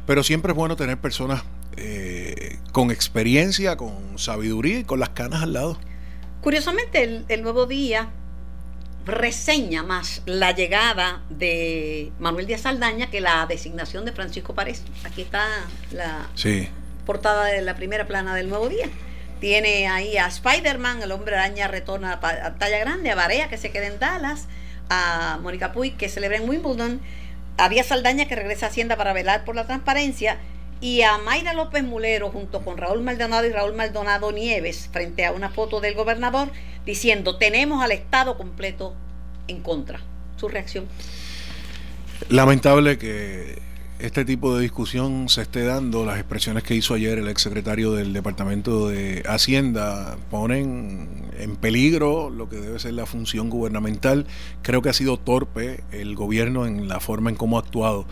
pero 0.08 0.24
siempre 0.24 0.50
es 0.50 0.56
bueno 0.56 0.74
tener 0.74 0.98
personas 0.98 1.44
eh, 1.76 2.58
con 2.72 2.90
experiencia, 2.90 3.76
con 3.76 4.18
sabiduría 4.18 4.80
y 4.80 4.84
con 4.84 4.98
las 4.98 5.10
canas 5.10 5.44
al 5.44 5.52
lado. 5.52 5.78
Curiosamente, 6.40 7.04
el, 7.04 7.26
el 7.28 7.44
nuevo 7.44 7.66
día 7.66 8.10
reseña 9.06 9.82
más 9.82 10.22
la 10.26 10.52
llegada 10.52 11.22
de 11.30 12.12
Manuel 12.18 12.46
Díaz 12.46 12.62
Saldaña 12.62 13.10
que 13.10 13.20
la 13.20 13.46
designación 13.46 14.04
de 14.04 14.12
Francisco 14.12 14.54
Párez. 14.54 14.82
Aquí 15.04 15.22
está 15.22 15.46
la 15.92 16.28
portada 17.06 17.46
de 17.46 17.62
la 17.62 17.76
primera 17.76 18.06
plana 18.06 18.34
del 18.34 18.48
Nuevo 18.48 18.68
Día. 18.68 18.88
Tiene 19.40 19.88
ahí 19.88 20.18
a 20.18 20.26
Spider-Man, 20.26 21.02
el 21.02 21.12
hombre 21.12 21.34
araña 21.34 21.66
retorna 21.66 22.20
a 22.22 22.54
talla 22.58 22.78
grande, 22.78 23.10
a 23.10 23.14
Barea 23.14 23.48
que 23.48 23.56
se 23.56 23.70
queda 23.70 23.86
en 23.86 23.98
Dallas, 23.98 24.48
a 24.90 25.38
Mónica 25.42 25.72
Puig 25.72 25.96
que 25.96 26.08
celebra 26.08 26.36
en 26.36 26.48
Wimbledon, 26.48 27.00
a 27.56 27.68
Díaz 27.68 27.86
Saldaña 27.86 28.26
que 28.26 28.36
regresa 28.36 28.66
a 28.66 28.68
Hacienda 28.68 28.96
para 28.96 29.12
velar 29.14 29.44
por 29.44 29.56
la 29.56 29.66
transparencia 29.66 30.38
y 30.80 31.02
a 31.02 31.18
Mayra 31.18 31.52
López 31.52 31.84
Mulero 31.84 32.30
junto 32.30 32.62
con 32.62 32.78
Raúl 32.78 33.02
Maldonado 33.02 33.46
y 33.46 33.50
Raúl 33.50 33.74
Maldonado 33.74 34.32
Nieves 34.32 34.88
frente 34.92 35.26
a 35.26 35.32
una 35.32 35.50
foto 35.50 35.80
del 35.80 35.94
gobernador 35.94 36.50
diciendo 36.86 37.36
tenemos 37.36 37.82
al 37.82 37.92
Estado 37.92 38.36
completo 38.36 38.94
en 39.48 39.60
contra. 39.60 40.00
Su 40.36 40.48
reacción. 40.48 40.86
Lamentable 42.30 42.96
que 42.96 43.60
este 43.98 44.24
tipo 44.24 44.56
de 44.56 44.62
discusión 44.62 45.28
se 45.28 45.42
esté 45.42 45.64
dando. 45.64 46.06
Las 46.06 46.18
expresiones 46.18 46.62
que 46.62 46.74
hizo 46.74 46.94
ayer 46.94 47.18
el 47.18 47.28
exsecretario 47.28 47.92
del 47.92 48.14
Departamento 48.14 48.88
de 48.88 49.22
Hacienda 49.26 50.16
ponen 50.30 51.30
en 51.38 51.56
peligro 51.56 52.30
lo 52.30 52.48
que 52.48 52.56
debe 52.56 52.78
ser 52.78 52.94
la 52.94 53.04
función 53.04 53.50
gubernamental. 53.50 54.26
Creo 54.62 54.80
que 54.80 54.88
ha 54.88 54.94
sido 54.94 55.18
torpe 55.18 55.84
el 55.92 56.14
gobierno 56.14 56.66
en 56.66 56.88
la 56.88 57.00
forma 57.00 57.28
en 57.28 57.36
cómo 57.36 57.58
ha 57.58 57.60
actuado 57.60 58.06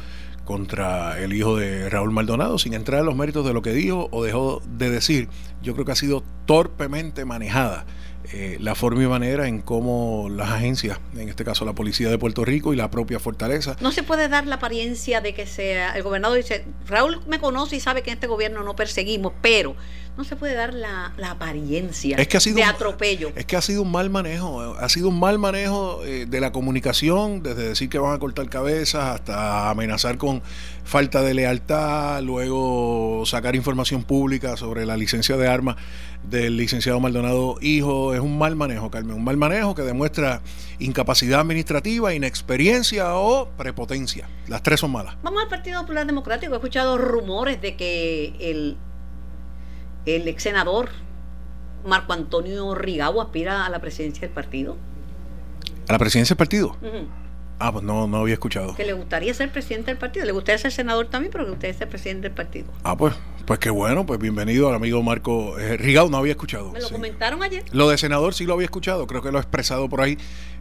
contra 0.48 1.22
el 1.22 1.34
hijo 1.34 1.58
de 1.58 1.90
Raúl 1.90 2.10
Maldonado, 2.10 2.56
sin 2.56 2.72
entrar 2.72 3.00
en 3.00 3.06
los 3.06 3.14
méritos 3.14 3.44
de 3.44 3.52
lo 3.52 3.60
que 3.60 3.74
dijo 3.74 4.08
o 4.12 4.24
dejó 4.24 4.62
de 4.66 4.88
decir. 4.88 5.28
Yo 5.60 5.74
creo 5.74 5.84
que 5.84 5.92
ha 5.92 5.94
sido 5.94 6.24
torpemente 6.46 7.26
manejada 7.26 7.84
eh, 8.32 8.56
la 8.58 8.74
forma 8.74 9.02
y 9.02 9.06
manera 9.06 9.46
en 9.46 9.60
cómo 9.60 10.30
las 10.30 10.50
agencias, 10.50 11.00
en 11.14 11.28
este 11.28 11.44
caso 11.44 11.66
la 11.66 11.74
Policía 11.74 12.08
de 12.08 12.16
Puerto 12.16 12.46
Rico 12.46 12.72
y 12.72 12.76
la 12.76 12.90
propia 12.90 13.20
Fortaleza. 13.20 13.76
No 13.82 13.92
se 13.92 14.02
puede 14.02 14.30
dar 14.30 14.46
la 14.46 14.54
apariencia 14.54 15.20
de 15.20 15.34
que 15.34 15.44
sea, 15.44 15.94
el 15.94 16.02
gobernador 16.02 16.38
dice, 16.38 16.64
Raúl 16.86 17.20
me 17.26 17.38
conoce 17.40 17.76
y 17.76 17.80
sabe 17.80 18.00
que 18.00 18.08
en 18.08 18.14
este 18.14 18.26
gobierno 18.26 18.62
no 18.64 18.74
perseguimos, 18.74 19.34
pero 19.42 19.76
no 20.18 20.24
se 20.24 20.34
puede 20.34 20.54
dar 20.54 20.74
la, 20.74 21.12
apariencia 21.30 22.16
de 22.16 22.64
atropello. 22.64 23.30
Es 23.36 23.46
que 23.46 23.54
ha 23.54 23.62
sido 23.62 23.82
un 23.82 23.92
mal 23.92 24.10
manejo, 24.10 24.74
ha 24.74 24.88
sido 24.88 25.10
un 25.10 25.20
mal 25.20 25.38
manejo 25.38 26.04
eh, 26.04 26.26
de 26.26 26.40
la 26.40 26.50
comunicación, 26.50 27.44
desde 27.44 27.68
decir 27.68 27.88
que 27.88 28.00
van 28.00 28.14
a 28.14 28.18
cortar 28.18 28.48
cabezas 28.48 29.14
hasta 29.14 29.70
amenazar 29.70 30.18
con 30.18 30.42
falta 30.82 31.22
de 31.22 31.34
lealtad, 31.34 32.20
luego 32.22 33.22
sacar 33.26 33.54
información 33.54 34.02
pública 34.02 34.56
sobre 34.56 34.86
la 34.86 34.96
licencia 34.96 35.36
de 35.36 35.46
armas 35.46 35.76
del 36.24 36.56
licenciado 36.56 36.98
Maldonado 36.98 37.54
Hijo. 37.60 38.12
Es 38.12 38.20
un 38.20 38.38
mal 38.38 38.56
manejo, 38.56 38.90
Carmen, 38.90 39.14
un 39.14 39.24
mal 39.24 39.36
manejo 39.36 39.76
que 39.76 39.82
demuestra 39.82 40.40
incapacidad 40.80 41.38
administrativa, 41.38 42.12
inexperiencia 42.12 43.14
o 43.14 43.50
prepotencia. 43.50 44.28
Las 44.48 44.64
tres 44.64 44.80
son 44.80 44.90
malas. 44.90 45.14
Vamos 45.22 45.44
al 45.44 45.48
Partido 45.48 45.80
Popular 45.82 46.08
Democrático. 46.08 46.54
He 46.54 46.56
escuchado 46.56 46.98
rumores 46.98 47.62
de 47.62 47.76
que 47.76 48.34
el 48.40 48.76
el 50.16 50.28
ex 50.28 50.42
senador 50.42 50.90
Marco 51.84 52.12
Antonio 52.12 52.74
Rigau 52.74 53.20
aspira 53.20 53.66
a 53.66 53.70
la 53.70 53.80
presidencia 53.80 54.22
del 54.22 54.30
partido. 54.30 54.76
¿A 55.88 55.92
la 55.92 55.98
presidencia 55.98 56.34
del 56.34 56.38
partido? 56.38 56.76
Ah, 57.60 57.72
pues 57.72 57.84
no, 57.84 58.06
no 58.06 58.18
había 58.18 58.34
escuchado. 58.34 58.74
Que 58.76 58.84
le 58.84 58.92
gustaría 58.92 59.34
ser 59.34 59.50
presidente 59.50 59.90
del 59.90 59.98
partido. 59.98 60.24
Le 60.26 60.32
gustaría 60.32 60.58
ser 60.58 60.70
senador 60.70 61.08
también, 61.08 61.32
pero 61.32 61.44
que 61.44 61.50
gustaría 61.50 61.74
ser 61.74 61.88
presidente 61.88 62.28
del 62.28 62.34
partido. 62.34 62.68
Ah, 62.84 62.96
pues, 62.96 63.14
pues 63.46 63.58
qué 63.58 63.70
bueno, 63.70 64.06
pues 64.06 64.20
bienvenido 64.20 64.68
al 64.68 64.76
amigo 64.76 65.02
Marco 65.02 65.58
eh, 65.58 65.76
Rigau, 65.76 66.08
no 66.08 66.18
había 66.18 66.32
escuchado. 66.32 66.70
Me 66.72 66.80
lo 66.80 66.90
comentaron 66.90 67.42
ayer. 67.42 67.64
Lo 67.72 67.88
de 67.88 67.98
senador 67.98 68.34
sí 68.34 68.44
lo 68.44 68.54
había 68.54 68.66
escuchado, 68.66 69.06
creo 69.06 69.22
que 69.22 69.32
lo 69.32 69.38
he 69.38 69.40
expresado 69.40 69.88
por 69.88 70.02
ahí, 70.02 70.18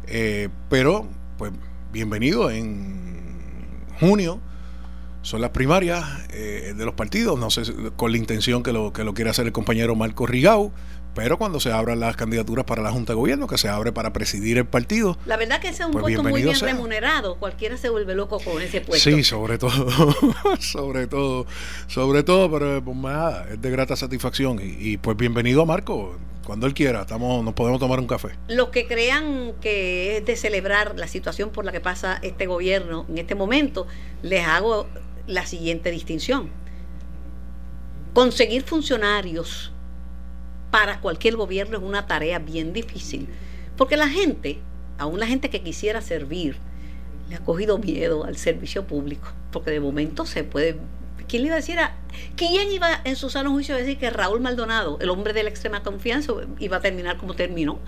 eh, 0.08 0.50
pero 0.70 1.08
pues 1.38 1.52
bienvenido 1.92 2.50
en 2.50 3.86
junio 4.00 4.40
son 5.28 5.42
las 5.42 5.50
primarias 5.50 6.06
eh, 6.32 6.74
de 6.74 6.86
los 6.86 6.94
partidos, 6.94 7.38
no 7.38 7.50
sé, 7.50 7.64
con 7.98 8.14
la 8.14 8.18
intención 8.18 8.64
que 8.64 8.72
lo, 8.72 8.94
que 8.94 9.04
lo 9.04 9.14
quiera 9.14 9.32
hacer 9.32 9.46
el 9.46 9.52
compañero 9.52 9.94
Marco 9.94 10.26
Rigau, 10.26 10.72
pero 11.14 11.38
cuando 11.38 11.60
se 11.60 11.70
abran 11.70 12.00
las 12.00 12.16
candidaturas 12.16 12.64
para 12.64 12.82
la 12.82 12.92
Junta 12.92 13.12
de 13.12 13.18
Gobierno, 13.18 13.46
que 13.46 13.58
se 13.58 13.68
abre 13.68 13.92
para 13.92 14.14
presidir 14.14 14.58
el 14.58 14.68
partido. 14.68 15.18
La 15.26 15.36
verdad 15.36 15.60
que 15.60 15.68
ese 15.68 15.82
es 15.82 15.88
un 15.88 15.92
pues 15.92 16.04
puesto 16.04 16.24
muy 16.24 16.44
bien 16.44 16.58
remunerado, 16.58 17.36
cualquiera 17.40 17.76
se 17.76 17.90
vuelve 17.90 18.16
loco 18.16 18.40
con 18.40 18.62
ese 18.62 18.80
puesto. 18.80 19.10
Sí, 19.10 19.22
sobre 19.26 19.58
todo, 19.58 20.16
sobre 20.62 21.08
todo, 21.08 21.46
sobre 21.88 22.24
todo, 22.24 22.50
pero 22.50 22.82
pues 22.82 22.96
nada, 22.96 23.48
es 23.52 23.62
de 23.62 23.70
grata 23.70 23.98
satisfacción 23.98 24.62
y, 24.62 24.92
y 24.92 24.96
pues 24.96 25.18
bienvenido 25.18 25.62
a 25.62 25.66
Marco 25.66 26.16
cuando 26.48 26.66
él 26.66 26.74
quiera, 26.74 27.02
estamos, 27.02 27.44
nos 27.44 27.54
podemos 27.54 27.78
tomar 27.78 28.00
un 28.00 28.08
café. 28.08 28.30
Los 28.48 28.70
que 28.70 28.88
crean 28.88 29.52
que 29.60 30.16
es 30.16 30.26
de 30.26 30.38
celebrar 30.38 30.98
la 30.98 31.10
situación 31.10 31.50
por 31.50 31.66
la 31.66 31.74
que 31.74 31.82
pasa 31.82 32.20
este 32.22 32.46
gobierno 32.46 33.06
en 33.10 33.18
este 33.18 33.36
momento, 33.36 33.86
les 34.22 34.48
hago 34.48 34.88
la 35.28 35.46
siguiente 35.46 35.92
distinción. 35.92 36.50
Conseguir 38.14 38.64
funcionarios 38.64 39.72
para 40.72 41.00
cualquier 41.02 41.36
gobierno 41.36 41.78
es 41.78 41.84
una 41.84 42.08
tarea 42.08 42.40
bien 42.40 42.74
difícil, 42.74 43.28
porque 43.78 43.98
la 43.98 44.10
gente, 44.10 44.60
aún 44.98 45.20
la 45.20 45.28
gente 45.28 45.50
que 45.50 45.62
quisiera 45.62 46.02
servir, 46.02 46.58
le 47.30 47.36
ha 47.36 47.40
cogido 47.40 47.78
miedo 47.78 48.24
al 48.24 48.38
servicio 48.38 48.88
público, 48.88 49.30
porque 49.52 49.72
de 49.72 49.80
momento 49.80 50.26
se 50.26 50.44
puede... 50.44 50.78
¿Quién 51.28 51.42
le 51.42 51.48
iba 51.48 51.56
a 51.56 51.60
decir 51.60 51.78
a... 51.78 51.98
¿Quién 52.38 52.72
iba 52.72 53.02
en 53.04 53.18
su 53.18 53.30
sano 53.30 53.52
juicio 53.52 53.76
a 53.76 53.78
decir 53.78 53.98
que 53.98 54.10
Raúl 54.10 54.40
Maldonado, 54.40 54.98
el 55.02 55.10
hombre 55.10 55.34
de 55.34 55.44
la 55.44 55.50
extrema 55.50 55.84
confianza, 55.84 56.32
iba 56.58 56.78
a 56.78 56.80
terminar 56.80 57.18
como 57.18 57.36
terminó? 57.36 57.80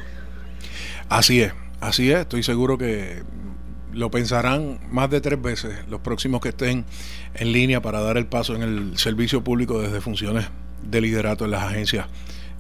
Así 1.08 1.42
es, 1.42 1.54
así 1.80 2.12
es, 2.12 2.20
estoy 2.20 2.44
seguro 2.44 2.78
que 2.78 3.24
lo 3.94 4.12
pensarán 4.12 4.80
más 4.92 5.10
de 5.10 5.22
tres 5.22 5.42
veces 5.42 5.76
los 5.90 6.02
próximos 6.02 6.42
que 6.42 6.50
estén 6.50 6.86
en 7.34 7.52
línea 7.52 7.82
para 7.82 8.02
dar 8.02 8.18
el 8.18 8.28
paso 8.28 8.56
en 8.56 8.62
el 8.62 8.98
servicio 8.98 9.44
público 9.44 9.82
desde 9.82 10.02
funciones 10.02 10.48
de 10.84 11.02
liderato 11.02 11.46
en 11.46 11.52
las 11.52 11.64
agencias 11.64 12.08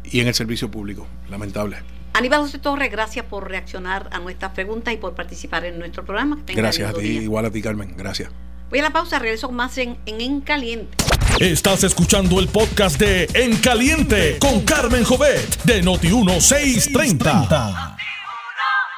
y 0.03 0.19
en 0.19 0.27
el 0.27 0.33
servicio 0.33 0.69
público. 0.71 1.07
Lamentable. 1.29 1.77
Aníbal 2.13 2.41
José 2.41 2.59
Torres, 2.59 2.91
gracias 2.91 3.25
por 3.25 3.47
reaccionar 3.47 4.09
a 4.11 4.19
nuestras 4.19 4.51
preguntas 4.53 4.93
y 4.93 4.97
por 4.97 5.13
participar 5.13 5.65
en 5.65 5.77
nuestro 5.79 6.03
programa. 6.03 6.39
Gracias 6.47 6.89
a 6.89 6.93
ti, 6.93 7.19
igual 7.19 7.45
a 7.45 7.51
ti 7.51 7.61
Carmen, 7.61 7.95
gracias. 7.95 8.31
Voy 8.69 8.79
a 8.79 8.83
la 8.83 8.91
pausa, 8.91 9.17
regreso 9.17 9.51
más 9.51 9.77
en, 9.77 9.97
en 10.05 10.21
En 10.21 10.41
Caliente. 10.41 10.95
Estás 11.39 11.83
escuchando 11.83 12.39
el 12.39 12.47
podcast 12.49 12.99
de 12.99 13.27
En 13.33 13.57
Caliente 13.57 14.37
con 14.39 14.61
Carmen 14.61 15.03
Jovet 15.03 15.63
de 15.63 15.81
Noti 15.81 16.07
1630. 16.09 17.97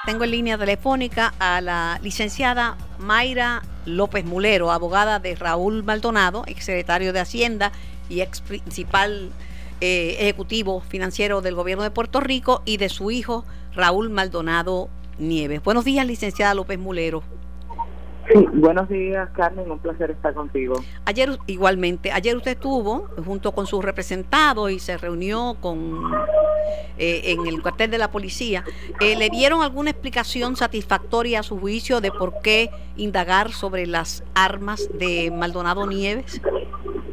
Tengo 0.03 0.23
en 0.23 0.31
línea 0.31 0.57
telefónica 0.57 1.31
a 1.37 1.61
la 1.61 1.99
licenciada 2.01 2.75
Mayra 2.97 3.61
López 3.85 4.25
Mulero, 4.25 4.71
abogada 4.71 5.19
de 5.19 5.35
Raúl 5.35 5.83
Maldonado, 5.83 6.43
exsecretario 6.47 7.13
de 7.13 7.19
Hacienda 7.19 7.71
y 8.09 8.21
ex 8.21 8.41
principal 8.41 9.29
eh, 9.79 10.17
ejecutivo 10.19 10.81
financiero 10.81 11.41
del 11.41 11.53
gobierno 11.53 11.83
de 11.83 11.91
Puerto 11.91 12.19
Rico, 12.19 12.63
y 12.65 12.77
de 12.77 12.89
su 12.89 13.11
hijo 13.11 13.45
Raúl 13.75 14.09
Maldonado 14.09 14.89
Nieves. 15.19 15.61
Buenos 15.61 15.85
días, 15.85 16.07
licenciada 16.07 16.55
López 16.55 16.79
Mulero. 16.79 17.21
Sí, 18.33 18.47
buenos 18.53 18.87
días, 18.87 19.29
Carmen, 19.31 19.69
un 19.69 19.79
placer 19.79 20.11
estar 20.11 20.33
contigo. 20.33 20.75
Ayer, 21.05 21.37
igualmente, 21.47 22.11
ayer 22.11 22.35
usted 22.37 22.51
estuvo 22.51 23.07
junto 23.25 23.51
con 23.51 23.67
sus 23.67 23.83
representados 23.83 24.71
y 24.71 24.79
se 24.79 24.97
reunió 24.97 25.57
con 25.59 25.99
eh, 26.97 27.21
en 27.25 27.45
el 27.47 27.61
cuartel 27.61 27.91
de 27.91 27.97
la 27.97 28.09
policía. 28.09 28.63
Eh, 29.01 29.17
¿Le 29.17 29.29
dieron 29.29 29.63
alguna 29.63 29.89
explicación 29.89 30.55
satisfactoria 30.55 31.41
a 31.41 31.43
su 31.43 31.59
juicio 31.59 31.99
de 31.99 32.11
por 32.11 32.41
qué 32.41 32.69
indagar 32.95 33.51
sobre 33.51 33.85
las 33.85 34.23
armas 34.33 34.89
de 34.93 35.31
Maldonado 35.31 35.85
Nieves? 35.85 36.41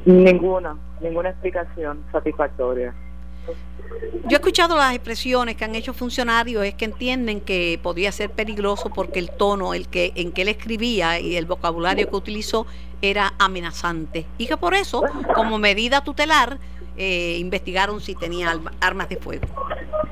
Ninguna, 0.04 0.76
ninguna 1.00 1.30
explicación 1.30 2.04
satisfactoria. 2.12 2.94
Yo 4.24 4.36
he 4.36 4.40
escuchado 4.40 4.76
las 4.76 4.94
expresiones 4.94 5.56
que 5.56 5.64
han 5.64 5.74
hecho 5.74 5.94
funcionarios, 5.94 6.64
es 6.64 6.74
que 6.74 6.84
entienden 6.84 7.40
que 7.40 7.80
podía 7.82 8.12
ser 8.12 8.30
peligroso 8.30 8.90
porque 8.90 9.18
el 9.18 9.30
tono 9.30 9.74
el 9.74 9.88
que, 9.88 10.12
en 10.16 10.32
que 10.32 10.42
él 10.42 10.48
escribía 10.48 11.18
y 11.18 11.36
el 11.36 11.46
vocabulario 11.46 12.08
que 12.08 12.16
utilizó 12.16 12.66
era 13.00 13.32
amenazante 13.38 14.26
y 14.36 14.46
que 14.46 14.56
por 14.56 14.74
eso, 14.74 15.02
como 15.34 15.58
medida 15.58 16.02
tutelar, 16.02 16.58
eh, 16.96 17.36
investigaron 17.38 18.00
si 18.00 18.14
tenía 18.14 18.52
armas 18.80 19.08
de 19.08 19.16
fuego. 19.16 19.46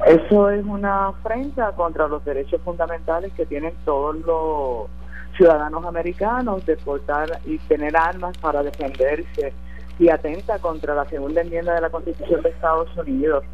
Eso 0.07 0.51
es 0.51 0.65
una 0.65 1.09
afrenta 1.09 1.73
contra 1.73 2.07
los 2.07 2.25
derechos 2.25 2.61
fundamentales 2.65 3.33
que 3.33 3.45
tienen 3.45 3.75
todos 3.85 4.17
los 4.25 4.89
ciudadanos 5.37 5.85
americanos 5.85 6.65
de 6.65 6.77
portar 6.77 7.41
y 7.45 7.59
tener 7.59 7.97
armas 7.97 8.39
para 8.39 8.63
defenderse 8.63 9.53
y 9.99 10.09
atenta 10.09 10.59
contra 10.59 10.95
la 10.95 11.05
segunda 11.07 11.41
enmienda 11.41 11.75
de 11.75 11.81
la 11.81 11.91
Constitución 11.91 12.43
de 12.43 12.51
Estados 12.51 12.95
Unidos. 12.97 13.45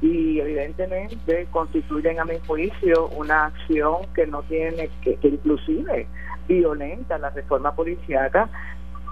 Y 0.00 0.40
evidentemente 0.40 1.46
constituyen 1.50 2.20
a 2.20 2.24
mi 2.24 2.38
juicio 2.46 3.08
una 3.08 3.46
acción 3.46 3.98
que 4.14 4.26
no 4.26 4.42
tiene, 4.42 4.90
que, 5.02 5.18
inclusive 5.22 6.06
violenta 6.46 7.16
la 7.18 7.30
reforma 7.30 7.74
policiaca 7.74 8.50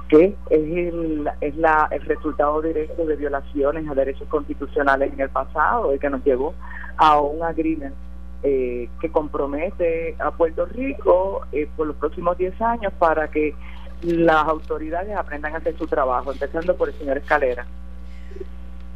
que 0.09 0.27
es, 0.27 0.35
el, 0.51 1.27
es 1.41 1.57
la, 1.57 1.89
el 1.91 2.03
resultado 2.03 2.61
directo 2.61 3.07
de 3.07 3.17
violaciones 3.17 3.89
a 3.89 3.95
derechos 3.95 4.29
constitucionales 4.29 5.11
en 5.11 5.21
el 5.21 5.31
pasado 5.31 5.95
y 5.95 5.99
que 5.99 6.11
nos 6.11 6.23
llevó 6.23 6.53
a 6.99 7.19
un 7.19 7.43
agreement 7.43 7.95
eh, 8.43 8.89
que 9.01 9.11
compromete 9.11 10.17
a 10.19 10.33
Puerto 10.33 10.67
Rico 10.67 11.47
eh, 11.53 11.69
por 11.77 11.87
los 11.87 11.97
próximos 11.97 12.37
10 12.37 12.61
años 12.61 12.93
para 12.99 13.29
que 13.29 13.55
las 14.03 14.47
autoridades 14.49 15.17
aprendan 15.17 15.55
a 15.55 15.59
hacer 15.59 15.77
su 15.79 15.87
trabajo, 15.87 16.33
empezando 16.33 16.77
por 16.77 16.89
el 16.89 16.99
señor 16.99 17.19
Escalera. 17.19 17.67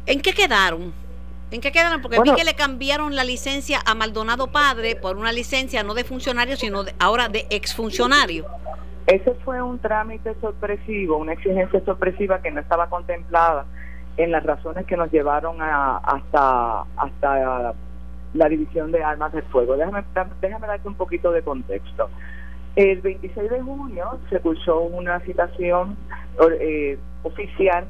¿En 0.05 0.21
qué 0.21 0.33
quedaron? 0.33 0.93
¿En 1.49 1.61
qué 1.61 1.71
quedaron? 1.71 2.01
Porque 2.01 2.19
vi 2.21 2.33
que 2.35 2.43
le 2.43 2.55
cambiaron 2.55 3.15
la 3.15 3.23
licencia 3.23 3.79
a 3.85 3.95
Maldonado 3.95 4.47
Padre 4.47 4.97
por 4.97 5.17
una 5.17 5.31
licencia 5.31 5.81
no 5.83 5.93
de 5.93 6.03
funcionario, 6.03 6.57
sino 6.57 6.83
ahora 6.99 7.29
de 7.29 7.47
exfuncionario. 7.49 8.45
Ese 9.05 9.33
fue 9.45 9.61
un 9.61 9.79
trámite 9.79 10.35
sorpresivo, 10.41 11.17
una 11.17 11.33
exigencia 11.33 11.79
sorpresiva 11.85 12.41
que 12.41 12.51
no 12.51 12.59
estaba 12.59 12.89
contemplada 12.89 13.65
en 14.17 14.31
las 14.31 14.43
razones 14.43 14.85
que 14.85 14.97
nos 14.97 15.09
llevaron 15.11 15.61
a, 15.61 15.97
hasta, 15.97 16.81
hasta 16.97 17.73
la 18.33 18.49
división 18.49 18.91
de 18.91 19.01
armas 19.01 19.31
de 19.31 19.41
fuego. 19.43 19.77
Déjame, 19.77 20.03
déjame 20.41 20.67
darte 20.67 20.87
un 20.87 20.95
poquito 20.95 21.31
de 21.31 21.41
contexto. 21.41 22.09
El 22.77 23.01
26 23.01 23.49
de 23.49 23.59
junio 23.59 24.19
se 24.29 24.39
cursó 24.39 24.81
una 24.81 25.19
citación 25.21 25.97
eh, 26.61 26.99
oficial, 27.23 27.87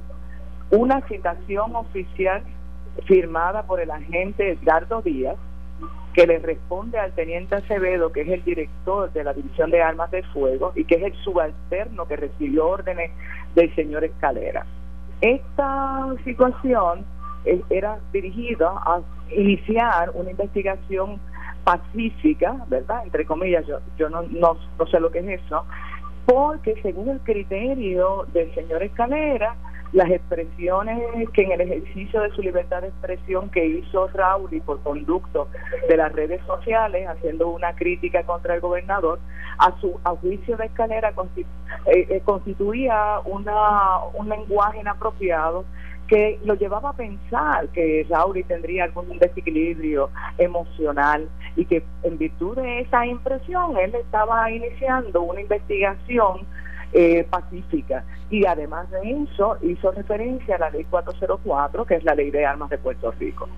una 0.72 1.05
citación 1.09 1.76
oficial 1.76 2.41
firmada 3.03 3.64
por 3.64 3.81
el 3.81 3.91
agente 3.91 4.51
Edgardo 4.51 5.01
Díaz, 5.01 5.35
que 6.14 6.26
le 6.26 6.39
responde 6.39 6.97
al 6.97 7.11
teniente 7.11 7.55
Acevedo, 7.55 8.14
que 8.14 8.22
es 8.22 8.30
el 8.30 8.45
director 8.45 9.11
de 9.11 9.26
la 9.26 9.34
División 9.34 9.72
de 9.72 9.81
Armas 9.81 10.09
de 10.09 10.23
Fuego 10.23 10.72
y 10.73 10.85
que 10.85 10.95
es 10.95 11.03
el 11.03 11.15
subalterno 11.15 12.07
que 12.07 12.15
recibió 12.15 12.69
órdenes 12.69 13.11
del 13.55 13.76
señor 13.76 14.05
Escalera. 14.05 14.65
Esta 15.19 16.15
situación 16.23 17.03
eh, 17.43 17.61
era 17.69 17.99
dirigida 18.14 18.69
a 18.69 19.01
iniciar 19.35 20.11
una 20.14 20.31
investigación 20.31 21.19
pacífica, 21.68 22.64
¿verdad? 22.69 23.03
Entre 23.03 23.26
comillas, 23.26 23.68
yo, 23.68 23.80
yo 23.98 24.10
no, 24.10 24.22
no, 24.22 24.56
sé 24.89 25.02
lo 25.02 25.11
que 25.11 25.19
es 25.19 25.44
eso, 25.44 25.65
porque 26.26 26.81
según 26.81 27.10
el 27.10 27.19
criterio 27.19 28.26
del 28.31 28.56
señor 28.56 28.84
Escalera, 28.84 29.53
las 29.91 30.10
expresiones 30.10 31.30
que 31.34 31.41
en 31.41 31.52
el 31.52 31.60
ejercicio 31.60 32.22
de 32.22 32.30
su 32.31 32.41
libertad 32.41 32.84
de 32.84 32.88
expresión 32.88 33.49
que 33.49 33.65
hizo 33.65 34.07
Raúl 34.07 34.53
y 34.53 34.61
por 34.61 34.81
conducto 34.81 35.49
de 35.89 35.98
las 35.98 36.14
redes 36.14 36.39
sociales, 36.45 37.06
haciendo 37.10 37.49
una 37.49 37.76
crítica 37.76 38.23
contra 38.23 38.56
el 38.56 38.61
gobernador, 38.61 39.19
a 39.57 39.77
su 39.81 39.99
a 40.06 40.11
juicio 40.11 40.56
de 40.56 40.68
escalera 40.68 41.14
eh, 41.85 42.07
eh, 42.10 42.22
constituía 42.23 43.19
una, 43.26 44.06
un 44.14 44.30
lenguaje 44.30 44.80
inapropiado 44.80 45.65
que 46.07 46.39
lo 46.45 46.55
llevaba 46.55 46.89
a 46.89 46.93
pensar 46.93 47.67
que 47.69 48.05
Raúl 48.09 48.43
tendría 48.47 48.85
algún 48.85 49.17
desequilibrio 49.19 50.09
emocional 50.38 51.27
y 51.55 51.65
que 51.65 51.84
en 52.03 52.17
virtud 52.17 52.55
de 52.55 52.81
esa 52.81 53.05
impresión 53.05 53.77
él 53.77 53.93
estaba 53.95 54.49
iniciando 54.49 55.21
una 55.21 55.41
investigación 55.41 56.45
eh, 56.93 57.25
pacífica. 57.29 58.05
Y 58.29 58.45
además 58.45 58.89
de 58.91 59.11
eso, 59.23 59.57
hizo 59.61 59.91
referencia 59.91 60.55
a 60.55 60.59
la 60.59 60.69
ley 60.69 60.85
404, 60.85 61.85
que 61.85 61.95
es 61.95 62.03
la 62.03 62.15
ley 62.15 62.31
de 62.31 62.45
armas 62.45 62.69
de 62.69 62.77
Puerto 62.77 63.11
Rico. 63.11 63.49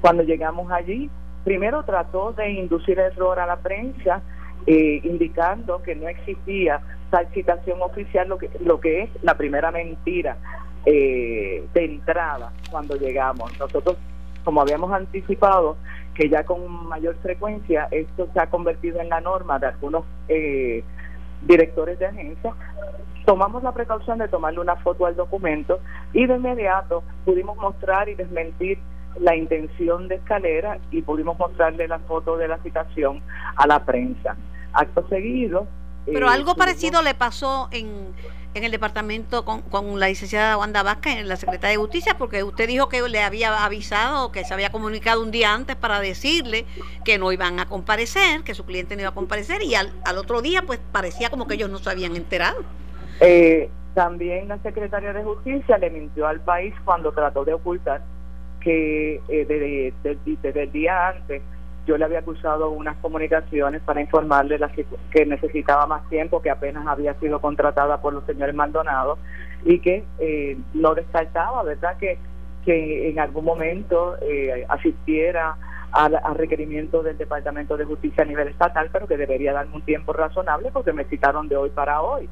Cuando 0.00 0.22
llegamos 0.22 0.70
allí, 0.70 1.10
primero 1.44 1.82
trató 1.84 2.32
de 2.32 2.50
inducir 2.50 2.98
error 2.98 3.38
a 3.38 3.46
la 3.46 3.56
prensa, 3.56 4.22
eh, 4.66 5.00
indicando 5.04 5.82
que 5.82 5.94
no 5.94 6.08
existía 6.08 6.80
tal 7.10 7.28
citación 7.32 7.80
oficial, 7.82 8.28
lo 8.28 8.38
que, 8.38 8.50
lo 8.60 8.80
que 8.80 9.02
es 9.02 9.10
la 9.22 9.36
primera 9.36 9.70
mentira 9.70 10.36
eh, 10.84 11.64
de 11.72 11.84
entrada 11.84 12.52
cuando 12.70 12.96
llegamos. 12.96 13.56
Nosotros, 13.58 13.96
como 14.44 14.60
habíamos 14.60 14.92
anticipado, 14.92 15.76
que 16.14 16.28
ya 16.28 16.44
con 16.44 16.86
mayor 16.88 17.16
frecuencia 17.22 17.88
esto 17.90 18.28
se 18.32 18.40
ha 18.40 18.48
convertido 18.48 19.00
en 19.00 19.08
la 19.08 19.20
norma 19.20 19.58
de 19.58 19.66
algunos 19.66 20.04
eh, 20.28 20.82
directores 21.42 21.98
de 21.98 22.06
agencia, 22.06 22.54
tomamos 23.24 23.62
la 23.62 23.72
precaución 23.72 24.18
de 24.18 24.28
tomarle 24.28 24.60
una 24.60 24.76
foto 24.76 25.04
al 25.06 25.16
documento 25.16 25.80
y 26.12 26.26
de 26.26 26.36
inmediato 26.36 27.02
pudimos 27.24 27.56
mostrar 27.58 28.08
y 28.08 28.14
desmentir 28.14 28.78
la 29.20 29.36
intención 29.36 30.08
de 30.08 30.16
escalera 30.16 30.78
y 30.90 31.02
pudimos 31.02 31.38
mostrarle 31.38 31.88
la 31.88 31.98
foto 32.00 32.36
de 32.36 32.48
la 32.48 32.58
citación 32.58 33.22
a 33.56 33.66
la 33.66 33.84
prensa. 33.84 34.36
Acto 34.72 35.06
seguido. 35.08 35.66
Pero 36.04 36.26
eh, 36.28 36.34
algo 36.34 36.54
parecido 36.54 37.02
le 37.02 37.14
pasó 37.14 37.68
en, 37.72 38.08
en 38.54 38.64
el 38.64 38.70
departamento 38.70 39.44
con, 39.44 39.62
con 39.62 39.98
la 39.98 40.08
licenciada 40.08 40.56
Wanda 40.56 40.82
Vázquez, 40.82 41.16
en 41.16 41.28
la 41.28 41.36
Secretaría 41.36 41.76
de 41.76 41.82
Justicia, 41.82 42.16
porque 42.18 42.44
usted 42.44 42.68
dijo 42.68 42.88
que 42.88 43.02
le 43.08 43.22
había 43.22 43.64
avisado, 43.64 44.30
que 44.32 44.44
se 44.44 44.54
había 44.54 44.70
comunicado 44.70 45.22
un 45.22 45.30
día 45.30 45.52
antes 45.52 45.76
para 45.76 46.00
decirle 46.00 46.64
que 47.04 47.18
no 47.18 47.32
iban 47.32 47.58
a 47.58 47.66
comparecer, 47.66 48.42
que 48.44 48.54
su 48.54 48.64
cliente 48.64 48.94
no 48.96 49.02
iba 49.02 49.10
a 49.10 49.14
comparecer, 49.14 49.62
y 49.62 49.74
al, 49.74 49.92
al 50.04 50.18
otro 50.18 50.42
día 50.42 50.62
pues 50.62 50.78
parecía 50.92 51.30
como 51.30 51.46
que 51.46 51.54
ellos 51.54 51.70
no 51.70 51.78
se 51.78 51.90
habían 51.90 52.14
enterado. 52.14 52.62
Eh, 53.20 53.70
también 53.94 54.48
la 54.48 54.58
Secretaría 54.58 55.12
de 55.12 55.24
Justicia 55.24 55.78
le 55.78 55.90
mintió 55.90 56.26
al 56.26 56.40
país 56.40 56.74
cuando 56.84 57.12
trató 57.12 57.44
de 57.44 57.54
ocultar 57.54 58.02
que 58.66 59.20
eh, 59.28 59.92
desde 60.42 60.62
el 60.64 60.72
día 60.72 61.10
antes 61.10 61.40
yo 61.86 61.96
le 61.96 62.04
había 62.04 62.18
acusado 62.18 62.70
unas 62.70 62.96
comunicaciones 62.96 63.80
para 63.82 64.00
informarle 64.00 64.58
las 64.58 64.72
que, 64.72 65.24
necesitaba 65.24 65.86
más 65.86 66.08
tiempo, 66.08 66.42
que 66.42 66.50
apenas 66.50 66.84
había 66.88 67.14
sido 67.20 67.40
contratada 67.40 68.02
por 68.02 68.12
los 68.12 68.24
señores 68.24 68.56
Maldonado 68.56 69.18
y 69.64 69.78
que 69.78 70.02
eh, 70.18 70.58
no 70.74 70.96
descartaba, 70.96 71.62
¿verdad?, 71.62 71.96
que, 71.96 72.18
que 72.64 73.08
en 73.08 73.20
algún 73.20 73.44
momento 73.44 74.16
eh, 74.20 74.66
asistiera 74.68 75.56
al, 75.92 76.18
requerimiento 76.34 77.04
del 77.04 77.16
Departamento 77.16 77.76
de 77.76 77.84
Justicia 77.84 78.24
a 78.24 78.26
nivel 78.26 78.48
estatal, 78.48 78.90
pero 78.92 79.06
que 79.06 79.16
debería 79.16 79.52
darme 79.52 79.76
un 79.76 79.82
tiempo 79.82 80.12
razonable 80.12 80.70
porque 80.72 80.92
me 80.92 81.04
citaron 81.04 81.46
de 81.46 81.56
hoy 81.56 81.70
para 81.70 82.02
hoy. 82.02 82.28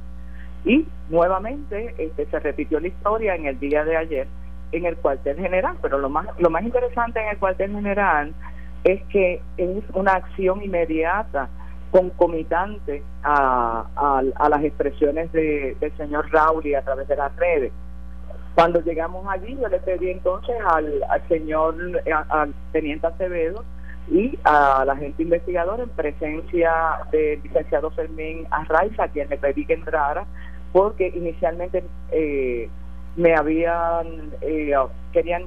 Y 0.64 0.84
nuevamente 1.10 1.94
este, 1.96 2.26
se 2.26 2.40
repitió 2.40 2.80
la 2.80 2.88
historia 2.88 3.36
en 3.36 3.46
el 3.46 3.60
día 3.60 3.84
de 3.84 3.96
ayer 3.96 4.26
en 4.76 4.86
el 4.86 4.96
cuartel 4.96 5.36
general, 5.36 5.76
pero 5.80 5.98
lo 5.98 6.08
más, 6.08 6.26
lo 6.38 6.50
más 6.50 6.62
interesante 6.62 7.20
en 7.20 7.28
el 7.28 7.38
cuartel 7.38 7.72
general 7.72 8.34
es 8.82 9.02
que 9.04 9.40
es 9.56 9.84
una 9.94 10.12
acción 10.12 10.62
inmediata, 10.62 11.48
concomitante 11.90 13.02
a, 13.22 14.22
a, 14.36 14.48
las 14.48 14.64
expresiones 14.64 15.30
de, 15.32 15.76
del 15.80 15.96
señor 15.96 16.28
Rauli 16.32 16.74
a 16.74 16.82
través 16.82 17.06
de 17.06 17.16
las 17.16 17.34
redes. 17.36 17.72
Cuando 18.54 18.80
llegamos 18.82 19.26
allí, 19.28 19.56
yo 19.60 19.68
le 19.68 19.78
pedí 19.78 20.10
entonces 20.10 20.56
al, 20.66 21.02
al 21.08 21.28
señor, 21.28 21.76
al 22.28 22.52
teniente 22.72 23.06
Acevedo 23.06 23.64
y 24.10 24.36
a 24.44 24.84
la 24.84 24.96
gente 24.96 25.22
investigadora 25.22 25.84
en 25.84 25.88
presencia 25.90 26.72
del 27.10 27.42
licenciado 27.42 27.90
Fermín 27.92 28.46
Arraiza, 28.50 29.04
a 29.04 29.08
quien 29.08 29.28
le 29.28 29.38
pedí 29.38 29.64
que 29.64 29.74
entrara, 29.74 30.26
porque 30.72 31.12
inicialmente 31.14 31.84
eh, 32.10 32.68
me 33.16 33.34
habían, 33.34 34.32
eh, 34.40 34.74
querían 35.12 35.44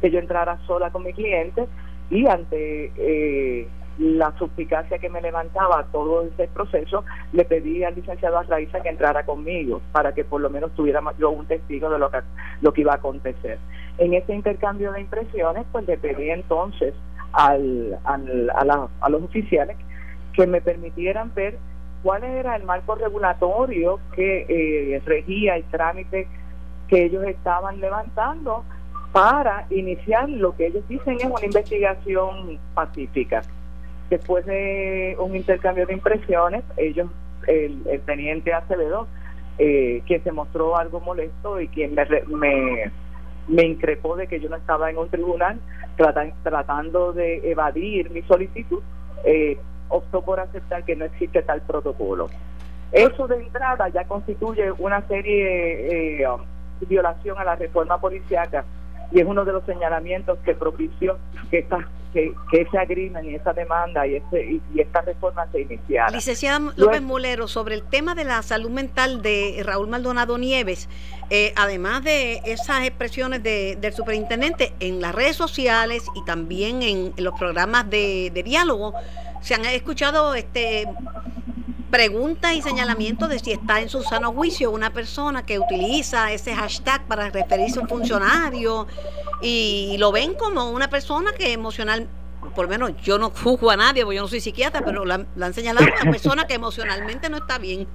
que 0.00 0.10
yo 0.10 0.18
entrara 0.18 0.58
sola 0.66 0.90
con 0.90 1.04
mi 1.04 1.12
cliente 1.12 1.66
y 2.10 2.26
ante 2.26 2.92
eh, 2.96 3.68
la 3.98 4.32
suspicacia 4.38 4.98
que 4.98 5.10
me 5.10 5.20
levantaba 5.20 5.84
todo 5.92 6.22
ese 6.22 6.48
proceso, 6.48 7.04
le 7.32 7.44
pedí 7.44 7.84
al 7.84 7.94
licenciado 7.94 8.38
Arraiza 8.38 8.80
que 8.80 8.88
entrara 8.88 9.24
conmigo 9.24 9.82
para 9.92 10.14
que 10.14 10.24
por 10.24 10.40
lo 10.40 10.48
menos 10.48 10.72
tuviera 10.74 11.02
yo 11.18 11.30
un 11.30 11.46
testigo 11.46 11.90
de 11.90 11.98
lo 11.98 12.10
que, 12.10 12.20
lo 12.62 12.72
que 12.72 12.80
iba 12.80 12.92
a 12.92 12.96
acontecer. 12.96 13.58
En 13.98 14.14
ese 14.14 14.34
intercambio 14.34 14.92
de 14.92 15.02
impresiones, 15.02 15.66
pues 15.70 15.86
le 15.86 15.98
pedí 15.98 16.30
entonces 16.30 16.94
al, 17.32 17.98
al, 18.04 18.50
a, 18.50 18.88
a 19.00 19.08
los 19.10 19.22
oficiales 19.22 19.76
que 20.32 20.46
me 20.46 20.62
permitieran 20.62 21.34
ver 21.34 21.58
cuál 22.02 22.24
era 22.24 22.56
el 22.56 22.64
marco 22.64 22.94
regulatorio 22.94 24.00
que 24.14 24.46
eh, 24.48 25.02
regía 25.04 25.56
el 25.56 25.64
trámite 25.64 26.26
que 26.90 27.04
ellos 27.04 27.24
estaban 27.24 27.80
levantando 27.80 28.64
para 29.12 29.66
iniciar 29.70 30.28
lo 30.28 30.54
que 30.56 30.66
ellos 30.66 30.86
dicen 30.88 31.16
es 31.18 31.24
una 31.24 31.44
investigación 31.44 32.58
pacífica. 32.74 33.42
Después 34.10 34.44
de 34.44 35.16
un 35.20 35.36
intercambio 35.36 35.86
de 35.86 35.94
impresiones, 35.94 36.64
ellos, 36.76 37.08
el, 37.46 38.00
teniente 38.04 38.52
Acevedo, 38.52 39.06
eh, 39.58 40.02
quien 40.06 40.22
se 40.24 40.32
mostró 40.32 40.76
algo 40.76 41.00
molesto 41.00 41.60
y 41.60 41.68
quien 41.68 41.94
me, 41.94 42.04
me, 42.26 42.90
me, 43.46 43.62
increpó 43.64 44.16
de 44.16 44.26
que 44.26 44.40
yo 44.40 44.48
no 44.48 44.56
estaba 44.56 44.90
en 44.90 44.98
un 44.98 45.08
tribunal 45.08 45.60
tratando 46.42 47.12
de 47.12 47.50
evadir 47.50 48.10
mi 48.10 48.22
solicitud, 48.22 48.82
eh, 49.24 49.58
optó 49.88 50.22
por 50.22 50.40
aceptar 50.40 50.84
que 50.84 50.96
no 50.96 51.04
existe 51.04 51.42
tal 51.42 51.60
protocolo. 51.62 52.28
Eso 52.90 53.28
de 53.28 53.36
entrada 53.36 53.88
ya 53.88 54.04
constituye 54.04 54.72
una 54.72 55.06
serie 55.06 56.22
eh, 56.22 56.26
violación 56.86 57.38
a 57.38 57.44
la 57.44 57.56
reforma 57.56 58.00
policiaca 58.00 58.64
y 59.12 59.20
es 59.20 59.26
uno 59.26 59.44
de 59.44 59.52
los 59.52 59.64
señalamientos 59.64 60.38
que 60.44 60.54
propició 60.54 61.18
que 61.50 61.58
esta 61.58 61.88
que, 62.12 62.32
que 62.50 62.62
ese 62.62 62.76
agrimen 62.76 63.24
y 63.24 63.36
esa 63.36 63.52
demanda 63.52 64.06
y, 64.06 64.16
este, 64.16 64.60
y, 64.74 64.80
esta 64.80 65.00
reforma 65.02 65.46
se 65.52 65.60
iniciara. 65.60 66.10
Licenciada 66.10 66.72
López 66.76 67.00
Molero, 67.02 67.46
sobre 67.46 67.76
el 67.76 67.84
tema 67.84 68.16
de 68.16 68.24
la 68.24 68.42
salud 68.42 68.70
mental 68.70 69.22
de 69.22 69.62
Raúl 69.64 69.86
Maldonado 69.86 70.36
Nieves, 70.36 70.88
eh, 71.30 71.52
además 71.56 72.02
de 72.02 72.40
esas 72.44 72.84
expresiones 72.84 73.44
de, 73.44 73.76
del 73.80 73.92
superintendente 73.92 74.72
en 74.80 75.00
las 75.00 75.14
redes 75.14 75.36
sociales 75.36 76.04
y 76.16 76.24
también 76.24 76.82
en, 76.82 77.12
los 77.16 77.38
programas 77.38 77.88
de, 77.88 78.30
de 78.34 78.42
diálogo, 78.42 78.94
se 79.40 79.54
han 79.54 79.64
escuchado 79.66 80.34
este 80.34 80.86
preguntas 81.90 82.54
y 82.54 82.62
señalamientos 82.62 83.28
de 83.28 83.38
si 83.38 83.52
está 83.52 83.80
en 83.80 83.88
su 83.88 84.02
sano 84.02 84.32
juicio 84.32 84.70
una 84.70 84.90
persona 84.90 85.44
que 85.44 85.58
utiliza 85.58 86.32
ese 86.32 86.54
hashtag 86.54 87.02
para 87.06 87.30
referirse 87.30 87.78
a 87.78 87.82
un 87.82 87.88
funcionario 87.88 88.86
y 89.42 89.96
lo 89.98 90.12
ven 90.12 90.34
como 90.34 90.70
una 90.70 90.88
persona 90.88 91.32
que 91.32 91.52
emocional, 91.52 92.06
por 92.54 92.66
lo 92.66 92.70
menos 92.70 92.96
yo 93.02 93.18
no 93.18 93.30
juzgo 93.30 93.70
a 93.70 93.76
nadie, 93.76 94.04
porque 94.04 94.16
yo 94.16 94.22
no 94.22 94.28
soy 94.28 94.40
psiquiatra, 94.40 94.82
pero 94.84 95.04
la, 95.04 95.26
han 95.40 95.54
señalado 95.54 95.86
una 96.02 96.10
persona 96.10 96.46
que 96.46 96.54
emocionalmente 96.54 97.28
no 97.28 97.38
está 97.38 97.58
bien. 97.58 97.86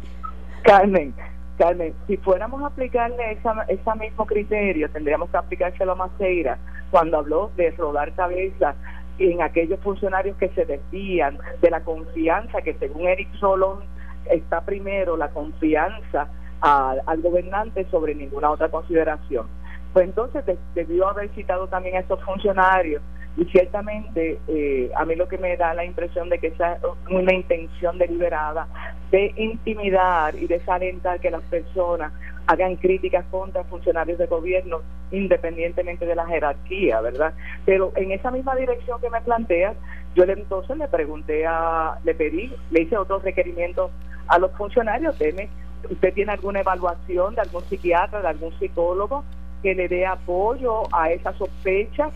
Carmen, 0.64 1.14
Carmen, 1.58 1.94
si 2.08 2.18
fuéramos 2.18 2.62
a 2.64 2.68
aplicarle 2.68 3.32
esa, 3.32 3.64
ese 3.68 4.00
mismo 4.00 4.26
criterio, 4.26 4.90
tendríamos 4.90 5.30
que 5.30 5.38
aplicárselo 5.38 5.94
a 5.94 5.96
Maceira 5.96 6.58
cuando 6.92 7.18
habló 7.18 7.52
de 7.56 7.72
rodar 7.72 8.14
cabeza 8.14 8.76
en 9.20 9.42
aquellos 9.42 9.80
funcionarios 9.80 10.38
que 10.38 10.50
se 10.50 10.66
desvían 10.66 11.38
de 11.62 11.70
la 11.70 11.82
confianza 11.82 12.62
que 12.62 12.74
según 12.76 13.08
Eric 13.08 13.34
Solón 13.40 13.80
está 14.30 14.62
primero 14.62 15.18
la 15.18 15.30
confianza 15.30 16.28
al 16.62 17.22
gobernante 17.22 17.86
sobre 17.92 18.16
ninguna 18.16 18.50
otra 18.50 18.70
consideración. 18.70 19.48
Pues 19.94 20.06
entonces 20.06 20.44
debió 20.74 21.08
haber 21.08 21.30
citado 21.30 21.68
también 21.68 21.96
a 21.96 22.00
esos 22.00 22.22
funcionarios 22.24 23.02
Y 23.38 23.46
ciertamente 23.46 24.40
eh, 24.48 24.92
a 24.96 25.06
mí 25.06 25.16
lo 25.16 25.28
que 25.28 25.38
me 25.38 25.56
da 25.56 25.74
la 25.74 25.86
impresión 25.86 26.30
de 26.30 26.40
que 26.40 26.48
esa 26.48 26.74
es 26.74 26.82
una 27.10 27.34
intención 27.34 27.98
deliberada 27.98 28.68
de 29.12 29.34
intimidar 29.38 30.36
y 30.36 30.48
desalentar 30.48 31.20
que 31.20 31.30
las 31.30 31.44
personas 31.44 32.12
hagan 32.48 32.76
críticas 32.76 33.26
contra 33.32 33.64
funcionarios 33.64 34.18
de 34.18 34.28
gobierno 34.28 34.82
independientemente 35.12 36.06
de 36.06 36.16
la 36.16 36.26
jerarquía, 36.28 37.02
¿verdad? 37.02 37.34
Pero 37.66 37.92
en 37.96 38.12
esa 38.12 38.32
misma 38.32 38.56
dirección 38.56 39.00
que 39.02 39.10
me 39.10 39.22
planteas, 39.22 39.76
yo 40.16 40.24
entonces 40.24 40.78
le 40.78 40.88
pregunté 40.88 41.46
a, 41.46 42.00
le 42.04 42.16
pedí, 42.16 42.52
le 42.72 42.82
hice 42.82 42.98
otros 42.98 43.24
requerimientos 43.24 43.92
a 44.28 44.40
los 44.40 44.52
funcionarios, 44.54 45.18
deme, 45.20 45.50
usted 45.90 46.14
tiene 46.14 46.32
alguna 46.32 46.62
evaluación 46.62 47.36
de 47.36 47.42
algún 47.42 47.64
psiquiatra, 47.64 48.22
de 48.22 48.28
algún 48.28 48.58
psicólogo 48.60 49.24
que 49.62 49.76
le 49.76 49.88
dé 49.88 50.06
apoyo 50.06 50.84
a 50.96 51.12
esas 51.12 51.36
sospechas 51.38 52.12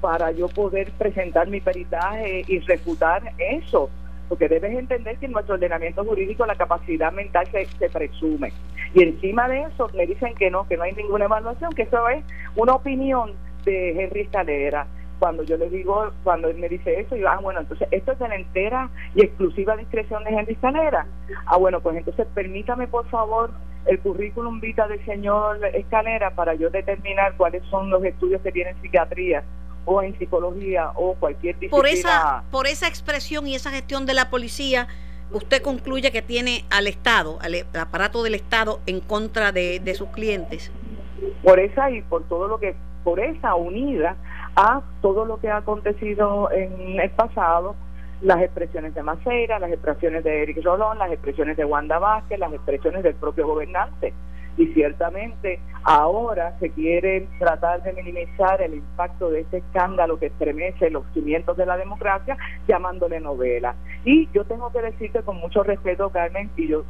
para 0.00 0.30
yo 0.30 0.48
poder 0.48 0.90
presentar 0.92 1.48
mi 1.48 1.60
peritaje 1.60 2.44
y 2.46 2.58
refutar 2.60 3.22
eso 3.38 3.90
porque 4.28 4.48
debes 4.48 4.76
entender 4.76 5.16
que 5.18 5.26
en 5.26 5.32
nuestro 5.32 5.54
ordenamiento 5.54 6.04
jurídico 6.04 6.46
la 6.46 6.54
capacidad 6.54 7.12
mental 7.12 7.46
se, 7.50 7.88
presume. 7.88 8.52
Y 8.94 9.02
encima 9.02 9.48
de 9.48 9.62
eso 9.62 9.88
me 9.94 10.06
dicen 10.06 10.34
que 10.34 10.50
no, 10.50 10.66
que 10.66 10.76
no 10.76 10.84
hay 10.84 10.92
ninguna 10.92 11.26
evaluación, 11.26 11.72
que 11.72 11.82
eso 11.82 12.08
es 12.08 12.24
una 12.54 12.74
opinión 12.74 13.32
de 13.64 13.90
Henry 14.02 14.22
Escalera. 14.22 14.86
Cuando 15.18 15.42
yo 15.44 15.56
le 15.56 15.70
digo, 15.70 16.10
cuando 16.24 16.48
él 16.48 16.58
me 16.58 16.68
dice 16.68 17.00
eso, 17.00 17.16
yo, 17.16 17.28
ah, 17.28 17.38
bueno, 17.40 17.60
entonces 17.60 17.88
esto 17.90 18.12
es 18.12 18.18
de 18.18 18.28
la 18.28 18.36
entera 18.36 18.90
y 19.14 19.22
exclusiva 19.22 19.76
discreción 19.76 20.22
de 20.24 20.30
Henry 20.30 20.52
Escalera. 20.52 21.06
Ah, 21.46 21.56
bueno, 21.56 21.80
pues 21.80 21.96
entonces 21.96 22.26
permítame 22.34 22.86
por 22.86 23.08
favor 23.08 23.50
el 23.86 23.98
currículum 24.00 24.60
vita 24.60 24.86
del 24.88 25.02
señor 25.06 25.64
Escalera 25.74 26.30
para 26.32 26.54
yo 26.54 26.70
determinar 26.70 27.34
cuáles 27.36 27.64
son 27.66 27.88
los 27.88 28.04
estudios 28.04 28.42
que 28.42 28.52
tiene 28.52 28.70
en 28.70 28.82
psiquiatría 28.82 29.42
o 29.86 30.02
en 30.02 30.18
psicología 30.18 30.90
o 30.94 31.14
cualquier 31.14 31.58
disciplina. 31.58 31.76
Por 31.76 31.86
esa, 31.86 32.44
por 32.50 32.66
esa 32.66 32.88
expresión 32.88 33.46
y 33.46 33.54
esa 33.54 33.70
gestión 33.70 34.04
de 34.04 34.12
la 34.12 34.28
policía, 34.28 34.88
usted 35.32 35.62
concluye 35.62 36.12
que 36.12 36.20
tiene 36.20 36.64
al 36.70 36.86
Estado, 36.86 37.38
al 37.40 37.54
aparato 37.80 38.22
del 38.22 38.34
Estado 38.34 38.80
en 38.86 39.00
contra 39.00 39.52
de, 39.52 39.80
de 39.80 39.94
sus 39.94 40.08
clientes. 40.08 40.70
Por 41.42 41.58
esa 41.58 41.90
y 41.90 42.02
por 42.02 42.24
todo 42.24 42.48
lo 42.48 42.58
que, 42.58 42.74
por 43.04 43.20
esa 43.20 43.54
unida 43.54 44.16
a 44.56 44.82
todo 45.00 45.24
lo 45.24 45.38
que 45.38 45.48
ha 45.48 45.58
acontecido 45.58 46.50
en 46.50 47.00
el 47.00 47.10
pasado, 47.10 47.76
las 48.22 48.42
expresiones 48.42 48.94
de 48.94 49.02
Maceira, 49.02 49.58
las 49.58 49.70
expresiones 49.70 50.24
de 50.24 50.42
Eric 50.42 50.64
Rolón, 50.64 50.98
las 50.98 51.12
expresiones 51.12 51.56
de 51.56 51.64
Wanda 51.64 51.98
Vázquez, 51.98 52.38
las 52.38 52.52
expresiones 52.52 53.02
del 53.02 53.14
propio 53.14 53.46
gobernante 53.46 54.12
y 54.56 54.66
ciertamente 54.68 55.60
ahora 55.84 56.58
se 56.58 56.70
quiere 56.70 57.28
tratar 57.38 57.82
de 57.82 57.92
minimizar 57.92 58.60
el 58.62 58.74
impacto 58.74 59.30
de 59.30 59.40
este 59.40 59.58
escándalo 59.58 60.18
que 60.18 60.26
estremece 60.26 60.90
los 60.90 61.04
cimientos 61.14 61.56
de 61.56 61.66
la 61.66 61.76
democracia 61.76 62.36
llamándole 62.66 63.20
novela. 63.20 63.74
Y 64.04 64.28
yo 64.32 64.44
tengo 64.44 64.72
que 64.72 64.82
decirte 64.82 65.22
con 65.22 65.36
mucho 65.36 65.62
respeto, 65.62 66.10
Carmen, 66.10 66.50
y 66.56 66.68
yo 66.68 66.84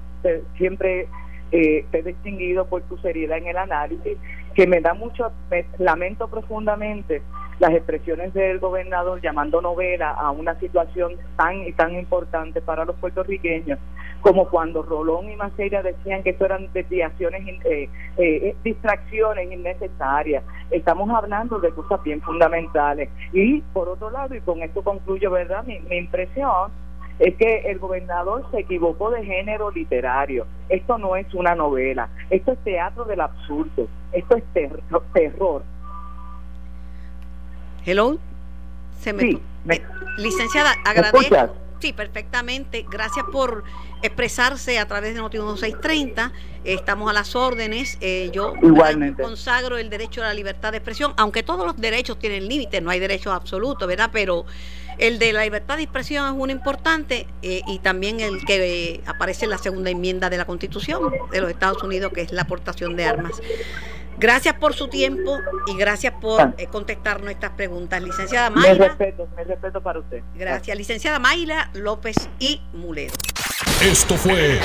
siempre 0.56 1.08
eh, 1.52 1.84
te 1.90 1.98
he 1.98 2.02
distinguido 2.02 2.66
por 2.66 2.82
tu 2.82 2.96
seriedad 2.98 3.38
en 3.38 3.46
el 3.46 3.56
análisis, 3.56 4.18
que 4.56 4.66
me 4.66 4.80
da 4.80 4.94
mucho, 4.94 5.30
me 5.50 5.66
lamento 5.78 6.28
profundamente 6.28 7.22
las 7.58 7.72
expresiones 7.72 8.32
del 8.32 8.58
gobernador 8.58 9.20
llamando 9.20 9.60
novela 9.60 10.12
a 10.12 10.30
una 10.30 10.58
situación 10.58 11.12
tan 11.36 11.60
y 11.66 11.72
tan 11.74 11.94
importante 11.94 12.62
para 12.62 12.86
los 12.86 12.96
puertorriqueños 12.96 13.78
como 14.22 14.48
cuando 14.48 14.82
Rolón 14.82 15.30
y 15.30 15.36
Maceira 15.36 15.82
decían 15.82 16.22
que 16.22 16.30
eso 16.30 16.46
eran 16.46 16.72
desviaciones, 16.72 17.46
eh, 17.64 17.88
eh, 18.16 18.56
distracciones 18.64 19.52
innecesarias. 19.52 20.42
Estamos 20.70 21.08
hablando 21.10 21.60
de 21.60 21.70
cosas 21.70 22.02
bien 22.02 22.20
fundamentales. 22.22 23.10
Y 23.32 23.60
por 23.72 23.88
otro 23.88 24.10
lado, 24.10 24.34
y 24.34 24.40
con 24.40 24.62
esto 24.62 24.82
concluyo, 24.82 25.30
¿verdad? 25.30 25.64
Mi, 25.64 25.78
mi 25.80 25.98
impresión 25.98 26.72
es 27.18 27.34
que 27.36 27.58
el 27.70 27.78
gobernador 27.78 28.46
se 28.50 28.60
equivocó 28.60 29.10
de 29.10 29.24
género 29.24 29.70
literario. 29.70 30.46
Esto 30.68 30.98
no 30.98 31.16
es 31.16 31.32
una 31.34 31.54
novela, 31.54 32.08
esto 32.30 32.52
es 32.52 32.58
teatro 32.64 33.04
del 33.04 33.20
absurdo, 33.20 33.88
esto 34.12 34.36
es 34.36 34.44
ter 34.52 34.80
terror. 35.14 35.62
Hello. 37.84 38.18
Se 39.00 39.12
me, 39.12 39.20
Sí, 39.22 39.38
me- 39.64 39.76
eh, 39.76 39.82
licenciada, 40.18 40.74
¿Me 40.84 40.90
agradezco. 40.90 41.54
Sí, 41.78 41.92
perfectamente. 41.92 42.86
Gracias 42.90 43.26
por 43.30 43.62
expresarse 44.02 44.78
a 44.78 44.86
través 44.88 45.14
de 45.14 45.20
Noti 45.20 45.36
1630. 45.38 46.32
Estamos 46.64 47.08
a 47.10 47.12
las 47.12 47.36
órdenes. 47.36 47.98
Eh, 48.00 48.30
yo 48.32 48.54
Igualmente. 48.62 49.22
consagro 49.22 49.76
el 49.76 49.90
derecho 49.90 50.22
a 50.22 50.24
la 50.28 50.34
libertad 50.34 50.72
de 50.72 50.78
expresión, 50.78 51.12
aunque 51.18 51.42
todos 51.42 51.66
los 51.66 51.76
derechos 51.76 52.18
tienen 52.18 52.48
límites, 52.48 52.82
no 52.82 52.90
hay 52.90 52.98
derechos 52.98 53.32
absolutos, 53.34 53.86
¿verdad? 53.86 54.08
Pero 54.10 54.46
el 54.98 55.18
de 55.18 55.32
la 55.32 55.44
libertad 55.44 55.76
de 55.76 55.82
expresión 55.82 56.26
es 56.26 56.34
uno 56.36 56.52
importante 56.52 57.26
eh, 57.42 57.62
y 57.66 57.78
también 57.80 58.20
el 58.20 58.44
que 58.44 58.94
eh, 58.94 59.00
aparece 59.06 59.44
en 59.44 59.50
la 59.50 59.58
segunda 59.58 59.90
enmienda 59.90 60.30
de 60.30 60.38
la 60.38 60.44
Constitución 60.44 61.12
de 61.30 61.40
los 61.40 61.50
Estados 61.50 61.82
Unidos, 61.82 62.12
que 62.12 62.22
es 62.22 62.32
la 62.32 62.42
aportación 62.42 62.96
de 62.96 63.04
armas. 63.04 63.32
Gracias 64.18 64.54
por 64.54 64.74
su 64.74 64.88
tiempo 64.88 65.38
y 65.66 65.76
gracias 65.76 66.14
por 66.20 66.40
Ah. 66.40 66.54
eh, 66.58 66.66
contestar 66.66 67.22
nuestras 67.22 67.52
preguntas. 67.52 68.02
Licenciada 68.02 68.50
Me 68.50 68.60
Mayra. 68.62 68.88
respeto, 68.88 69.28
me 69.36 69.44
respeto 69.44 69.82
para 69.82 69.98
usted. 70.00 70.22
Gracias, 70.34 70.76
licenciada 70.76 71.18
Mayra 71.18 71.70
López 71.74 72.16
y 72.38 72.60
Mulero. 72.72 73.12
Esto 73.82 74.16
fue 74.16 74.58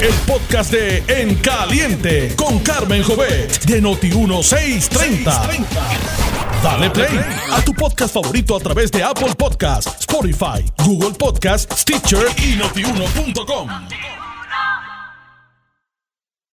el 0.00 0.14
podcast 0.26 0.72
de 0.72 1.02
En 1.08 1.34
Caliente 1.36 2.34
con 2.36 2.60
Carmen 2.60 3.02
Jovet 3.02 3.64
de 3.64 3.82
Noti1630. 3.82 5.66
Dale 6.62 6.90
play 6.90 7.20
a 7.50 7.60
tu 7.64 7.74
podcast 7.74 8.14
favorito 8.14 8.54
a 8.56 8.60
través 8.60 8.92
de 8.92 9.02
Apple 9.02 9.34
Podcasts, 9.36 9.96
Spotify, 10.00 10.64
Google 10.84 11.10
Podcasts, 11.18 11.80
Stitcher 11.80 12.26
y 12.38 12.54
notiuno.com. 12.56 13.68